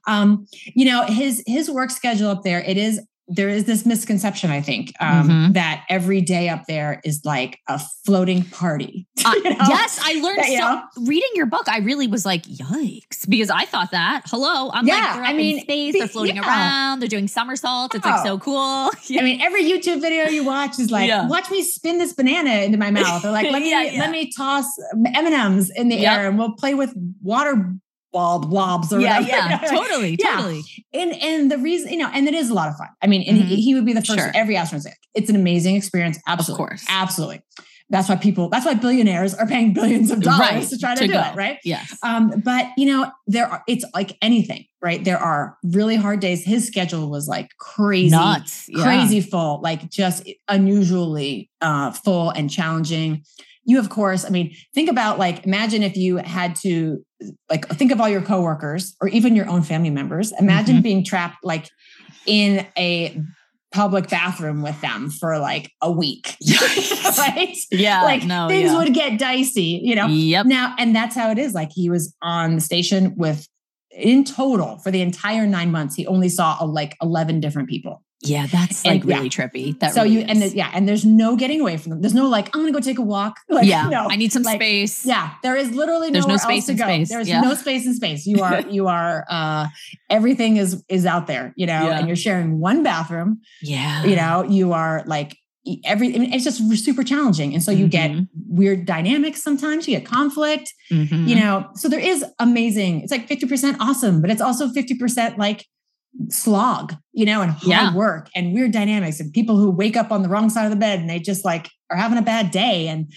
Um, 0.08 0.46
you 0.74 0.84
know, 0.86 1.04
his 1.04 1.42
his 1.46 1.70
work 1.70 1.90
schedule 1.92 2.28
up 2.30 2.42
there, 2.42 2.60
it 2.62 2.76
is 2.76 3.00
there 3.32 3.48
is 3.48 3.64
this 3.64 3.86
misconception, 3.86 4.50
I 4.50 4.60
think, 4.60 4.92
um, 5.00 5.28
Mhm. 5.28 5.54
that 5.54 5.84
every 5.88 6.20
day 6.20 6.48
up 6.48 6.64
there 6.66 7.00
is 7.04 7.20
like 7.24 7.58
a 7.68 7.80
floating 8.04 8.42
party. 8.44 9.06
Uh, 9.24 9.34
You 9.36 9.50
know? 9.50 9.56
Yes, 9.68 10.00
I 10.02 10.14
learned 10.14 10.38
That, 10.38 10.46
so. 10.46 10.54
know? 10.58 11.06
Reading 11.06 11.28
your 11.34 11.46
book, 11.46 11.68
I 11.68 11.78
really 11.78 12.06
was 12.06 12.24
like, 12.26 12.42
"Yikes!" 12.44 13.28
Because 13.28 13.50
I 13.50 13.66
thought 13.66 13.90
that. 13.92 14.22
Hello, 14.26 14.70
I'm 14.72 14.86
like, 14.86 14.98
they're 14.98 15.22
up 15.22 15.28
I 15.28 15.32
mean, 15.34 15.58
in 15.58 15.62
space, 15.62 15.94
they're 15.98 16.08
floating 16.08 16.36
yeah. 16.36 16.46
around, 16.48 17.00
they're 17.00 17.08
doing 17.08 17.28
somersaults. 17.28 17.94
It's 17.94 18.04
like 18.04 18.20
Oh. 18.20 18.24
so 18.24 18.38
cool. 18.38 18.56
I 19.20 19.22
mean, 19.22 19.40
every 19.42 19.62
YouTube 19.64 20.00
video 20.00 20.24
you 20.28 20.42
watch 20.42 20.78
is 20.78 20.90
like, 20.90 21.08
Yeah. 21.08 21.26
watch 21.28 21.50
me 21.50 21.62
spin 21.62 21.98
this 21.98 22.12
banana 22.14 22.50
into 22.64 22.78
my 22.78 22.90
mouth, 22.90 23.24
or 23.24 23.30
like, 23.30 23.48
let 23.52 23.60
me 23.62 23.70
Yeah, 23.70 23.82
yeah. 23.82 24.00
let 24.00 24.10
me 24.10 24.32
toss 24.36 24.64
M 24.94 25.04
and 25.26 25.34
M's 25.34 25.70
in 25.70 25.88
the 25.90 25.96
Yep. 25.96 26.18
air, 26.18 26.28
and 26.28 26.38
we'll 26.38 26.52
play 26.52 26.74
with 26.74 26.92
water 27.22 27.74
ball 28.12 28.38
blobs 28.40 28.92
or 28.92 29.00
yeah, 29.00 29.20
whatever. 29.20 29.48
yeah, 29.50 29.58
totally, 29.70 30.16
Yeah. 30.20 30.36
totally. 30.36 30.62
And 30.92 31.12
and 31.22 31.50
the 31.50 31.58
reason, 31.58 31.90
you 31.92 31.98
know, 31.98 32.10
and 32.12 32.26
it 32.28 32.34
is 32.34 32.50
a 32.50 32.54
lot 32.54 32.68
of 32.68 32.76
fun. 32.76 32.88
I 33.02 33.06
mean, 33.06 33.22
and 33.28 33.38
Mhm. 33.38 33.44
he, 33.46 33.56
he 33.62 33.74
would 33.74 33.86
be 33.86 33.92
the 33.92 34.02
first. 34.02 34.18
Sure. 34.18 34.30
Every 34.34 34.56
astronaut. 34.56 34.94
it's 35.14 35.28
an 35.30 35.36
amazing 35.36 35.76
experience. 35.76 36.18
Absolutely, 36.26 36.64
Of 36.64 36.68
course. 36.68 36.86
absolutely. 36.88 37.40
That's 37.92 38.08
why 38.08 38.14
people. 38.14 38.48
That's 38.48 38.64
why 38.64 38.74
billionaires 38.74 39.34
are 39.34 39.48
paying 39.48 39.72
billions 39.72 40.12
of 40.12 40.20
dollars 40.22 40.38
Right, 40.40 40.62
to 40.68 40.78
try 40.78 40.94
to, 40.94 41.00
to 41.00 41.06
do 41.08 41.12
go. 41.12 41.20
it. 41.22 41.34
Right. 41.34 41.58
Yes. 41.64 41.98
Um, 42.04 42.40
but 42.44 42.68
you 42.76 42.86
know, 42.86 43.10
there 43.26 43.46
are 43.48 43.64
it's 43.66 43.84
like 43.94 44.16
anything, 44.22 44.64
right? 44.80 45.02
There 45.02 45.18
are 45.18 45.56
really 45.64 45.96
hard 45.96 46.20
days. 46.20 46.44
His 46.44 46.66
schedule 46.68 47.10
was 47.10 47.26
like 47.26 47.48
crazy, 47.58 48.10
Nuts. 48.14 48.66
Yeah. 48.68 48.84
crazy 48.84 49.20
full, 49.20 49.60
like 49.60 49.90
just 49.90 50.22
unusually 50.48 51.50
uh 51.60 51.90
full 51.90 52.30
and 52.30 52.48
challenging. 52.50 53.24
You, 53.70 53.78
of 53.78 53.88
course, 53.88 54.24
I 54.24 54.30
mean, 54.30 54.54
think 54.74 54.88
about 54.90 55.18
like 55.18 55.46
imagine 55.46 55.82
if 55.82 55.96
you 55.96 56.16
had 56.16 56.56
to 56.64 57.04
like 57.48 57.68
think 57.68 57.92
of 57.92 58.00
all 58.00 58.08
your 58.08 58.22
coworkers 58.22 58.96
or 59.00 59.08
even 59.08 59.36
your 59.36 59.48
own 59.48 59.62
family 59.62 59.90
members. 59.90 60.32
Imagine 60.40 60.76
Mhm. 60.78 60.82
being 60.82 61.04
trapped 61.04 61.44
like 61.44 61.68
in 62.26 62.66
a 62.76 63.20
public 63.72 64.08
bathroom 64.08 64.62
with 64.62 64.80
them 64.80 65.10
for 65.10 65.38
like 65.38 65.70
a 65.80 65.90
week. 65.92 66.36
right? 67.18 67.56
Yeah. 67.70 68.02
like 68.02 68.24
no. 68.24 68.48
things 68.48 68.70
yeah. 68.72 68.78
would 68.78 68.92
get 68.92 69.18
dicey, 69.18 69.80
you 69.84 69.94
know. 69.94 70.06
Yep. 70.08 70.46
Now, 70.46 70.74
and 70.78 70.94
that's 70.96 71.14
how 71.14 71.30
it 71.30 71.38
is. 71.38 71.54
Like 71.54 71.70
he 71.72 71.88
was 71.88 72.12
on 72.22 72.56
the 72.56 72.60
station 72.60 73.14
with, 73.16 73.46
in 73.92 74.24
total, 74.24 74.78
for 74.78 74.90
the 74.90 75.00
entire 75.02 75.46
nine 75.46 75.70
months, 75.70 75.94
he 75.94 76.06
only 76.06 76.28
saw 76.28 76.56
uh, 76.60 76.66
like 76.66 76.96
eleven 77.02 77.40
different 77.40 77.68
people. 77.68 78.02
Yeah, 78.22 78.46
that's 78.46 78.84
And- 78.84 78.96
like 79.02 79.04
really 79.04 79.30
trippy. 79.30 79.78
That 79.80 79.94
so 79.94 80.02
really 80.02 80.16
you 80.16 80.20
and 80.28 80.42
the, 80.42 80.48
yeah, 80.54 80.70
and 80.74 80.86
there's 80.86 81.06
no 81.06 81.36
getting 81.36 81.60
away 81.60 81.78
from 81.78 81.90
them. 81.90 82.00
There's 82.02 82.12
no 82.14 82.28
like 82.28 82.54
I'm 82.54 82.60
gonna 82.60 82.72
go 82.72 82.80
take 82.80 82.98
a 82.98 83.02
walk. 83.02 83.38
Like, 83.48 83.66
yeah, 83.66 83.88
no. 83.88 84.06
I 84.10 84.16
need 84.16 84.32
some 84.32 84.42
like, 84.42 84.56
space. 84.56 85.06
Yeah, 85.06 85.32
there 85.42 85.56
is 85.56 85.70
literally 85.72 86.10
There's 86.10 86.26
no 86.26 86.36
space 86.36 86.64
else 86.64 86.66
to 86.66 86.74
go. 86.74 86.84
space. 86.84 87.08
There's 87.08 87.28
Yeah. 87.28 87.40
no 87.40 87.54
space 87.54 87.86
in 87.86 87.94
space. 87.94 88.26
You 88.26 88.42
are 88.42 88.60
you 88.76 88.88
are 88.88 89.24
uh 89.30 89.68
everything 90.10 90.56
is 90.58 90.84
is 90.88 91.06
out 91.06 91.26
there, 91.26 91.52
you 91.56 91.66
know, 91.66 91.86
Yeah. 91.88 91.98
and 91.98 92.06
you're 92.06 92.16
sharing 92.16 92.60
one 92.60 92.82
bathroom. 92.82 93.40
Yeah. 93.62 94.04
You 94.04 94.16
know, 94.16 94.44
you 94.44 94.72
are 94.72 95.02
like 95.06 95.36
every 95.84 96.14
I 96.14 96.18
mean, 96.18 96.32
it's 96.34 96.44
just 96.44 96.58
super 96.84 97.02
challenging. 97.02 97.54
And 97.54 97.62
so 97.62 97.70
you 97.70 97.86
get 97.86 98.10
Mhm. 98.10 98.28
weird 98.48 98.84
dynamics 98.86 99.42
sometimes, 99.42 99.86
you 99.88 99.96
get 99.98 100.04
conflict. 100.06 100.72
Mhm. 100.92 101.28
you 101.28 101.36
know 101.36 101.68
so 101.76 101.88
there 101.88 102.00
is 102.00 102.24
amazing 102.40 103.02
it's 103.02 103.12
like 103.12 103.28
50% 103.28 103.76
awesome 103.78 104.20
but 104.20 104.28
it's 104.28 104.40
also 104.40 104.68
50% 104.68 105.38
like 105.38 105.64
slog 106.28 106.94
you 107.12 107.24
know 107.24 107.40
and 107.42 107.52
hard 107.52 107.66
Yeah. 107.66 107.94
work 107.94 108.28
and 108.34 108.52
weird 108.52 108.72
dynamics 108.72 109.20
and 109.20 109.32
people 109.32 109.56
who 109.56 109.70
wake 109.70 109.96
up 109.96 110.10
on 110.10 110.22
the 110.22 110.28
wrong 110.28 110.50
side 110.50 110.64
of 110.64 110.70
the 110.70 110.76
bed 110.76 111.00
and 111.00 111.08
they 111.08 111.18
just 111.18 111.44
like 111.44 111.70
are 111.90 111.96
having 111.96 112.18
a 112.18 112.22
bad 112.22 112.50
day 112.50 112.88
and 112.88 113.12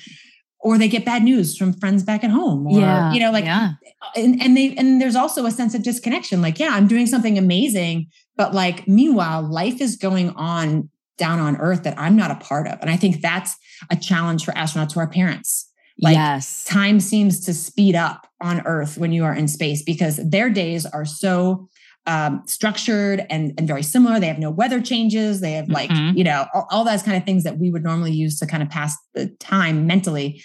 or 0.59 0.77
they 0.77 0.87
get 0.87 1.03
bad 1.03 1.23
news 1.23 1.57
from 1.57 1.73
friends 1.73 2.03
back 2.03 2.23
at 2.23 2.29
home 2.29 2.65
or 2.67 2.79
yeah. 2.79 3.11
you 3.11 3.19
know 3.19 3.31
like 3.31 3.45
yeah. 3.45 3.71
and, 4.15 4.41
and 4.41 4.55
they 4.55 4.75
and 4.75 5.01
there's 5.01 5.15
also 5.15 5.45
a 5.45 5.51
sense 5.51 5.73
of 5.73 5.83
disconnection 5.83 6.41
like 6.41 6.59
yeah 6.59 6.69
i'm 6.71 6.87
doing 6.87 7.07
something 7.07 7.37
amazing 7.37 8.07
but 8.35 8.53
like 8.53 8.87
meanwhile 8.87 9.41
life 9.41 9.81
is 9.81 9.95
going 9.95 10.29
on 10.31 10.89
down 11.17 11.39
on 11.39 11.57
earth 11.57 11.83
that 11.83 11.97
i'm 11.99 12.15
not 12.15 12.31
a 12.31 12.35
part 12.35 12.67
of 12.67 12.79
and 12.79 12.89
i 12.89 12.95
think 12.95 13.21
that's 13.21 13.55
a 13.89 13.95
challenge 13.95 14.45
for 14.45 14.51
astronauts 14.53 14.93
who 14.93 14.99
are 14.99 15.09
parents 15.09 15.69
like 15.99 16.15
yes. 16.15 16.63
time 16.63 16.99
seems 16.99 17.45
to 17.45 17.53
speed 17.53 17.95
up 17.95 18.27
on 18.41 18.61
earth 18.65 18.97
when 18.97 19.11
you 19.11 19.23
are 19.23 19.33
in 19.33 19.47
space 19.47 19.83
because 19.83 20.17
their 20.27 20.49
days 20.49 20.85
are 20.87 21.05
so 21.05 21.69
um, 22.05 22.43
structured 22.45 23.25
and, 23.29 23.53
and 23.57 23.67
very 23.67 23.83
similar. 23.83 24.19
They 24.19 24.27
have 24.27 24.39
no 24.39 24.51
weather 24.51 24.81
changes. 24.81 25.39
They 25.41 25.53
have 25.53 25.69
like, 25.69 25.89
Mhm. 25.89 26.17
you 26.17 26.23
know, 26.23 26.45
all, 26.53 26.67
all 26.69 26.83
those 26.83 27.01
kind 27.03 27.15
of 27.17 27.23
things 27.23 27.43
that 27.43 27.57
we 27.59 27.69
would 27.69 27.83
normally 27.83 28.11
use 28.11 28.37
to 28.39 28.45
kind 28.45 28.61
of 28.61 28.69
pass 28.69 28.95
the 29.13 29.27
time 29.39 29.87
mentally. 29.87 30.43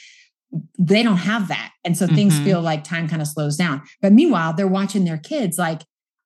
They 0.79 1.03
don't 1.03 1.17
have 1.19 1.49
that. 1.49 1.73
And 1.85 1.97
so 1.97 2.07
things 2.07 2.39
Mhm. 2.39 2.45
feel 2.45 2.61
like 2.63 2.85
time 2.85 3.09
kind 3.09 3.21
of 3.21 3.29
slows 3.29 3.57
down. 3.57 3.83
But 4.01 4.13
meanwhile, 4.13 4.53
they're 4.55 4.69
watching 4.69 5.05
their 5.05 5.19
kids 5.19 5.59
like, 5.59 5.83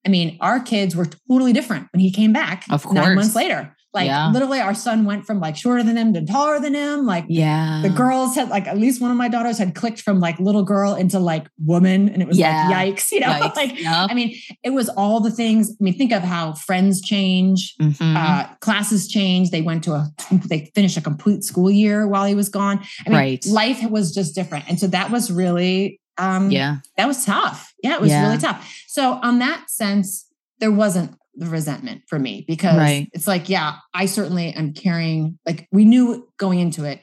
I 0.06 0.10
mean, 0.10 0.36
our 0.40 0.60
kids 0.60 0.94
were 0.94 1.06
totally 1.28 1.52
different 1.52 1.88
when 1.92 2.00
he 2.00 2.10
came 2.10 2.32
back 2.32 2.64
Of 2.70 2.82
course. 2.82 2.94
nine 2.94 3.14
months 3.14 3.34
later. 3.34 3.74
Like 3.94 4.06
Yeah. 4.06 4.30
literally 4.30 4.58
our 4.60 4.74
son 4.74 5.04
went 5.04 5.26
from 5.26 5.38
like 5.38 5.54
shorter 5.56 5.82
than 5.82 5.96
him 5.98 6.14
to 6.14 6.24
taller 6.24 6.58
than 6.58 6.72
him. 6.74 7.04
Like 7.04 7.26
Yeah. 7.28 7.80
the 7.82 7.90
girls 7.90 8.34
had 8.34 8.48
like 8.48 8.66
at 8.66 8.78
least 8.78 9.00
one 9.02 9.10
of 9.10 9.16
my 9.18 9.28
daughters 9.28 9.58
had 9.58 9.74
clicked 9.74 10.00
from 10.00 10.18
like 10.18 10.38
little 10.40 10.62
girl 10.64 10.94
into 10.94 11.18
like 11.18 11.46
woman 11.64 12.08
and 12.08 12.22
it 12.22 12.26
was 12.28 12.38
Yeah. 12.38 12.68
like 12.70 12.96
yikes 12.96 13.12
you 13.12 13.20
know 13.20 13.26
Yikes. 13.40 13.56
like 13.56 13.78
Yep. 13.80 14.10
i 14.10 14.14
mean 14.14 14.34
it 14.62 14.70
was 14.70 14.88
all 14.90 15.20
the 15.20 15.30
things 15.30 15.70
i 15.78 15.84
mean 15.84 15.92
think 15.98 16.10
of 16.12 16.22
how 16.22 16.54
friends 16.54 17.00
change 17.02 17.74
Mhm. 17.80 18.16
uh 18.16 18.46
classes 18.60 19.08
change 19.08 19.50
they 19.50 19.60
went 19.62 19.84
to 19.84 19.92
a 19.92 20.10
they 20.46 20.70
finished 20.74 20.96
a 20.96 21.00
complete 21.02 21.44
school 21.44 21.70
year 21.70 22.06
while 22.08 22.24
he 22.24 22.34
was 22.34 22.48
gone 22.48 22.80
i 23.06 23.10
mean 23.10 23.18
Right. 23.18 23.46
life 23.46 23.82
was 23.90 24.14
just 24.14 24.34
different 24.34 24.64
and 24.68 24.80
so 24.80 24.86
that 24.88 25.10
was 25.10 25.30
really 25.30 26.00
um 26.18 26.50
yeah. 26.50 26.76
that 26.96 27.06
was 27.06 27.24
tough 27.26 27.74
yeah 27.82 27.94
it 27.94 28.00
was 28.00 28.10
Yeah. 28.10 28.22
really 28.26 28.38
tough 28.38 28.66
so 28.88 29.18
on 29.22 29.38
that 29.40 29.70
sense 29.70 30.26
there 30.60 30.72
wasn't 30.72 31.14
the 31.34 31.46
resentment 31.46 32.02
for 32.08 32.18
me 32.18 32.44
because 32.46 32.76
Right. 32.76 33.08
it's 33.12 33.26
like 33.26 33.48
yeah 33.48 33.76
i 33.94 34.06
certainly 34.06 34.52
am 34.52 34.72
carrying 34.74 35.38
like 35.46 35.66
we 35.72 35.84
knew 35.84 36.28
going 36.38 36.58
into 36.60 36.84
it 36.84 37.00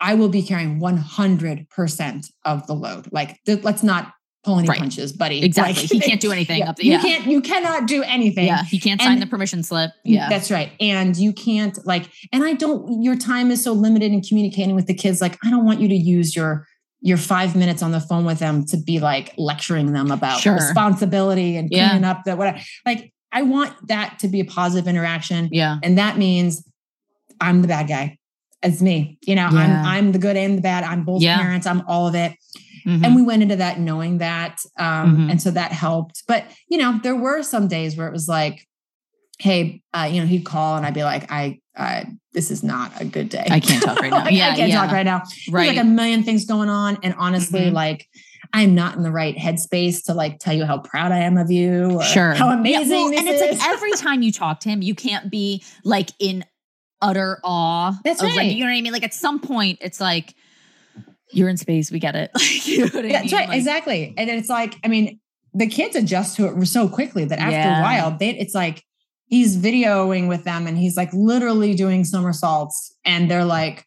i 0.00 0.14
will 0.14 0.28
be 0.28 0.42
carrying 0.42 0.80
100% 0.80 2.26
of 2.44 2.66
the 2.66 2.74
load 2.74 3.08
like 3.12 3.38
th- 3.44 3.62
let's 3.64 3.82
not 3.82 4.12
pull 4.44 4.58
any 4.58 4.68
Right. 4.68 4.78
punches 4.78 5.12
buddy 5.12 5.42
Exactly. 5.44 5.82
Like, 5.82 5.90
he 5.92 6.00
can't 6.00 6.20
do 6.20 6.32
anything 6.32 6.58
yeah, 6.58 6.70
up 6.70 6.76
there. 6.76 6.86
you 6.86 6.98
can't 6.98 7.26
you 7.26 7.40
cannot 7.40 7.86
do 7.86 8.02
anything 8.02 8.46
yeah. 8.46 8.64
He 8.64 8.78
can't 8.80 9.00
sign 9.00 9.12
And- 9.12 9.22
the 9.22 9.26
permission 9.26 9.62
slip. 9.62 9.90
Mm, 9.90 9.94
yeah. 10.04 10.28
that's 10.28 10.50
right. 10.50 10.72
And 10.80 11.16
you 11.16 11.32
can't 11.32 11.78
like, 11.86 12.08
and 12.32 12.42
I 12.42 12.54
don't, 12.54 13.02
your 13.02 13.14
time 13.16 13.50
is 13.52 13.62
so 13.62 13.72
limited 13.72 14.10
in 14.12 14.20
communicating 14.20 14.74
with 14.74 14.86
the 14.88 14.94
kids. 14.94 15.20
Like, 15.20 15.38
I 15.44 15.50
don't 15.50 15.64
want 15.64 15.78
you 15.80 15.86
to 15.88 15.94
use 15.94 16.34
your 16.34 16.66
your 17.04 17.16
five 17.16 17.54
minutes 17.56 17.82
on 17.82 17.90
the 17.92 18.00
phone 18.00 18.24
with 18.24 18.38
them 18.40 18.64
to 18.66 18.76
be 18.76 18.98
like 19.00 19.32
lecturing 19.36 19.92
them 19.92 20.10
about 20.12 20.40
Sure. 20.40 20.54
responsibility 20.54 21.56
and 21.56 21.68
Yeah. 21.70 21.88
cleaning 21.90 22.04
up 22.04 22.22
the 22.24 22.36
whatever. 22.36 22.58
Like, 22.86 23.12
I 23.32 23.42
want 23.42 23.72
that 23.88 24.18
to 24.20 24.28
be 24.28 24.40
a 24.40 24.44
positive 24.44 24.86
interaction. 24.86 25.48
yeah. 25.52 25.78
And 25.82 25.96
that 25.98 26.18
means 26.18 26.62
I'm 27.40 27.62
the 27.62 27.68
bad 27.68 27.88
guy. 27.88 28.18
It's 28.62 28.80
me. 28.82 29.18
You 29.26 29.34
know, 29.34 29.48
Yeah. 29.50 29.58
I'm 29.58 29.86
I'm 29.86 30.12
the 30.12 30.18
good 30.18 30.36
and 30.36 30.58
the 30.58 30.62
bad. 30.62 30.84
I'm 30.84 31.04
both 31.04 31.22
Yeah. 31.22 31.38
parents. 31.38 31.66
I'm 31.66 31.82
all 31.88 32.06
of 32.06 32.14
it. 32.14 32.32
Mhm. 32.86 33.04
And 33.04 33.14
we 33.16 33.22
went 33.22 33.42
into 33.42 33.56
that 33.56 33.80
knowing 33.80 34.18
that. 34.18 34.60
Um, 34.78 35.16
Mhm. 35.16 35.30
and 35.30 35.42
so 35.42 35.50
that 35.52 35.72
helped. 35.72 36.22
But 36.28 36.44
you 36.68 36.78
know, 36.78 37.00
there 37.02 37.16
were 37.16 37.42
some 37.42 37.68
days 37.68 37.96
where 37.96 38.06
it 38.06 38.12
was 38.12 38.28
like, 38.28 38.66
hey, 39.38 39.82
uh, 39.94 40.08
you 40.12 40.20
know, 40.20 40.26
he'd 40.26 40.44
call 40.44 40.76
and 40.76 40.84
I'd 40.86 40.94
be 40.94 41.02
like, 41.04 41.30
I 41.32 41.58
uh, 41.74 42.04
this 42.34 42.50
is 42.50 42.62
not 42.62 42.92
a 43.00 43.04
good 43.06 43.30
day. 43.30 43.46
I 43.50 43.58
can't 43.58 43.82
talk 43.82 43.98
right 44.00 44.10
now. 44.10 44.18
Like, 44.26 44.34
Yeah, 44.34 44.50
I 44.50 44.56
can't 44.56 44.68
yeah. 44.68 44.80
talk 44.82 44.92
right 44.92 45.06
now. 45.06 45.22
right. 45.48 45.64
There's 45.64 45.76
like 45.78 45.84
a 45.86 45.88
million 45.88 46.22
things 46.22 46.44
going 46.44 46.68
on. 46.68 46.98
And 47.02 47.14
honestly, 47.18 47.70
Mhm. 47.70 47.72
like 47.72 48.06
I'm 48.54 48.74
not 48.74 48.96
in 48.96 49.02
the 49.02 49.10
right 49.12 49.36
headspace 49.36 50.04
to 50.04 50.14
like 50.14 50.38
tell 50.38 50.52
you 50.54 50.64
how 50.66 50.78
proud 50.78 51.10
I 51.12 51.18
am 51.18 51.38
of 51.38 51.50
you 51.50 51.92
or 51.92 52.02
sure. 52.02 52.34
how 52.34 52.48
Yeah, 52.50 52.58
amazing 52.58 52.90
well, 52.90 53.10
this 53.10 53.18
and 53.20 53.28
it's 53.28 53.42
is. 53.42 53.58
like 53.58 53.68
every 53.68 53.92
time 53.96 54.22
you 54.22 54.30
talk 54.32 54.60
to 54.60 54.68
him, 54.68 54.82
you 54.82 54.94
can't 54.94 55.30
be 55.30 55.62
like 55.84 56.10
in 56.18 56.44
utter 57.00 57.40
awe. 57.42 57.98
That's 58.04 58.20
of, 58.22 58.28
like, 58.28 58.36
right. 58.36 58.52
you 58.52 58.60
know 58.64 58.70
what 58.70 58.76
I 58.76 58.80
mean? 58.82 58.92
Like 58.92 59.04
at 59.04 59.14
some 59.14 59.40
point, 59.40 59.78
it's 59.80 60.00
like 60.00 60.34
you're 61.30 61.48
in 61.48 61.56
space. 61.56 61.90
We 61.90 61.98
get 61.98 62.14
it. 62.14 62.30
Like, 62.38 62.66
you 62.66 62.78
know 62.80 62.84
what 62.92 63.04
I 63.06 63.08
that's 63.08 63.24
mean? 63.32 63.40
right. 63.40 63.48
Like, 63.48 63.56
exactly. 63.58 64.14
And 64.16 64.28
it's 64.30 64.48
like, 64.48 64.74
I 64.84 64.88
mean, 64.88 65.18
the 65.54 65.66
kids 65.66 65.96
adjust 65.96 66.36
to 66.36 66.46
it 66.46 66.66
so 66.66 66.88
quickly 66.88 67.24
that 67.24 67.38
after 67.38 67.52
Yeah. 67.52 67.80
a 67.80 67.82
while, 67.82 68.16
they 68.18 68.30
it's 68.30 68.54
like 68.54 68.84
he's 69.26 69.56
videoing 69.56 70.28
with 70.28 70.44
them 70.44 70.66
and 70.66 70.76
he's 70.76 70.96
like 70.96 71.12
literally 71.14 71.74
doing 71.74 72.04
somersaults 72.04 72.94
and 73.04 73.30
they're 73.30 73.44
like, 73.46 73.86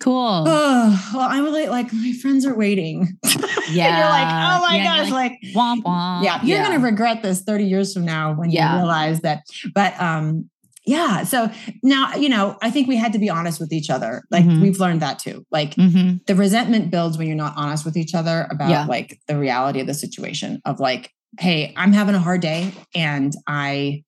Cool. 0.00 0.44
oh, 0.46 1.10
well, 1.14 1.28
I'm 1.28 1.44
really 1.44 1.66
like 1.68 1.92
my 1.92 2.12
friends 2.20 2.44
are 2.44 2.54
waiting. 2.56 3.16
yeah. 3.24 3.86
and 3.86 3.98
you're 3.98 4.08
like, 4.08 4.28
oh 4.28 4.60
my 4.68 4.76
Yeah, 4.76 4.84
gosh, 4.84 5.06
you're 5.08 5.16
like, 5.16 5.32
Womp 5.54 5.82
womp. 5.84 6.22
yeah, 6.24 6.42
you're 6.44 6.62
gonna 6.62 6.78
regret 6.80 7.22
this 7.22 7.42
30 7.42 7.64
years 7.64 7.94
from 7.94 8.04
now 8.04 8.34
when 8.34 8.50
Yeah. 8.50 8.72
you 8.72 8.78
realize 8.78 9.20
that. 9.22 9.42
But 9.74 9.98
um, 10.00 10.50
yeah. 10.84 11.24
So 11.24 11.50
now, 11.82 12.14
you 12.14 12.28
know, 12.28 12.56
I 12.62 12.70
think 12.70 12.86
we 12.88 12.96
had 12.96 13.12
to 13.14 13.18
be 13.18 13.28
honest 13.30 13.58
with 13.58 13.72
each 13.72 13.90
other. 13.90 14.22
Like 14.30 14.44
Mhm. 14.44 14.60
we've 14.60 14.78
learned 14.78 15.00
that 15.02 15.18
too. 15.18 15.44
Like 15.50 15.74
hmm 15.74 16.16
the 16.26 16.34
resentment 16.34 16.90
builds 16.90 17.16
when 17.18 17.26
you're 17.26 17.36
not 17.36 17.54
honest 17.56 17.84
with 17.84 17.96
each 17.96 18.14
other 18.14 18.46
about 18.50 18.68
Yeah. 18.70 18.84
like 18.86 19.18
the 19.28 19.38
reality 19.38 19.80
of 19.80 19.86
the 19.86 19.94
situation 19.94 20.60
of 20.64 20.78
like 20.80 21.10
hey 21.38 21.72
i'm 21.76 21.92
having 21.92 22.14
a 22.14 22.18
hard 22.18 22.40
day 22.40 22.72
and 22.94 23.34
i 23.46 24.02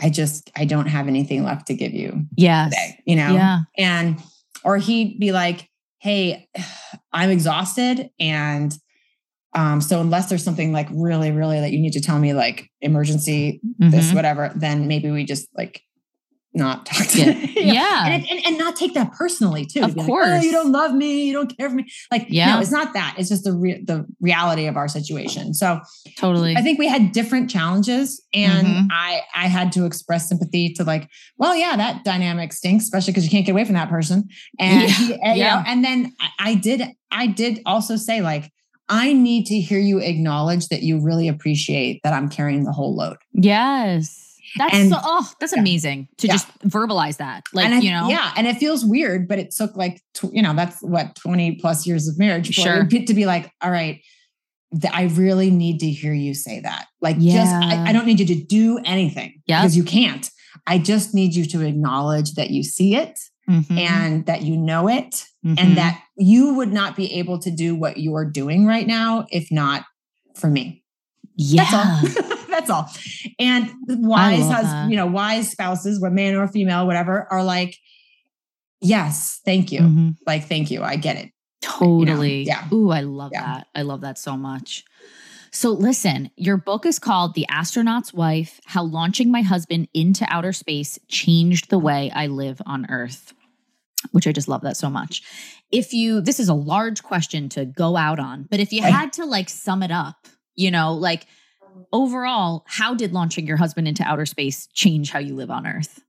i 0.00 0.10
just 0.10 0.50
i 0.56 0.64
don't 0.64 0.86
have 0.86 1.06
anything 1.06 1.44
left 1.44 1.66
to 1.68 1.74
give 1.74 1.92
you 1.92 2.24
Yeah. 2.36 2.68
you 3.06 3.14
know 3.14 3.32
Yeah. 3.34 3.58
and 3.78 4.20
or 4.66 4.76
he'd 4.76 5.18
be 5.18 5.32
like 5.32 5.66
hey 6.00 6.46
i'm 7.12 7.30
exhausted 7.30 8.10
and 8.20 8.76
um 9.54 9.80
so 9.80 10.00
unless 10.00 10.28
there's 10.28 10.44
something 10.44 10.72
like 10.72 10.88
really 10.92 11.30
really 11.30 11.58
that 11.60 11.72
you 11.72 11.80
need 11.80 11.92
to 11.92 12.00
tell 12.00 12.18
me 12.18 12.34
like 12.34 12.68
emergency 12.82 13.60
this 13.78 14.10
Mhm. 14.10 14.14
whatever 14.16 14.52
then 14.54 14.86
maybe 14.88 15.10
we 15.10 15.24
just 15.24 15.48
like 15.56 15.80
not 16.56 16.86
talk 16.86 17.06
to 17.08 17.20
Yeah. 17.20 17.46
Yeah. 17.76 18.06
and, 18.08 18.26
and, 18.30 18.40
and 18.46 18.58
not 18.58 18.74
take 18.76 18.94
that 18.94 19.12
personally 19.12 19.64
too 19.66 19.82
Of 19.82 19.94
Be 19.94 20.00
like, 20.00 20.06
course. 20.06 20.28
oh, 20.28 20.40
you 20.40 20.50
don't 20.52 20.72
love 20.72 20.92
me 20.94 21.24
you 21.26 21.32
don't 21.32 21.56
care 21.56 21.68
for 21.68 21.76
me 21.76 21.86
like 22.10 22.26
Yeah. 22.28 22.54
no 22.54 22.60
it's 22.60 22.70
not 22.70 22.94
that 22.94 23.14
it's 23.18 23.28
just 23.28 23.44
the 23.44 23.52
re- 23.52 23.82
the 23.84 24.06
reality 24.20 24.66
of 24.66 24.76
our 24.76 24.88
situation 24.88 25.52
so 25.54 25.80
Totally. 26.18 26.56
i 26.56 26.62
think 26.62 26.78
we 26.78 26.88
had 26.88 27.12
different 27.12 27.50
challenges 27.50 28.22
and 28.34 28.66
Mhm. 28.66 28.88
i 28.90 29.20
i 29.34 29.46
had 29.48 29.70
to 29.72 29.84
express 29.84 30.28
sympathy 30.28 30.72
to 30.74 30.84
like 30.84 31.08
well 31.38 31.54
yeah 31.54 31.76
that 31.76 32.04
dynamic 32.04 32.52
stinks 32.52 32.84
especially 32.84 33.12
because 33.12 33.24
you 33.24 33.30
can't 33.30 33.44
get 33.46 33.52
away 33.52 33.64
from 33.64 33.74
that 33.74 33.88
person 33.90 34.24
and, 34.58 34.82
Yeah. 34.82 34.88
he- 34.88 35.14
and, 35.22 35.38
you 35.38 35.44
know, 35.44 35.62
and 35.66 35.84
then 35.84 36.12
I, 36.20 36.50
I 36.50 36.54
did 36.54 36.82
i 37.10 37.26
did 37.26 37.60
also 37.66 37.96
say 37.96 38.20
like 38.22 38.50
i 38.88 39.12
need 39.12 39.46
to 39.46 39.58
hear 39.60 39.78
you 39.80 39.98
acknowledge 39.98 40.68
that 40.68 40.82
you 40.82 41.00
really 41.00 41.28
appreciate 41.28 42.00
that 42.04 42.12
i'm 42.12 42.28
carrying 42.28 42.64
the 42.64 42.72
whole 42.72 42.94
load 42.96 43.16
yes. 43.32 44.22
That's 44.58 44.74
And- 44.74 44.90
so, 44.90 44.98
oh, 45.02 45.30
that's 45.40 45.52
yeah. 45.54 45.60
amazing 45.60 46.08
to 46.18 46.26
Yeah. 46.26 46.34
just 46.34 46.46
verbalize 46.60 47.16
that. 47.18 47.44
Like, 47.52 47.66
and 47.66 47.74
I- 47.74 47.78
you 47.80 47.90
know, 47.90 48.08
yeah 48.08 48.32
and 48.36 48.46
it 48.46 48.56
feels 48.58 48.84
weird 48.84 49.28
but 49.28 49.38
it 49.38 49.50
took 49.54 49.76
like 49.76 50.00
tw- 50.14 50.32
you 50.32 50.42
know 50.42 50.54
that's 50.54 50.80
what 50.82 51.14
20 51.16 51.52
plus 51.56 51.86
years 51.86 52.08
of 52.08 52.18
marriage 52.18 52.46
for 52.48 52.52
Sure. 52.52 52.88
it 52.90 53.06
to 53.06 53.14
be 53.14 53.26
like 53.26 53.50
all 53.62 53.70
right 53.70 54.00
th- 54.80 54.92
I 54.92 55.04
really 55.04 55.50
need 55.50 55.78
to 55.80 55.90
hear 55.90 56.12
you 56.12 56.34
say 56.34 56.60
that. 56.60 56.86
Like, 57.00 57.18
just 57.20 57.52
I, 57.54 57.86
I 57.88 57.92
don't 57.92 58.04
need 58.06 58.18
you 58.18 58.26
to 58.26 58.34
do 58.34 58.78
anything 58.84 59.40
Yep. 59.46 59.60
because 59.62 59.76
you 59.76 59.84
can't. 59.84 60.28
I 60.66 60.78
just 60.78 61.14
need 61.14 61.34
you 61.36 61.44
to 61.46 61.60
acknowledge 61.62 62.32
that 62.34 62.50
you 62.50 62.62
see 62.64 62.96
it 62.96 63.18
Mhm. 63.48 63.78
and 63.78 64.26
that 64.26 64.42
you 64.42 64.56
know 64.56 64.88
it 64.88 65.24
Mhm. 65.46 65.54
and 65.60 65.76
that 65.76 66.02
you 66.16 66.54
would 66.54 66.72
not 66.72 66.96
be 66.96 67.12
able 67.14 67.38
to 67.40 67.50
do 67.50 67.76
what 67.76 67.98
you're 67.98 68.24
doing 68.24 68.66
right 68.66 68.86
now 68.88 69.26
if 69.30 69.52
not 69.52 69.84
for 70.34 70.50
me. 70.50 70.82
Yeah. 71.36 72.00
That's 72.02 72.16
all. 72.18 72.36
That's 72.48 72.70
all. 72.70 72.90
And 73.38 73.70
wise 73.86 74.48
has, 74.48 74.64
that. 74.64 74.90
you 74.90 74.96
know, 74.96 75.06
wise 75.06 75.50
spouses, 75.50 76.00
what 76.00 76.12
man 76.12 76.34
or 76.34 76.48
female, 76.48 76.86
whatever, 76.86 77.26
are 77.30 77.44
like, 77.44 77.76
yes, 78.80 79.40
thank 79.44 79.72
you. 79.72 79.80
Mhm. 79.80 80.16
Like, 80.26 80.44
thank 80.48 80.70
you. 80.70 80.82
I 80.82 80.96
get 80.96 81.16
it. 81.16 81.30
Totally. 81.60 82.44
yeah. 82.44 82.66
Ooh, 82.72 82.90
I 82.90 83.00
love 83.00 83.30
Yeah. 83.34 83.44
that. 83.44 83.66
I 83.74 83.82
love 83.82 84.00
that 84.02 84.18
so 84.18 84.36
much. 84.36 84.84
So, 85.50 85.70
listen, 85.70 86.30
your 86.36 86.56
book 86.58 86.84
is 86.84 86.98
called 86.98 87.34
The 87.34 87.46
Astronaut's 87.48 88.12
Wife 88.12 88.60
How 88.66 88.82
Launching 88.84 89.30
My 89.30 89.40
Husband 89.42 89.88
into 89.94 90.26
Outer 90.28 90.52
Space 90.52 90.98
Changed 91.08 91.70
the 91.70 91.78
Way 91.78 92.10
I 92.14 92.26
Live 92.26 92.60
on 92.66 92.86
Earth, 92.90 93.32
which 94.12 94.26
I 94.26 94.32
just 94.32 94.48
love 94.48 94.60
that 94.62 94.76
so 94.76 94.90
much. 94.90 95.22
If 95.72 95.92
you, 95.94 96.20
this 96.20 96.38
is 96.38 96.48
a 96.48 96.54
large 96.54 97.02
question 97.02 97.48
to 97.50 97.64
go 97.64 97.96
out 97.96 98.18
on, 98.20 98.46
but 98.50 98.60
if 98.60 98.72
you 98.72 98.82
had 98.82 99.12
to 99.14 99.24
like 99.24 99.48
sum 99.48 99.82
it 99.82 99.90
up, 99.90 100.28
you 100.56 100.70
know, 100.70 100.92
like 100.94 101.26
overall, 101.92 102.64
how 102.66 102.94
did 102.94 103.12
launching 103.12 103.46
your 103.46 103.56
husband 103.56 103.86
into 103.86 104.02
outer 104.02 104.26
space 104.26 104.66
change 104.74 105.10
how 105.10 105.18
you 105.18 105.34
live 105.34 105.50
on 105.50 105.66
Earth? 105.66 106.00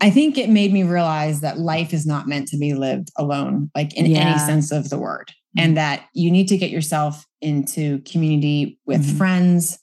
I 0.00 0.10
think 0.10 0.36
it 0.36 0.50
made 0.50 0.72
me 0.72 0.82
realize 0.82 1.40
that 1.40 1.58
life 1.58 1.94
is 1.94 2.04
not 2.04 2.28
meant 2.28 2.48
to 2.48 2.58
be 2.58 2.74
lived 2.74 3.08
alone, 3.16 3.70
like 3.74 3.94
in 3.94 4.06
any 4.06 4.38
sense 4.38 4.70
of 4.70 4.90
the 4.90 4.98
word, 4.98 5.32
Mhm. 5.56 5.62
and 5.62 5.76
that 5.76 6.06
you 6.14 6.30
need 6.30 6.48
to 6.48 6.58
get 6.58 6.70
yourself 6.70 7.24
into 7.40 8.00
community 8.00 8.78
with 8.86 9.04
Mhm. 9.06 9.16
friends, 9.16 9.78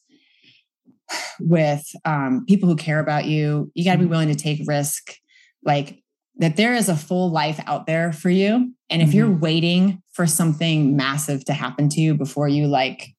with 1.40 1.84
um, 2.06 2.46
people 2.48 2.70
who 2.70 2.76
care 2.76 3.00
about 3.00 3.26
you. 3.26 3.72
You 3.74 3.84
got 3.84 3.94
to 3.94 4.00
be 4.00 4.06
Mhm. 4.06 4.10
willing 4.10 4.28
to 4.30 4.36
take 4.36 4.62
risk, 4.68 5.14
like 5.66 6.04
that 6.38 6.56
there 6.56 6.74
is 6.74 6.88
a 6.88 6.96
full 6.96 7.30
life 7.30 7.60
out 7.66 7.86
there 7.88 8.12
for 8.14 8.30
you, 8.30 8.74
And 8.90 9.02
if 9.02 9.14
you're 9.14 9.32
waiting 9.32 10.02
for 10.12 10.28
something 10.28 10.98
massive 10.98 11.46
to 11.46 11.54
happen 11.54 11.88
to 11.90 12.02
you 12.02 12.14
before 12.14 12.50
you 12.50 12.68
like 12.68 13.16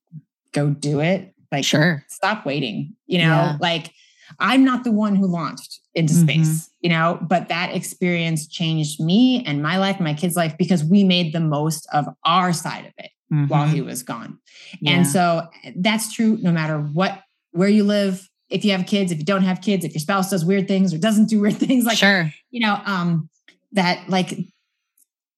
go 0.53 0.71
do 0.71 1.01
it, 1.01 1.35
like 1.51 1.65
Sure. 1.65 2.05
stop 2.09 2.45
waiting. 2.47 2.95
You 3.07 3.19
know, 3.19 3.25
Yeah. 3.25 3.57
like 3.61 3.93
I'm 4.39 4.65
not 4.65 4.85
the 4.85 4.93
one 4.93 5.15
who 5.17 5.27
launched 5.27 5.81
into 5.95 6.15
Mhm. 6.15 6.23
space, 6.23 6.71
you 6.81 6.89
know, 6.89 7.19
but 7.29 7.49
that 7.51 7.75
experience 7.75 8.47
changed 8.47 8.99
me 8.99 9.43
and 9.45 9.63
my 9.63 9.77
life, 9.77 10.01
my 10.01 10.15
kids' 10.15 10.37
life, 10.37 10.57
because 10.57 10.83
we 10.83 11.05
made 11.05 11.35
the 11.35 11.41
most 11.41 11.87
of 11.93 12.07
our 12.25 12.53
side 12.55 12.87
of 12.87 12.93
it 12.97 13.11
while 13.49 13.67
Mhm. 13.67 13.73
he 13.75 13.81
was 13.83 14.03
gone. 14.03 14.39
Yeah. 14.81 14.93
And 14.93 15.07
so 15.07 15.49
that's 15.77 16.13
true 16.13 16.39
no 16.41 16.51
matter 16.53 16.79
what, 16.79 17.23
where 17.51 17.69
you 17.69 17.85
live, 17.85 18.27
if 18.49 18.65
you 18.65 18.71
have 18.73 18.87
kids, 18.87 19.13
if 19.13 19.19
you 19.19 19.25
don't 19.25 19.43
have 19.43 19.61
kids, 19.61 19.85
if 19.85 19.93
your 19.93 20.01
spouse 20.01 20.31
does 20.31 20.45
weird 20.47 20.67
things 20.69 20.95
or 20.95 20.99
doesn't 20.99 21.29
do 21.29 21.41
weird 21.41 21.57
things, 21.59 21.85
like, 21.85 21.99
sure. 21.99 22.33
you 22.51 22.61
know, 22.61 22.81
um, 22.87 23.29
that 23.73 24.09
like 24.09 24.39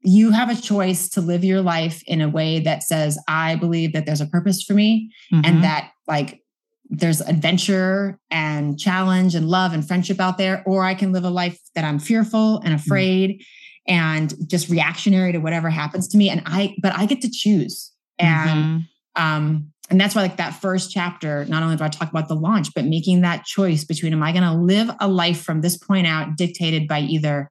you 0.05 0.31
have 0.31 0.51
a 0.51 0.61
choice 0.61 1.09
to 1.09 1.21
live 1.23 1.43
your 1.43 1.63
life 1.63 2.03
in 2.07 2.21
a 2.21 2.29
way 2.29 2.61
that 2.61 2.83
says, 2.83 3.19
I 3.27 3.57
believe 3.57 3.95
that 3.95 4.05
there's 4.05 4.21
a 4.21 4.27
purpose 4.27 4.63
for 4.63 4.75
me 4.75 5.11
Mhm. 5.33 5.47
and 5.47 5.65
that 5.65 5.93
like 6.07 6.43
there's 6.91 7.23
adventure 7.23 8.19
and 8.31 8.79
challenge 8.79 9.35
and 9.35 9.49
love 9.49 9.73
and 9.73 9.87
friendship 9.89 10.21
out 10.21 10.37
there 10.37 10.63
or 10.67 10.85
i 10.85 10.93
can 10.95 11.13
live 11.13 11.25
a 11.25 11.31
life 11.31 11.59
that 11.75 11.83
i'm 11.83 11.99
fearful 11.99 12.59
and 12.61 12.75
afraid 12.75 13.43
and 13.89 14.35
just 14.51 14.69
reactionary 14.69 15.33
to 15.33 15.39
whatever 15.39 15.71
happens 15.71 16.07
to 16.07 16.19
me 16.19 16.29
and 16.29 16.43
i 16.45 16.77
but 16.83 16.93
i 16.95 17.07
get 17.07 17.23
to 17.23 17.31
choose 17.31 17.91
and 18.19 18.51
Mhm. 18.51 18.87
um 19.17 19.73
and 19.89 19.99
that's 19.99 20.15
why 20.15 20.21
like 20.23 20.37
that 20.37 20.51
first 20.61 20.91
chapter 20.93 21.47
not 21.47 21.63
only 21.63 21.77
do 21.77 21.85
i 21.85 21.89
talk 21.89 22.11
about 22.11 22.29
the 22.29 22.37
launch 22.37 22.69
but 22.75 22.85
making 22.85 23.23
that 23.23 23.47
choice 23.47 23.83
between 23.85 24.13
am 24.13 24.23
i 24.23 24.31
going 24.31 24.45
to 24.45 24.53
live 24.53 24.91
a 25.01 25.09
life 25.09 25.41
from 25.43 25.63
this 25.63 25.79
point 25.79 26.07
out 26.07 26.37
dictated 26.37 26.87
by 26.87 27.01
either 27.01 27.51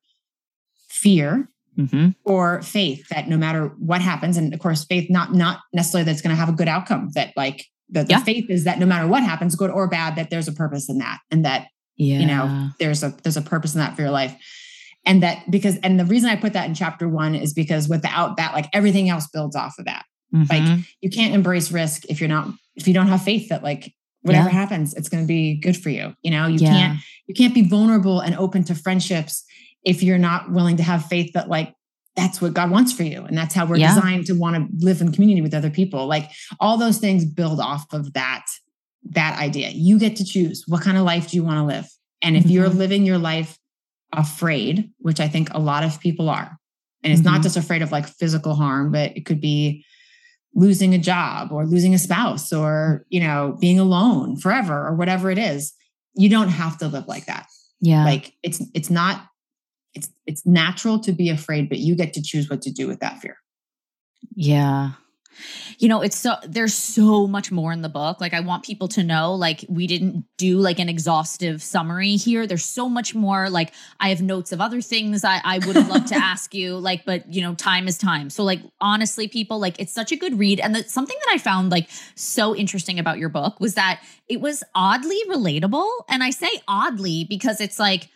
fear 0.89 1.49
Mhm. 1.78 2.15
or 2.24 2.61
faith 2.61 3.07
that 3.09 3.28
no 3.28 3.38
matter 3.38 3.67
what 3.80 4.01
happens 4.01 4.38
and 4.38 4.53
of 4.53 4.59
course 4.59 4.84
faith 4.86 5.09
not 5.09 5.34
not 5.34 5.59
necessarily 5.74 6.05
that's 6.05 6.21
going 6.21 6.36
to 6.36 6.39
have 6.39 6.49
a 6.49 6.53
good 6.53 6.67
outcome 6.67 7.09
that 7.15 7.32
like 7.36 7.65
the, 7.89 8.03
the 8.03 8.11
Yeah. 8.11 8.19
faith 8.24 8.45
is 8.49 8.63
that 8.65 8.80
no 8.80 8.86
matter 8.86 9.07
what 9.07 9.24
happens 9.24 9.55
good 9.55 9.71
or 9.71 9.88
bad 9.88 10.15
that 10.15 10.30
there's 10.30 10.47
a 10.47 10.51
purpose 10.53 10.88
in 10.89 10.99
that 10.99 11.19
and 11.32 11.43
that 11.45 11.67
Yeah. 11.97 12.19
you 12.19 12.26
know 12.28 12.69
there's 12.80 13.01
a 13.03 13.13
there's 13.24 13.38
a 13.38 13.41
purpose 13.41 13.74
in 13.74 13.80
that 13.80 13.95
for 13.95 14.01
your 14.03 14.11
life 14.11 14.36
and 15.05 15.21
that 15.24 15.49
because 15.49 15.78
and 15.78 15.99
the 15.99 16.05
reason 16.05 16.30
i 16.30 16.36
put 16.36 16.53
that 16.53 16.67
in 16.67 16.74
chapter 16.76 17.09
one 17.09 17.34
is 17.36 17.53
because 17.53 17.89
without 17.89 18.38
that 18.38 18.53
like 18.53 18.67
everything 18.74 19.09
else 19.09 19.28
builds 19.34 19.55
off 19.55 19.76
of 19.80 19.86
that 19.86 20.05
like 20.49 20.63
Mhm. 20.63 20.86
you 21.01 21.09
can't 21.09 21.34
embrace 21.36 21.71
risk 21.71 22.03
if 22.09 22.19
you're 22.19 22.30
not 22.30 22.47
if 22.76 22.88
you 22.88 22.93
don't 22.93 23.07
have 23.07 23.21
faith 23.24 23.49
that 23.49 23.63
like 23.63 23.93
whatever 24.24 24.49
Yeah. 24.49 24.53
happens 24.55 24.93
it's 24.93 25.09
going 25.09 25.24
to 25.24 25.28
be 25.28 25.55
good 25.55 25.76
for 25.78 25.89
you 25.89 26.13
you 26.24 26.32
know 26.32 26.47
you 26.47 26.57
Yeah. 26.59 26.69
can't 26.69 26.99
you 27.28 27.34
can't 27.36 27.53
be 27.53 27.61
vulnerable 27.63 28.19
and 28.19 28.36
open 28.36 28.63
to 28.65 28.76
friendships 28.76 29.43
if 29.84 30.01
you're 30.03 30.17
not 30.17 30.51
willing 30.51 30.77
to 30.77 30.84
have 30.84 31.05
faith 31.05 31.34
that 31.34 31.49
like 31.49 31.73
that's 32.15 32.39
what 32.41 32.53
God 32.53 32.69
wants 32.69 32.93
for 32.93 33.03
you 33.03 33.23
and 33.25 33.38
that's 33.38 33.53
how 33.55 33.65
we're 33.65 33.77
Yeah. 33.77 33.95
designed 33.95 34.27
to 34.27 34.34
want 34.34 34.55
to 34.55 34.86
live 34.86 35.01
in 35.01 35.11
community 35.11 35.41
with 35.41 35.53
other 35.53 35.69
people 35.71 36.05
like 36.07 36.29
all 36.59 36.77
those 36.77 36.97
things 36.99 37.25
build 37.25 37.59
off 37.59 37.91
of 37.93 38.13
that 38.13 38.45
that 39.11 39.38
idea 39.39 39.69
you 39.69 39.99
get 39.99 40.15
to 40.17 40.23
choose 40.23 40.63
what 40.67 40.81
kind 40.84 40.95
of 40.97 41.03
life 41.03 41.29
do 41.31 41.38
you 41.38 41.43
want 41.43 41.57
to 41.57 41.63
live 41.63 41.88
and 42.21 42.38
if 42.38 42.45
you're 42.45 42.69
Mhm. 42.69 42.77
living 42.77 43.05
your 43.05 43.17
life 43.17 43.57
afraid 44.13 44.89
which 44.99 45.19
i 45.19 45.27
think 45.27 45.49
a 45.53 45.59
lot 45.59 45.84
of 45.84 45.99
people 45.99 46.29
are 46.29 46.57
and 47.03 47.11
it's 47.11 47.23
not 47.23 47.39
Mhm. 47.39 47.43
just 47.43 47.57
afraid 47.57 47.81
of 47.81 47.91
like 47.91 48.07
physical 48.07 48.55
harm 48.55 48.91
but 48.91 49.15
it 49.17 49.25
could 49.25 49.41
be 49.41 49.84
losing 50.55 50.93
a 50.93 50.99
job 50.99 51.51
or 51.51 51.65
losing 51.65 51.93
a 51.95 51.99
spouse 51.99 52.53
or 52.53 53.05
you 53.09 53.19
know 53.19 53.57
being 53.59 53.79
alone 53.79 54.38
forever 54.38 54.88
or 54.88 54.95
whatever 54.95 55.31
it 55.31 55.38
is 55.39 55.73
you 56.15 56.29
don't 56.29 56.49
have 56.49 56.77
to 56.77 56.88
live 56.88 57.07
like 57.07 57.25
that 57.25 57.47
Yeah. 57.81 58.05
like 58.05 58.34
it's 58.43 58.61
it's 58.73 58.89
not 58.91 59.25
it's 59.93 60.09
it's 60.25 60.45
natural 60.45 60.99
to 60.99 61.11
be 61.11 61.29
afraid 61.29 61.69
but 61.69 61.79
you 61.79 61.95
get 61.95 62.13
to 62.13 62.21
choose 62.21 62.49
what 62.49 62.61
to 62.61 62.71
do 62.71 62.87
with 62.87 62.99
that 62.99 63.19
fear 63.19 63.37
Yeah. 64.35 64.91
You 65.79 65.89
know, 65.89 66.01
it's 66.01 66.15
so 66.15 66.35
there's 66.47 66.75
so 66.75 67.25
much 67.25 67.51
more 67.51 67.73
in 67.73 67.81
the 67.81 67.89
book. 67.89 68.21
Like 68.21 68.35
I 68.35 68.39
want 68.39 68.63
people 68.63 68.87
to 68.89 69.03
know 69.03 69.33
like 69.33 69.65
we 69.67 69.87
didn't 69.87 70.25
do 70.37 70.59
like 70.59 70.77
an 70.77 70.89
exhaustive 70.89 71.63
summary 71.63 72.15
here. 72.17 72.45
There's 72.45 72.63
so 72.63 72.87
much 72.87 73.15
more 73.15 73.49
like 73.49 73.73
I 73.99 74.09
have 74.09 74.21
notes 74.21 74.51
of 74.51 74.61
other 74.61 74.79
things 74.79 75.23
I 75.23 75.41
I 75.43 75.57
would 75.65 75.75
have 75.75 75.89
loved 75.89 76.07
to 76.09 76.15
ask 76.23 76.53
you 76.53 76.77
like 76.77 77.03
but 77.03 77.33
you 77.33 77.41
know, 77.41 77.55
time 77.55 77.87
is 77.87 77.97
time. 77.97 78.29
So 78.29 78.43
like 78.43 78.61
honestly 78.79 79.27
people 79.27 79.59
like 79.59 79.79
it's 79.79 79.91
such 79.91 80.11
a 80.11 80.15
good 80.15 80.37
read 80.37 80.59
and 80.59 80.75
the, 80.75 80.83
something 80.83 81.17
that 81.25 81.33
I 81.33 81.39
found 81.39 81.71
like 81.71 81.89
so 82.15 82.55
interesting 82.55 82.99
about 82.99 83.17
your 83.17 83.29
book 83.29 83.59
was 83.59 83.73
that 83.73 84.01
it 84.27 84.39
was 84.39 84.63
oddly 84.75 85.19
relatable 85.27 85.89
and 86.09 86.23
I 86.23 86.29
say 86.29 86.61
oddly 86.67 87.25
because 87.25 87.59
it's 87.59 87.79
like 87.79 88.09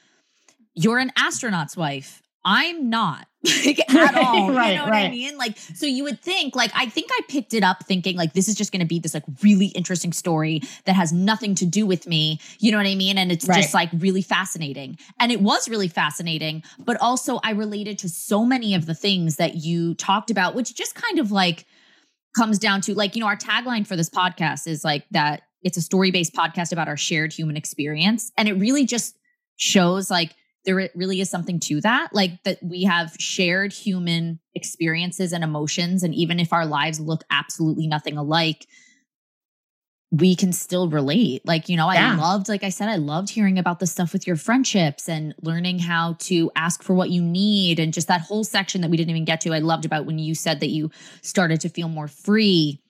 you're 0.77 0.99
an 0.99 1.11
astronaut's 1.17 1.75
wife. 1.75 2.21
I'm 2.45 2.89
not 2.89 3.27
like 3.65 3.79
at 3.93 4.15
all. 4.15 4.53
Right, 4.53 4.69
you 4.71 4.75
know 4.77 4.83
what 4.83 4.91
right. 4.91 5.07
I 5.07 5.09
mean? 5.09 5.37
Like, 5.37 5.57
so 5.57 5.85
you 5.85 6.03
would 6.05 6.21
think, 6.21 6.55
like, 6.55 6.71
I 6.73 6.85
think 6.85 7.09
I 7.11 7.19
picked 7.27 7.53
it 7.53 7.61
up 7.63 7.83
thinking, 7.85 8.15
like, 8.15 8.31
this 8.31 8.47
is 8.47 8.55
just 8.55 8.71
going 8.71 8.79
to 8.79 8.85
be 8.85 8.99
this, 8.99 9.13
like, 9.13 9.23
really 9.43 9.65
interesting 9.67 10.13
story 10.13 10.61
that 10.85 10.95
has 10.95 11.11
nothing 11.11 11.55
to 11.55 11.65
do 11.65 11.85
with 11.85 12.07
me. 12.07 12.39
You 12.59 12.71
know 12.71 12.77
what 12.77 12.87
I 12.87 12.95
mean? 12.95 13.17
And 13.17 13.33
it's 13.33 13.45
Right. 13.47 13.61
just, 13.61 13.73
like, 13.73 13.89
really 13.97 14.21
fascinating. 14.21 14.97
And 15.19 15.29
it 15.31 15.41
was 15.41 15.67
really 15.67 15.89
fascinating. 15.89 16.63
But 16.79 16.95
also, 17.01 17.41
I 17.43 17.51
related 17.51 17.99
to 17.99 18.09
so 18.09 18.45
many 18.45 18.75
of 18.75 18.85
the 18.85 18.95
things 18.95 19.35
that 19.37 19.55
you 19.55 19.93
talked 19.95 20.31
about, 20.31 20.55
which 20.55 20.73
just 20.73 20.95
kind 20.95 21.19
of 21.19 21.31
like 21.31 21.65
comes 22.35 22.59
down 22.59 22.79
to, 22.81 22.93
like, 22.95 23.15
you 23.15 23.19
know, 23.19 23.27
our 23.27 23.35
tagline 23.37 23.85
for 23.85 23.97
this 23.97 24.09
podcast 24.09 24.67
is 24.67 24.85
like 24.85 25.05
that 25.11 25.41
it's 25.63 25.75
a 25.77 25.81
story 25.81 26.11
based 26.11 26.33
podcast 26.33 26.71
about 26.71 26.87
our 26.87 26.97
shared 26.97 27.33
human 27.33 27.57
experience. 27.57 28.31
And 28.37 28.47
it 28.47 28.53
really 28.53 28.85
just 28.85 29.17
shows, 29.57 30.09
like, 30.09 30.35
there 30.67 30.89
really 30.95 31.21
is 31.21 31.29
something 31.29 31.59
to 31.61 31.79
that 31.81 32.13
like 32.13 32.43
that 32.43 32.59
we 32.61 32.83
have 32.83 33.15
shared 33.17 33.71
human 33.71 34.37
experiences 34.53 35.31
and 35.31 35.43
emotions 35.43 36.03
and 36.03 36.13
even 36.13 36.39
if 36.39 36.51
our 36.51 36.65
lives 36.65 36.99
look 36.99 37.23
absolutely 37.31 37.87
nothing 37.87 38.17
alike 38.17 38.67
we 40.11 40.37
can 40.37 40.53
still 40.53 40.89
relate. 40.89 41.45
Like 41.45 41.67
you 41.69 41.75
know 41.75 41.87
i 41.87 42.15
loved 42.15 42.47
like 42.47 42.63
i 42.63 42.69
said 42.69 42.87
i 42.87 42.95
loved 42.95 43.29
hearing 43.29 43.59
about 43.59 43.79
the 43.79 43.87
stuff 43.87 44.13
with 44.13 44.25
your 44.25 44.35
friendships 44.35 45.09
and 45.09 45.35
learning 45.41 45.79
how 45.79 46.15
to 46.19 46.49
ask 46.55 46.81
for 46.81 46.93
what 46.93 47.09
you 47.09 47.21
need 47.21 47.79
and 47.79 47.93
just 47.93 48.07
that 48.07 48.21
whole 48.21 48.43
section 48.43 48.81
that 48.81 48.89
we 48.89 48.97
didn't 48.97 49.09
even 49.09 49.25
get 49.25 49.41
to 49.41 49.53
i 49.53 49.59
loved 49.59 49.85
about 49.85 50.05
when 50.05 50.17
you 50.17 50.33
said 50.33 50.59
that 50.61 50.69
you 50.69 50.89
started 51.21 51.59
to 51.61 51.69
feel 51.69 51.89
more 51.89 52.07
free 52.07 52.81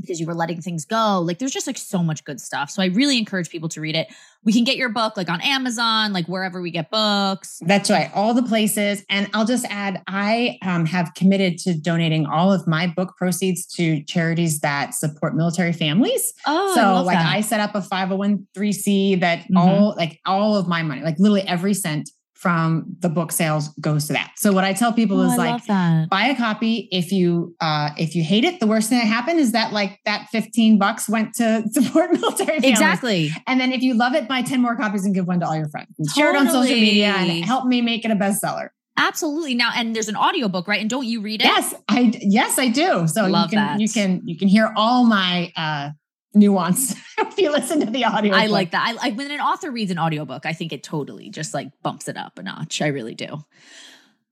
because 0.00 0.18
you 0.18 0.26
were 0.26 0.34
letting 0.34 0.60
things 0.60 0.84
go. 0.84 1.20
Like 1.20 1.38
there's 1.38 1.52
just 1.52 1.66
like 1.66 1.78
so 1.78 2.02
much 2.02 2.24
good 2.24 2.40
stuff. 2.40 2.70
So 2.70 2.82
I 2.82 2.86
really 2.86 3.18
encourage 3.18 3.50
people 3.50 3.68
to 3.70 3.80
read 3.80 3.94
it. 3.94 4.08
We 4.44 4.52
can 4.52 4.64
get 4.64 4.76
your 4.76 4.88
book 4.88 5.16
like 5.16 5.28
on 5.30 5.40
Amazon, 5.42 6.12
like 6.12 6.26
wherever 6.26 6.60
we 6.60 6.70
get 6.70 6.90
books. 6.90 7.58
That's 7.60 7.88
right. 7.90 8.10
All 8.14 8.34
the 8.34 8.42
places. 8.42 9.04
And 9.08 9.28
I'll 9.34 9.44
just 9.44 9.64
add, 9.70 10.02
I 10.08 10.58
um, 10.62 10.86
have 10.86 11.12
committed 11.14 11.58
to 11.58 11.74
donating 11.74 12.26
all 12.26 12.52
of 12.52 12.66
my 12.66 12.86
book 12.88 13.14
proceeds 13.16 13.64
to 13.74 14.02
charities 14.04 14.60
that 14.60 14.94
support 14.94 15.36
military 15.36 15.72
families. 15.72 16.32
Oh, 16.46 16.74
so 16.74 16.80
love 16.80 17.06
like 17.06 17.18
that. 17.18 17.26
I 17.32 17.40
set 17.40 17.60
up 17.60 17.74
a 17.74 17.80
501c 17.82 19.20
that 19.20 19.40
Mhm. 19.50 19.56
all 19.56 19.94
like 19.96 20.20
all 20.26 20.56
of 20.56 20.66
my 20.66 20.82
money, 20.82 21.02
like 21.02 21.18
literally 21.18 21.42
every 21.42 21.74
cent 21.74 22.10
from 22.42 22.84
the 22.98 23.08
book 23.08 23.30
sales 23.30 23.68
goes 23.80 24.06
to 24.08 24.12
that. 24.14 24.32
So 24.36 24.52
what 24.52 24.64
I 24.64 24.72
tell 24.72 24.92
people 24.92 25.20
Oh, 25.20 25.24
is 25.32 25.38
I 25.38 25.52
like 25.52 26.10
buy 26.10 26.24
a 26.26 26.36
copy 26.36 26.88
if 26.90 27.12
you 27.12 27.54
uh 27.60 27.90
if 27.96 28.16
you 28.16 28.24
hate 28.24 28.42
it 28.44 28.58
the 28.58 28.66
worst 28.66 28.88
thing 28.88 28.98
that 28.98 29.06
happened 29.06 29.38
is 29.38 29.52
that 29.52 29.72
like 29.72 30.00
that 30.06 30.26
15 30.32 30.76
bucks 30.78 31.08
went 31.08 31.34
to 31.36 31.62
support 31.72 32.10
military 32.12 32.58
families. 32.58 32.70
Exactly. 32.72 33.30
and 33.46 33.60
then 33.60 33.70
if 33.72 33.80
you 33.82 33.94
love 33.94 34.14
it 34.14 34.26
buy 34.28 34.42
10 34.42 34.60
more 34.60 34.74
copies 34.76 35.04
and 35.04 35.14
give 35.14 35.26
one 35.28 35.38
to 35.40 35.46
all 35.46 35.54
your 35.56 35.68
friends 35.68 35.88
and 35.98 36.10
share 36.10 36.30
it 36.34 36.36
on 36.36 36.46
social 36.48 36.74
media 36.74 37.14
and 37.16 37.44
help 37.44 37.64
me 37.66 37.80
make 37.80 38.04
it 38.04 38.10
a 38.10 38.16
bestseller 38.16 38.68
Absolutely. 38.94 39.54
Now, 39.54 39.70
and 39.74 39.96
there's 39.96 40.08
an 40.10 40.16
audiobook, 40.16 40.68
right? 40.68 40.78
And 40.80 40.90
don't 40.90 41.06
you 41.06 41.22
read 41.22 41.40
it? 41.40 41.46
yes 41.46 41.74
i 41.88 42.12
yes 42.20 42.58
i 42.58 42.68
do 42.68 43.06
so 43.06 43.26
Love 43.26 43.50
you 43.52 43.56
can 43.56 43.66
that. 43.66 43.80
you 43.80 43.88
can 43.88 44.20
you 44.26 44.36
can 44.36 44.48
hear 44.48 44.70
all 44.76 45.04
my 45.06 45.50
uh 45.56 45.90
nuance 46.34 46.94
if 47.18 47.38
you 47.38 47.50
listen 47.50 47.80
to 47.80 47.86
the 47.86 48.04
audio 48.04 48.34
I 48.34 48.46
like 48.46 48.70
that. 48.70 48.86
I 48.86 48.92
like 48.92 49.16
when 49.16 49.30
an 49.30 49.40
author 49.40 49.70
reads 49.70 49.90
an 49.90 49.98
audiobook, 49.98 50.46
I 50.46 50.52
think 50.52 50.72
it 50.72 50.82
totally 50.82 51.30
just 51.30 51.54
like 51.54 51.70
bumps 51.82 52.08
it 52.08 52.16
up 52.16 52.38
a 52.38 52.42
notch. 52.42 52.80
I 52.80 52.88
really 52.88 53.14
do. 53.14 53.44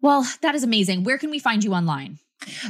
Well, 0.00 0.26
that 0.40 0.54
is 0.54 0.64
amazing. 0.64 1.04
Where 1.04 1.18
can 1.18 1.30
we 1.30 1.38
find 1.38 1.62
you 1.62 1.74
online? 1.74 2.18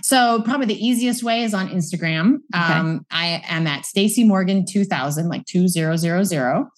So 0.03 0.43
probably 0.43 0.67
the 0.67 0.85
easiest 0.87 1.23
way 1.23 1.43
is 1.43 1.55
on 1.55 1.69
Instagram. 1.69 2.39
Okay. 2.55 2.73
Um, 2.75 3.07
I 3.11 3.43
am 3.49 3.67
at 3.67 3.87
Stacy 3.87 4.25
Morgan 4.25 4.65
2000, 4.67 5.29
like 5.29 5.45
2000. 5.47 6.01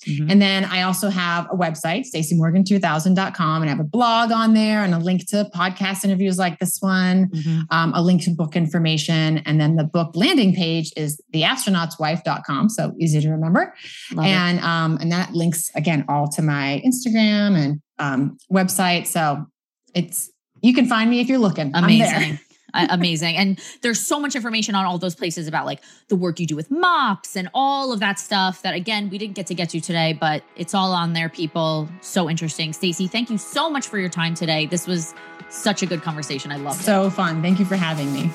Mhm. 0.07 0.31
And 0.31 0.43
then 0.43 0.65
I 0.65 0.83
also 0.83 1.09
have 1.09 1.47
a 1.51 1.57
website, 1.57 2.05
stacymorgan2000.com, 2.15 3.63
and 3.63 3.71
I 3.71 3.73
have 3.75 3.81
a 3.81 3.85
blog 3.89 4.31
on 4.33 4.55
there 4.55 4.85
and 4.85 4.95
a 4.95 4.99
link 4.99 5.27
to 5.31 5.49
podcast 5.55 6.05
interviews 6.05 6.39
like 6.39 6.59
this 6.59 6.79
one, 6.81 7.29
Mhm. 7.29 7.63
um, 7.71 7.93
a 7.95 8.03
link 8.03 8.23
to 8.25 8.31
book 8.31 8.57
information. 8.57 9.39
And 9.39 9.61
then 9.61 9.77
the 9.77 9.85
book 9.85 10.13
landing 10.15 10.55
page 10.55 10.93
is 10.97 11.21
theastronautswife.com. 11.35 12.69
So 12.69 12.93
easy 12.99 13.21
to 13.21 13.31
remember. 13.31 13.75
Love 14.13 14.27
and 14.27 14.61
um, 14.61 14.99
and 15.01 15.11
that 15.13 15.33
links 15.35 15.71
again 15.75 16.05
all 16.09 16.29
to 16.29 16.43
my 16.43 16.83
Instagram 16.85 17.57
and 17.57 17.81
um, 17.99 18.37
website. 18.53 19.07
So 19.07 19.47
it's 19.95 20.31
you 20.61 20.75
can 20.75 20.87
find 20.87 21.11
me 21.11 21.21
if 21.21 21.29
you're 21.29 21.39
looking. 21.39 21.71
I'm 21.75 21.87
there. 21.99 22.17
Amazing. 22.17 22.39
Amazing. 22.75 23.37
And 23.37 23.61
there's 23.83 24.01
so 24.01 24.19
much 24.19 24.35
information 24.35 24.75
on 24.75 24.85
all 24.85 24.99
those 24.99 25.15
places 25.15 25.47
about 25.47 25.67
like 25.67 25.83
the 26.09 26.17
work 26.17 26.41
you 26.41 26.47
do 26.47 26.57
with 26.57 26.71
MOPS 26.71 27.37
and 27.37 27.49
all 27.55 27.93
of 27.93 28.01
that 28.01 28.19
stuff 28.19 28.63
that 28.63 28.75
again, 28.75 29.11
we 29.11 29.19
didn't 29.19 29.35
get 29.35 29.47
to 29.49 29.55
get 29.55 29.71
to 29.71 29.81
today, 29.81 30.13
but 30.13 30.43
it's 30.57 30.75
all 30.75 30.93
on 30.93 31.13
there, 31.13 31.29
people. 31.29 31.89
So 32.01 32.31
interesting. 32.31 32.73
Stacy, 32.73 33.07
thank 33.07 33.31
you 33.31 33.39
so 33.39 33.69
much 33.69 33.89
for 33.89 33.99
your 33.99 34.09
time 34.09 34.35
today. 34.35 34.67
This 34.67 34.87
was 34.87 35.15
such 35.49 35.83
a 35.83 35.87
good 35.87 36.03
conversation. 36.03 36.51
I 36.51 36.57
love 36.57 36.81
it. 36.81 36.85
So 36.85 37.11
fun. 37.11 37.43
Thank 37.43 37.59
you 37.59 37.65
for 37.65 37.77
having 37.77 38.13
me. 38.13 38.31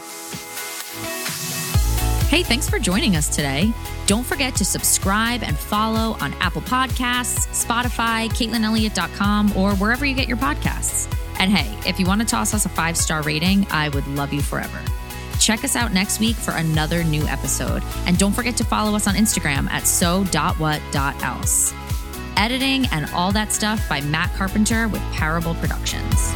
Hey, 2.30 2.44
thanks 2.44 2.70
for 2.70 2.78
joining 2.78 3.16
us 3.16 3.34
today. 3.34 3.72
Don't 4.06 4.26
forget 4.26 4.54
to 4.56 4.66
subscribe 4.66 5.44
and 5.44 5.58
follow 5.58 6.18
on 6.20 6.34
Apple 6.36 6.62
Podcasts, 6.62 7.48
Spotify, 7.66 8.28
CaitlinElliott.com, 8.30 9.56
or 9.56 9.76
wherever 9.76 10.06
you 10.06 10.14
get 10.14 10.28
your 10.28 10.38
podcasts. 10.38 11.08
And 11.40 11.52
hey, 11.52 11.90
if 11.90 12.00
you 12.00 12.06
want 12.06 12.22
to 12.22 12.28
toss 12.28 12.54
us 12.54 12.66
a 12.66 12.70
five 12.70 12.98
star 12.98 13.22
rating, 13.22 13.68
I 13.70 13.90
would 13.90 14.08
love 14.08 14.34
you 14.34 14.42
forever. 14.42 14.80
Check 15.40 15.64
us 15.64 15.76
out 15.76 15.94
next 15.94 16.20
week 16.20 16.36
for 16.36 16.52
another 16.52 17.04
new 17.04 17.26
episode. 17.28 17.84
And 18.06 18.18
don't 18.18 18.34
forget 18.34 18.58
to 18.58 18.64
follow 18.64 18.96
us 18.96 19.08
on 19.08 19.16
Instagram 19.16 19.70
at 19.70 19.86
so.what.else. 19.86 21.74
Editing 22.36 22.86
and 22.92 23.10
all 23.14 23.32
that 23.32 23.52
stuff 23.52 23.88
by 23.90 24.02
Matt 24.02 24.34
Carpenter 24.36 24.88
with 24.88 25.02
Parable 25.14 25.56
Productions. 25.56 26.34